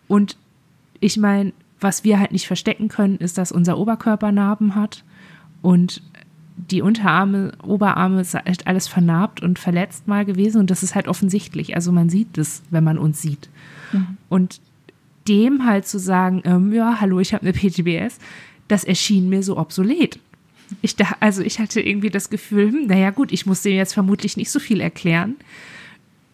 Und 0.07 0.37
ich 1.01 1.17
meine, 1.17 1.51
was 1.81 2.05
wir 2.05 2.19
halt 2.19 2.31
nicht 2.31 2.47
verstecken 2.47 2.87
können, 2.87 3.17
ist, 3.17 3.37
dass 3.37 3.51
unser 3.51 3.77
Oberkörper 3.77 4.31
Narben 4.31 4.73
hat 4.73 5.03
und 5.61 6.01
die 6.55 6.81
Unterarme, 6.81 7.51
Oberarme 7.63 8.21
ist 8.21 8.33
halt 8.33 8.65
alles 8.65 8.87
vernarbt 8.87 9.41
und 9.41 9.59
verletzt 9.59 10.07
mal 10.07 10.23
gewesen 10.23 10.59
und 10.61 10.71
das 10.71 10.83
ist 10.83 10.95
halt 10.95 11.09
offensichtlich. 11.09 11.75
Also 11.75 11.91
man 11.91 12.09
sieht 12.09 12.37
es, 12.37 12.63
wenn 12.69 12.85
man 12.85 12.97
uns 12.97 13.21
sieht. 13.21 13.49
Mhm. 13.91 14.17
Und 14.29 14.61
dem 15.27 15.65
halt 15.65 15.85
zu 15.85 15.99
sagen, 15.99 16.43
ähm, 16.45 16.71
ja, 16.71 17.01
hallo, 17.01 17.19
ich 17.19 17.33
habe 17.33 17.45
eine 17.45 17.51
PTBS, 17.51 18.19
das 18.69 18.85
erschien 18.85 19.27
mir 19.27 19.43
so 19.43 19.57
obsolet. 19.57 20.17
Ich 20.81 20.95
da, 20.95 21.07
also 21.19 21.41
ich 21.41 21.59
hatte 21.59 21.81
irgendwie 21.81 22.09
das 22.09 22.29
Gefühl, 22.29 22.71
hm, 22.71 22.87
naja 22.87 23.09
gut, 23.09 23.33
ich 23.33 23.45
musste 23.45 23.69
jetzt 23.69 23.93
vermutlich 23.93 24.37
nicht 24.37 24.49
so 24.49 24.59
viel 24.59 24.79
erklären, 24.79 25.35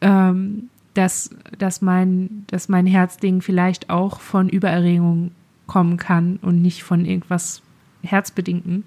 ähm, 0.01 0.69
dass, 0.93 1.29
dass, 1.57 1.81
mein, 1.81 2.45
dass 2.47 2.69
mein 2.69 2.85
Herzding 2.85 3.41
vielleicht 3.41 3.89
auch 3.89 4.19
von 4.19 4.49
Übererregung 4.49 5.31
kommen 5.67 5.97
kann 5.97 6.37
und 6.41 6.61
nicht 6.61 6.83
von 6.83 7.05
irgendwas 7.05 7.61
Herzbedingten. 8.03 8.85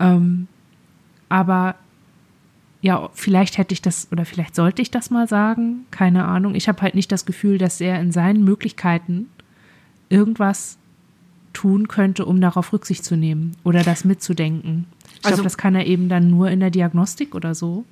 Ähm, 0.00 0.48
aber 1.28 1.76
ja, 2.80 3.10
vielleicht 3.14 3.58
hätte 3.58 3.72
ich 3.72 3.82
das 3.82 4.08
oder 4.10 4.24
vielleicht 4.24 4.56
sollte 4.56 4.82
ich 4.82 4.90
das 4.90 5.10
mal 5.10 5.28
sagen, 5.28 5.86
keine 5.90 6.24
Ahnung. 6.24 6.54
Ich 6.54 6.68
habe 6.68 6.82
halt 6.82 6.94
nicht 6.94 7.12
das 7.12 7.24
Gefühl, 7.24 7.58
dass 7.58 7.80
er 7.80 8.00
in 8.00 8.10
seinen 8.10 8.42
Möglichkeiten 8.42 9.28
irgendwas 10.08 10.78
tun 11.52 11.86
könnte, 11.86 12.24
um 12.24 12.40
darauf 12.40 12.72
Rücksicht 12.72 13.04
zu 13.04 13.16
nehmen 13.16 13.56
oder 13.62 13.84
das 13.84 14.04
mitzudenken. 14.04 14.86
Ich 15.04 15.24
also, 15.24 15.36
glaube, 15.36 15.44
das 15.44 15.58
kann 15.58 15.74
er 15.74 15.86
eben 15.86 16.08
dann 16.08 16.28
nur 16.28 16.50
in 16.50 16.60
der 16.60 16.70
Diagnostik 16.70 17.34
oder 17.34 17.54
so, 17.54 17.84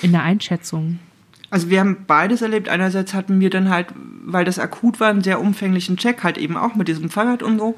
in 0.00 0.12
der 0.12 0.22
Einschätzung. 0.22 0.98
Also 1.50 1.68
wir 1.68 1.80
haben 1.80 2.04
beides 2.06 2.42
erlebt. 2.42 2.68
Einerseits 2.68 3.12
hatten 3.12 3.40
wir 3.40 3.50
dann 3.50 3.70
halt, 3.70 3.88
weil 4.24 4.44
das 4.44 4.58
akut 4.58 5.00
war, 5.00 5.10
einen 5.10 5.22
sehr 5.22 5.40
umfänglichen 5.40 5.96
Check, 5.96 6.22
halt 6.22 6.38
eben 6.38 6.56
auch 6.56 6.74
mit 6.74 6.88
diesem 6.88 7.10
Fahrrad 7.10 7.42
und 7.42 7.58
so, 7.58 7.76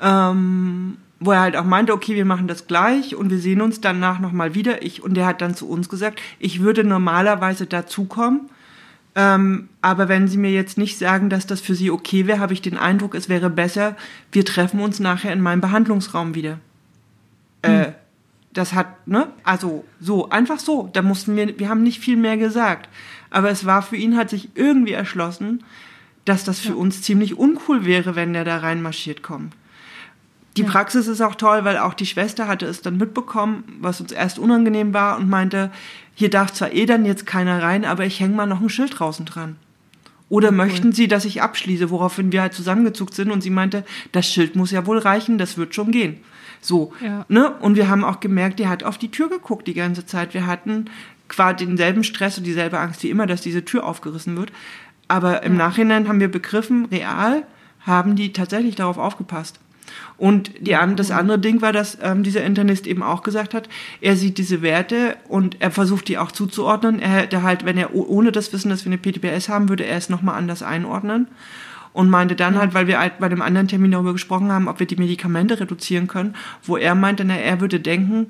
ähm, 0.00 0.98
wo 1.20 1.32
er 1.32 1.40
halt 1.40 1.56
auch 1.56 1.64
meinte, 1.64 1.92
okay, 1.92 2.14
wir 2.14 2.24
machen 2.24 2.48
das 2.48 2.66
gleich 2.66 3.14
und 3.14 3.30
wir 3.30 3.38
sehen 3.38 3.60
uns 3.60 3.80
danach 3.80 4.18
nochmal 4.18 4.54
wieder. 4.54 4.82
Ich, 4.82 5.02
und 5.02 5.14
der 5.14 5.26
hat 5.26 5.40
dann 5.40 5.54
zu 5.54 5.68
uns 5.68 5.88
gesagt, 5.88 6.20
ich 6.38 6.60
würde 6.60 6.84
normalerweise 6.84 7.66
dazukommen, 7.66 8.50
ähm, 9.14 9.68
aber 9.82 10.08
wenn 10.08 10.28
Sie 10.28 10.38
mir 10.38 10.52
jetzt 10.52 10.78
nicht 10.78 10.96
sagen, 10.96 11.28
dass 11.28 11.46
das 11.46 11.60
für 11.60 11.74
Sie 11.74 11.90
okay 11.90 12.26
wäre, 12.28 12.38
habe 12.38 12.52
ich 12.52 12.62
den 12.62 12.76
Eindruck, 12.76 13.16
es 13.16 13.28
wäre 13.28 13.50
besser, 13.50 13.96
wir 14.30 14.44
treffen 14.44 14.80
uns 14.80 15.00
nachher 15.00 15.32
in 15.32 15.40
meinem 15.40 15.60
Behandlungsraum 15.60 16.36
wieder. 16.36 16.60
Hm. 17.64 17.94
Das 18.52 18.72
hat, 18.72 19.06
ne? 19.06 19.28
Also 19.44 19.84
so, 20.00 20.30
einfach 20.30 20.58
so. 20.58 20.88
Da 20.92 21.02
mussten 21.02 21.36
wir, 21.36 21.58
wir 21.58 21.68
haben 21.68 21.82
nicht 21.82 22.00
viel 22.00 22.16
mehr 22.16 22.36
gesagt. 22.36 22.88
Aber 23.30 23.50
es 23.50 23.66
war 23.66 23.82
für 23.82 23.96
ihn, 23.96 24.16
hat 24.16 24.30
sich 24.30 24.50
irgendwie 24.54 24.92
erschlossen, 24.92 25.64
dass 26.24 26.44
das 26.44 26.58
für 26.58 26.70
ja. 26.70 26.74
uns 26.74 27.02
ziemlich 27.02 27.38
uncool 27.38 27.84
wäre, 27.84 28.16
wenn 28.16 28.32
der 28.32 28.44
da 28.44 28.58
reinmarschiert 28.58 29.22
kommt. 29.22 29.54
Die 30.56 30.62
ja. 30.62 30.68
Praxis 30.68 31.06
ist 31.06 31.20
auch 31.20 31.36
toll, 31.36 31.64
weil 31.64 31.78
auch 31.78 31.94
die 31.94 32.06
Schwester 32.06 32.48
hatte 32.48 32.66
es 32.66 32.82
dann 32.82 32.96
mitbekommen, 32.96 33.64
was 33.80 34.00
uns 34.00 34.12
erst 34.12 34.38
unangenehm 34.38 34.92
war 34.92 35.18
und 35.18 35.28
meinte, 35.28 35.70
hier 36.14 36.30
darf 36.30 36.52
zwar 36.52 36.72
eh 36.72 36.84
dann 36.84 37.04
jetzt 37.04 37.26
keiner 37.26 37.62
rein, 37.62 37.84
aber 37.84 38.04
ich 38.04 38.18
hänge 38.18 38.34
mal 38.34 38.46
noch 38.46 38.60
ein 38.60 38.68
Schild 38.68 38.98
draußen 38.98 39.24
dran. 39.24 39.56
Oder 40.28 40.48
cool. 40.48 40.56
möchten 40.56 40.92
Sie, 40.92 41.08
dass 41.08 41.24
ich 41.24 41.42
abschließe, 41.42 41.90
woraufhin 41.90 42.32
wir 42.32 42.42
halt 42.42 42.54
zusammengezuckt 42.54 43.14
sind 43.14 43.30
und 43.30 43.42
sie 43.42 43.50
meinte, 43.50 43.84
das 44.12 44.26
Schild 44.26 44.56
muss 44.56 44.70
ja 44.70 44.84
wohl 44.84 44.98
reichen, 44.98 45.38
das 45.38 45.56
wird 45.56 45.74
schon 45.74 45.90
gehen. 45.90 46.18
So, 46.60 46.92
ja. 47.02 47.24
ne? 47.28 47.50
Und 47.60 47.76
wir 47.76 47.88
haben 47.88 48.04
auch 48.04 48.20
gemerkt, 48.20 48.58
die 48.58 48.68
hat 48.68 48.84
auf 48.84 48.98
die 48.98 49.10
Tür 49.10 49.28
geguckt 49.28 49.66
die 49.66 49.74
ganze 49.74 50.06
Zeit. 50.06 50.34
Wir 50.34 50.46
hatten 50.46 50.86
quasi 51.28 51.66
denselben 51.66 52.04
Stress 52.04 52.38
und 52.38 52.44
dieselbe 52.44 52.78
Angst 52.78 53.02
wie 53.02 53.10
immer, 53.10 53.26
dass 53.26 53.40
diese 53.40 53.64
Tür 53.64 53.84
aufgerissen 53.84 54.36
wird. 54.36 54.52
Aber 55.08 55.42
im 55.42 55.52
ja. 55.52 55.58
Nachhinein 55.58 56.08
haben 56.08 56.20
wir 56.20 56.30
begriffen, 56.30 56.86
real 56.86 57.44
haben 57.80 58.16
die 58.16 58.32
tatsächlich 58.32 58.76
darauf 58.76 58.98
aufgepasst. 58.98 59.60
Und 60.18 60.52
die, 60.60 60.76
das 60.96 61.10
andere 61.10 61.38
Ding 61.38 61.62
war, 61.62 61.72
dass 61.72 61.96
ähm, 62.02 62.22
dieser 62.22 62.44
Internist 62.44 62.86
eben 62.86 63.02
auch 63.02 63.22
gesagt 63.22 63.54
hat, 63.54 63.68
er 64.00 64.16
sieht 64.16 64.36
diese 64.36 64.60
Werte 64.60 65.16
und 65.28 65.60
er 65.60 65.70
versucht 65.70 66.08
die 66.08 66.18
auch 66.18 66.32
zuzuordnen. 66.32 67.00
Er 67.00 67.08
hätte 67.08 67.42
halt, 67.42 67.64
wenn 67.64 67.78
er 67.78 67.94
ohne 67.94 68.30
das 68.30 68.52
Wissen, 68.52 68.68
dass 68.68 68.84
wir 68.84 68.92
eine 68.92 68.98
PTBS 68.98 69.48
haben, 69.48 69.68
würde 69.68 69.86
er 69.86 69.96
es 69.96 70.10
nochmal 70.10 70.36
anders 70.36 70.62
einordnen. 70.62 71.28
Und 71.98 72.10
meinte 72.10 72.36
dann 72.36 72.56
halt, 72.56 72.74
weil 72.74 72.86
wir 72.86 73.00
halt 73.00 73.18
bei 73.18 73.28
dem 73.28 73.42
anderen 73.42 73.66
Termin 73.66 73.90
darüber 73.90 74.12
gesprochen 74.12 74.52
haben, 74.52 74.68
ob 74.68 74.78
wir 74.78 74.86
die 74.86 74.94
Medikamente 74.94 75.58
reduzieren 75.58 76.06
können, 76.06 76.36
wo 76.62 76.76
er 76.76 76.94
meinte, 76.94 77.24
na, 77.24 77.34
er 77.34 77.60
würde 77.60 77.80
denken, 77.80 78.28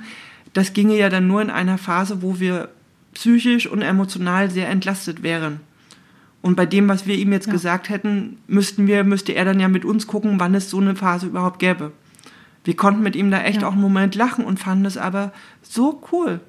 das 0.54 0.72
ginge 0.72 0.96
ja 0.96 1.10
dann 1.10 1.26
nur 1.26 1.42
in 1.42 1.50
einer 1.50 1.76
Phase, 1.76 2.22
wo 2.22 2.40
wir 2.40 2.70
psychisch 3.12 3.66
und 3.66 3.82
emotional 3.82 4.50
sehr 4.50 4.70
entlastet 4.70 5.22
wären. 5.22 5.60
Und 6.40 6.56
bei 6.56 6.64
dem, 6.64 6.88
was 6.88 7.06
wir 7.06 7.16
ihm 7.16 7.30
jetzt 7.30 7.48
ja. 7.48 7.52
gesagt 7.52 7.90
hätten, 7.90 8.38
müssten 8.46 8.86
wir, 8.86 9.04
müsste 9.04 9.32
er 9.32 9.44
dann 9.44 9.60
ja 9.60 9.68
mit 9.68 9.84
uns 9.84 10.06
gucken, 10.06 10.40
wann 10.40 10.54
es 10.54 10.70
so 10.70 10.80
eine 10.80 10.96
Phase 10.96 11.26
überhaupt 11.26 11.58
gäbe. 11.58 11.92
Wir 12.64 12.74
konnten 12.74 13.02
mit 13.02 13.16
ihm 13.16 13.30
da 13.30 13.42
echt 13.42 13.60
ja. 13.60 13.68
auch 13.68 13.72
einen 13.72 13.82
Moment 13.82 14.14
lachen 14.14 14.46
und 14.46 14.58
fanden 14.58 14.86
es 14.86 14.96
aber 14.96 15.30
so 15.60 16.02
cool. 16.10 16.40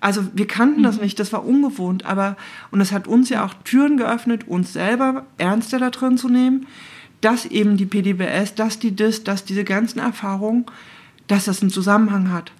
Also 0.00 0.22
wir 0.32 0.46
kannten 0.46 0.80
mhm. 0.80 0.84
das 0.84 1.00
nicht, 1.00 1.18
das 1.18 1.32
war 1.32 1.44
ungewohnt, 1.44 2.06
aber 2.06 2.36
und 2.70 2.80
es 2.80 2.92
hat 2.92 3.08
uns 3.08 3.28
ja 3.28 3.44
auch 3.44 3.54
Türen 3.64 3.96
geöffnet, 3.96 4.46
uns 4.46 4.72
selber 4.72 5.24
ernster 5.38 5.78
da 5.78 5.90
drin 5.90 6.18
zu 6.18 6.28
nehmen, 6.28 6.66
dass 7.20 7.46
eben 7.46 7.76
die 7.76 7.86
PDBS, 7.86 8.54
dass 8.54 8.78
die 8.78 8.92
DIS, 8.92 9.24
dass 9.24 9.44
diese 9.44 9.64
ganzen 9.64 9.98
Erfahrungen, 9.98 10.66
dass 11.26 11.46
das 11.46 11.62
einen 11.62 11.70
Zusammenhang 11.70 12.30
hat. 12.32 12.52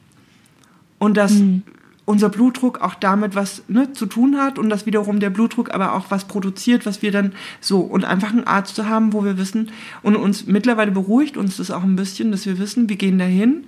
Und 0.99 1.17
dass 1.17 1.35
mhm 1.35 1.63
unser 2.09 2.31
Blutdruck 2.31 2.81
auch 2.81 2.95
damit 2.95 3.35
was 3.35 3.65
ne, 3.69 3.93
zu 3.93 4.07
tun 4.07 4.39
hat 4.39 4.59
und 4.59 4.71
dass 4.71 4.87
wiederum 4.87 5.21
der 5.21 5.29
Blutdruck 5.29 5.75
aber 5.75 5.93
auch 5.93 6.07
was 6.09 6.25
produziert, 6.25 6.87
was 6.87 7.03
wir 7.03 7.13
dann 7.13 7.35
so 7.61 7.81
und 7.81 8.07
einfach 8.07 8.31
einen 8.31 8.47
Arzt 8.47 8.77
zu 8.77 8.89
haben, 8.89 9.13
wo 9.13 9.27
wir 9.27 9.37
wissen 9.37 9.73
und 10.03 10.17
uns 10.17 10.47
mittlerweile 10.47 10.91
beruhigt 10.91 11.37
uns 11.37 11.59
das 11.59 11.71
auch 11.71 11.83
ein 11.83 11.97
bisschen, 11.97 12.31
dass 12.31 12.47
wir 12.47 12.59
wissen, 12.59 12.89
wir 12.89 12.97
gehen 12.97 13.19
dahin 13.19 13.67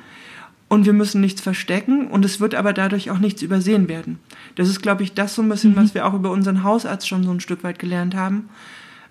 und 0.71 0.87
wir 0.87 0.93
müssen 0.93 1.21
nichts 1.21 1.41
verstecken 1.41 2.07
und 2.07 2.25
es 2.25 2.39
wird 2.39 2.55
aber 2.55 2.73
dadurch 2.73 3.11
auch 3.11 3.19
nichts 3.19 3.43
übersehen 3.43 3.89
werden. 3.89 4.21
Das 4.55 4.69
ist, 4.69 4.81
glaube 4.81 5.03
ich, 5.03 5.13
das 5.13 5.35
so 5.35 5.43
ein 5.43 5.49
bisschen, 5.49 5.73
mhm. 5.73 5.77
was 5.77 5.95
wir 5.95 6.07
auch 6.07 6.15
über 6.15 6.31
unseren 6.31 6.63
Hausarzt 6.63 7.09
schon 7.09 7.25
so 7.25 7.33
ein 7.33 7.41
Stück 7.41 7.65
weit 7.65 7.81
gelernt 7.81 8.15
haben. 8.15 8.49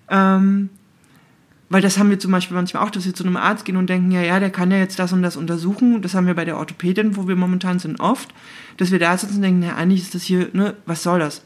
Ähm, 0.08 0.70
weil 1.68 1.82
das 1.82 1.98
haben 1.98 2.08
wir 2.08 2.18
zum 2.18 2.32
Beispiel 2.32 2.56
manchmal 2.56 2.82
auch, 2.82 2.88
dass 2.88 3.04
wir 3.04 3.14
zu 3.14 3.24
einem 3.24 3.36
Arzt 3.36 3.66
gehen 3.66 3.76
und 3.76 3.90
denken, 3.90 4.10
ja, 4.10 4.22
ja, 4.22 4.40
der 4.40 4.48
kann 4.48 4.70
ja 4.70 4.78
jetzt 4.78 4.98
das 4.98 5.12
und 5.12 5.22
das 5.22 5.36
untersuchen. 5.36 6.00
Das 6.00 6.14
haben 6.14 6.26
wir 6.26 6.34
bei 6.34 6.46
der 6.46 6.56
Orthopädin, 6.56 7.14
wo 7.16 7.28
wir 7.28 7.36
momentan 7.36 7.78
sind, 7.78 8.00
oft, 8.00 8.30
dass 8.78 8.90
wir 8.90 8.98
da 8.98 9.16
sitzen 9.18 9.36
und 9.36 9.42
denken, 9.42 9.62
ja, 9.62 9.76
eigentlich 9.76 10.00
ist 10.00 10.14
das 10.14 10.22
hier, 10.22 10.48
ne, 10.54 10.74
was 10.86 11.02
soll 11.02 11.18
das? 11.18 11.44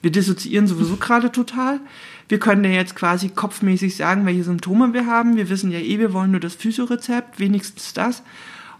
Wir 0.00 0.12
dissoziieren 0.12 0.68
sowieso 0.68 0.94
gerade 1.00 1.32
total. 1.32 1.80
Wir 2.28 2.38
können 2.38 2.62
ja 2.62 2.70
jetzt 2.70 2.94
quasi 2.94 3.30
kopfmäßig 3.30 3.96
sagen, 3.96 4.26
welche 4.26 4.44
Symptome 4.44 4.94
wir 4.94 5.06
haben. 5.06 5.36
Wir 5.36 5.48
wissen 5.48 5.72
ja 5.72 5.80
eh, 5.80 5.98
wir 5.98 6.12
wollen 6.12 6.30
nur 6.30 6.40
das 6.40 6.54
Physiorezept, 6.54 7.40
wenigstens 7.40 7.92
das. 7.94 8.22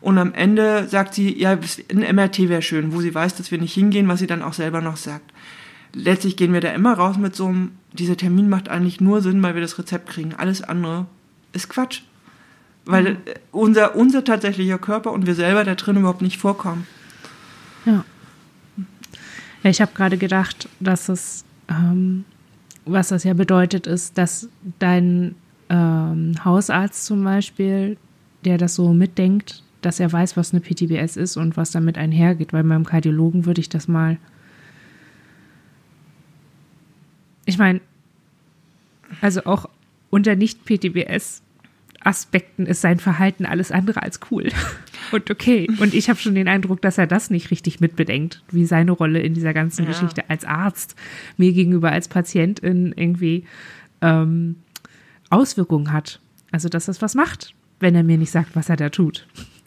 Und 0.01 0.19
am 0.19 0.35
Ende 0.35 0.87
sagt 0.89 1.15
sie, 1.15 1.39
ja, 1.41 1.59
ein 1.91 2.17
MRT 2.17 2.49
wäre 2.49 2.63
schön, 2.63 2.93
wo 2.93 3.01
sie 3.01 3.15
weiß, 3.15 3.37
dass 3.37 3.51
wir 3.51 3.59
nicht 3.59 3.75
hingehen, 3.75 4.09
was 4.09 4.21
sie 4.21 4.27
dann 4.27 4.43
auch 4.43 4.53
selber 4.53 4.81
noch 4.81 4.97
sagt 4.97 5.33
letztlich 5.97 6.37
gehen 6.37 6.53
wir 6.53 6.61
da 6.61 6.73
immer 6.73 6.93
raus 6.93 7.17
mit 7.17 7.35
so 7.35 7.47
einem, 7.47 7.73
dieser 7.93 8.17
Termin 8.17 8.49
macht 8.49 8.69
eigentlich 8.69 9.01
nur 9.01 9.23
Sinn, 9.23 9.43
weil 9.43 9.55
wir 9.55 9.63
das 9.63 9.79
Rezept 9.79 10.09
kriegen. 10.09 10.35
Alles 10.35 10.63
andere 10.63 11.07
ist 11.53 11.69
Quatsch. 11.69 12.03
Weil 12.85 13.15
mhm. 13.15 13.19
unser, 13.51 13.97
unser 13.97 14.23
tatsächlicher 14.23 14.79
Körper 14.79 15.11
und 15.13 15.27
wir 15.27 15.35
selber 15.35 15.65
da 15.65 15.75
drin 15.75 15.97
überhaupt 15.97 16.23
nicht 16.23 16.39
vorkommen. 16.39 16.87
Ja. 17.85 18.05
ja 19.63 19.71
ich 19.71 19.81
habe 19.81 19.93
gerade 19.95 20.19
gedacht, 20.19 20.69
dass 20.79 21.09
es, 21.09 21.45
ähm, 21.69 22.25
was 22.85 23.09
das 23.09 23.25
ja 23.25 23.35
bedeutet, 23.35 23.89
ist, 23.89 24.17
dass 24.19 24.49
dein 24.79 25.35
ähm, 25.69 26.35
Hausarzt 26.45 27.07
zum 27.07 27.25
Beispiel, 27.25 27.97
der 28.45 28.59
das 28.59 28.77
so 28.77 28.93
mitdenkt, 28.93 29.65
dass 29.87 30.01
er 30.01 30.13
weiß, 30.13 30.37
was 30.37 30.53
eine 30.53 30.61
PTBS 30.61 31.17
ist 31.17 31.37
und 31.37 31.57
was 31.57 31.71
damit 31.71 31.97
einhergeht, 31.97 32.53
weil 32.53 32.65
beim 32.65 32.85
Kardiologen 32.85 33.47
würde 33.47 33.61
ich 33.61 33.69
das 33.69 33.87
mal 33.87 34.19
ich 37.47 37.59
meine, 37.59 37.81
also 39.21 39.45
auch 39.45 39.69
unter 40.11 40.35
Nicht-PTBS 40.35 41.43
Aspekten 42.01 42.67
ist 42.67 42.81
sein 42.81 42.99
Verhalten 42.99 43.47
alles 43.47 43.71
andere 43.71 44.03
als 44.03 44.21
cool 44.31 44.49
und 45.13 45.31
okay. 45.31 45.69
Und 45.79 45.95
ich 45.95 46.09
habe 46.09 46.19
schon 46.19 46.35
den 46.35 46.49
Eindruck, 46.49 46.83
dass 46.83 46.99
er 46.99 47.07
das 47.07 47.31
nicht 47.31 47.51
richtig 47.53 47.81
mitbedenkt, 47.81 48.43
wie 48.51 48.67
seine 48.67 48.93
Rolle 48.93 49.21
in 49.21 49.35
dieser 49.35 49.55
ganzen 49.55 49.83
ja. 49.83 49.89
Geschichte 49.89 50.29
als 50.29 50.45
Arzt 50.45 50.97
mir 51.37 51.53
gegenüber 51.53 51.93
als 51.93 52.09
Patientin 52.09 52.93
irgendwie 52.97 53.45
ähm, 54.03 54.57
Auswirkungen 55.31 55.93
hat. 55.93 56.21
Also, 56.51 56.69
dass 56.69 56.87
das 56.87 57.03
was 57.03 57.15
macht, 57.15 57.55
wenn 57.81 57.95
er 57.95 58.05
mir 58.05 58.19
nicht 58.19 58.31
sagt, 58.31 58.55
was 58.55 58.69
er 58.69 58.77
da 58.77 58.89
tut. 58.89 59.27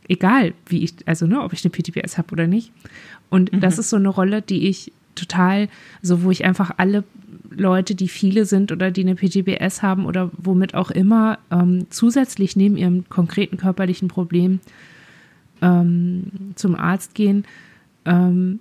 Egal, 0.09 0.53
wie 0.65 0.83
ich, 0.83 0.95
also 1.05 1.25
ne, 1.27 1.41
ob 1.41 1.53
ich 1.53 1.63
eine 1.63 1.71
PTBS 1.71 2.17
habe 2.17 2.33
oder 2.33 2.47
nicht. 2.47 2.73
Und 3.29 3.53
mhm. 3.53 3.61
das 3.61 3.77
ist 3.79 3.89
so 3.89 3.95
eine 3.95 4.09
Rolle, 4.09 4.41
die 4.41 4.67
ich 4.67 4.91
total, 5.15 5.69
so 6.01 6.23
wo 6.23 6.31
ich 6.31 6.45
einfach 6.45 6.71
alle 6.77 7.03
Leute, 7.49 7.95
die 7.95 8.07
viele 8.07 8.45
sind 8.45 8.71
oder 8.71 8.91
die 8.91 9.01
eine 9.01 9.15
PGBS 9.15 9.81
haben 9.81 10.05
oder 10.05 10.31
womit 10.37 10.73
auch 10.75 10.91
immer, 10.91 11.39
ähm, 11.51 11.87
zusätzlich 11.89 12.55
neben 12.55 12.77
ihrem 12.77 13.07
konkreten 13.09 13.57
körperlichen 13.57 14.07
Problem 14.07 14.59
ähm, 15.61 16.53
zum 16.55 16.75
Arzt 16.75 17.15
gehen, 17.15 17.45
ähm, 18.05 18.59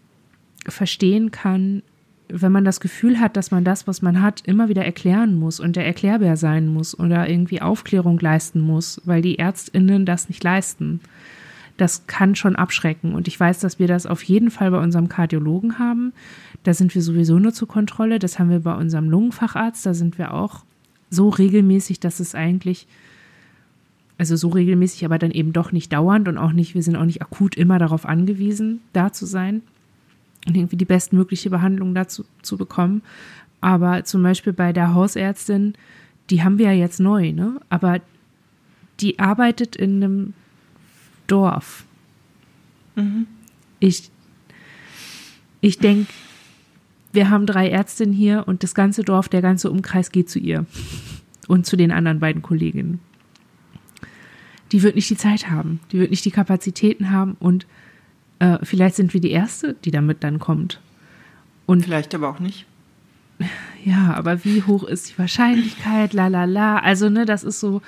verstehen 0.66 1.30
kann, 1.30 1.82
wenn 2.28 2.52
man 2.52 2.64
das 2.64 2.80
Gefühl 2.80 3.20
hat, 3.20 3.36
dass 3.36 3.50
man 3.50 3.64
das, 3.64 3.86
was 3.86 4.02
man 4.02 4.20
hat, 4.20 4.42
immer 4.46 4.68
wieder 4.68 4.84
erklären 4.84 5.34
muss 5.34 5.60
und 5.60 5.76
der 5.76 5.86
erklärbar 5.86 6.36
sein 6.36 6.68
muss 6.68 6.98
oder 6.98 7.28
irgendwie 7.28 7.62
Aufklärung 7.62 8.18
leisten 8.18 8.60
muss, 8.60 9.00
weil 9.04 9.22
die 9.22 9.38
Ärztinnen 9.38 10.04
das 10.04 10.28
nicht 10.28 10.44
leisten. 10.44 11.00
Das 11.78 12.06
kann 12.06 12.34
schon 12.34 12.56
abschrecken. 12.56 13.14
Und 13.14 13.28
ich 13.28 13.40
weiß, 13.40 13.60
dass 13.60 13.78
wir 13.78 13.88
das 13.88 14.04
auf 14.04 14.22
jeden 14.22 14.50
Fall 14.50 14.70
bei 14.70 14.78
unserem 14.78 15.08
Kardiologen 15.08 15.78
haben. 15.78 16.12
Da 16.64 16.74
sind 16.74 16.94
wir 16.94 17.00
sowieso 17.00 17.38
nur 17.38 17.54
zur 17.54 17.68
Kontrolle. 17.68 18.18
Das 18.18 18.38
haben 18.38 18.50
wir 18.50 18.60
bei 18.60 18.74
unserem 18.74 19.08
Lungenfacharzt. 19.08 19.86
Da 19.86 19.94
sind 19.94 20.18
wir 20.18 20.34
auch 20.34 20.64
so 21.08 21.30
regelmäßig, 21.30 22.00
dass 22.00 22.20
es 22.20 22.34
eigentlich 22.34 22.86
also 24.18 24.34
so 24.34 24.48
regelmäßig, 24.48 25.04
aber 25.04 25.18
dann 25.18 25.30
eben 25.30 25.52
doch 25.52 25.70
nicht 25.70 25.92
dauernd 25.92 26.28
und 26.28 26.38
auch 26.38 26.52
nicht, 26.52 26.74
wir 26.74 26.82
sind 26.82 26.96
auch 26.96 27.04
nicht 27.04 27.22
akut 27.22 27.56
immer 27.56 27.78
darauf 27.78 28.04
angewiesen, 28.04 28.80
da 28.92 29.12
zu 29.12 29.26
sein 29.26 29.62
und 30.46 30.56
irgendwie 30.56 30.76
die 30.76 30.84
bestmögliche 30.84 31.50
Behandlung 31.50 31.94
dazu 31.94 32.24
zu 32.42 32.56
bekommen. 32.56 33.02
Aber 33.60 34.04
zum 34.04 34.22
Beispiel 34.22 34.52
bei 34.52 34.72
der 34.72 34.94
Hausärztin, 34.94 35.74
die 36.30 36.42
haben 36.42 36.58
wir 36.58 36.66
ja 36.66 36.72
jetzt 36.72 37.00
neu, 37.00 37.32
ne? 37.32 37.60
Aber 37.70 38.00
die 39.00 39.18
arbeitet 39.20 39.76
in 39.76 40.02
einem 40.02 40.34
Dorf. 41.28 41.84
Mhm. 42.96 43.26
Ich, 43.78 44.10
ich 45.60 45.78
denke, 45.78 46.12
wir 47.12 47.30
haben 47.30 47.46
drei 47.46 47.68
Ärztinnen 47.68 48.12
hier 48.12 48.44
und 48.46 48.62
das 48.64 48.74
ganze 48.74 49.04
Dorf, 49.04 49.28
der 49.28 49.42
ganze 49.42 49.70
Umkreis 49.70 50.10
geht 50.10 50.28
zu 50.28 50.40
ihr 50.40 50.66
und 51.46 51.64
zu 51.64 51.76
den 51.76 51.92
anderen 51.92 52.18
beiden 52.18 52.42
Kolleginnen. 52.42 53.00
Die 54.72 54.82
wird 54.82 54.96
nicht 54.96 55.08
die 55.08 55.16
Zeit 55.16 55.48
haben, 55.48 55.80
die 55.92 55.98
wird 55.98 56.10
nicht 56.10 56.24
die 56.24 56.30
Kapazitäten 56.30 57.10
haben 57.10 57.36
und 57.38 57.66
äh, 58.40 58.58
vielleicht 58.62 58.96
sind 58.96 59.14
wir 59.14 59.20
die 59.20 59.30
Erste, 59.30 59.74
die 59.84 59.90
damit 59.90 60.22
dann 60.22 60.38
kommt. 60.38 60.80
Und 61.66 61.84
vielleicht 61.84 62.14
aber 62.14 62.28
auch 62.28 62.40
nicht. 62.40 62.66
Ja, 63.84 64.14
aber 64.14 64.44
wie 64.44 64.62
hoch 64.62 64.84
ist 64.84 65.10
die 65.10 65.18
Wahrscheinlichkeit? 65.18 66.12
La 66.12 66.26
la 66.26 66.44
la. 66.44 66.78
Also, 66.78 67.08
ne, 67.08 67.24
das 67.24 67.44
ist 67.44 67.60
so, 67.60 67.82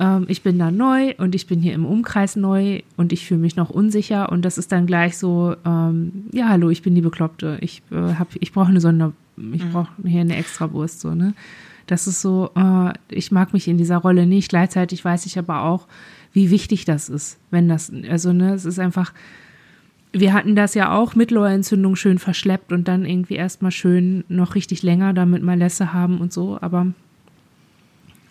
ähm, 0.00 0.24
ich 0.28 0.42
bin 0.42 0.58
da 0.58 0.70
neu 0.70 1.14
und 1.18 1.34
ich 1.34 1.46
bin 1.46 1.60
hier 1.60 1.74
im 1.74 1.84
Umkreis 1.84 2.34
neu 2.34 2.80
und 2.96 3.12
ich 3.12 3.26
fühle 3.26 3.40
mich 3.40 3.54
noch 3.54 3.68
unsicher 3.68 4.32
und 4.32 4.44
das 4.44 4.56
ist 4.56 4.72
dann 4.72 4.86
gleich 4.86 5.18
so, 5.18 5.54
ähm, 5.64 6.24
ja, 6.32 6.48
hallo, 6.48 6.70
ich 6.70 6.82
bin 6.82 6.94
die 6.94 7.02
Bekloppte. 7.02 7.58
Ich, 7.60 7.82
äh, 7.92 8.14
ich 8.40 8.52
brauche 8.52 8.70
eine 8.70 8.80
Sonder, 8.80 9.12
ich 9.36 9.64
mhm. 9.64 9.72
brauche 9.72 9.88
hier 10.02 10.22
eine 10.22 10.36
Extrawurst, 10.36 11.00
so, 11.00 11.14
ne? 11.14 11.34
Das 11.86 12.06
ist 12.06 12.22
so, 12.22 12.50
äh, 12.54 12.92
ich 13.10 13.30
mag 13.30 13.52
mich 13.52 13.68
in 13.68 13.76
dieser 13.76 13.98
Rolle 13.98 14.24
nicht. 14.24 14.48
Gleichzeitig 14.48 15.04
weiß 15.04 15.26
ich 15.26 15.38
aber 15.38 15.64
auch, 15.64 15.86
wie 16.32 16.50
wichtig 16.50 16.84
das 16.84 17.08
ist, 17.08 17.38
wenn 17.50 17.68
das, 17.68 17.92
also, 18.08 18.32
ne, 18.32 18.54
es 18.54 18.64
ist 18.64 18.78
einfach, 18.78 19.12
wir 20.12 20.32
hatten 20.32 20.56
das 20.56 20.74
ja 20.74 20.92
auch, 20.96 21.14
Mittelohrentzündung 21.14 21.96
schön 21.96 22.18
verschleppt 22.18 22.72
und 22.72 22.88
dann 22.88 23.04
irgendwie 23.04 23.34
erstmal 23.34 23.70
schön 23.70 24.24
noch 24.28 24.54
richtig 24.54 24.82
länger 24.82 25.12
damit 25.12 25.42
Malesse 25.42 25.92
haben 25.92 26.20
und 26.20 26.32
so, 26.32 26.58
aber 26.60 26.86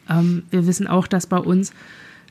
ähm, 0.10 0.44
wir 0.50 0.68
wissen 0.68 0.88
auch, 0.88 1.08
dass 1.08 1.28
bei 1.28 1.38
uns 1.38 1.74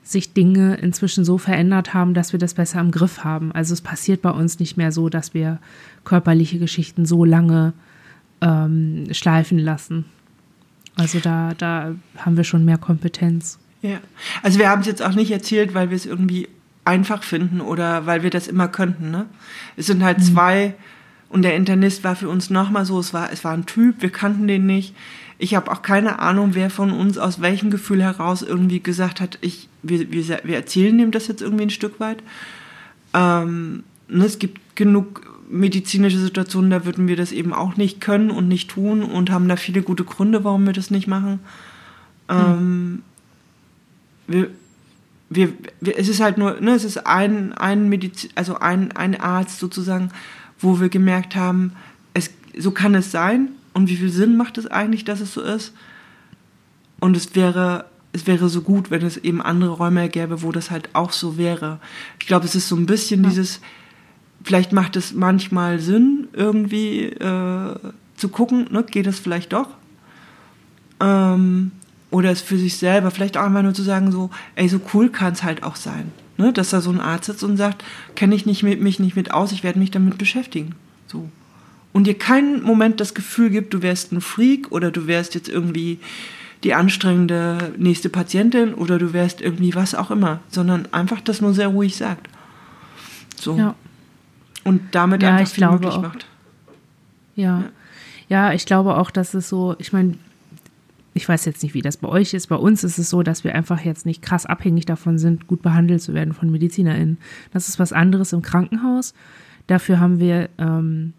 sich 0.03 0.33
Dinge 0.33 0.77
inzwischen 0.77 1.25
so 1.25 1.37
verändert 1.37 1.93
haben, 1.93 2.15
dass 2.15 2.33
wir 2.33 2.39
das 2.39 2.55
besser 2.55 2.81
im 2.81 2.91
Griff 2.91 3.25
haben. 3.25 3.53
Also 3.53 3.75
es 3.75 3.83
passiert 3.83 4.23
bei 4.23 4.31
uns 4.31 4.59
nicht 4.59 4.77
mehr 4.77 4.91
so, 4.91 5.09
dass 5.09 5.35
wir 5.35 5.59
körperliche 6.05 6.59
Geschichten 6.59 7.05
so 7.05 7.25
lange 7.25 7.75
ähm, 8.41 9.07
schleifen 9.13 9.59
lassen. 9.59 10.07
Also 10.97 11.21
da, 11.21 11.53
da 11.57 11.95
haben 12.17 12.37
wir 12.37 12.45
schon 12.45 12.65
mehr 12.65 12.79
Kompetenz. 12.79 13.59
Ja, 13.83 13.99
also 14.43 14.59
wir 14.59 14.69
haben 14.69 14.81
es 14.81 14.87
jetzt 14.87 15.03
auch 15.03 15.15
nicht 15.15 15.31
erzählt, 15.31 15.75
weil 15.75 15.91
wir 15.91 15.97
es 15.97 16.07
irgendwie 16.07 16.49
einfach 16.85 17.23
finden 17.23 17.61
oder 17.61 18.07
weil 18.07 18.23
wir 18.23 18.31
das 18.31 18.49
immer 18.49 18.67
könnten. 18.67 19.11
Ne? 19.11 19.27
Es 19.77 19.87
sind 19.87 20.03
halt 20.03 20.19
mhm. 20.19 20.23
zwei 20.23 20.75
und 21.29 21.43
der 21.43 21.57
Internist 21.57 22.05
war 22.05 22.17
für 22.17 22.29
uns 22.29 22.51
nochmal 22.51 22.85
so, 22.85 22.99
es 22.99 23.13
war, 23.13 23.33
es 23.33 23.45
war 23.45 23.53
ein 23.53 23.67
Typ, 23.67 23.97
wir 24.01 24.11
kannten 24.11 24.49
den 24.49 24.67
nicht. 24.67 24.95
Ich 25.39 25.55
habe 25.55 25.71
auch 25.71 25.83
keine 25.83 26.19
Ahnung, 26.19 26.55
wer 26.55 26.71
von 26.71 26.91
uns 26.91 27.19
aus 27.19 27.41
welchem 27.41 27.71
Gefühl 27.71 28.03
heraus 28.03 28.43
irgendwie 28.43 28.81
gesagt 28.81 29.21
hat, 29.21 29.39
ich, 29.41 29.69
wir, 29.83 30.11
wir, 30.11 30.27
wir 30.43 30.57
erzählen 30.57 30.99
ihm 30.99 31.11
das 31.11 31.29
jetzt 31.29 31.43
irgendwie 31.43 31.65
ein 31.65 31.71
Stück 31.71 32.01
weit. 32.01 32.23
Ähm, 33.15 33.85
ne, 34.09 34.25
es 34.25 34.39
gibt 34.39 34.77
genug 34.77 35.23
medizinische 35.51 36.19
Situationen, 36.19 36.71
da 36.71 36.85
würden 36.85 37.09
wir 37.09 37.17
das 37.17 37.33
eben 37.33 37.53
auch 37.53 37.77
nicht 37.77 38.01
können 38.01 38.31
und 38.31 38.49
nicht 38.49 38.71
tun 38.71 39.03
und 39.03 39.31
haben 39.31 39.49
da 39.49 39.57
viele 39.57 39.83
gute 39.83 40.05
Gründe, 40.05 40.45
warum 40.45 40.67
wir 40.67 40.73
das 40.73 40.91
nicht 40.91 41.07
machen. 41.07 41.41
Ähm, 42.29 43.03
wir, 44.27 44.51
wir, 45.31 45.53
wir, 45.81 45.99
es 45.99 46.09
ist 46.09 46.21
halt 46.21 46.39
nur, 46.39 46.61
ne, 46.61 46.73
es 46.73 46.85
ist 46.85 47.07
ein, 47.07 47.53
ein 47.53 47.89
Medizin, 47.89 48.31
also 48.35 48.59
ein, 48.59 48.93
ein 48.93 49.19
Arzt 49.19 49.59
sozusagen, 49.59 50.11
wo 50.59 50.81
wir 50.81 50.89
gemerkt 50.89 51.37
haben, 51.37 51.73
es, 52.15 52.31
so 52.57 52.71
kann 52.71 52.95
es 52.95 53.11
sein 53.11 53.51
und 53.75 53.89
wie 53.89 53.97
viel 53.97 54.11
Sinn 54.11 54.37
macht 54.37 54.59
es 54.59 54.67
eigentlich, 54.67 55.05
dass 55.05 55.21
es 55.21 55.35
so 55.35 55.41
ist. 55.41 55.73
Und 57.01 57.17
es 57.17 57.35
wäre, 57.35 57.85
es 58.13 58.27
wäre 58.27 58.49
so 58.49 58.63
gut, 58.63 58.91
wenn 58.91 59.03
es 59.03 59.17
eben 59.17 59.41
andere 59.41 59.71
Räume 59.71 60.09
gäbe, 60.09 60.43
wo 60.43 60.53
das 60.53 60.71
halt 60.71 60.89
auch 60.95 61.13
so 61.13 61.39
wäre. 61.39 61.79
Ich 62.21 62.27
glaube, 62.27 62.45
es 62.45 62.55
ist 62.55 62.69
so 62.69 62.77
ein 62.77 62.87
bisschen 62.87 63.23
ja. 63.23 63.31
dieses, 63.31 63.61
vielleicht 64.43 64.73
macht 64.73 64.97
es 64.97 65.15
manchmal 65.15 65.79
Sinn, 65.79 66.29
irgendwie 66.33 67.05
äh, 67.05 67.75
zu 68.17 68.29
gucken, 68.29 68.67
ne, 68.71 68.83
geht 68.83 69.07
das 69.07 69.19
vielleicht 69.19 69.53
doch? 69.53 69.69
Ähm, 71.01 71.71
oder 72.11 72.31
es 72.31 72.41
für 72.41 72.59
sich 72.59 72.77
selber, 72.77 73.11
vielleicht 73.11 73.37
auch 73.37 73.45
einfach 73.45 73.63
nur 73.63 73.75
zu 73.75 73.83
sagen, 73.83 74.11
so, 74.11 74.31
ey, 74.55 74.69
so 74.69 74.81
cool 74.93 75.11
kann 75.11 75.35
es 75.35 75.43
halt 75.43 75.63
auch 75.63 75.77
sein. 75.77 76.11
Ne? 76.39 76.53
Dass 76.53 76.71
da 76.71 76.81
so 76.81 76.91
ein 76.91 77.01
Arzt 77.01 77.27
sitzt 77.27 77.45
und 77.45 77.57
sagt, 77.57 77.85
kenne 78.15 78.35
ich 78.35 78.47
nicht 78.47 78.63
mit, 78.63 78.81
mich 78.81 78.99
nicht 78.99 79.17
mit 79.17 79.33
aus, 79.33 79.53
ich 79.53 79.63
werde 79.63 79.79
mich 79.79 79.91
damit 79.91 80.17
beschäftigen. 80.17 80.75
So. 81.07 81.29
Und 81.93 82.07
dir 82.07 82.17
keinen 82.17 82.63
Moment 82.63 83.01
das 83.01 83.15
Gefühl 83.15 83.51
gibt, 83.51 83.75
du 83.75 83.83
wärst 83.83 84.13
ein 84.13 84.21
Freak 84.21 84.73
oder 84.73 84.91
du 84.91 85.07
wärst 85.07 85.35
jetzt 85.35 85.49
irgendwie 85.49 85.99
die 86.65 86.75
anstrengende 86.75 87.73
nächste 87.77 88.09
Patientin 88.09 88.75
oder 88.75 88.99
du 88.99 89.13
wärst 89.13 89.41
irgendwie 89.41 89.75
was 89.75 89.95
auch 89.95 90.11
immer, 90.11 90.41
sondern 90.49 90.89
einfach 90.93 91.21
das 91.21 91.41
nur 91.41 91.55
sehr 91.55 91.69
ruhig 91.69 91.97
sagt. 91.97 92.29
So. 93.37 93.57
Ja. 93.57 93.75
Und 94.65 94.81
damit 94.93 95.23
ja, 95.23 95.37
einfach 95.37 95.53
viel 95.53 95.69
möglich 95.69 95.93
auch. 95.93 96.03
macht. 96.03 96.27
Ja. 97.37 97.61
ja. 97.61 97.65
Ja, 98.29 98.53
ich 98.53 98.67
glaube 98.67 98.97
auch, 98.99 99.11
dass 99.11 99.35
es 99.35 99.49
so, 99.49 99.75
ich 99.79 99.93
meine, 99.93 100.15
ich 101.19 101.29
weiß 101.29 101.45
jetzt 101.47 101.65
nicht, 101.65 101.75
wie 101.75 101.83
das 101.83 101.97
bei 101.97 102.09
euch 102.09 102.33
ist. 102.33 102.47
Bei 102.47 102.57
uns 102.57 102.85
ist 102.85 102.97
es 102.97 103.11
so, 103.11 103.25
dass 103.25 103.43
wir 103.43 103.55
einfach 103.57 103.81
jetzt 103.81 104.07
nicht 104.07 104.23
krass 104.23 104.47
abhängig 104.47 104.87
davon 104.87 105.19
sind, 105.19 105.49
gut 105.49 105.63
behandelt 105.63 106.01
zu 106.01 106.15
werden 106.15 106.33
von 106.33 106.49
MedizinerInnen. 106.51 107.19
Das 107.53 107.69
ist 107.69 107.81
was 107.81 107.93
anderes 107.93 108.33
im 108.33 108.41
Krankenhaus. 108.41 109.15
Dafür 109.67 109.99
haben 109.99 110.21
wir, 110.21 110.49
ähm, 110.59 111.13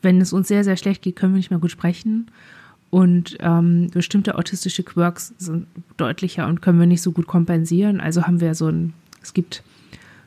wenn 0.00 0.18
es 0.22 0.32
uns 0.32 0.48
sehr, 0.48 0.64
sehr 0.64 0.78
schlecht 0.78 1.02
geht, 1.02 1.16
können 1.16 1.34
wir 1.34 1.36
nicht 1.36 1.50
mehr 1.50 1.60
gut 1.60 1.70
sprechen. 1.70 2.30
Und 2.88 3.36
ähm, 3.40 3.90
bestimmte 3.92 4.36
autistische 4.36 4.82
Quirks 4.82 5.34
sind 5.36 5.66
deutlicher 5.98 6.46
und 6.46 6.62
können 6.62 6.80
wir 6.80 6.86
nicht 6.86 7.02
so 7.02 7.12
gut 7.12 7.26
kompensieren. 7.26 8.00
Also 8.00 8.26
haben 8.26 8.40
wir 8.40 8.54
so 8.54 8.68
ein, 8.68 8.94
es 9.22 9.34
gibt 9.34 9.62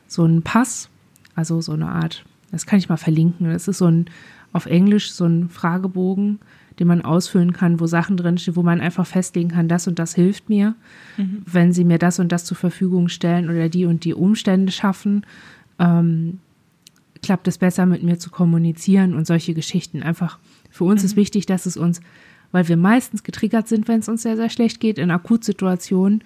so 0.06 0.22
einen 0.22 0.42
Pass, 0.42 0.88
also 1.34 1.60
so 1.60 1.72
eine 1.72 1.88
Art, 1.88 2.24
das 2.52 2.66
kann 2.66 2.78
ich 2.78 2.88
mal 2.88 2.98
verlinken. 2.98 3.50
Das 3.50 3.66
ist 3.66 3.78
so 3.78 3.86
ein, 3.86 4.06
auf 4.52 4.66
Englisch 4.66 5.10
so 5.10 5.24
ein 5.24 5.48
Fragebogen, 5.48 6.38
den 6.78 6.86
man 6.86 7.02
ausfüllen 7.02 7.52
kann, 7.52 7.80
wo 7.80 7.86
Sachen 7.86 8.16
drinstehen, 8.16 8.56
wo 8.56 8.62
man 8.62 8.80
einfach 8.80 9.06
festlegen 9.06 9.50
kann, 9.50 9.68
das 9.68 9.86
und 9.86 9.98
das 9.98 10.14
hilft 10.14 10.48
mir, 10.48 10.74
mhm. 11.16 11.42
wenn 11.46 11.72
sie 11.72 11.84
mir 11.84 11.98
das 11.98 12.18
und 12.18 12.32
das 12.32 12.44
zur 12.44 12.56
Verfügung 12.56 13.08
stellen 13.08 13.50
oder 13.50 13.68
die 13.68 13.84
und 13.84 14.04
die 14.04 14.14
Umstände 14.14 14.72
schaffen, 14.72 15.24
ähm, 15.78 16.38
klappt 17.22 17.46
es 17.48 17.58
besser 17.58 17.86
mit 17.86 18.02
mir 18.02 18.18
zu 18.18 18.30
kommunizieren 18.30 19.14
und 19.14 19.26
solche 19.26 19.54
Geschichten. 19.54 20.02
Einfach 20.02 20.38
für 20.70 20.84
uns 20.84 21.02
mhm. 21.02 21.06
ist 21.06 21.16
wichtig, 21.16 21.46
dass 21.46 21.66
es 21.66 21.76
uns, 21.76 22.00
weil 22.50 22.68
wir 22.68 22.76
meistens 22.76 23.22
getriggert 23.22 23.68
sind, 23.68 23.88
wenn 23.88 24.00
es 24.00 24.08
uns 24.08 24.22
sehr, 24.22 24.36
sehr 24.36 24.50
schlecht 24.50 24.80
geht, 24.80 24.98
in 24.98 25.10
Akutsituationen, 25.10 26.24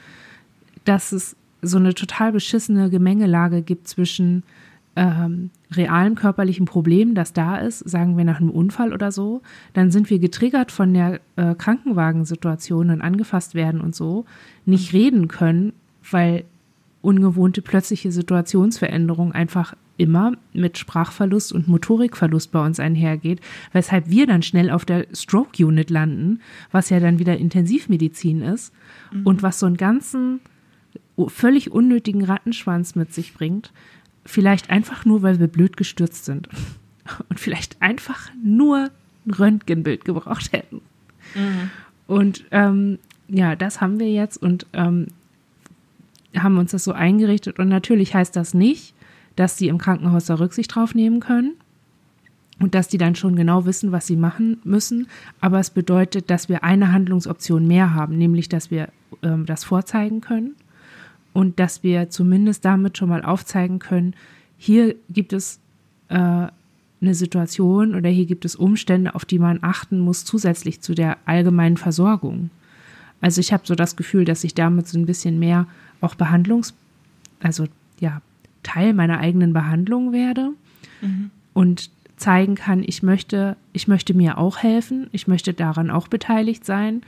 dass 0.85 1.13
es 1.13 1.37
so 1.63 1.79
eine 1.79 1.95
total 1.95 2.33
beschissene 2.33 2.91
Gemengelage 2.91 3.63
gibt 3.63 3.89
zwischen 3.89 4.43
ähm, 4.97 5.51
realen 5.71 6.15
körperlichen 6.15 6.65
Problem, 6.65 7.15
das 7.15 7.33
da 7.33 7.57
ist, 7.59 7.81
sagen 7.81 8.17
wir 8.17 8.25
nach 8.25 8.41
einem 8.41 8.51
Unfall 8.51 8.93
oder 8.93 9.13
so, 9.13 9.43
dann 9.75 9.91
sind 9.91 10.11
wir 10.11 10.19
getriggert 10.19 10.73
von 10.73 10.95
der 10.95 11.21
äh, 11.37 11.55
Krankenwagensituation 11.55 12.91
und 12.91 13.03
angefasst 13.03 13.55
werden 13.55 13.81
und 13.81 13.95
so, 13.95 14.25
nicht 14.65 14.93
reden 14.95 15.29
können, 15.29 15.75
weil 16.11 16.45
ungewohnte 17.03 17.63
plötzliche 17.63 18.11
Situationsveränderung 18.11 19.33
einfach 19.33 19.75
immer 19.99 20.33
mit 20.53 20.79
Sprachverlust 20.79 21.53
und 21.53 21.69
Motorikverlust 21.69 22.51
bei 22.53 22.65
uns 22.65 22.81
einhergeht, 22.81 23.41
weshalb 23.73 24.11
wir 24.11 24.27
dann 24.27 24.43
schnell 24.43 24.71
auf 24.71 24.85
der 24.85 25.07
Stroke 25.13 25.65
Unit 25.65 25.91
landen, 25.91 26.41
was 26.73 26.91
ja 26.91 27.01
dann 27.01 27.19
wieder 27.19 27.37
Intensivmedizin 27.37 28.43
ist 28.43 28.73
mhm. 29.13 29.27
und 29.27 29.43
was 29.43 29.59
so 29.59 29.67
einen 29.67 29.77
ganzen 29.77 30.41
völlig 31.29 31.71
unnötigen 31.71 32.25
Rattenschwanz 32.25 32.95
mit 32.95 33.15
sich 33.15 33.35
bringt, 33.35 33.73
Vielleicht 34.27 34.71
einfach 34.71 35.05
nur, 35.05 35.23
weil 35.23 35.39
wir 35.39 35.47
blöd 35.47 35.77
gestürzt 35.77 36.25
sind. 36.25 36.49
Und 37.29 37.39
vielleicht 37.41 37.81
einfach 37.81 38.31
nur 38.43 38.91
ein 39.27 39.31
Röntgenbild 39.31 40.05
gebraucht 40.05 40.53
hätten. 40.53 40.81
Mhm. 41.35 41.71
Und 42.07 42.45
ähm, 42.51 42.99
ja, 43.29 43.57
das 43.57 43.81
haben 43.81 43.99
wir 43.99 44.11
jetzt 44.11 44.37
und 44.37 44.67
ähm, 44.73 45.09
haben 46.37 46.59
uns 46.59 46.71
das 46.71 46.85
so 46.85 46.93
eingerichtet. 46.93 47.59
Und 47.59 47.69
natürlich 47.69 48.15
heißt 48.15 48.37
das 48.37 48.55
nicht, 48.55 48.95
dass 49.35 49.59
sie 49.59 49.69
im 49.69 49.79
Krankenhaus 49.79 50.27
da 50.27 50.35
Rücksicht 50.35 50.75
drauf 50.75 50.95
nehmen 50.95 51.21
können 51.21 51.55
und 52.61 52.75
dass 52.75 52.89
die 52.89 52.99
dann 52.99 53.17
schon 53.17 53.37
genau 53.37 53.67
wissen, 53.67 53.93
was 53.93 54.07
sie 54.07 54.17
machen 54.17 54.59
müssen. 54.65 55.09
Aber 55.41 55.59
es 55.59 55.71
bedeutet, 55.71 56.31
dass 56.31 56.49
wir 56.49 56.63
eine 56.65 56.93
Handlungsoption 56.93 57.67
mehr 57.67 57.95
haben, 57.95 58.17
nämlich 58.17 58.49
dass 58.49 58.71
wir 58.71 58.89
ähm, 59.23 59.47
das 59.47 59.65
vorzeigen 59.65 60.21
können 60.21 60.55
und 61.37 61.61
dass 61.61 61.83
wir 61.83 62.09
zumindest 62.09 62.65
damit 62.65 62.97
schon 62.97 63.11
mal 63.11 63.23
aufzeigen 63.23 63.79
können, 63.79 64.15
hier 64.57 64.95
gibt 65.11 65.35
es 65.35 65.61
äh, 66.09 66.15
eine 66.17 67.15
Situation 67.15 67.95
oder 67.95 68.09
hier 68.09 68.25
gibt 68.25 68.47
es 68.47 68.57
Umstände, 68.57 69.15
auf 69.15 69.27
die 69.27 69.39
man 69.39 69.59
achten 69.61 69.99
muss, 69.99 70.25
zusätzlich 70.25 70.81
zu 70.81 70.95
der 70.95 71.19
allgemeinen 71.27 71.77
Versorgung. 71.77 72.49
Also 73.21 73.43
ich 73.43 73.53
habe 73.53 73.67
so 73.67 73.75
das 73.75 73.97
Gefühl, 73.97 74.25
dass 74.25 74.45
ich 74.45 74.55
damit 74.55 74.89
so 74.89 74.99
ein 74.99 75.05
bisschen 75.05 75.39
mehr 75.39 75.67
auch 76.01 76.15
Behandlungs, 76.15 76.73
also 77.43 77.67
ja, 78.01 78.23
Teil 78.63 78.95
meiner 78.95 79.19
eigenen 79.19 79.53
Behandlung 79.53 80.15
werde 80.15 80.53
mhm. 81.03 81.31
und 81.53 81.91
zeigen 82.17 82.55
kann, 82.55 82.83
ich 82.83 83.03
möchte, 83.03 83.59
ich 83.75 83.89
möchte 83.89 84.15
mir 84.15 84.39
auch 84.39 84.57
helfen, 84.57 85.09
ich 85.13 85.29
möchte 85.29 85.53
daran 85.53 85.91
auch 85.91 86.09
beteiligt 86.09 86.65
sein. 86.65 87.03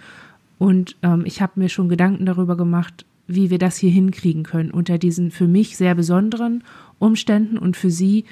Und 0.59 0.97
ähm, 1.03 1.23
ich 1.25 1.41
habe 1.41 1.53
mir 1.57 1.71
schon 1.71 1.89
Gedanken 1.89 2.27
darüber 2.27 2.59
gemacht, 2.59 3.07
wie 3.29 3.51
wir 3.51 3.59
das 3.59 3.77
hier 3.77 3.91
hinkriegen 3.91 4.43
können 4.43 4.71
unter 4.71 4.99
diesen 4.99 5.31
für 5.31 5.47
mich 5.47 5.77
sehr 5.77 5.95
besonderen 5.95 6.65
Umständen 6.99 7.59
und 7.59 7.77
für 7.77 7.91
sie 7.91 8.25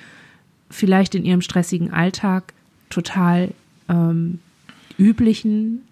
vielleicht 0.70 1.14
in 1.14 1.24
ihrem 1.24 1.42
stressigen 1.42 1.92
Alltag 1.92 2.54
total 2.88 3.52
ähm, 3.88 4.40
üblichen 4.98 5.82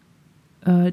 äh, 0.64 0.92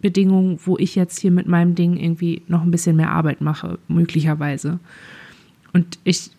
Bedingungen, 0.00 0.60
wo 0.64 0.76
ich 0.76 0.94
jetzt 0.94 1.18
hier 1.18 1.30
mit 1.30 1.48
meinem 1.48 1.74
Ding 1.74 1.96
irgendwie 1.96 2.42
noch 2.46 2.62
ein 2.62 2.70
bisschen 2.70 2.96
mehr 2.96 3.10
Arbeit 3.10 3.40
mache, 3.40 3.78
möglicherweise. 3.88 4.78
Und 5.72 5.98
ich, 6.04 6.30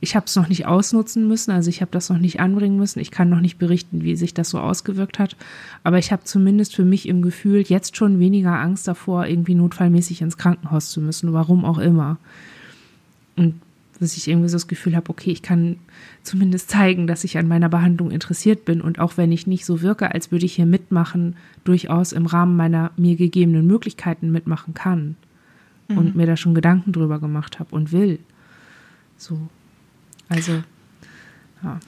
ich 0.00 0.14
habe 0.14 0.26
es 0.26 0.36
noch 0.36 0.48
nicht 0.48 0.66
ausnutzen 0.66 1.26
müssen, 1.26 1.50
also 1.50 1.68
ich 1.70 1.80
habe 1.80 1.90
das 1.90 2.08
noch 2.08 2.18
nicht 2.18 2.38
anbringen 2.38 2.76
müssen. 2.76 3.00
Ich 3.00 3.10
kann 3.10 3.28
noch 3.28 3.40
nicht 3.40 3.58
berichten, 3.58 4.02
wie 4.02 4.14
sich 4.14 4.32
das 4.32 4.50
so 4.50 4.60
ausgewirkt 4.60 5.18
hat. 5.18 5.36
Aber 5.82 5.98
ich 5.98 6.12
habe 6.12 6.22
zumindest 6.22 6.76
für 6.76 6.84
mich 6.84 7.08
im 7.08 7.20
Gefühl 7.20 7.62
jetzt 7.62 7.96
schon 7.96 8.20
weniger 8.20 8.60
Angst 8.60 8.86
davor, 8.86 9.26
irgendwie 9.26 9.56
notfallmäßig 9.56 10.22
ins 10.22 10.38
Krankenhaus 10.38 10.90
zu 10.90 11.00
müssen, 11.00 11.32
warum 11.32 11.64
auch 11.64 11.78
immer. 11.78 12.16
Und 13.36 13.54
dass 13.98 14.16
ich 14.16 14.28
irgendwie 14.28 14.48
so 14.48 14.54
das 14.54 14.68
Gefühl 14.68 14.94
habe, 14.94 15.10
okay, 15.10 15.32
ich 15.32 15.42
kann 15.42 15.76
zumindest 16.22 16.70
zeigen, 16.70 17.08
dass 17.08 17.24
ich 17.24 17.36
an 17.36 17.48
meiner 17.48 17.68
Behandlung 17.68 18.12
interessiert 18.12 18.64
bin 18.64 18.80
und 18.80 19.00
auch 19.00 19.16
wenn 19.16 19.32
ich 19.32 19.48
nicht 19.48 19.64
so 19.64 19.82
wirke, 19.82 20.14
als 20.14 20.30
würde 20.30 20.46
ich 20.46 20.54
hier 20.54 20.66
mitmachen, 20.66 21.34
durchaus 21.64 22.12
im 22.12 22.26
Rahmen 22.26 22.56
meiner 22.56 22.92
mir 22.96 23.16
gegebenen 23.16 23.66
Möglichkeiten 23.66 24.30
mitmachen 24.30 24.74
kann 24.74 25.16
mhm. 25.88 25.98
und 25.98 26.16
mir 26.16 26.26
da 26.26 26.36
schon 26.36 26.54
Gedanken 26.54 26.92
drüber 26.92 27.18
gemacht 27.18 27.58
habe 27.58 27.74
und 27.74 27.90
will. 27.90 28.20
So. 29.16 29.48
Also, 30.28 30.62
ja. 31.62 31.80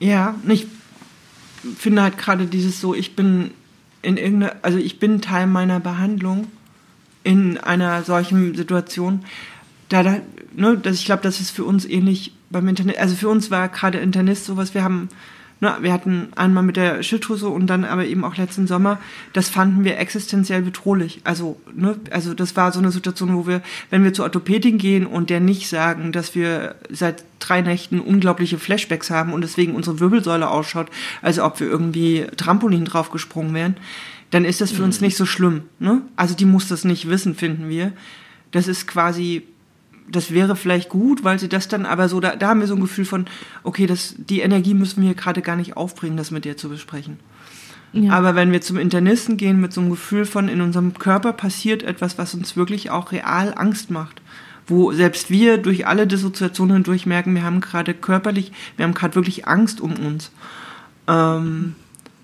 Ja, 0.00 0.34
ich 0.46 0.66
finde 1.76 2.02
halt 2.02 2.18
gerade 2.18 2.46
dieses 2.46 2.80
so, 2.80 2.94
ich 2.94 3.16
bin 3.16 3.50
in 4.02 4.16
irgendeiner, 4.16 4.56
also 4.62 4.78
ich 4.78 4.98
bin 4.98 5.20
Teil 5.20 5.46
meiner 5.46 5.80
Behandlung 5.80 6.46
in 7.24 7.58
einer 7.58 8.02
solchen 8.04 8.54
Situation. 8.54 9.24
Da, 9.88 10.02
da 10.02 10.20
ne, 10.54 10.78
das, 10.78 10.96
ich 10.96 11.04
glaube, 11.04 11.22
das 11.22 11.40
ist 11.40 11.50
für 11.50 11.64
uns 11.64 11.84
ähnlich 11.84 12.32
beim 12.50 12.68
Internet. 12.68 12.98
Also 12.98 13.16
für 13.16 13.28
uns 13.28 13.50
war 13.50 13.68
gerade 13.68 13.98
Internist 13.98 14.44
sowas, 14.44 14.74
wir 14.74 14.84
haben, 14.84 15.08
ne, 15.60 15.76
wir 15.80 15.92
hatten 15.92 16.28
einmal 16.36 16.62
mit 16.62 16.76
der 16.76 17.02
Schilddrüse 17.02 17.48
und 17.48 17.66
dann 17.66 17.84
aber 17.84 18.04
eben 18.04 18.24
auch 18.24 18.36
letzten 18.36 18.66
Sommer, 18.66 18.98
das 19.32 19.48
fanden 19.48 19.84
wir 19.84 19.98
existenziell 19.98 20.62
bedrohlich. 20.62 21.20
Also, 21.24 21.60
ne, 21.74 21.96
also 22.10 22.34
das 22.34 22.56
war 22.56 22.72
so 22.72 22.78
eine 22.78 22.90
Situation, 22.90 23.36
wo 23.36 23.46
wir, 23.46 23.62
wenn 23.90 24.04
wir 24.04 24.12
zur 24.12 24.24
Orthopädin 24.24 24.78
gehen 24.78 25.06
und 25.06 25.30
der 25.30 25.40
nicht 25.40 25.68
sagen, 25.68 26.12
dass 26.12 26.34
wir 26.34 26.76
seit 26.90 27.24
drei 27.38 27.60
Nächten 27.60 28.00
unglaubliche 28.00 28.58
Flashbacks 28.58 29.10
haben 29.10 29.32
und 29.32 29.42
deswegen 29.42 29.74
unsere 29.74 30.00
Wirbelsäule 30.00 30.48
ausschaut, 30.48 30.88
als 31.22 31.38
ob 31.38 31.60
wir 31.60 31.68
irgendwie 31.68 32.26
Trampolin 32.36 32.84
draufgesprungen 32.84 33.54
wären, 33.54 33.76
dann 34.30 34.44
ist 34.44 34.60
das 34.60 34.70
für 34.70 34.82
uns 34.82 35.00
mhm. 35.00 35.06
nicht 35.06 35.16
so 35.16 35.26
schlimm. 35.26 35.62
Ne? 35.78 36.02
Also 36.16 36.34
die 36.34 36.44
muss 36.44 36.68
das 36.68 36.84
nicht 36.84 37.08
wissen, 37.08 37.34
finden 37.34 37.68
wir. 37.68 37.92
Das 38.50 38.68
ist 38.68 38.86
quasi 38.86 39.44
das 40.10 40.32
wäre 40.32 40.56
vielleicht 40.56 40.88
gut, 40.88 41.24
weil 41.24 41.38
sie 41.38 41.48
das 41.48 41.68
dann 41.68 41.86
aber 41.86 42.08
so, 42.08 42.20
da, 42.20 42.36
da 42.36 42.48
haben 42.48 42.60
wir 42.60 42.66
so 42.66 42.74
ein 42.74 42.80
Gefühl 42.80 43.04
von, 43.04 43.26
okay, 43.62 43.86
das, 43.86 44.14
die 44.16 44.40
Energie 44.40 44.74
müssen 44.74 45.02
wir 45.02 45.14
gerade 45.14 45.42
gar 45.42 45.56
nicht 45.56 45.76
aufbringen, 45.76 46.16
das 46.16 46.30
mit 46.30 46.44
dir 46.44 46.56
zu 46.56 46.68
besprechen. 46.68 47.18
Ja. 47.92 48.12
Aber 48.12 48.34
wenn 48.34 48.52
wir 48.52 48.60
zum 48.60 48.76
Internisten 48.76 49.36
gehen 49.36 49.60
mit 49.60 49.72
so 49.72 49.80
einem 49.80 49.90
Gefühl 49.90 50.26
von, 50.26 50.48
in 50.48 50.60
unserem 50.60 50.94
Körper 50.94 51.32
passiert 51.32 51.82
etwas, 51.82 52.18
was 52.18 52.34
uns 52.34 52.56
wirklich 52.56 52.90
auch 52.90 53.12
real 53.12 53.54
Angst 53.56 53.90
macht, 53.90 54.20
wo 54.66 54.92
selbst 54.92 55.30
wir 55.30 55.58
durch 55.58 55.86
alle 55.86 56.06
Dissoziationen 56.06 56.76
hindurch 56.76 57.06
merken, 57.06 57.34
wir 57.34 57.44
haben 57.44 57.60
gerade 57.60 57.94
körperlich, 57.94 58.52
wir 58.76 58.84
haben 58.84 58.94
gerade 58.94 59.14
wirklich 59.14 59.48
Angst 59.48 59.80
um 59.80 59.94
uns, 59.94 60.30
ähm, 61.06 61.74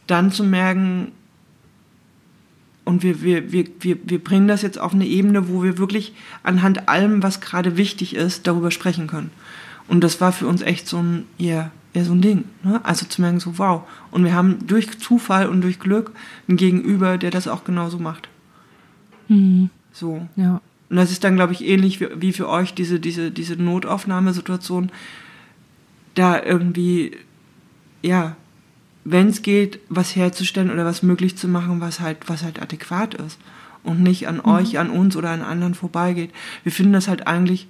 dann 0.07 0.31
zu 0.31 0.45
merken, 0.45 1.13
und 2.85 3.03
wir, 3.03 3.23
wir, 3.23 3.53
wir, 3.53 3.67
wir, 3.81 3.97
wir 4.05 4.23
bringen 4.23 4.49
das 4.49 4.63
jetzt 4.63 4.79
auf 4.79 4.93
eine 4.93 5.07
Ebene, 5.07 5.49
wo 5.49 5.63
wir 5.63 5.79
wirklich 5.79 6.13
anhand 6.43 6.89
allem, 6.89 7.23
was 7.23 7.41
gerade 7.41 7.77
wichtig 7.77 8.15
ist, 8.15 8.47
darüber 8.47 8.71
sprechen 8.71 9.07
können. 9.07 9.31
Und 9.89 10.03
das 10.03 10.21
war 10.21 10.33
für 10.33 10.47
uns 10.47 10.63
echt 10.63 10.87
so 10.87 10.99
ein, 10.99 11.25
ja, 11.39 11.71
ja, 11.95 12.05
so 12.05 12.13
ein 12.13 12.21
Ding. 12.21 12.45
Ne? 12.63 12.81
Also 12.85 13.07
zu 13.07 13.21
merken, 13.21 13.41
so 13.41 13.59
wow. 13.59 13.83
Und 14.11 14.25
wir 14.25 14.35
haben 14.35 14.67
durch 14.67 14.99
Zufall 14.99 15.49
und 15.49 15.63
durch 15.63 15.79
Glück 15.79 16.13
einen 16.49 16.57
Gegenüber, 16.57 17.19
der 17.19 17.31
das 17.31 17.49
auch 17.49 17.65
genauso 17.65 17.99
macht. 17.99 18.29
Mhm. 19.29 19.71
So. 19.93 20.27
Ja. 20.37 20.61
Und 20.91 20.97
das 20.97 21.11
ist 21.11 21.25
dann, 21.25 21.37
glaube 21.37 21.53
ich, 21.53 21.65
ähnlich 21.65 22.01
wie, 22.01 22.09
wie 22.17 22.33
für 22.33 22.49
euch 22.49 22.75
diese, 22.75 23.01
diese, 23.01 23.31
diese 23.31 23.57
Notaufnahmesituation, 23.57 24.91
da 26.15 26.43
irgendwie, 26.43 27.17
ja, 28.03 28.37
wenn 29.05 29.29
es 29.29 29.43
geht, 29.43 29.81
was 29.89 30.17
herzustellen 30.17 30.71
oder 30.71 30.85
was 30.85 31.03
möglich 31.03 31.37
zu 31.37 31.47
machen, 31.47 31.81
was 31.81 32.01
halt, 32.01 32.29
was 32.29 32.43
halt 32.43 32.61
adäquat 32.61 33.15
ist 33.15 33.39
und 33.83 34.03
nicht 34.03 34.27
an 34.27 34.37
mhm. 34.37 34.47
euch, 34.47 34.79
an 34.79 34.91
uns 34.91 35.15
oder 35.15 35.31
an 35.31 35.43
anderen 35.43 35.75
vorbeigeht. 35.75 36.33
Wir 36.63 36.73
finden 36.73 36.95
das 36.95 37.07
halt 37.07 37.27
eigentlich, 37.27 37.69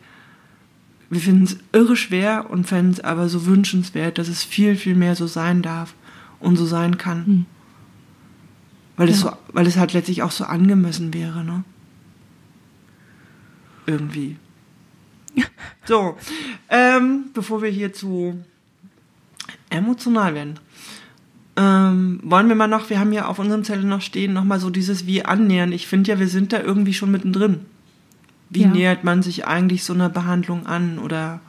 wir 1.10 1.20
finden 1.20 1.44
es 1.44 1.58
irre 1.72 1.96
schwer 1.96 2.50
und 2.50 2.66
fänden 2.66 2.92
es 2.92 3.00
aber 3.00 3.28
so 3.28 3.46
wünschenswert, 3.46 4.18
dass 4.18 4.28
es 4.28 4.44
viel, 4.44 4.76
viel 4.76 4.94
mehr 4.94 5.16
so 5.16 5.26
sein 5.26 5.60
darf 5.60 5.94
und 6.38 6.56
so 6.56 6.66
sein 6.66 6.98
kann. 6.98 7.24
Mhm. 7.26 7.46
Weil, 8.96 9.08
ja. 9.08 9.14
es 9.14 9.20
so, 9.20 9.32
weil 9.48 9.66
es 9.66 9.76
halt 9.76 9.92
letztlich 9.92 10.22
auch 10.22 10.30
so 10.30 10.44
angemessen 10.44 11.12
wäre, 11.12 11.44
ne? 11.44 11.64
Irgendwie. 13.86 14.36
so, 15.84 16.16
ähm, 16.68 17.30
bevor 17.34 17.60
wir 17.60 17.70
hier 17.70 17.92
zu 17.92 18.42
emotional 19.68 20.34
werden. 20.34 20.60
Ähm, 21.56 22.20
wollen 22.22 22.48
wir 22.48 22.56
mal 22.56 22.66
noch, 22.66 22.90
wir 22.90 22.98
haben 22.98 23.12
ja 23.12 23.26
auf 23.26 23.38
unserem 23.38 23.62
Zettel 23.62 23.84
noch 23.84 24.00
stehen, 24.00 24.32
nochmal 24.32 24.58
so 24.58 24.70
dieses 24.70 25.06
wie 25.06 25.24
annähern. 25.24 25.72
Ich 25.72 25.86
finde 25.86 26.10
ja, 26.10 26.18
wir 26.18 26.28
sind 26.28 26.52
da 26.52 26.60
irgendwie 26.60 26.94
schon 26.94 27.10
mittendrin. 27.10 27.60
Wie 28.50 28.62
ja. 28.62 28.68
nähert 28.68 29.04
man 29.04 29.22
sich 29.22 29.46
eigentlich 29.46 29.84
so 29.84 29.92
einer 29.92 30.08
Behandlung 30.08 30.66
an? 30.66 30.98
Oder 30.98 31.40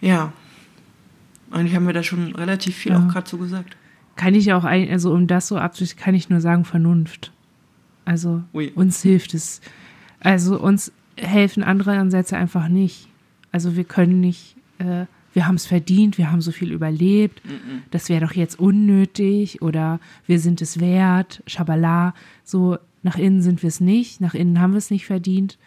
ja. 0.00 0.32
Eigentlich 1.50 1.76
haben 1.76 1.86
wir 1.86 1.92
da 1.92 2.02
schon 2.02 2.34
relativ 2.34 2.76
viel 2.76 2.92
ja. 2.92 2.98
auch 2.98 3.08
gerade 3.08 3.28
so 3.28 3.38
gesagt. 3.38 3.76
Kann 4.16 4.34
ich 4.34 4.52
auch, 4.52 4.64
also 4.64 5.12
um 5.12 5.26
das 5.26 5.48
so 5.48 5.56
abzuschließen, 5.56 5.98
kann 5.98 6.14
ich 6.14 6.28
nur 6.28 6.40
sagen, 6.40 6.64
Vernunft. 6.64 7.32
Also 8.04 8.42
Ui. 8.52 8.72
uns 8.74 9.02
hilft 9.02 9.34
es. 9.34 9.60
Also 10.20 10.60
uns 10.60 10.92
helfen 11.16 11.62
andere 11.62 11.98
Ansätze 11.98 12.36
einfach 12.36 12.68
nicht. 12.68 13.08
Also 13.52 13.76
wir 13.76 13.84
können 13.84 14.20
nicht 14.20 14.56
äh, 14.78 15.06
wir 15.32 15.46
haben 15.46 15.54
es 15.54 15.66
verdient, 15.66 16.18
wir 16.18 16.30
haben 16.30 16.40
so 16.40 16.52
viel 16.52 16.72
überlebt, 16.72 17.42
mhm. 17.44 17.82
das 17.90 18.08
wäre 18.08 18.26
doch 18.26 18.32
jetzt 18.32 18.58
unnötig 18.58 19.62
oder 19.62 20.00
wir 20.26 20.38
sind 20.38 20.60
es 20.60 20.80
wert, 20.80 21.42
schabala, 21.46 22.14
so 22.44 22.78
nach 23.02 23.16
innen 23.16 23.42
sind 23.42 23.62
wir 23.62 23.68
es 23.68 23.80
nicht, 23.80 24.20
nach 24.20 24.34
innen 24.34 24.60
haben 24.60 24.72
wir 24.72 24.78
es 24.78 24.90
nicht 24.90 25.06
verdient, 25.06 25.58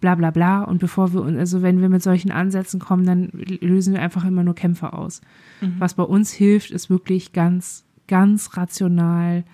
bla 0.00 0.14
bla 0.14 0.30
bla. 0.30 0.62
Und 0.62 0.78
bevor 0.78 1.12
wir, 1.12 1.22
also 1.38 1.62
wenn 1.62 1.80
wir 1.80 1.88
mit 1.88 2.02
solchen 2.02 2.30
Ansätzen 2.30 2.80
kommen, 2.80 3.04
dann 3.04 3.30
lösen 3.32 3.94
wir 3.94 4.02
einfach 4.02 4.24
immer 4.24 4.44
nur 4.44 4.54
Kämpfe 4.54 4.92
aus. 4.92 5.20
Mhm. 5.60 5.76
Was 5.78 5.94
bei 5.94 6.02
uns 6.02 6.32
hilft, 6.32 6.70
ist 6.70 6.90
wirklich 6.90 7.32
ganz, 7.32 7.84
ganz 8.06 8.56
rational, 8.56 9.44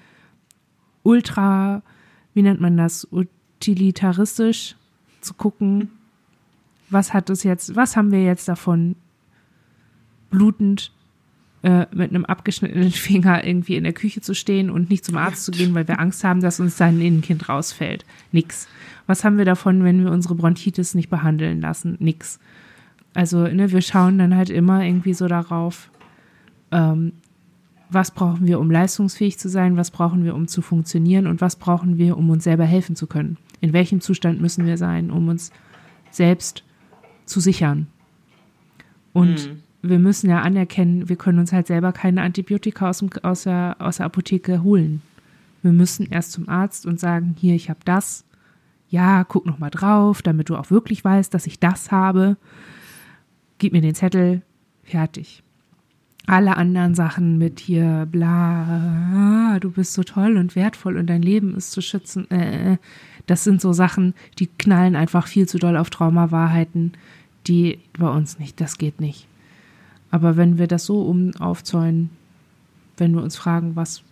ultra, 1.03 1.83
wie 2.35 2.43
nennt 2.43 2.61
man 2.61 2.77
das, 2.77 3.09
utilitaristisch 3.11 4.77
zu 5.21 5.35
gucken, 5.35 5.79
mhm. 5.79 5.89
was 6.91 7.15
hat 7.15 7.31
es 7.31 7.43
jetzt, 7.43 7.75
was 7.75 7.97
haben 7.97 8.13
wir 8.13 8.23
jetzt 8.23 8.49
davon, 8.49 8.97
blutend 10.35 10.91
äh, 11.63 11.87
mit 11.93 12.11
einem 12.11 12.25
abgeschnittenen 12.25 12.91
Finger 12.93 13.47
irgendwie 13.47 13.77
in 13.77 13.85
der 13.85 13.95
Küche 13.95 14.21
zu 14.21 14.35
stehen 14.35 14.69
und 14.69 14.91
nicht 14.91 15.05
zum 15.05 15.17
Arzt 15.17 15.45
zu 15.45 15.51
gehen, 15.51 15.75
weil 15.75 15.89
wir 15.89 15.99
Angst 15.99 16.23
haben, 16.23 16.41
dass 16.41 16.61
uns 16.61 16.77
sein 16.77 17.01
Innenkind 17.01 17.49
rausfällt. 17.49 18.05
Nix. 18.33 18.69
Was 19.07 19.25
haben 19.25 19.39
wir 19.39 19.45
davon, 19.45 19.83
wenn 19.85 20.05
wir 20.05 20.11
unsere 20.11 20.35
Bronchitis 20.35 20.95
nicht 20.95 21.09
behandeln 21.09 21.61
lassen? 21.61 21.97
Nix. 22.01 22.39
Also, 23.15 23.47
ne, 23.47 23.73
wir 23.73 23.81
schauen 23.81 24.19
dann 24.19 24.37
halt 24.37 24.51
immer 24.51 24.85
irgendwie 24.85 25.15
so 25.15 25.29
darauf, 25.29 25.91
ähm, 26.71 27.13
was 27.89 28.11
brauchen 28.11 28.47
wir, 28.47 28.59
um 28.61 28.71
leistungsfähig 28.71 29.39
zu 29.39 29.49
sein, 29.49 29.77
was 29.77 29.91
brauchen 29.91 30.25
wir, 30.25 30.35
um 30.35 30.49
zu 30.49 30.61
funktionieren 30.61 31.27
und 31.27 31.41
was 31.41 31.57
brauchen 31.57 31.97
wir, 31.97 32.19
um 32.19 32.29
uns 32.29 32.45
selber 32.45 32.65
helfen 32.65 32.97
zu 32.97 33.07
können. 33.07 33.39
In 33.61 33.73
welchem 33.73 34.01
Zustand 34.01 34.41
müssen 34.41 34.67
wir 34.67 34.77
sein, 34.77 35.11
um 35.11 35.29
uns 35.29 35.53
selbst 36.11 36.65
zu 37.25 37.41
sichern. 37.41 37.87
Und 39.13 39.49
mhm 39.49 39.64
wir 39.87 39.99
müssen 39.99 40.31
ja 40.31 40.41
anerkennen, 40.41 41.09
wir 41.09 41.17
können 41.17 41.39
uns 41.39 41.53
halt 41.53 41.67
selber 41.67 41.93
keine 41.93 42.23
Antibiotika 42.23 42.89
aus, 42.89 42.99
dem, 42.99 43.11
aus, 43.23 43.43
der, 43.43 43.77
aus 43.79 43.99
der 43.99 44.07
Apotheke 44.07 44.63
holen. 44.63 45.03
Wir 45.63 45.73
müssen 45.73 46.07
erst 46.11 46.33
zum 46.33 46.49
Arzt 46.49 46.87
und 46.87 46.99
sagen, 46.99 47.37
hier, 47.39 47.55
ich 47.55 47.69
habe 47.71 47.81
das. 47.85 48.25
Ja, 48.89 49.25
guck 49.25 49.47
noch 49.47 49.59
mal 49.59 49.71
drauf, 49.71 50.23
damit 50.23 50.49
du 50.49 50.57
auch 50.57 50.71
wirklich 50.71 51.05
weißt, 51.05 51.33
dass 51.35 51.47
ich 51.47 51.59
das 51.59 51.91
habe. 51.91 52.37
Gib 53.59 53.73
mir 53.73 53.81
den 53.81 53.95
Zettel, 53.95 54.43
fertig. 54.83 55.43
alle 56.27 56.57
anderen 56.57 56.95
Sachen 56.95 57.37
mit 57.39 57.61
hier, 57.61 58.09
bla, 58.11 59.59
du 59.61 59.71
bist 59.71 59.93
so 59.93 60.03
toll 60.03 60.37
und 60.37 60.57
wertvoll 60.57 60.97
und 60.97 61.07
dein 61.09 61.23
Leben 61.23 61.55
ist 61.55 61.73
zu 61.73 61.83
schützen, 61.83 62.31
äh, 62.31 62.79
das 63.27 63.45
sind 63.45 63.61
so 63.61 63.73
Sachen, 63.73 64.15
die 64.39 64.47
knallen 64.47 64.97
einfach 64.97 65.27
viel 65.27 65.49
zu 65.49 65.59
doll 65.59 65.77
auf 65.77 65.91
Traumawahrheiten, 65.91 66.93
die 67.47 67.79
bei 67.99 68.09
uns 68.09 68.39
nicht, 68.39 68.61
das 68.61 68.79
geht 68.79 69.01
nicht. 69.01 69.27
Aber 70.15 70.37
wenn 70.37 70.59
wir 70.59 70.69
das 70.69 70.87
so 70.87 71.03
um 71.03 71.35
aufzäunen, 71.41 72.09
wenn 72.99 73.17
wir 73.17 73.23
uns 73.25 73.35
fragen, 73.35 73.75
was 73.75 74.05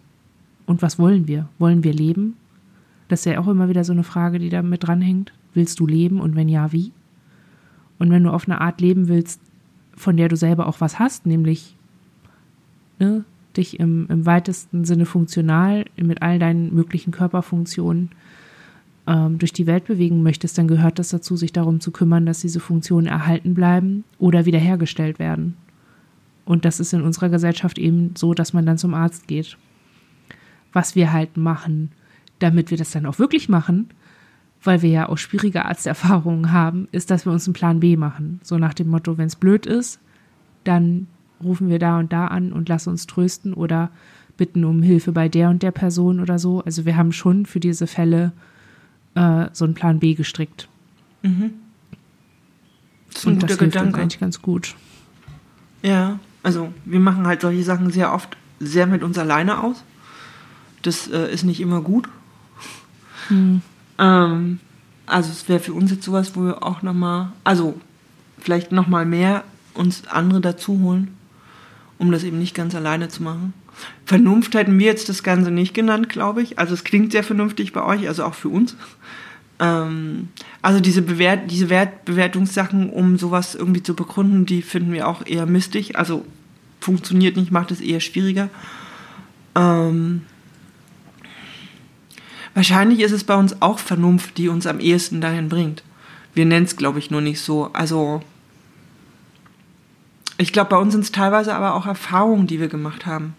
und 0.66 0.82
was 0.82 0.98
wollen 0.98 1.28
wir? 1.28 1.48
Wollen 1.60 1.84
wir 1.84 1.92
leben? 1.92 2.36
Das 3.06 3.20
ist 3.20 3.26
ja 3.26 3.38
auch 3.38 3.46
immer 3.46 3.68
wieder 3.68 3.84
so 3.84 3.92
eine 3.92 4.02
Frage, 4.02 4.40
die 4.40 4.48
da 4.48 4.62
mit 4.62 4.82
dranhängt. 4.82 5.32
Willst 5.54 5.78
du 5.78 5.86
leben 5.86 6.20
und 6.20 6.34
wenn 6.34 6.48
ja, 6.48 6.72
wie? 6.72 6.90
Und 8.00 8.10
wenn 8.10 8.24
du 8.24 8.30
auf 8.30 8.48
eine 8.48 8.60
Art 8.60 8.80
leben 8.80 9.06
willst, 9.06 9.40
von 9.94 10.16
der 10.16 10.28
du 10.28 10.34
selber 10.34 10.66
auch 10.66 10.80
was 10.80 10.98
hast, 10.98 11.24
nämlich 11.24 11.76
ne, 12.98 13.24
dich 13.56 13.78
im, 13.78 14.08
im 14.08 14.26
weitesten 14.26 14.84
Sinne 14.84 15.06
funktional 15.06 15.84
mit 15.94 16.20
all 16.20 16.40
deinen 16.40 16.74
möglichen 16.74 17.12
Körperfunktionen 17.12 18.10
ähm, 19.06 19.38
durch 19.38 19.52
die 19.52 19.68
Welt 19.68 19.84
bewegen 19.84 20.24
möchtest, 20.24 20.58
dann 20.58 20.66
gehört 20.66 20.98
das 20.98 21.10
dazu, 21.10 21.36
sich 21.36 21.52
darum 21.52 21.78
zu 21.78 21.92
kümmern, 21.92 22.26
dass 22.26 22.40
diese 22.40 22.58
Funktionen 22.58 23.06
erhalten 23.06 23.54
bleiben 23.54 24.02
oder 24.18 24.46
wiederhergestellt 24.46 25.20
werden. 25.20 25.61
Und 26.44 26.64
das 26.64 26.80
ist 26.80 26.92
in 26.92 27.02
unserer 27.02 27.28
Gesellschaft 27.28 27.78
eben 27.78 28.14
so, 28.16 28.34
dass 28.34 28.52
man 28.52 28.66
dann 28.66 28.78
zum 28.78 28.94
Arzt 28.94 29.28
geht. 29.28 29.56
Was 30.72 30.96
wir 30.96 31.12
halt 31.12 31.36
machen, 31.36 31.92
damit 32.38 32.70
wir 32.70 32.78
das 32.78 32.90
dann 32.90 33.06
auch 33.06 33.18
wirklich 33.18 33.48
machen, 33.48 33.90
weil 34.62 34.82
wir 34.82 34.90
ja 34.90 35.08
auch 35.08 35.18
schwierige 35.18 35.64
Arzterfahrungen 35.64 36.52
haben, 36.52 36.88
ist, 36.92 37.10
dass 37.10 37.26
wir 37.26 37.32
uns 37.32 37.46
einen 37.46 37.54
Plan 37.54 37.80
B 37.80 37.96
machen. 37.96 38.40
So 38.42 38.58
nach 38.58 38.74
dem 38.74 38.88
Motto, 38.88 39.18
wenn 39.18 39.26
es 39.26 39.36
blöd 39.36 39.66
ist, 39.66 40.00
dann 40.64 41.06
rufen 41.42 41.68
wir 41.68 41.78
da 41.78 41.98
und 41.98 42.12
da 42.12 42.28
an 42.28 42.52
und 42.52 42.68
lassen 42.68 42.90
uns 42.90 43.06
trösten 43.06 43.52
oder 43.54 43.90
bitten 44.36 44.64
um 44.64 44.82
Hilfe 44.82 45.12
bei 45.12 45.28
der 45.28 45.50
und 45.50 45.62
der 45.62 45.72
Person 45.72 46.20
oder 46.20 46.38
so. 46.38 46.62
Also 46.64 46.84
wir 46.84 46.96
haben 46.96 47.12
schon 47.12 47.46
für 47.46 47.60
diese 47.60 47.86
Fälle 47.86 48.32
äh, 49.14 49.46
so 49.52 49.64
einen 49.64 49.74
Plan 49.74 49.98
B 49.98 50.14
gestrickt. 50.14 50.68
Mhm. 51.22 51.52
Das 53.08 53.18
ist 53.18 53.26
ein 53.26 53.32
und 53.32 53.34
guter 53.40 53.46
das 53.48 53.58
hilft 53.58 53.72
Gedanke. 53.74 54.00
eigentlich 54.00 54.20
ganz 54.20 54.40
gut. 54.40 54.74
Ja, 55.82 56.18
also 56.42 56.72
wir 56.84 57.00
machen 57.00 57.26
halt 57.26 57.40
solche 57.40 57.62
Sachen 57.62 57.90
sehr 57.90 58.12
oft 58.12 58.36
sehr 58.60 58.86
mit 58.86 59.02
uns 59.02 59.18
alleine 59.18 59.62
aus. 59.62 59.82
Das 60.82 61.08
äh, 61.08 61.32
ist 61.32 61.44
nicht 61.44 61.60
immer 61.60 61.80
gut. 61.80 62.08
Mhm. 63.28 63.62
Ähm, 63.98 64.60
also 65.06 65.30
es 65.30 65.48
wäre 65.48 65.60
für 65.60 65.72
uns 65.72 65.90
jetzt 65.90 66.04
sowas, 66.04 66.34
wo 66.34 66.44
wir 66.44 66.62
auch 66.62 66.82
nochmal, 66.82 67.32
also 67.44 67.78
vielleicht 68.38 68.72
nochmal 68.72 69.04
mehr 69.04 69.44
uns 69.74 70.06
andere 70.06 70.40
dazu 70.40 70.80
holen, 70.80 71.16
um 71.98 72.10
das 72.10 72.24
eben 72.24 72.38
nicht 72.38 72.54
ganz 72.54 72.74
alleine 72.74 73.08
zu 73.08 73.22
machen. 73.22 73.54
Vernunft 74.04 74.54
hätten 74.54 74.78
wir 74.78 74.86
jetzt 74.86 75.08
das 75.08 75.22
Ganze 75.22 75.50
nicht 75.50 75.74
genannt, 75.74 76.08
glaube 76.08 76.42
ich. 76.42 76.58
Also 76.58 76.74
es 76.74 76.84
klingt 76.84 77.12
sehr 77.12 77.24
vernünftig 77.24 77.72
bei 77.72 77.82
euch, 77.82 78.06
also 78.06 78.24
auch 78.24 78.34
für 78.34 78.48
uns. 78.48 78.76
Ähm, 79.58 80.28
also 80.62 80.80
diese, 80.80 81.02
Bewert 81.02 81.50
diese 81.50 81.68
Wert 81.68 82.04
Bewertungssachen, 82.04 82.90
um 82.90 83.18
sowas 83.18 83.54
irgendwie 83.54 83.82
zu 83.82 83.94
begründen, 83.94 84.46
die 84.46 84.62
finden 84.62 84.92
wir 84.92 85.08
auch 85.08 85.26
eher 85.26 85.46
mistig. 85.46 85.96
Also 85.96 86.24
funktioniert 86.80 87.36
nicht, 87.36 87.50
macht 87.50 87.70
es 87.70 87.80
eher 87.80 88.00
schwieriger. 88.00 88.48
Ähm, 89.54 90.22
wahrscheinlich 92.54 93.00
ist 93.00 93.12
es 93.12 93.24
bei 93.24 93.34
uns 93.34 93.60
auch 93.60 93.78
Vernunft, 93.78 94.38
die 94.38 94.48
uns 94.48 94.66
am 94.66 94.80
ehesten 94.80 95.20
dahin 95.20 95.48
bringt. 95.48 95.82
Wir 96.34 96.46
nennen 96.46 96.64
es, 96.64 96.76
glaube 96.76 96.98
ich, 96.98 97.10
nur 97.10 97.20
nicht 97.20 97.40
so. 97.40 97.70
Also 97.72 98.22
ich 100.38 100.52
glaube, 100.52 100.70
bei 100.70 100.78
uns 100.78 100.92
sind 100.92 101.02
es 101.02 101.12
teilweise 101.12 101.54
aber 101.54 101.74
auch 101.74 101.86
Erfahrungen, 101.86 102.46
die 102.46 102.60
wir 102.60 102.68
gemacht 102.68 103.04
haben 103.04 103.34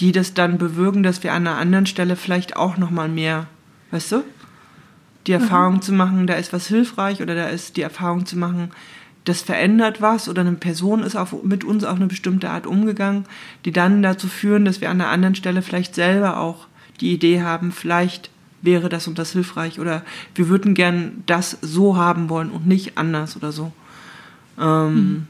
die 0.00 0.12
das 0.12 0.34
dann 0.34 0.58
bewirken, 0.58 1.02
dass 1.02 1.22
wir 1.22 1.32
an 1.32 1.46
einer 1.46 1.58
anderen 1.58 1.86
Stelle 1.86 2.16
vielleicht 2.16 2.56
auch 2.56 2.76
noch 2.76 2.90
mal 2.90 3.08
mehr, 3.08 3.46
weißt 3.90 4.12
du, 4.12 4.24
die 5.26 5.32
mhm. 5.32 5.40
Erfahrung 5.42 5.74
mhm. 5.74 5.82
zu 5.82 5.92
machen, 5.92 6.26
da 6.26 6.34
ist 6.34 6.52
was 6.52 6.66
hilfreich 6.66 7.22
oder 7.22 7.34
da 7.34 7.46
ist 7.46 7.76
die 7.76 7.82
Erfahrung 7.82 8.26
zu 8.26 8.38
machen, 8.38 8.70
das 9.24 9.42
verändert 9.42 10.00
was 10.00 10.28
oder 10.28 10.42
eine 10.42 10.52
Person 10.52 11.02
ist 11.02 11.16
auf, 11.16 11.42
mit 11.42 11.64
uns 11.64 11.82
auf 11.84 11.96
eine 11.96 12.06
bestimmte 12.06 12.48
Art 12.48 12.66
umgegangen, 12.66 13.24
die 13.64 13.72
dann 13.72 14.02
dazu 14.02 14.28
führen, 14.28 14.64
dass 14.64 14.80
wir 14.80 14.88
an 14.88 15.00
einer 15.00 15.10
anderen 15.10 15.34
Stelle 15.34 15.62
vielleicht 15.62 15.94
selber 15.94 16.38
auch 16.38 16.68
die 17.00 17.12
Idee 17.12 17.42
haben, 17.42 17.72
vielleicht 17.72 18.30
wäre 18.62 18.88
das 18.88 19.08
und 19.08 19.18
das 19.18 19.32
hilfreich 19.32 19.80
oder 19.80 20.02
wir 20.34 20.48
würden 20.48 20.74
gern 20.74 21.24
das 21.26 21.58
so 21.60 21.96
haben 21.96 22.28
wollen 22.28 22.50
und 22.50 22.66
nicht 22.66 22.96
anders 22.96 23.36
oder 23.36 23.52
so. 23.52 23.72
Ähm, 24.58 24.94
mhm. 24.94 25.26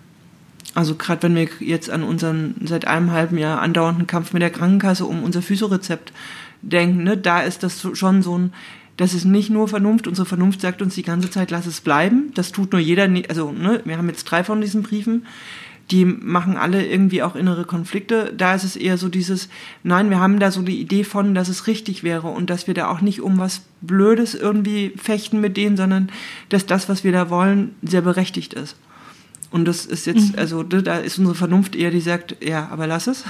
Also 0.74 0.94
gerade 0.94 1.22
wenn 1.22 1.34
wir 1.34 1.48
jetzt 1.60 1.88
an 1.88 2.02
unseren 2.02 2.54
seit 2.62 2.86
einem 2.86 3.10
halben 3.10 3.38
Jahr 3.38 3.62
andauernden 3.62 4.06
Kampf 4.06 4.34
mit 4.34 4.42
der 4.42 4.50
Krankenkasse 4.50 5.06
um 5.06 5.22
unser 5.22 5.40
Physiorezept 5.40 6.12
denken, 6.60 7.02
ne, 7.02 7.16
da 7.16 7.40
ist 7.40 7.62
das 7.62 7.86
schon 7.94 8.22
so 8.22 8.36
ein, 8.36 8.52
das 8.96 9.12
ist 9.12 9.24
nicht 9.24 9.50
nur 9.50 9.68
Vernunft. 9.68 10.06
Unsere 10.06 10.26
Vernunft 10.26 10.60
sagt 10.60 10.80
uns 10.80 10.94
die 10.94 11.02
ganze 11.02 11.30
Zeit, 11.30 11.50
lass 11.50 11.66
es 11.66 11.80
bleiben. 11.80 12.32
Das 12.34 12.52
tut 12.52 12.72
nur 12.72 12.80
jeder. 12.80 13.08
Also 13.28 13.52
ne, 13.52 13.80
wir 13.84 13.98
haben 13.98 14.08
jetzt 14.08 14.24
drei 14.24 14.42
von 14.42 14.60
diesen 14.60 14.82
Briefen. 14.82 15.26
Die 15.90 16.04
machen 16.04 16.56
alle 16.56 16.84
irgendwie 16.84 17.22
auch 17.22 17.36
innere 17.36 17.64
Konflikte. 17.64 18.32
Da 18.36 18.54
ist 18.54 18.64
es 18.64 18.74
eher 18.74 18.98
so 18.98 19.08
dieses, 19.08 19.48
nein, 19.84 20.10
wir 20.10 20.18
haben 20.18 20.40
da 20.40 20.50
so 20.50 20.62
die 20.62 20.80
Idee 20.80 21.04
von, 21.04 21.34
dass 21.34 21.48
es 21.48 21.68
richtig 21.68 22.02
wäre 22.02 22.28
und 22.28 22.50
dass 22.50 22.66
wir 22.66 22.74
da 22.74 22.88
auch 22.88 23.00
nicht 23.00 23.20
um 23.20 23.38
was 23.38 23.62
Blödes 23.82 24.34
irgendwie 24.34 24.94
fechten 24.96 25.40
mit 25.40 25.56
denen, 25.56 25.76
sondern 25.76 26.08
dass 26.48 26.66
das, 26.66 26.88
was 26.88 27.04
wir 27.04 27.12
da 27.12 27.30
wollen, 27.30 27.76
sehr 27.82 28.02
berechtigt 28.02 28.54
ist. 28.54 28.76
Und 29.50 29.66
das 29.66 29.86
ist 29.86 30.06
jetzt, 30.06 30.32
mhm. 30.32 30.38
also 30.38 30.62
da 30.64 30.96
ist 30.98 31.18
unsere 31.18 31.36
Vernunft 31.36 31.76
eher, 31.76 31.92
die 31.92 32.00
sagt, 32.00 32.36
ja, 32.44 32.68
aber 32.70 32.88
lass 32.88 33.06
es. 33.06 33.24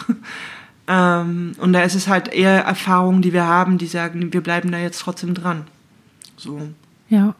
Ähm, 0.88 1.52
und 1.58 1.72
da 1.72 1.82
ist 1.82 1.94
es 1.94 2.08
halt 2.08 2.32
eher 2.32 2.64
Erfahrungen, 2.64 3.22
die 3.22 3.32
wir 3.32 3.46
haben, 3.46 3.78
die 3.78 3.86
sagen, 3.86 4.32
wir 4.32 4.40
bleiben 4.40 4.70
da 4.70 4.78
jetzt 4.78 5.00
trotzdem 5.00 5.34
dran. 5.34 5.64
So. 6.36 6.60
Ja. 7.08 7.34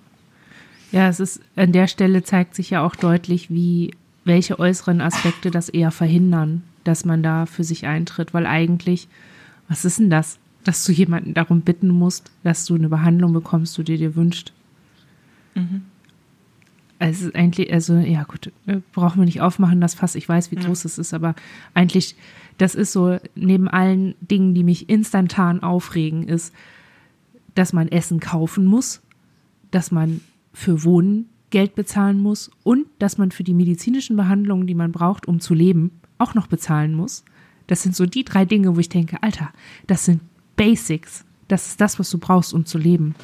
Ja, 0.93 1.09
es 1.09 1.20
ist, 1.20 1.40
an 1.56 1.73
der 1.73 1.89
Stelle 1.89 2.23
zeigt 2.23 2.55
sich 2.55 2.70
ja 2.70 2.82
auch 2.85 2.97
deutlich, 2.97 3.51
wie, 3.51 3.93
welche 4.24 4.59
äußeren 4.59 5.01
Aspekte 5.01 5.51
das 5.51 5.68
eher 5.68 5.90
verhindern, 5.90 6.62
dass 6.85 7.05
man 7.05 7.23
da 7.23 7.47
für 7.47 7.64
sich 7.64 7.86
eintritt, 7.86 8.35
weil 8.35 8.47
eigentlich, 8.47 9.09
was 9.68 9.85
ist 9.85 9.98
denn 9.98 10.10
das? 10.10 10.39
Dass 10.64 10.85
du 10.85 10.93
jemanden 10.93 11.35
darum 11.35 11.60
bitten 11.60 11.89
musst, 11.89 12.31
dass 12.43 12.64
du 12.64 12.74
eine 12.74 12.89
Behandlung 12.89 13.32
bekommst, 13.32 13.77
die 13.78 13.85
du 13.85 13.97
dir 13.97 14.16
wünscht. 14.16 14.52
Mhm. 15.55 15.82
Also 16.98 17.31
eigentlich, 17.35 17.73
also 17.73 17.97
ja 17.97 18.23
gut, 18.23 18.51
äh, 18.66 18.78
brauchen 18.93 19.20
wir 19.20 19.27
nicht 19.27 19.43
aufmachen, 19.43 19.81
das 19.81 19.94
Fass. 19.94 20.14
Ich 20.14 20.28
weiß, 20.28 20.51
wie 20.51 20.56
groß 20.56 20.86
es 20.86 20.98
ist, 20.98 21.12
aber 21.12 21.35
eigentlich, 21.74 22.16
das 22.59 22.74
ist 22.74 22.93
so, 22.93 23.19
neben 23.35 23.69
allen 23.69 24.15
Dingen, 24.20 24.55
die 24.55 24.65
mich 24.65 24.89
instantan 24.89 25.62
aufregen, 25.62 26.28
ist, 26.28 26.55
dass 27.55 27.73
man 27.73 27.89
Essen 27.89 28.20
kaufen 28.20 28.66
muss, 28.66 29.03
dass 29.70 29.91
man 29.91 30.20
für 30.53 30.85
Wohnen 30.85 31.28
Geld 31.51 31.74
bezahlen 31.74 32.20
muss 32.20 32.51
und 32.62 32.87
dass 32.99 33.19
man 33.19 33.31
für 33.31 33.45
die 33.45 33.55
medizinischen 33.55 34.16
Behandlungen, 34.16 34.66
die 34.66 34.74
man 34.74 34.93
braucht, 34.93 35.28
um 35.28 35.41
zu 35.41 35.55
leben, 35.55 35.91
auch 36.19 36.35
noch 36.35 36.47
bezahlen 36.47 36.95
muss. 36.95 37.24
Das 37.66 37.83
sind 37.83 37.95
so 37.95 38.07
die 38.07 38.24
drei 38.24 38.45
Dinge, 38.45 38.77
wo 38.77 38.81
ich 38.81 38.89
denke, 38.89 39.23
Alter, 39.23 39.53
das 39.87 40.05
sind 40.05 40.20
Basics. 40.57 41.24
Das 41.49 41.69
ist 41.69 41.81
das, 41.81 41.99
was 41.99 42.11
du 42.11 42.19
brauchst, 42.19 42.53
um 42.53 42.65
zu 42.65 42.78
leben. 42.78 43.15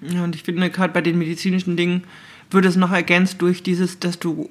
Ja, 0.00 0.24
und 0.24 0.34
ich 0.34 0.42
finde 0.44 0.70
gerade 0.70 0.92
bei 0.92 1.02
den 1.02 1.18
medizinischen 1.18 1.76
Dingen, 1.76 2.04
wird 2.50 2.64
es 2.64 2.76
noch 2.76 2.92
ergänzt 2.92 3.42
durch 3.42 3.62
dieses, 3.62 3.98
dass 3.98 4.18
du 4.18 4.50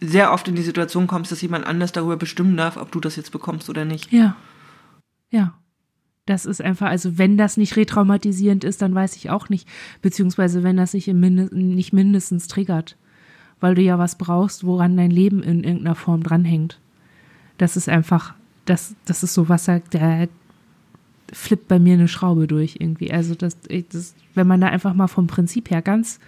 sehr 0.00 0.32
oft 0.32 0.48
in 0.48 0.54
die 0.54 0.62
Situation 0.62 1.06
kommst, 1.06 1.32
dass 1.32 1.42
jemand 1.42 1.66
anders 1.66 1.92
darüber 1.92 2.16
bestimmen 2.16 2.56
darf, 2.56 2.76
ob 2.76 2.92
du 2.92 3.00
das 3.00 3.16
jetzt 3.16 3.32
bekommst 3.32 3.68
oder 3.68 3.84
nicht. 3.84 4.12
Ja. 4.12 4.36
Ja. 5.30 5.54
Das 6.26 6.44
ist 6.44 6.60
einfach, 6.60 6.88
also 6.88 7.16
wenn 7.16 7.38
das 7.38 7.56
nicht 7.56 7.76
retraumatisierend 7.76 8.62
ist, 8.62 8.82
dann 8.82 8.94
weiß 8.94 9.16
ich 9.16 9.30
auch 9.30 9.48
nicht, 9.48 9.66
beziehungsweise 10.02 10.62
wenn 10.62 10.76
das 10.76 10.90
sich 10.90 11.06
Mind 11.06 11.52
nicht 11.52 11.94
mindestens 11.94 12.48
triggert, 12.48 12.96
weil 13.60 13.74
du 13.74 13.80
ja 13.80 13.98
was 13.98 14.18
brauchst, 14.18 14.64
woran 14.64 14.98
dein 14.98 15.10
Leben 15.10 15.42
in 15.42 15.64
irgendeiner 15.64 15.94
Form 15.94 16.22
dranhängt. 16.22 16.80
Das 17.56 17.78
ist 17.78 17.88
einfach, 17.88 18.34
das, 18.66 18.94
das 19.06 19.22
ist 19.22 19.32
so 19.32 19.48
was, 19.48 19.64
der 19.64 20.28
flippt 21.32 21.66
bei 21.66 21.78
mir 21.78 21.94
eine 21.94 22.08
Schraube 22.08 22.46
durch 22.46 22.76
irgendwie. 22.78 23.10
Also 23.10 23.34
das, 23.34 23.56
das, 23.90 24.14
wenn 24.34 24.46
man 24.46 24.60
da 24.60 24.68
einfach 24.68 24.92
mal 24.92 25.08
vom 25.08 25.28
Prinzip 25.28 25.70
her 25.70 25.80
ganz 25.80 26.20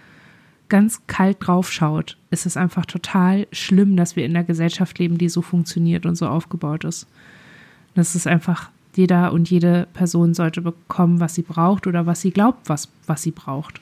ganz 0.71 1.01
kalt 1.05 1.37
drauf 1.41 1.69
schaut, 1.69 2.17
ist 2.29 2.45
es 2.45 2.55
einfach 2.55 2.85
total 2.85 3.45
schlimm, 3.51 3.97
dass 3.97 4.15
wir 4.15 4.25
in 4.25 4.31
einer 4.31 4.45
Gesellschaft 4.45 4.97
leben, 4.99 5.17
die 5.17 5.27
so 5.27 5.41
funktioniert 5.41 6.05
und 6.05 6.15
so 6.15 6.27
aufgebaut 6.27 6.85
ist. 6.85 7.07
Das 7.93 8.15
ist 8.15 8.25
einfach, 8.25 8.71
jeder 8.95 9.33
und 9.33 9.49
jede 9.49 9.85
Person 9.91 10.33
sollte 10.33 10.61
bekommen, 10.61 11.19
was 11.19 11.35
sie 11.35 11.41
braucht 11.41 11.87
oder 11.87 12.05
was 12.05 12.21
sie 12.21 12.31
glaubt, 12.31 12.69
was, 12.69 12.87
was 13.05 13.21
sie 13.21 13.31
braucht. 13.31 13.81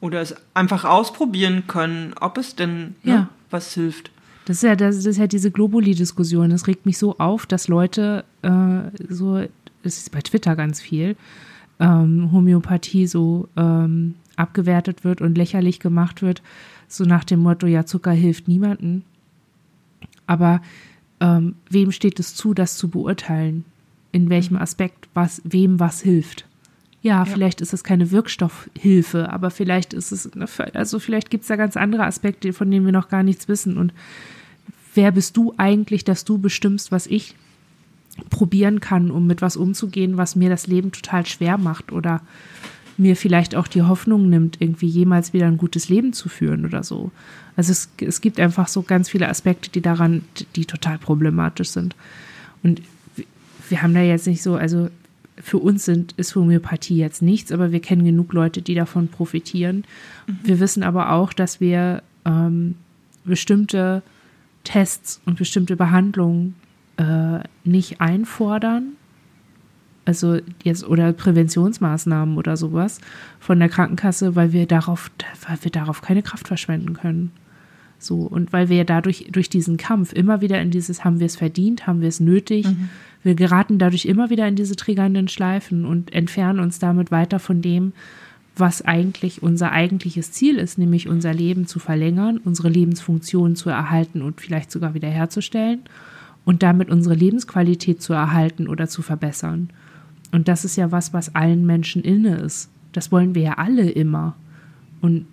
Oder 0.00 0.20
es 0.20 0.36
einfach 0.52 0.84
ausprobieren 0.84 1.64
können, 1.66 2.14
ob 2.20 2.36
es 2.36 2.54
denn 2.54 2.96
ne, 3.02 3.12
ja. 3.12 3.28
was 3.50 3.72
hilft. 3.72 4.10
Das 4.44 4.58
ist 4.58 4.62
ja, 4.62 4.76
das 4.76 5.06
ist 5.06 5.16
ja 5.16 5.26
diese 5.26 5.50
Globuli-Diskussion. 5.50 6.50
Es 6.50 6.66
regt 6.66 6.84
mich 6.84 6.98
so 6.98 7.16
auf, 7.16 7.46
dass 7.46 7.66
Leute 7.66 8.26
äh, 8.42 9.04
so, 9.08 9.38
es 9.82 9.96
ist 9.96 10.12
bei 10.12 10.20
Twitter 10.20 10.54
ganz 10.54 10.82
viel, 10.82 11.16
ähm, 11.80 12.30
Homöopathie 12.30 13.06
so 13.06 13.48
ähm, 13.56 14.16
abgewertet 14.36 15.04
wird 15.04 15.20
und 15.20 15.36
lächerlich 15.36 15.80
gemacht 15.80 16.22
wird, 16.22 16.42
so 16.88 17.04
nach 17.04 17.24
dem 17.24 17.40
Motto, 17.40 17.66
ja, 17.66 17.86
Zucker 17.86 18.12
hilft 18.12 18.48
niemanden. 18.48 19.04
Aber 20.26 20.60
ähm, 21.20 21.54
wem 21.70 21.92
steht 21.92 22.18
es 22.20 22.34
zu, 22.34 22.54
das 22.54 22.76
zu 22.76 22.88
beurteilen? 22.88 23.64
In 24.12 24.30
welchem 24.30 24.56
Aspekt, 24.56 25.08
was, 25.14 25.42
wem 25.44 25.80
was 25.80 26.00
hilft? 26.00 26.46
Ja, 27.02 27.18
ja. 27.18 27.24
vielleicht 27.26 27.60
ist 27.60 27.74
es 27.74 27.84
keine 27.84 28.10
Wirkstoffhilfe, 28.10 29.30
aber 29.30 29.50
vielleicht 29.50 29.92
ist 29.92 30.10
es, 30.12 30.30
also 30.72 30.98
vielleicht 30.98 31.28
gibt 31.28 31.42
es 31.42 31.48
da 31.48 31.56
ganz 31.56 31.76
andere 31.76 32.04
Aspekte, 32.04 32.52
von 32.52 32.70
denen 32.70 32.86
wir 32.86 32.92
noch 32.92 33.08
gar 33.08 33.22
nichts 33.22 33.48
wissen. 33.48 33.76
Und 33.76 33.92
wer 34.94 35.12
bist 35.12 35.36
du 35.36 35.52
eigentlich, 35.58 36.04
dass 36.04 36.24
du 36.24 36.38
bestimmst, 36.38 36.92
was 36.92 37.06
ich 37.06 37.34
probieren 38.30 38.80
kann, 38.80 39.10
um 39.10 39.26
mit 39.26 39.42
was 39.42 39.56
umzugehen, 39.56 40.16
was 40.16 40.36
mir 40.36 40.48
das 40.48 40.66
Leben 40.66 40.92
total 40.92 41.26
schwer 41.26 41.58
macht 41.58 41.92
oder 41.92 42.22
mir 42.96 43.16
vielleicht 43.16 43.54
auch 43.54 43.66
die 43.66 43.82
Hoffnung 43.82 44.28
nimmt, 44.28 44.60
irgendwie 44.60 44.86
jemals 44.86 45.32
wieder 45.32 45.46
ein 45.46 45.56
gutes 45.56 45.88
Leben 45.88 46.12
zu 46.12 46.28
führen 46.28 46.64
oder 46.64 46.82
so. 46.82 47.10
Also 47.56 47.72
es, 47.72 47.90
es 48.00 48.20
gibt 48.20 48.40
einfach 48.40 48.68
so 48.68 48.82
ganz 48.82 49.08
viele 49.08 49.28
Aspekte, 49.28 49.70
die 49.70 49.80
daran, 49.80 50.22
die 50.56 50.64
total 50.64 50.98
problematisch 50.98 51.70
sind. 51.70 51.94
Und 52.62 52.82
wir 53.68 53.82
haben 53.82 53.94
da 53.94 54.00
jetzt 54.00 54.26
nicht 54.26 54.42
so, 54.42 54.54
also 54.56 54.88
für 55.36 55.58
uns 55.58 55.84
sind, 55.84 56.12
ist 56.12 56.34
Homöopathie 56.36 56.96
jetzt 56.96 57.22
nichts, 57.22 57.50
aber 57.52 57.72
wir 57.72 57.80
kennen 57.80 58.04
genug 58.04 58.32
Leute, 58.32 58.62
die 58.62 58.74
davon 58.74 59.08
profitieren. 59.08 59.84
Mhm. 60.26 60.38
Wir 60.44 60.60
wissen 60.60 60.82
aber 60.82 61.12
auch, 61.12 61.32
dass 61.32 61.60
wir 61.60 62.02
ähm, 62.24 62.76
bestimmte 63.24 64.02
Tests 64.62 65.20
und 65.26 65.36
bestimmte 65.38 65.76
Behandlungen 65.76 66.54
äh, 66.96 67.40
nicht 67.64 68.00
einfordern, 68.00 68.92
also 70.04 70.38
jetzt 70.62 70.86
oder 70.86 71.12
Präventionsmaßnahmen 71.12 72.36
oder 72.36 72.56
sowas 72.56 73.00
von 73.40 73.58
der 73.58 73.68
Krankenkasse, 73.68 74.36
weil 74.36 74.52
wir 74.52 74.66
darauf, 74.66 75.10
weil 75.48 75.58
wir 75.62 75.70
darauf 75.70 76.02
keine 76.02 76.22
Kraft 76.22 76.48
verschwenden 76.48 76.94
können. 76.94 77.32
So, 77.98 78.16
und 78.22 78.52
weil 78.52 78.68
wir 78.68 78.78
ja 78.78 78.84
dadurch, 78.84 79.28
durch 79.30 79.48
diesen 79.48 79.76
Kampf 79.76 80.12
immer 80.12 80.40
wieder 80.40 80.60
in 80.60 80.70
dieses, 80.70 81.04
haben 81.04 81.20
wir 81.20 81.26
es 81.26 81.36
verdient, 81.36 81.86
haben 81.86 82.02
wir 82.02 82.08
es 82.08 82.20
nötig, 82.20 82.66
mhm. 82.66 82.90
wir 83.22 83.34
geraten 83.34 83.78
dadurch 83.78 84.04
immer 84.04 84.28
wieder 84.30 84.46
in 84.46 84.56
diese 84.56 84.76
triggernden 84.76 85.28
Schleifen 85.28 85.86
und 85.86 86.12
entfernen 86.12 86.60
uns 86.60 86.78
damit 86.78 87.10
weiter 87.10 87.38
von 87.38 87.62
dem, 87.62 87.92
was 88.56 88.82
eigentlich 88.82 89.42
unser 89.42 89.72
eigentliches 89.72 90.32
Ziel 90.32 90.58
ist, 90.58 90.78
nämlich 90.78 91.08
unser 91.08 91.32
Leben 91.32 91.66
zu 91.66 91.78
verlängern, 91.78 92.38
unsere 92.44 92.68
Lebensfunktion 92.68 93.56
zu 93.56 93.70
erhalten 93.70 94.22
und 94.22 94.40
vielleicht 94.40 94.70
sogar 94.70 94.94
wiederherzustellen 94.94 95.80
und 96.44 96.62
damit 96.62 96.90
unsere 96.90 97.14
Lebensqualität 97.14 98.02
zu 98.02 98.12
erhalten 98.12 98.68
oder 98.68 98.86
zu 98.86 99.02
verbessern. 99.02 99.70
Und 100.34 100.48
das 100.48 100.64
ist 100.64 100.74
ja 100.74 100.90
was, 100.90 101.12
was 101.12 101.36
allen 101.36 101.64
Menschen 101.64 102.02
inne 102.02 102.34
ist. 102.38 102.68
Das 102.90 103.12
wollen 103.12 103.36
wir 103.36 103.42
ja 103.42 103.52
alle 103.52 103.88
immer. 103.88 104.34
Und 105.00 105.26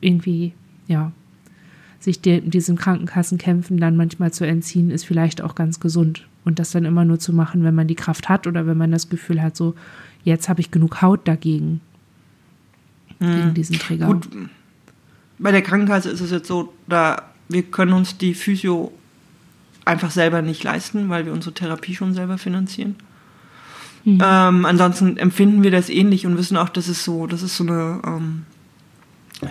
irgendwie, 0.00 0.52
ja, 0.86 1.10
sich 1.98 2.20
de, 2.20 2.40
diesem 2.40 2.76
Krankenkassenkämpfen 2.76 3.76
dann 3.76 3.96
manchmal 3.96 4.32
zu 4.32 4.46
entziehen, 4.46 4.92
ist 4.92 5.04
vielleicht 5.04 5.42
auch 5.42 5.56
ganz 5.56 5.80
gesund. 5.80 6.28
Und 6.44 6.60
das 6.60 6.70
dann 6.70 6.84
immer 6.84 7.04
nur 7.04 7.18
zu 7.18 7.32
machen, 7.32 7.64
wenn 7.64 7.74
man 7.74 7.88
die 7.88 7.96
Kraft 7.96 8.28
hat 8.28 8.46
oder 8.46 8.68
wenn 8.68 8.78
man 8.78 8.92
das 8.92 9.08
Gefühl 9.08 9.42
hat, 9.42 9.56
so, 9.56 9.74
jetzt 10.22 10.48
habe 10.48 10.60
ich 10.60 10.70
genug 10.70 11.02
Haut 11.02 11.26
dagegen. 11.26 11.80
Hm. 13.18 13.34
Gegen 13.34 13.54
diesen 13.54 13.80
Trigger. 13.80 14.06
Gut, 14.06 14.28
bei 15.40 15.50
der 15.50 15.62
Krankenkasse 15.62 16.10
ist 16.10 16.20
es 16.20 16.30
jetzt 16.30 16.46
so, 16.46 16.72
da 16.86 17.24
wir 17.48 17.64
können 17.64 17.94
uns 17.94 18.16
die 18.16 18.34
Physio 18.34 18.92
einfach 19.84 20.12
selber 20.12 20.40
nicht 20.40 20.62
leisten, 20.62 21.08
weil 21.08 21.26
wir 21.26 21.32
unsere 21.32 21.52
Therapie 21.52 21.96
schon 21.96 22.14
selber 22.14 22.38
finanzieren. 22.38 22.94
Mhm. 24.04 24.20
Ähm, 24.24 24.64
ansonsten 24.64 25.16
empfinden 25.16 25.62
wir 25.62 25.70
das 25.70 25.88
ähnlich 25.88 26.26
und 26.26 26.38
wissen 26.38 26.56
auch, 26.56 26.68
dass 26.68 26.88
es 26.88 27.04
so, 27.04 27.26
das 27.26 27.42
ist 27.42 27.56
so 27.56 27.64
eine 27.64 28.00
ähm, 28.06 28.46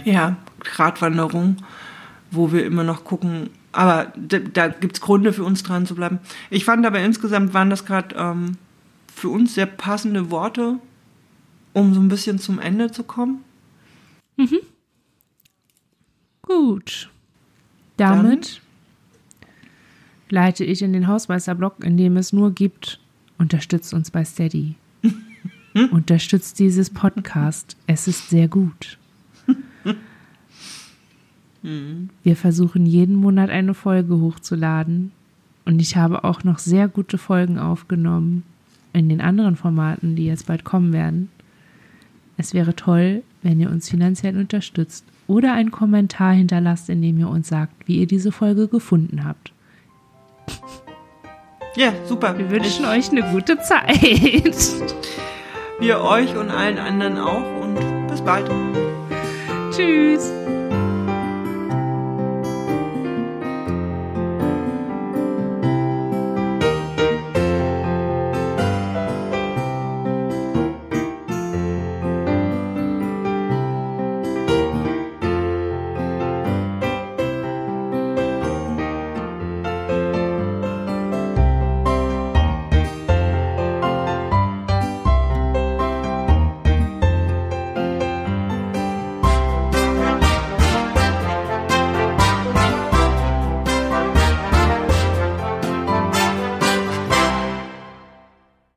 ja, 0.05 0.37
Gratwanderung, 0.59 1.57
wo 2.31 2.51
wir 2.51 2.65
immer 2.65 2.83
noch 2.83 3.03
gucken, 3.03 3.49
aber 3.71 4.11
da, 4.15 4.39
da 4.39 4.67
gibt 4.69 4.95
es 4.95 5.01
Gründe 5.01 5.33
für 5.33 5.43
uns 5.43 5.63
dran 5.63 5.85
zu 5.85 5.95
bleiben. 5.95 6.19
Ich 6.49 6.65
fand 6.65 6.85
aber 6.85 6.99
insgesamt 6.99 7.53
waren 7.53 7.69
das 7.69 7.85
gerade 7.85 8.15
ähm, 8.15 8.57
für 9.13 9.29
uns 9.29 9.53
sehr 9.53 9.65
passende 9.65 10.31
Worte, 10.31 10.79
um 11.73 11.93
so 11.93 11.99
ein 11.99 12.07
bisschen 12.07 12.39
zum 12.39 12.59
Ende 12.59 12.91
zu 12.91 13.03
kommen. 13.03 13.43
Mhm. 14.35 14.59
Gut. 16.41 17.09
Damit 17.97 18.61
Dann. 19.41 19.49
leite 20.29 20.63
ich 20.63 20.81
in 20.81 20.93
den 20.93 21.07
Hausmeisterblock, 21.07 21.83
in 21.83 21.97
dem 21.97 22.17
es 22.17 22.33
nur 22.33 22.51
gibt 22.51 22.99
Unterstützt 23.37 23.93
uns 23.93 24.11
bei 24.11 24.25
Steady. 24.25 24.75
Unterstützt 25.91 26.59
dieses 26.59 26.89
Podcast. 26.89 27.77
Es 27.85 28.07
ist 28.07 28.29
sehr 28.29 28.47
gut. 28.47 28.97
Wir 32.23 32.35
versuchen 32.35 32.85
jeden 32.85 33.15
Monat 33.15 33.49
eine 33.49 33.73
Folge 33.73 34.19
hochzuladen. 34.19 35.11
Und 35.65 35.81
ich 35.81 35.97
habe 35.97 36.23
auch 36.23 36.43
noch 36.43 36.59
sehr 36.59 36.87
gute 36.87 37.17
Folgen 37.17 37.59
aufgenommen 37.59 38.43
in 38.93 39.09
den 39.09 39.19
anderen 39.21 39.57
Formaten, 39.57 40.15
die 40.15 40.25
jetzt 40.25 40.47
bald 40.47 40.63
kommen 40.63 40.93
werden. 40.93 41.29
Es 42.37 42.53
wäre 42.53 42.75
toll, 42.75 43.23
wenn 43.43 43.59
ihr 43.59 43.69
uns 43.69 43.89
finanziell 43.89 44.37
unterstützt 44.37 45.03
oder 45.27 45.53
einen 45.53 45.71
Kommentar 45.71 46.33
hinterlasst, 46.33 46.89
in 46.89 47.01
dem 47.01 47.19
ihr 47.19 47.27
uns 47.27 47.49
sagt, 47.49 47.87
wie 47.87 47.97
ihr 47.97 48.07
diese 48.07 48.31
Folge 48.31 48.67
gefunden 48.67 49.25
habt. 49.25 49.51
Ja, 51.77 51.93
super. 52.07 52.35
Wir 52.35 52.49
wünschen 52.49 52.85
ich, 52.85 52.89
euch 52.89 53.11
eine 53.11 53.21
gute 53.31 53.59
Zeit. 53.59 54.01
Wir 55.79 56.01
euch 56.01 56.35
und 56.35 56.49
allen 56.49 56.79
anderen 56.79 57.19
auch 57.19 57.61
und 57.61 57.77
bis 58.07 58.19
bald. 58.19 58.49
Tschüss. 59.69 60.31